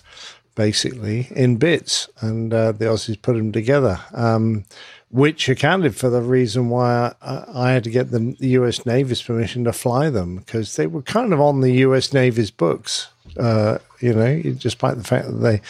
[0.55, 4.00] basically in bits, and uh, the Aussies put them together.
[4.12, 4.65] Um,
[5.10, 8.84] which accounted for the reason why I, I had to get the U.S.
[8.84, 12.12] Navy's permission to fly them because they were kind of on the U.S.
[12.12, 13.08] Navy's books.
[13.39, 15.60] Uh, you know, despite the fact that they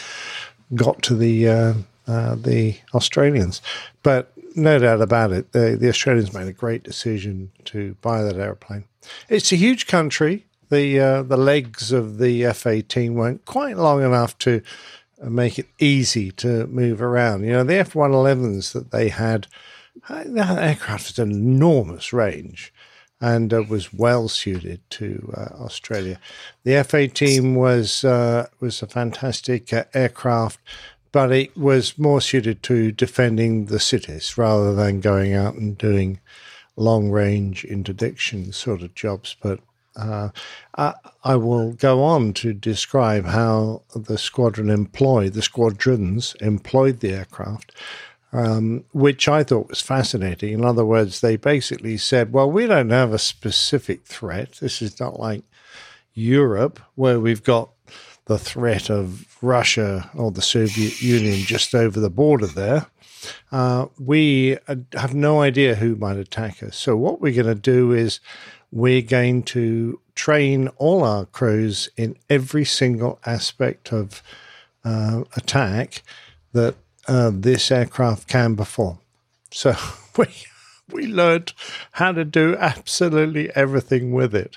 [0.74, 1.74] got to the uh,
[2.06, 3.60] uh, the Australians,
[4.02, 8.36] but no doubt about it, the, the Australians made a great decision to buy that
[8.36, 8.84] airplane.
[9.28, 10.44] It's a huge country.
[10.70, 14.60] The uh, the legs of the F eighteen weren't quite long enough to
[15.20, 17.44] make it easy to move around.
[17.44, 19.46] You know, the F one elevens that they had,
[20.08, 22.72] uh, that aircraft had an enormous range
[23.20, 26.20] and uh, was well suited to uh, Australia.
[26.64, 30.60] The F eighteen was uh, was a fantastic uh, aircraft,
[31.12, 36.20] but it was more suited to defending the cities rather than going out and doing
[36.76, 39.36] long range interdiction sort of jobs.
[39.42, 39.60] But
[39.96, 40.30] uh,
[40.76, 47.12] I, I will go on to describe how the squadron employed the squadrons employed the
[47.12, 47.72] aircraft
[48.32, 50.52] um, which I thought was fascinating.
[50.52, 54.58] In other words, they basically said, well, we don't have a specific threat.
[54.60, 55.44] This is not like
[56.14, 57.70] Europe, where we've got
[58.28, 62.86] the threat of Russia or the Soviet Union just over the border there.
[63.50, 64.56] Uh, we
[64.92, 66.76] have no idea who might attack us.
[66.76, 68.20] So, what we're going to do is
[68.70, 74.22] we're going to train all our crews in every single aspect of
[74.84, 76.02] uh, attack
[76.52, 76.74] that
[77.06, 78.98] uh, this aircraft can perform.
[79.50, 79.74] So
[80.16, 80.26] we
[80.90, 81.52] we learned
[81.92, 84.56] how to do absolutely everything with it.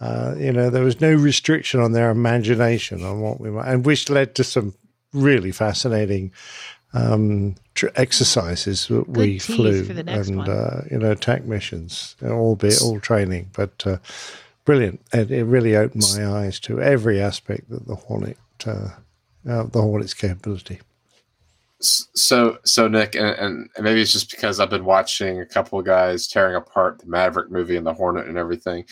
[0.00, 3.86] Uh, you know, there was no restriction on their imagination on what we might, and
[3.86, 4.74] which led to some
[5.12, 6.32] really fascinating
[6.92, 10.50] um, tr- exercises that we flew for the next and one.
[10.50, 13.98] uh, you know attack missions, albeit all training, but uh,
[14.64, 15.00] brilliant.
[15.12, 18.90] It, it really opened my eyes to every aspect that the Hornet, uh,
[19.48, 20.80] uh, the Hornet's capability.
[21.78, 25.78] So, so Nick, and, and and maybe it's just because I've been watching a couple
[25.78, 28.84] of guys tearing apart the Maverick movie and the Hornet and everything.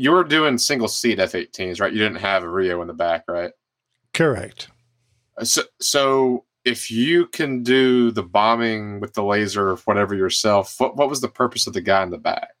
[0.00, 1.92] You were doing single seat F-18s, right?
[1.92, 3.52] You didn't have a RIO in the back, right?
[4.14, 4.68] Correct.
[5.38, 10.74] Uh, So, so if you can do the bombing with the laser or whatever yourself,
[10.78, 12.54] what what was the purpose of the guy in the back?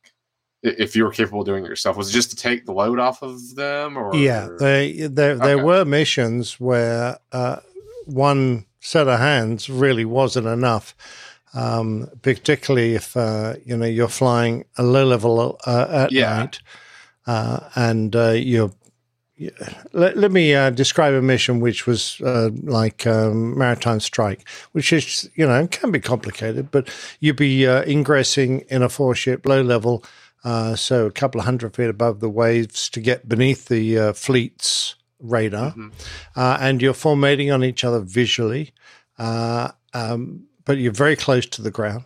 [0.62, 2.98] If you were capable of doing it yourself, was it just to take the load
[2.98, 7.56] off of them, or Yeah, they, there there were missions where uh,
[8.04, 10.94] one set of hands really wasn't enough.
[11.52, 16.36] Um, particularly if uh, you know you're flying a low level uh, at Yeah.
[16.38, 16.60] night,
[17.30, 18.72] uh, and uh, you're.
[19.94, 24.92] Let, let me uh, describe a mission which was uh, like um, maritime strike, which
[24.92, 29.46] is you know can be complicated, but you'd be uh, ingressing in a four ship
[29.46, 30.04] low level,
[30.44, 34.12] uh, so a couple of hundred feet above the waves to get beneath the uh,
[34.12, 35.72] fleet's radar,
[36.36, 38.72] uh, and you're formatting on each other visually,
[39.18, 42.04] uh, um, but you're very close to the ground,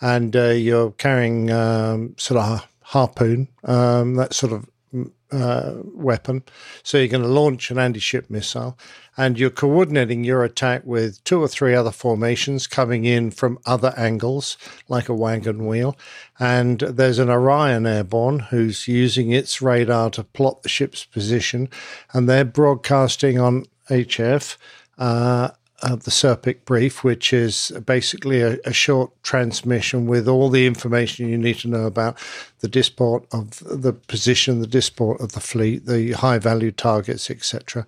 [0.00, 6.42] and uh, you're carrying um, sort of harpoon, um, that sort of mm, uh, weapon.
[6.82, 8.76] So you're going to launch an anti-ship missile,
[9.16, 13.94] and you're coordinating your attack with two or three other formations coming in from other
[13.96, 14.56] angles,
[14.88, 15.96] like a wagon wheel.
[16.40, 21.68] And there's an Orion airborne who's using its radar to plot the ship's position,
[22.12, 24.56] and they're broadcasting on HF.
[24.98, 25.50] Uh,
[25.82, 31.28] uh, the SURPIC brief, which is basically a, a short transmission with all the information
[31.28, 32.18] you need to know about
[32.60, 37.86] the disport of the position, the disport of the fleet, the high value targets, etc.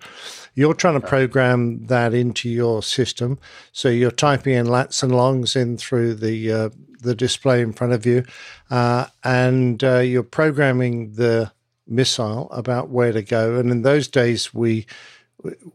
[0.55, 3.39] You're trying to program that into your system,
[3.71, 6.69] so you're typing in lats and longs in through the uh,
[7.01, 8.23] the display in front of you,
[8.69, 11.51] uh, and uh, you're programming the
[11.85, 13.59] missile about where to go.
[13.59, 14.85] And in those days, we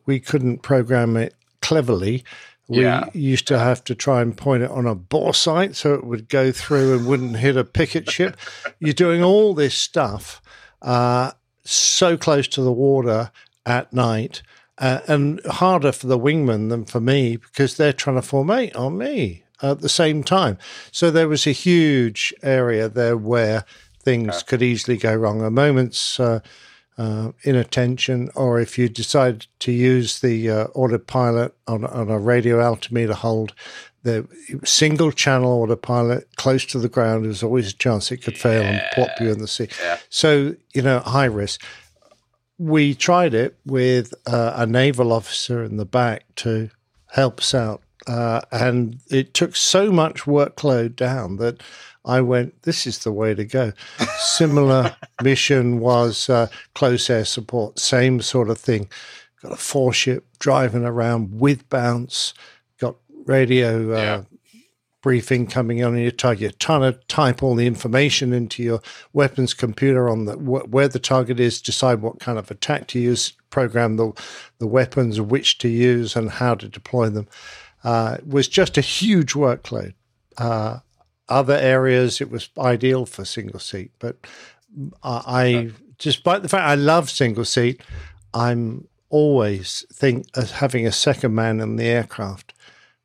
[0.06, 2.24] we couldn't program it cleverly.
[2.68, 3.06] We Yeah.
[3.14, 6.28] used to have to try and point it on a bore sight so it would
[6.28, 8.36] go through and wouldn't hit a picket ship.
[8.78, 10.42] You're doing all this stuff
[10.82, 11.32] uh,
[11.64, 13.30] so close to the water
[13.64, 14.42] at night.
[14.80, 18.96] Uh, and harder for the wingman than for me because they're trying to formate on
[18.96, 20.56] me at the same time.
[20.92, 23.64] So there was a huge area there where
[24.04, 25.42] things could easily go wrong.
[25.42, 26.38] A moment's uh,
[26.98, 32.60] uh, inattention, or if you decide to use the uh, autopilot on, on a radio
[32.60, 33.54] altimeter hold,
[34.02, 34.26] the
[34.64, 38.82] single channel autopilot close to the ground, there's always a chance it could fail and
[38.92, 39.68] plop you in the sea.
[40.08, 41.62] So, you know, high risk.
[42.58, 46.70] We tried it with uh, a naval officer in the back to
[47.12, 47.82] help us out.
[48.06, 51.62] Uh, and it took so much workload down that
[52.08, 53.72] I went, this is the way to go.
[54.18, 58.88] Similar mission was uh, close air support, same sort of thing.
[59.42, 62.32] Got a four ship driving around with bounce,
[62.80, 62.96] got
[63.26, 64.22] radio uh,
[65.02, 66.40] briefing coming on your target.
[66.40, 68.80] You're trying to type all the information into your
[69.12, 72.98] weapons computer on the wh- where the target is, decide what kind of attack to
[72.98, 74.12] use, program the
[74.58, 77.28] the weapons, which to use, and how to deploy them.
[77.84, 79.94] Uh, it was just a huge workload.
[80.36, 80.78] Uh,
[81.28, 84.16] other areas, it was ideal for single seat, but
[85.02, 87.82] I, I despite the fact I love single seat,
[88.34, 92.52] I'm always think as having a second man in the aircraft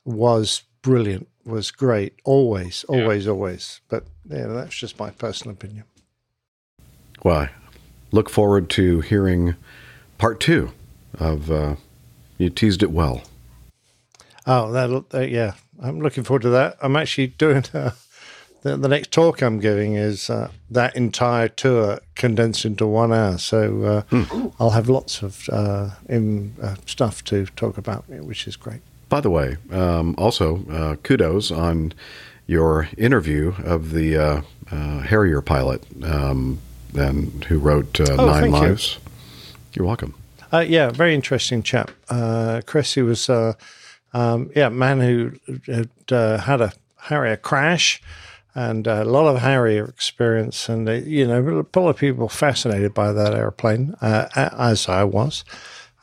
[0.06, 3.82] was brilliant, was great, always, always, always.
[3.88, 5.86] But yeah, that's just my personal opinion.
[7.24, 7.50] Well, I
[8.12, 9.56] look forward to hearing
[10.18, 10.72] part two
[11.18, 11.76] of uh,
[12.38, 13.24] You Teased It Well.
[14.46, 16.78] Oh, that uh, yeah, I'm looking forward to that.
[16.82, 17.92] I'm actually doing uh,
[18.64, 23.38] the, the next talk I'm giving is uh, that entire tour condensed into one hour.
[23.38, 28.56] So uh, I'll have lots of uh, in, uh, stuff to talk about, which is
[28.56, 28.82] great.
[29.10, 31.94] By the way, um, also uh, kudos on
[32.48, 36.60] your interview of the uh, uh, Harrier pilot, um,
[36.94, 38.52] then who wrote uh, Oh, Nine.
[38.52, 38.98] Lives.
[39.74, 39.84] You.
[39.84, 40.14] are welcome.
[40.52, 41.92] Uh, yeah, very interesting chap.
[42.10, 43.54] Uh, Chris, he was, uh,
[44.14, 45.32] um, yeah, man who
[45.66, 48.02] had uh, had a Harrier crash
[48.56, 50.70] and a lot of Harrier experience.
[50.70, 55.04] And, uh, you know, a lot of people fascinated by that airplane, uh, as I
[55.04, 55.44] was.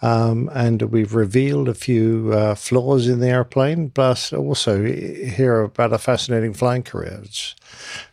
[0.02, 5.92] Um, and we've revealed a few uh, flaws in the airplane, plus also hear about
[5.92, 7.20] a fascinating flying career.
[7.22, 7.54] It's,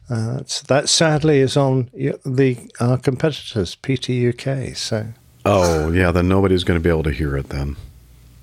[0.09, 4.75] uh, that sadly is on the our competitors, PT UK.
[4.75, 5.07] So
[5.49, 7.77] Oh, yeah, then nobody's going to be able to hear it then.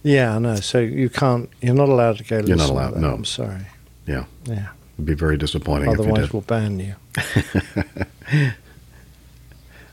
[0.02, 0.56] Yeah, I know.
[0.56, 1.50] So you can't.
[1.60, 2.39] You're not allowed to go.
[2.39, 3.12] You're not allowed, no.
[3.12, 3.66] I'm sorry.
[4.06, 4.24] Yeah.
[4.44, 4.68] Yeah.
[4.94, 6.94] It'd be very disappointing Otherwise, we'll ban you.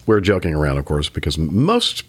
[0.05, 2.03] We're joking around, of course, because most,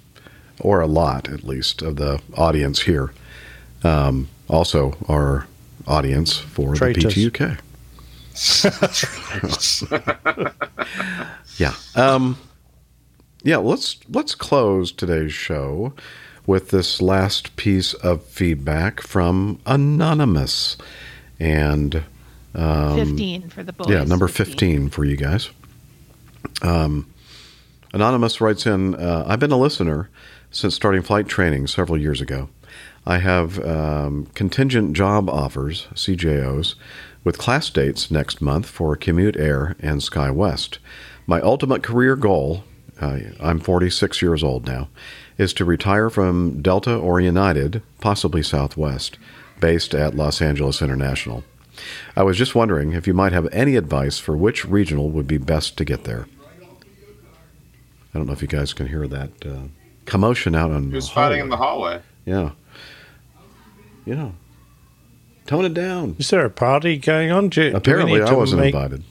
[0.60, 3.12] or a lot at least, of the audience here
[3.84, 5.46] um, also are
[5.86, 7.14] audience for Traitors.
[7.14, 7.58] the PTUK.
[11.58, 11.74] Yeah.
[11.94, 12.38] Um,
[13.42, 13.58] yeah.
[13.58, 15.92] Let's let's close today's show
[16.46, 20.76] with this last piece of feedback from anonymous,
[21.38, 22.04] and
[22.54, 23.88] um, 15 for the boys.
[23.88, 25.50] Yeah, number fifteen for you guys.
[26.62, 27.12] Um,
[27.92, 28.94] anonymous writes in.
[28.94, 30.10] Uh, I've been a listener
[30.50, 32.48] since starting flight training several years ago.
[33.06, 36.74] I have um, contingent job offers (CJOs)
[37.24, 40.78] with class dates next month for CommutAir and SkyWest.
[41.26, 42.64] My ultimate career goal,
[43.00, 44.88] uh, I'm 46 years old now,
[45.38, 49.18] is to retire from Delta or United, possibly Southwest,
[49.60, 51.44] based at Los Angeles International.
[52.16, 55.38] I was just wondering if you might have any advice for which regional would be
[55.38, 56.26] best to get there.
[58.14, 59.68] I don't know if you guys can hear that uh,
[60.04, 60.90] commotion out on.
[60.90, 62.02] Who's fighting in the hallway?
[62.26, 62.50] Yeah.
[64.04, 64.34] You know,
[65.46, 66.16] tone it down.
[66.18, 67.48] Is there a party going on?
[67.48, 69.04] Do, do Apparently, need I wasn't make, invited.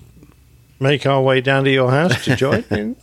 [0.80, 2.66] Make our way down to your house to join.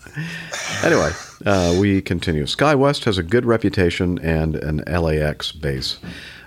[0.85, 1.11] Anyway,
[1.45, 2.45] uh, we continue.
[2.45, 5.99] SkyWest has a good reputation and an LAX base.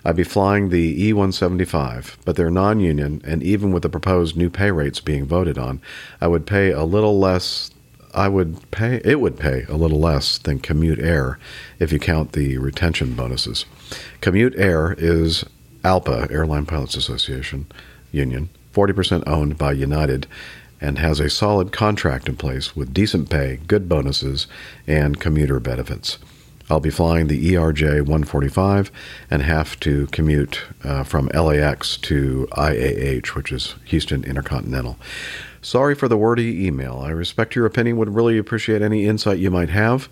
[0.03, 4.35] I'd be flying the E 175, but they're non union, and even with the proposed
[4.35, 5.79] new pay rates being voted on,
[6.19, 7.71] I would pay a little less.
[8.13, 11.37] I would pay, it would pay a little less than CommutAir
[11.79, 13.65] if you count the retention bonuses.
[14.21, 15.45] CommutAir is
[15.83, 17.67] ALPA, Airline Pilots Association
[18.11, 20.27] Union, 40% owned by United,
[20.81, 24.47] and has a solid contract in place with decent pay, good bonuses,
[24.87, 26.17] and commuter benefits.
[26.71, 28.93] I'll be flying the ERJ 145
[29.29, 34.97] and have to commute uh, from LAX to IAH, which is Houston Intercontinental.
[35.61, 36.99] Sorry for the wordy email.
[36.99, 40.07] I respect your opinion, would really appreciate any insight you might have.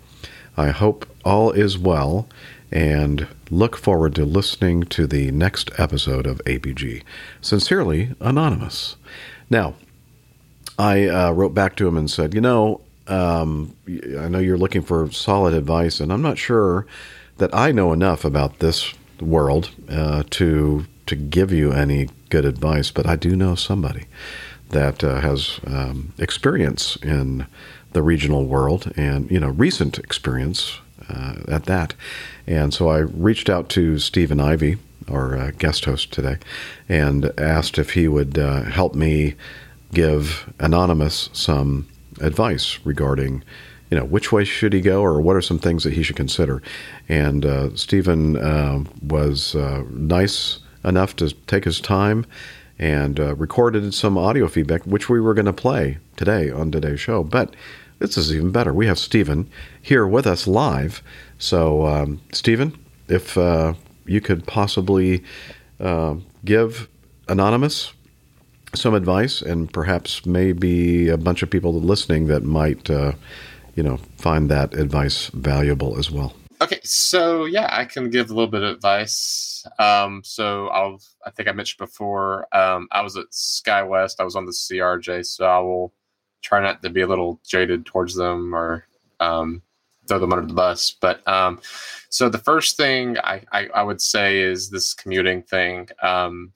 [0.54, 2.28] I hope all is well
[2.70, 7.02] and look forward to listening to the next episode of APG.
[7.40, 8.96] Sincerely, Anonymous.
[9.48, 9.76] Now,
[10.78, 14.82] I uh, wrote back to him and said, you know, um, I know you're looking
[14.82, 16.86] for solid advice, and I'm not sure
[17.38, 22.92] that I know enough about this world uh, to to give you any good advice,
[22.92, 24.06] but I do know somebody
[24.68, 27.46] that uh, has um, experience in
[27.92, 31.94] the regional world and you know recent experience uh, at that.
[32.46, 36.36] And so I reached out to Stephen Ivy, our uh, guest host today,
[36.88, 39.34] and asked if he would uh, help me
[39.92, 41.88] give Anonymous some
[42.20, 43.42] advice regarding,
[43.90, 46.16] you know, which way should he go or what are some things that he should
[46.16, 46.62] consider.
[47.08, 52.26] And uh, Stephen uh, was uh, nice enough to take his time
[52.78, 57.00] and uh, recorded some audio feedback, which we were going to play today on today's
[57.00, 57.22] show.
[57.22, 57.54] But
[57.98, 58.72] this is even better.
[58.72, 59.50] We have Stephen
[59.82, 61.02] here with us live.
[61.38, 63.74] So, um, Stephen, if uh,
[64.06, 65.22] you could possibly
[66.44, 66.88] give
[67.28, 67.92] Anonymous
[68.74, 73.12] some advice and perhaps maybe a bunch of people listening that might, uh,
[73.74, 76.34] you know, find that advice valuable as well.
[76.62, 79.64] Okay, so yeah, I can give a little bit of advice.
[79.78, 84.16] Um, so I'll, I think I mentioned before, um, I was at SkyWest.
[84.18, 85.94] I was on the CRJ, so I will
[86.42, 88.84] try not to be a little jaded towards them or
[89.20, 89.62] um,
[90.06, 90.94] throw them under the bus.
[91.00, 91.60] But um,
[92.10, 95.88] so the first thing I, I, I would say is this commuting thing.
[96.02, 96.52] Um,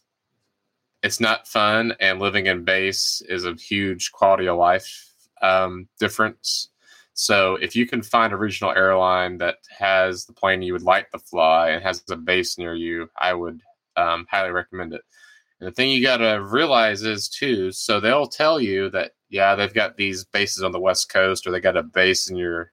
[1.04, 6.70] it's not fun, and living in base is a huge quality of life um, difference.
[7.12, 11.10] So if you can find a regional airline that has the plane you would like
[11.10, 13.60] to fly and has a base near you, I would
[13.96, 15.02] um, highly recommend it.
[15.60, 19.54] And the thing you got to realize is too, so they'll tell you that yeah,
[19.54, 22.72] they've got these bases on the west coast or they got a base in your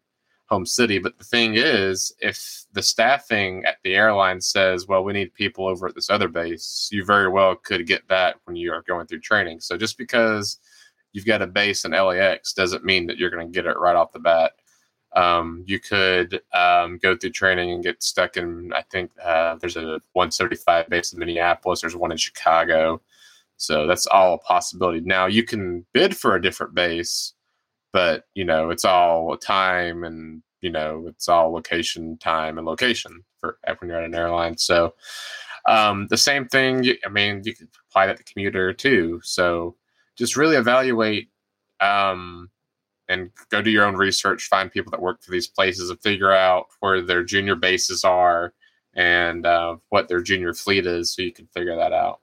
[0.51, 0.99] home city.
[0.99, 5.65] But the thing is, if the staffing at the airline says, well, we need people
[5.65, 9.07] over at this other base, you very well could get that when you are going
[9.07, 9.61] through training.
[9.61, 10.59] So just because
[11.13, 13.95] you've got a base in LAX doesn't mean that you're going to get it right
[13.95, 14.51] off the bat.
[15.15, 18.71] Um, you could um, go through training and get stuck in.
[18.73, 21.81] I think uh, there's a 175 base in Minneapolis.
[21.81, 23.01] There's one in Chicago.
[23.55, 25.01] So that's all a possibility.
[25.01, 27.33] Now you can bid for a different base,
[27.93, 33.23] but you know it's all time and you know it's all location, time, and location
[33.39, 34.57] for when you're at an airline.
[34.57, 34.93] So
[35.67, 36.85] um, the same thing.
[37.05, 39.19] I mean, you could apply that to the commuter too.
[39.23, 39.75] So
[40.15, 41.29] just really evaluate
[41.79, 42.49] um,
[43.07, 44.47] and go do your own research.
[44.47, 48.53] Find people that work for these places and figure out where their junior bases are,
[48.93, 52.21] and uh, what their junior fleet is, so you can figure that out.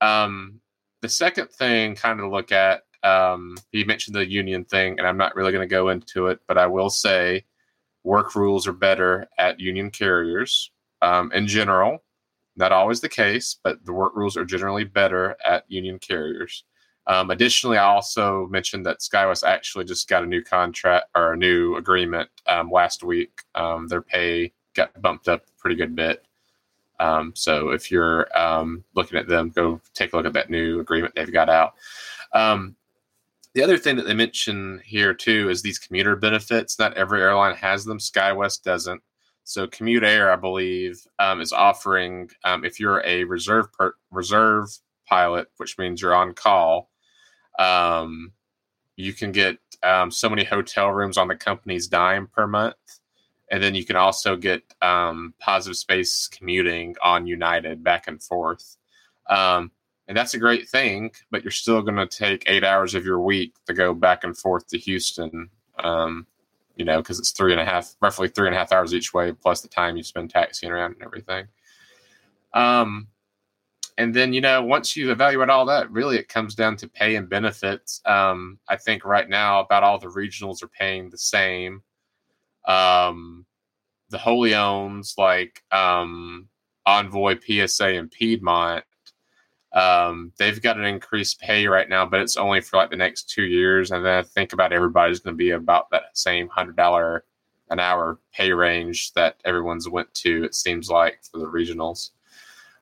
[0.00, 0.60] Um,
[1.02, 5.36] the second thing, kind of look at, um, mentioned the union thing, and I'm not
[5.36, 7.44] really going to go into it, but I will say
[8.02, 10.70] work rules are better at union carriers
[11.02, 12.02] um, in general.
[12.56, 16.64] Not always the case, but the work rules are generally better at union carriers.
[17.06, 21.36] Um, additionally, I also mentioned that SkyWest actually just got a new contract or a
[21.36, 23.32] new agreement um, last week.
[23.54, 26.24] Um, their pay got bumped up a pretty good bit.
[27.00, 30.80] Um, so if you're um, looking at them, go take a look at that new
[30.80, 31.74] agreement they've got out.
[33.54, 36.78] The other thing that they mention here too is these commuter benefits.
[36.78, 37.98] Not every airline has them.
[37.98, 39.02] SkyWest doesn't.
[39.44, 44.68] So CommutAir, I believe, um, is offering um, if you're a reserve per- reserve
[45.06, 46.90] pilot, which means you're on call,
[47.58, 48.32] um,
[48.96, 52.74] you can get um, so many hotel rooms on the company's dime per month,
[53.50, 58.76] and then you can also get um, positive space commuting on United back and forth.
[59.28, 59.70] Um,
[60.08, 63.20] and that's a great thing, but you're still going to take eight hours of your
[63.20, 66.26] week to go back and forth to Houston um,
[66.76, 69.14] you know, because it's three and a half, roughly three and a half hours each
[69.14, 71.46] way, plus the time you spend taxiing around and everything.
[72.52, 73.08] Um,
[73.96, 77.14] and then you know, once you evaluate all that, really it comes down to pay
[77.16, 78.00] and benefits.
[78.04, 81.82] Um, I think right now about all the regionals are paying the same.
[82.66, 83.46] Um,
[84.10, 86.48] the wholly owns like um,
[86.86, 88.84] Envoy, PSA, and Piedmont
[89.74, 93.28] um, they've got an increased pay right now, but it's only for like the next
[93.28, 93.90] two years.
[93.90, 97.24] And then I think about everybody's going to be about that same hundred dollar
[97.70, 100.44] an hour pay range that everyone's went to.
[100.44, 102.10] It seems like for the regionals.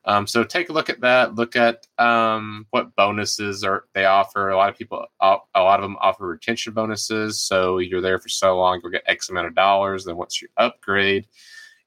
[0.05, 1.37] Um, so take a look at that.
[1.37, 4.51] Look at um, what bonuses are they offer.
[4.51, 7.41] A lot of people, a lot of them offer retention bonuses.
[7.41, 10.05] So you're there for so long, you'll get X amount of dollars.
[10.05, 11.29] Then once you upgrade,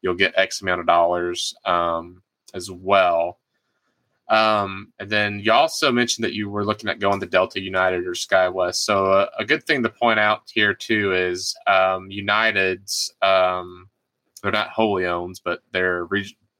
[0.02, 3.40] you'll get X amount of dollars um, as well.
[4.28, 8.08] Um, and then you also mentioned that you were looking at going to Delta United
[8.08, 8.76] or SkyWest.
[8.76, 13.88] So uh, a good thing to point out here too is um, United's um,
[14.42, 16.08] they're not wholly owned, but they're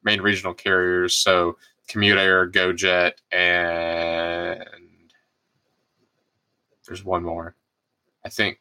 [0.04, 1.16] main regional carriers.
[1.16, 1.58] So
[1.90, 4.64] CommutAir, GoJet, and
[6.88, 7.56] there's one more.
[8.24, 8.60] I think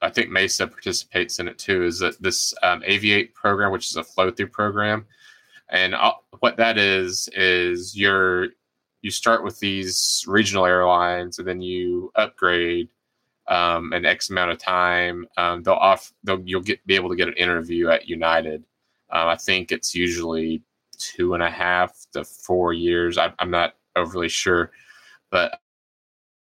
[0.00, 1.84] I think Mesa participates in it too.
[1.84, 5.06] Is that this um, Aviate program, which is a flow through program?
[5.70, 8.48] And uh, what that is is you're
[9.02, 12.88] you start with these regional airlines, and then you upgrade
[13.48, 15.26] um, an X amount of time.
[15.36, 18.64] Um, they'll off they'll you'll get be able to get an interview at United.
[19.10, 20.62] Um, I think it's usually
[20.98, 23.18] two and a half to four years.
[23.18, 24.70] I, I'm not overly sure,
[25.30, 25.60] but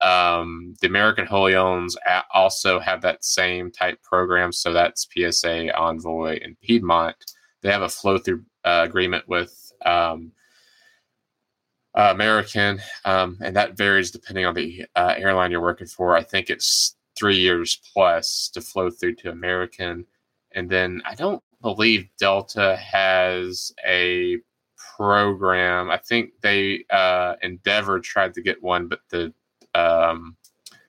[0.01, 1.97] um, the American wholly owns
[2.33, 4.53] also have that same type program.
[4.53, 7.17] So that's PSA, Envoy, and Piedmont.
[7.65, 10.33] They have a flow through uh, agreement with um,
[11.95, 16.15] uh, American, um, and that varies depending on the uh, airline you're working for.
[16.15, 20.05] I think it's three years plus to flow through to American,
[20.53, 24.37] and then I don't believe Delta has a
[24.77, 25.91] program.
[25.91, 29.33] I think they uh, Endeavor tried to get one, but the
[29.75, 30.37] um,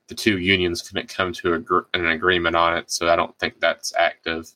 [0.09, 3.61] the two unions couldn't come to a, an agreement on it, so I don't think
[3.61, 4.51] that's active.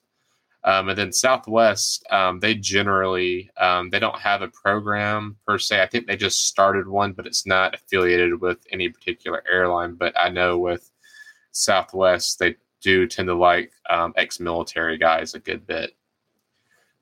[0.66, 5.82] Um, and then Southwest, um, they generally um, they don't have a program per se.
[5.82, 9.96] I think they just started one, but it's not affiliated with any particular airline.
[9.96, 10.92] But I know with
[11.52, 15.92] Southwest, they do tend to like um, ex-military guys a good bit.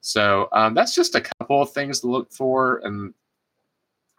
[0.02, 3.14] So um, that's just a couple of things to look for, and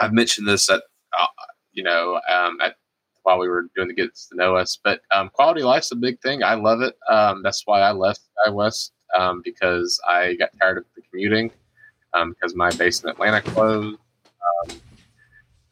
[0.01, 0.83] I've mentioned this at
[1.19, 1.27] uh,
[1.73, 2.75] you know um, at
[3.23, 4.79] while we were doing the get to know us.
[4.83, 6.43] But um, quality life's a big thing.
[6.43, 6.97] I love it.
[7.09, 11.51] Um, that's why I left SkyWest um, because I got tired of the commuting
[12.15, 13.99] um, because my base in Atlanta closed.
[14.69, 14.81] Um,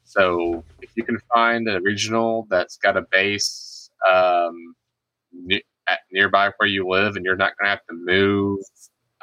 [0.05, 4.75] so if you can find a regional that's got a base um,
[5.89, 8.61] at nearby where you live and you're not going to have to move,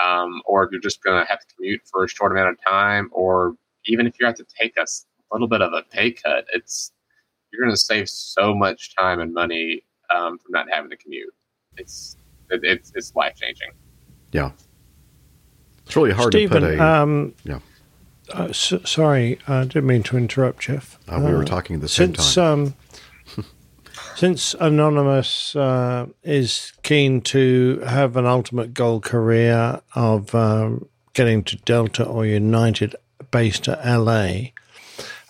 [0.03, 2.58] um, or if you're just going to have to commute for a short amount of
[2.64, 4.85] time, or even if you have to take a
[5.32, 6.92] little bit of a pay cut, it's
[7.51, 9.83] you're going to save so much time and money
[10.14, 11.33] um, from not having to commute.
[11.77, 12.17] It's
[12.50, 13.69] it, it's it's life changing.
[14.33, 14.51] Yeah.
[15.85, 16.83] It's really hard Stephen, to put a.
[16.83, 17.59] Um, yeah.
[18.31, 20.97] Uh, so, sorry, I didn't mean to interrupt, Jeff.
[21.07, 22.75] Uh, we were talking at the same since, time.
[23.37, 23.45] Um,
[24.15, 31.57] since Anonymous uh, is keen to have an ultimate goal career of um, getting to
[31.57, 32.95] Delta or United
[33.29, 34.51] based at LA,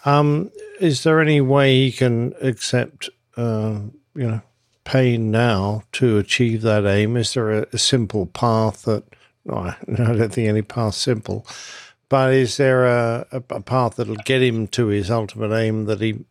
[0.05, 3.79] um, is there any way he can accept, uh,
[4.15, 4.41] you know,
[4.83, 7.17] pay now to achieve that aim?
[7.17, 9.03] Is there a, a simple path that
[9.45, 11.45] No, I don't think any path simple.
[12.09, 16.25] But is there a, a, path that'll get him to his ultimate aim that he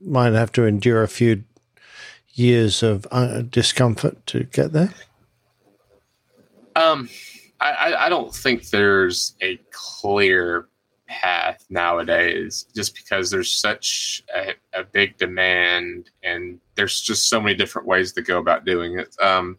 [0.00, 1.42] might have to endure a few
[2.34, 4.94] years of uh, discomfort to get there?
[6.76, 7.08] Um,
[7.60, 10.68] I- I don't think there's a clear
[11.10, 17.54] path nowadays, just because there's such a, a big demand and there's just so many
[17.54, 19.14] different ways to go about doing it.
[19.20, 19.58] Um,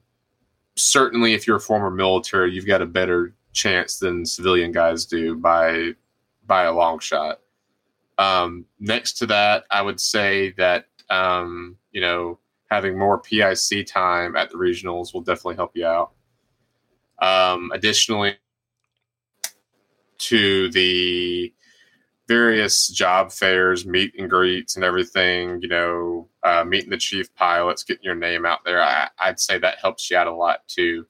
[0.75, 5.35] certainly, if you're a former military, you've got a better chance than civilian guys do
[5.35, 5.91] by
[6.47, 7.41] by a long shot.
[8.17, 12.39] Um, next to that, I would say that um, you know
[12.69, 16.13] having more PIC time at the regionals will definitely help you out.
[17.21, 18.38] Um, additionally,
[20.22, 21.53] to the
[22.27, 27.83] various job fairs, meet and greets, and everything, you know, uh, meeting the chief pilots,
[27.83, 31.06] getting your name out there, I, I'd say that helps you out a lot too.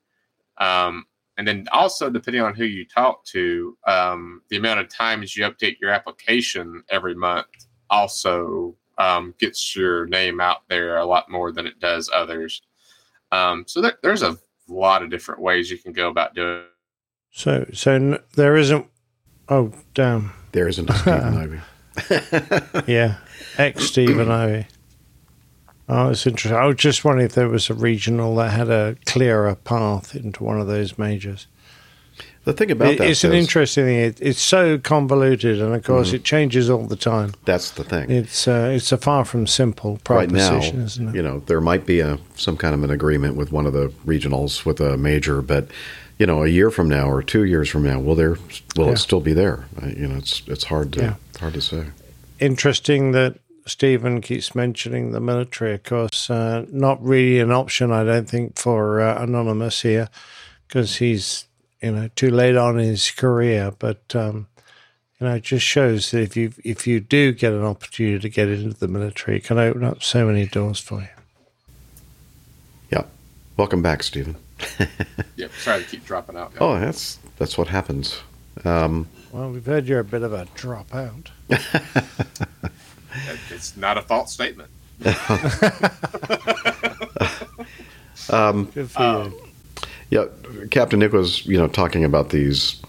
[0.57, 1.05] Um,
[1.37, 5.45] and then also, depending on who you talk to, um, the amount of times you
[5.45, 7.47] update your application every month
[7.89, 12.61] also um, gets your name out there a lot more than it does others.
[13.31, 16.63] Um, so there, there's a lot of different ways you can go about doing.
[17.31, 18.87] So, so n- there isn't.
[19.51, 20.31] Oh, damn.
[20.53, 21.61] There isn't a Stephen
[22.87, 22.91] Ivy.
[22.91, 23.17] yeah,
[23.57, 24.65] ex Stephen Ivy.
[25.89, 26.57] Oh, it's interesting.
[26.57, 30.43] I was just wondering if there was a regional that had a clearer path into
[30.43, 31.47] one of those majors.
[32.43, 33.97] The thing about It- that it's an interesting thing.
[33.99, 36.15] It, it's so convoluted, and of course, Mhm.
[36.15, 37.33] it changes all the time.
[37.45, 38.09] That's the thing.
[38.09, 41.15] It's uh, it's a far from simple right now, proposition, isn't it?
[41.15, 43.89] you know, there might be a some kind of an agreement with one of the
[44.07, 45.67] regionals with a major, but
[46.17, 48.37] you know, a year from now or two years from now, will there
[48.75, 48.91] will Yeah.
[48.93, 49.65] it still be there?
[49.95, 51.15] You know, it's it's hard to Yeah.
[51.39, 51.85] hard to say.
[52.39, 55.73] Interesting that Stephen keeps mentioning the military.
[55.75, 60.09] Of course, uh, not really an option, I don't think, for uh, Anonymous here,
[60.67, 61.45] because he's
[61.81, 63.71] you know too late on in his career.
[63.77, 64.47] But um,
[65.19, 68.29] you know, it just shows that if you if you do get an opportunity to
[68.29, 71.07] get into the military, it can open up so many doors for you.
[72.91, 73.03] Yeah.
[73.57, 74.35] Welcome back, Stephen.
[75.37, 76.53] Yep, sorry to keep dropping out.
[76.59, 78.21] Oh, that's that's what happens.
[78.65, 81.27] Um, Well, we've heard you're a bit of a dropout.
[83.49, 84.69] It's not a false statement.
[88.29, 89.33] um, Good for you.
[90.09, 90.25] Yeah,
[90.69, 92.81] Captain Nick was, you know, talking about these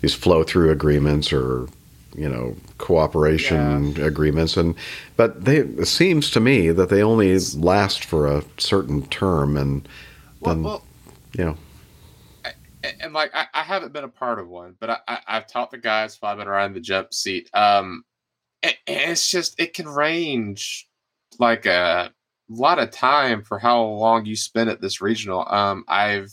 [0.00, 1.68] these flow through agreements or
[2.16, 4.74] you know cooperation agreements, and
[5.16, 9.86] but they it seems to me that they only last for a certain term, and
[10.42, 10.84] then well-
[11.36, 11.56] you know,
[13.00, 15.70] and, like I, I haven't been a part of one, but I, I, I've taught
[15.70, 17.50] the guys been around the jump seat.
[17.54, 18.04] Um,
[18.62, 20.88] and it's just it can range
[21.38, 22.12] like a
[22.48, 25.46] lot of time for how long you spend at this regional.
[25.48, 26.32] Um, I've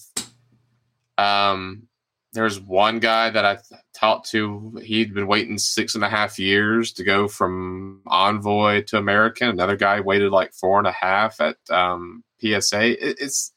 [1.18, 1.88] um,
[2.34, 3.58] there's one guy that I
[3.94, 4.78] talked to.
[4.84, 9.50] He'd been waiting six and a half years to go from envoy to American.
[9.50, 13.08] Another guy waited like four and a half at um, PSA.
[13.08, 13.54] It, it's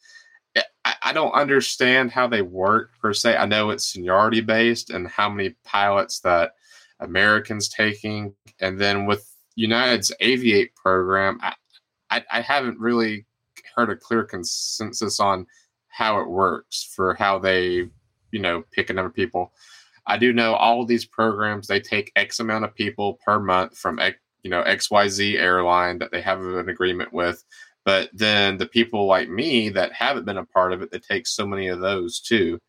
[0.84, 3.36] I, I don't understand how they work per se.
[3.36, 6.52] I know it's seniority based and how many pilots that
[7.00, 11.54] Americans taking, and then with United's Aviate program, I,
[12.10, 13.26] I, I haven't really
[13.74, 15.46] heard a clear consensus on
[15.88, 17.88] how it works for how they,
[18.30, 19.52] you know, pick a number of people.
[20.06, 24.00] I do know all these programs they take X amount of people per month from
[24.42, 27.44] you know XYZ airline that they have an agreement with.
[27.89, 31.26] But then the people like me that haven't been a part of it, that take
[31.26, 32.60] so many of those too.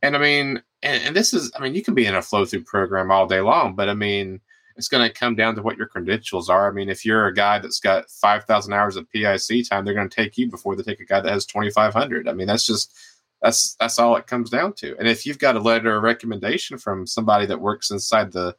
[0.00, 2.46] And I mean, and, and this is, I mean, you can be in a flow
[2.46, 4.40] through program all day long, but I mean,
[4.76, 6.66] it's going to come down to what your credentials are.
[6.66, 10.08] I mean, if you're a guy that's got 5,000 hours of PIC time, they're going
[10.08, 12.26] to take you before they take a guy that has 2,500.
[12.26, 12.96] I mean, that's just,
[13.42, 14.96] that's, that's all it comes down to.
[14.98, 18.56] And if you've got a letter of recommendation from somebody that works inside the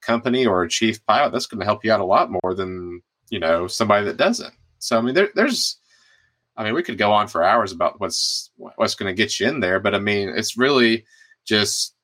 [0.00, 3.02] company or a chief pilot, that's going to help you out a lot more than,
[3.30, 4.52] you know, somebody that doesn't.
[4.84, 5.78] So, I mean, there, there's,
[6.56, 9.48] I mean, we could go on for hours about what's what's going to get you
[9.48, 11.04] in there, but I mean, it's really
[11.44, 11.94] just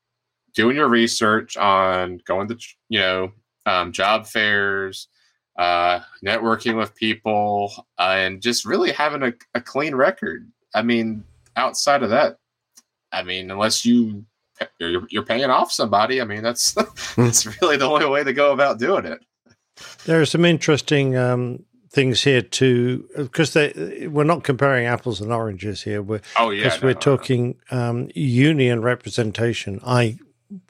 [0.55, 2.57] doing your research on going to
[2.89, 3.33] you know
[3.67, 5.09] um, job fairs,
[5.59, 10.51] uh, networking with people, uh, and just really having a, a clean record.
[10.75, 11.25] I mean,
[11.57, 12.39] outside of that,
[13.13, 14.25] I mean, unless you
[14.79, 16.73] you're, you're paying off somebody, I mean, that's
[17.17, 19.21] that's really the only way to go about doing it.
[20.05, 25.83] There are some interesting um, things here too, because we're not comparing apples and oranges
[25.83, 26.01] here.
[26.01, 27.01] We're, Oh, yeah, because no, we're no, no.
[27.17, 29.81] talking um, union representation.
[29.85, 30.19] I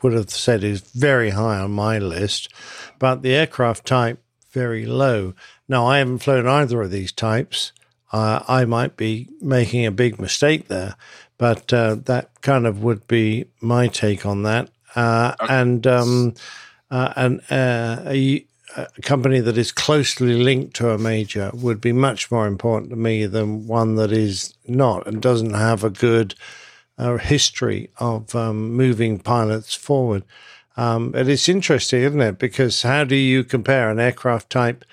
[0.02, 2.48] would have said is very high on my list,
[2.98, 5.34] but the aircraft type very low.
[5.68, 7.72] Now I haven't flown either of these types.
[8.12, 10.96] Uh, I might be making a big mistake there,
[11.38, 14.68] But uh, that kind of would be my take on that.
[14.96, 16.34] Uh, And um,
[16.90, 18.44] uh, and uh, a,
[18.76, 22.96] a company that is closely linked to a major would be much more important to
[22.96, 26.34] me than one that is not and doesn't have a good
[26.98, 30.24] uh, history of um, moving pilots forward.
[30.76, 32.38] Um, and it's interesting, isn't it?
[32.38, 34.84] Because how do you compare an aircraft type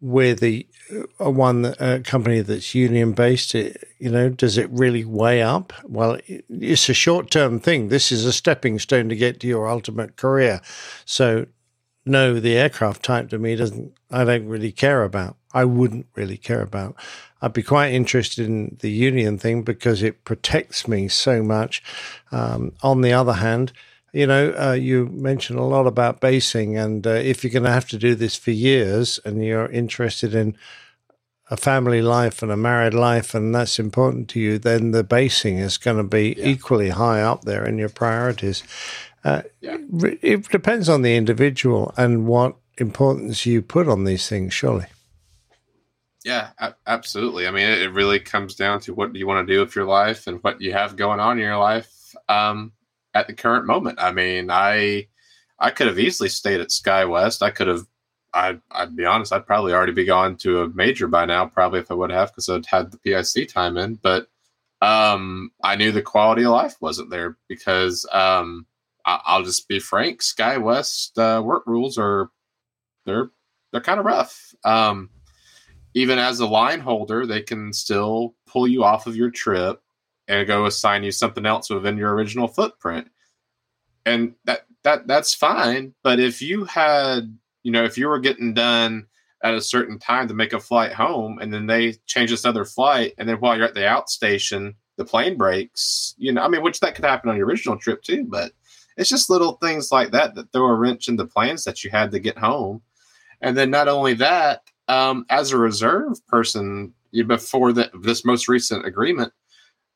[0.00, 0.66] with a,
[1.18, 3.54] a one that, a company that's union based?
[3.54, 5.72] You know, does it really weigh up?
[5.84, 7.88] Well, it- it's a short term thing.
[7.88, 10.60] This is a stepping stone to get to your ultimate career.
[11.04, 11.46] So,
[12.04, 13.92] no, the aircraft type to me doesn't.
[14.10, 15.36] I don't really care about.
[15.52, 16.96] I wouldn't really care about.
[17.40, 21.82] I'd be quite interested in the union thing because it protects me so much.
[22.32, 23.72] Um, on the other hand,
[24.12, 27.70] you know, uh, you mentioned a lot about basing, and uh, if you're going to
[27.70, 30.56] have to do this for years, and you're interested in
[31.50, 35.58] a family life and a married life, and that's important to you, then the basing
[35.58, 38.62] is going to be equally high up there in your priorities.
[39.28, 39.42] Uh,
[40.22, 44.86] it- depends on the individual and what importance you put on these things, surely.
[46.24, 46.50] Yeah,
[46.86, 47.46] absolutely.
[47.46, 50.26] I mean, it, really comes down to what you want to do with your life
[50.26, 52.72] and what you have going on in your life um,
[53.14, 53.98] at the current moment.
[54.00, 55.08] I mean, I
[55.58, 57.42] I could have easily stayed at SkyWest.
[57.42, 57.86] I could have.
[58.34, 59.32] I I'd be honest.
[59.32, 62.30] I'd probably already be gone to a major by now, probably if I would have,
[62.30, 63.94] because I'd had the PIC time in.
[63.94, 64.28] But
[64.82, 68.66] um, I knew the quality of life wasn't there because um,
[69.08, 70.20] I, I'll just be frank.
[70.20, 72.30] SkyWest uh, work rules are
[73.06, 73.30] they're
[73.72, 74.54] they're kind of rough.
[74.64, 75.10] Um,
[75.94, 79.82] even as a line holder, they can still pull you off of your trip
[80.28, 83.08] and go assign you something else within your original footprint.
[84.04, 85.94] And that that that's fine.
[86.02, 89.06] But if you had, you know, if you were getting done
[89.42, 92.64] at a certain time to make a flight home and then they change this other
[92.64, 96.62] flight and then while you're at the outstation, the plane breaks, you know, I mean,
[96.62, 98.52] which that could happen on your original trip too, but
[98.98, 101.90] it's just little things like that that throw a wrench in the plans that you
[101.90, 102.82] had to get home.
[103.40, 106.92] And then not only that, um, as a reserve person,
[107.26, 109.32] before the, this most recent agreement,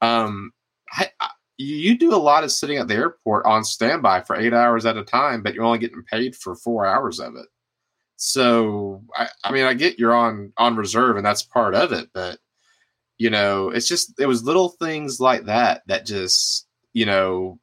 [0.00, 0.52] um,
[0.92, 4.54] I, I, you do a lot of sitting at the airport on standby for eight
[4.54, 7.46] hours at a time, but you're only getting paid for four hours of it.
[8.16, 12.08] So, I, I mean, I get you're on on reserve, and that's part of it,
[12.14, 12.38] but
[13.18, 17.58] you know, it's just it was little things like that that just you know,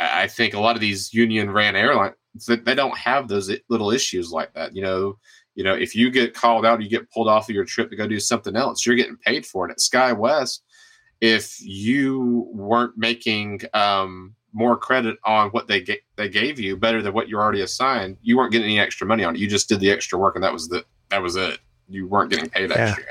[0.00, 2.14] I think a lot of these union ran airlines
[2.46, 4.74] that they don't have those little issues like that.
[4.74, 5.18] You know,
[5.54, 7.96] you know, if you get called out, you get pulled off of your trip to
[7.96, 9.70] go do something else, you're getting paid for it.
[9.72, 10.60] At SkyWest,
[11.20, 17.02] if you weren't making um, more credit on what they ga- they gave you better
[17.02, 19.38] than what you're already assigned, you weren't getting any extra money on it.
[19.38, 21.58] You just did the extra work, and that was the that was it.
[21.88, 22.76] You weren't getting paid Yeah.
[22.76, 23.04] extra.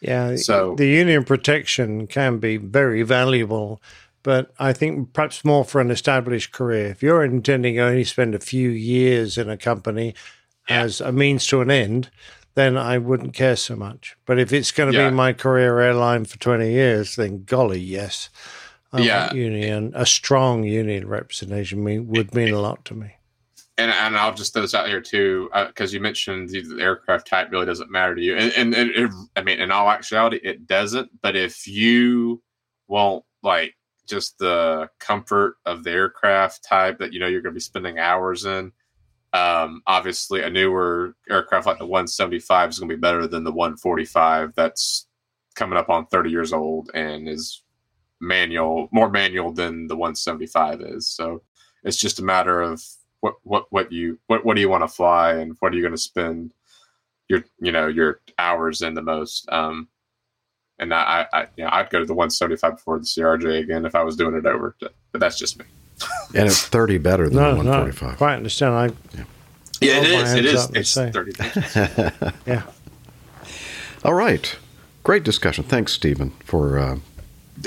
[0.00, 0.36] Yeah.
[0.36, 3.82] So- the union protection can be very valuable,
[4.22, 6.86] but I think perhaps more for an established career.
[6.86, 10.14] If you're intending to only spend a few years in a company
[10.68, 12.10] as a means to an end,
[12.54, 14.16] then I wouldn't care so much.
[14.26, 15.08] But if it's going to Yeah.
[15.10, 18.28] be my career airline for 20 years, then golly, yes.
[18.92, 19.32] I Yeah.
[19.32, 23.16] union, a strong union representation mean, would mean a lot to me.
[23.78, 26.82] and and I'll just throw this out here too, uh, because you mentioned the, the
[26.82, 29.88] aircraft type really doesn't matter to you, and and, and it, I mean, in all
[29.90, 31.10] actuality, it doesn't.
[31.22, 32.42] But if you
[32.86, 33.74] want like
[34.06, 37.98] just the comfort of the aircraft type that you know you're going to be spending
[37.98, 38.72] hours in,
[39.32, 43.52] um, obviously a newer aircraft like the 175 is going to be better than the
[43.52, 45.06] 145 that's
[45.54, 47.62] coming up on 30 years old and is
[48.20, 51.08] manual, more manual than the 175 is.
[51.08, 51.42] So
[51.82, 52.82] it's just a matter of
[53.20, 55.82] what what what you what what do you want to fly and what are you
[55.82, 56.52] going to spend
[57.28, 59.88] your you know your hours in the most um
[60.82, 63.94] and I, I you know I'd go to the 175 before the CRJ again if
[63.94, 65.64] I was doing it over but that's just me
[66.34, 68.18] And it's 30 better than No, the no, 145.
[68.18, 68.74] quite understand.
[68.74, 69.16] I
[69.80, 72.32] yeah it hold my is it hands is up and it's say- 30.
[72.50, 72.62] Yeah.
[74.04, 74.56] All right.
[75.04, 75.64] Great discussion.
[75.64, 76.96] Thanks, Stephen, for uh,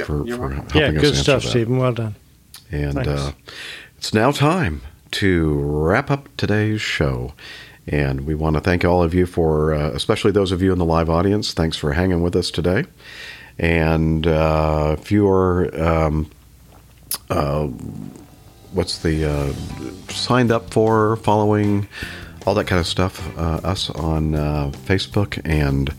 [0.06, 0.56] for, you're for welcome.
[0.70, 1.50] helping Yeah, us good stuff, that.
[1.50, 1.78] Stephen.
[1.78, 2.16] Well done.
[2.72, 3.32] And uh,
[3.98, 7.34] it's now time to wrap up today's show.
[7.88, 10.80] And we want to thank all of you for, uh, especially those of you in
[10.80, 12.86] the live audience, thanks for hanging with us today.
[13.60, 16.32] And uh, if you are, um,
[17.30, 17.68] uh,
[18.74, 19.54] what's the, uh,
[20.12, 21.88] signed up for, following,
[22.46, 25.94] all that kind of stuff, uh, us on uh, Facebook and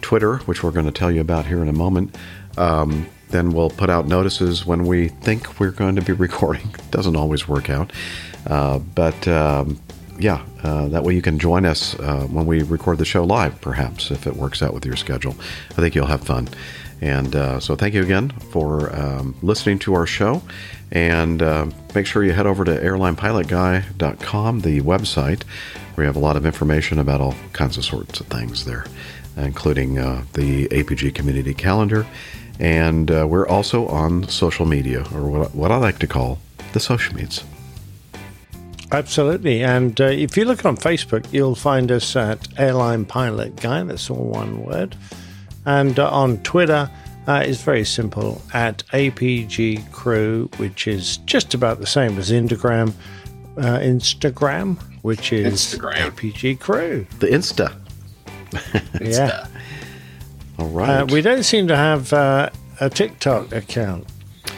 [0.00, 2.16] Twitter, which we're going to tell you about here in a moment.
[2.56, 6.74] Um, then we'll put out notices when we think we're going to be recording.
[6.90, 7.92] Doesn't always work out.
[8.46, 9.80] Uh, but um,
[10.18, 13.60] yeah, uh, that way you can join us uh, when we record the show live,
[13.60, 15.34] perhaps, if it works out with your schedule.
[15.70, 16.48] I think you'll have fun.
[17.00, 20.42] And uh, so, thank you again for um, listening to our show.
[20.90, 25.42] And uh, make sure you head over to airlinepilotguy.com, the website,
[26.02, 28.84] you have a lot of information about all kinds of sorts of things there,
[29.36, 32.06] including uh, the APG community calendar.
[32.60, 36.38] And uh, we're also on social media, or what, what I like to call
[36.72, 37.44] the social meets.
[38.90, 39.62] Absolutely.
[39.62, 43.82] And uh, if you look on Facebook, you'll find us at Airline Pilot Guy.
[43.82, 44.96] That's all one word.
[45.66, 46.90] And uh, on Twitter,
[47.26, 52.94] uh, it's very simple at APG Crew, which is just about the same as Instagram.
[53.58, 56.10] Uh, Instagram, which is Instagram.
[56.10, 57.06] APG Crew.
[57.18, 57.74] The Insta.
[59.02, 59.46] Yeah.
[60.58, 61.02] All right.
[61.02, 62.48] Uh, we don't seem to have uh,
[62.80, 64.10] a TikTok account.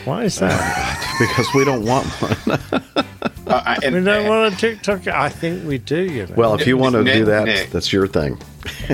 [0.04, 1.16] Why is that?
[1.18, 2.80] because we don't want one.
[3.50, 5.08] Uh, and, we don't want a TikTok.
[5.08, 6.02] I think we do.
[6.02, 6.34] You know.
[6.36, 7.70] well, if you want to Nick- do that, Nick.
[7.70, 8.38] that's your thing.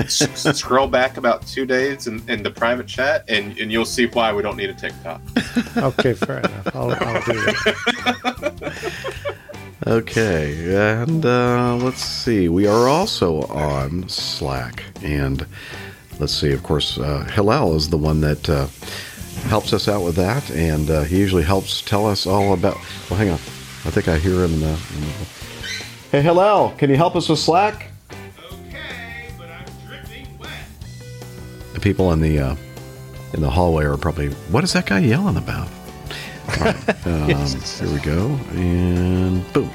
[0.07, 4.33] scroll back about two days in, in the private chat, and, and you'll see why
[4.33, 5.21] we don't need a TikTok.
[5.77, 6.75] okay, fair enough.
[6.75, 8.93] I'll, I'll do that.
[9.85, 12.49] Okay, and uh, let's see.
[12.49, 15.45] We are also on Slack, and
[16.19, 16.51] let's see.
[16.51, 18.67] Of course, uh, Hillel is the one that uh,
[19.47, 22.75] helps us out with that, and uh, he usually helps tell us all about.
[23.09, 23.39] Well, hang on.
[23.87, 24.53] I think I hear him.
[24.53, 25.07] In the, in the...
[26.11, 27.87] Hey, Hillel, can you help us with Slack?
[28.11, 30.49] Okay, but I'm dripping wet.
[31.73, 32.55] The people in the uh,
[33.31, 34.27] in the hallway are probably.
[34.51, 35.69] What is that guy yelling about?
[36.49, 39.71] All right, um, Here we go, and boom.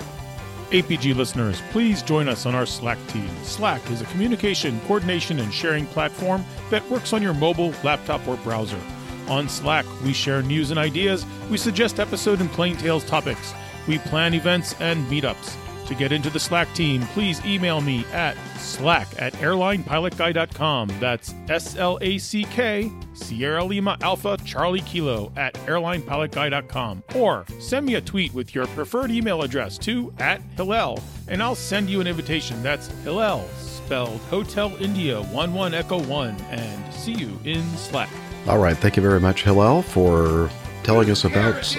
[0.72, 3.28] APG listeners, please join us on our Slack team.
[3.44, 8.36] Slack is a communication, coordination, and sharing platform that works on your mobile, laptop, or
[8.38, 8.80] browser.
[9.28, 13.54] On Slack, we share news and ideas, we suggest episode and plain tales topics,
[13.86, 15.56] we plan events and meetups.
[15.86, 20.88] To get into the Slack team, please email me at slack at airlinepilotguy.com.
[21.00, 27.02] That's S L A C K, Sierra Lima Alpha Charlie Kilo at airlinepilotguy.com.
[27.14, 31.54] Or send me a tweet with your preferred email address to at Hillel, and I'll
[31.54, 32.62] send you an invitation.
[32.62, 38.08] That's Hillel, spelled Hotel India 11 Echo 1, and see you in Slack.
[38.46, 40.48] All right, thank you very much, Hillel, for
[40.84, 41.76] telling us about.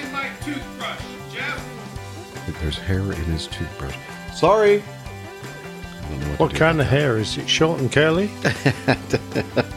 [2.60, 3.96] There's hair in his toothbrush.
[4.34, 4.82] Sorry.
[4.82, 7.16] I don't know what, What kind of hair?
[7.18, 8.30] Is it short and curly?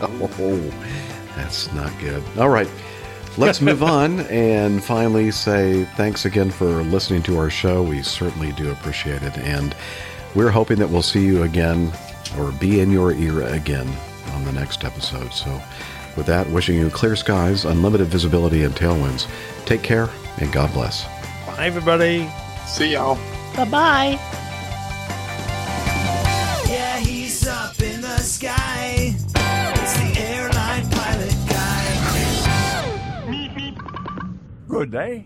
[0.01, 0.73] oh,
[1.35, 2.23] that's not good.
[2.37, 2.69] All right.
[3.37, 7.83] Let's move on and finally say thanks again for listening to our show.
[7.83, 9.37] We certainly do appreciate it.
[9.37, 9.75] And
[10.35, 11.91] we're hoping that we'll see you again
[12.37, 13.87] or be in your ear again
[14.33, 15.31] on the next episode.
[15.33, 15.61] So,
[16.15, 19.29] with that, wishing you clear skies, unlimited visibility, and tailwinds.
[19.65, 21.05] Take care and God bless.
[21.45, 22.27] Bye, everybody.
[22.67, 23.17] See y'all.
[23.55, 24.19] Bye bye.
[26.69, 29.15] Yeah, he's up in the sky.
[29.15, 31.77] It's the airline pilot guy.
[34.67, 35.25] Good day.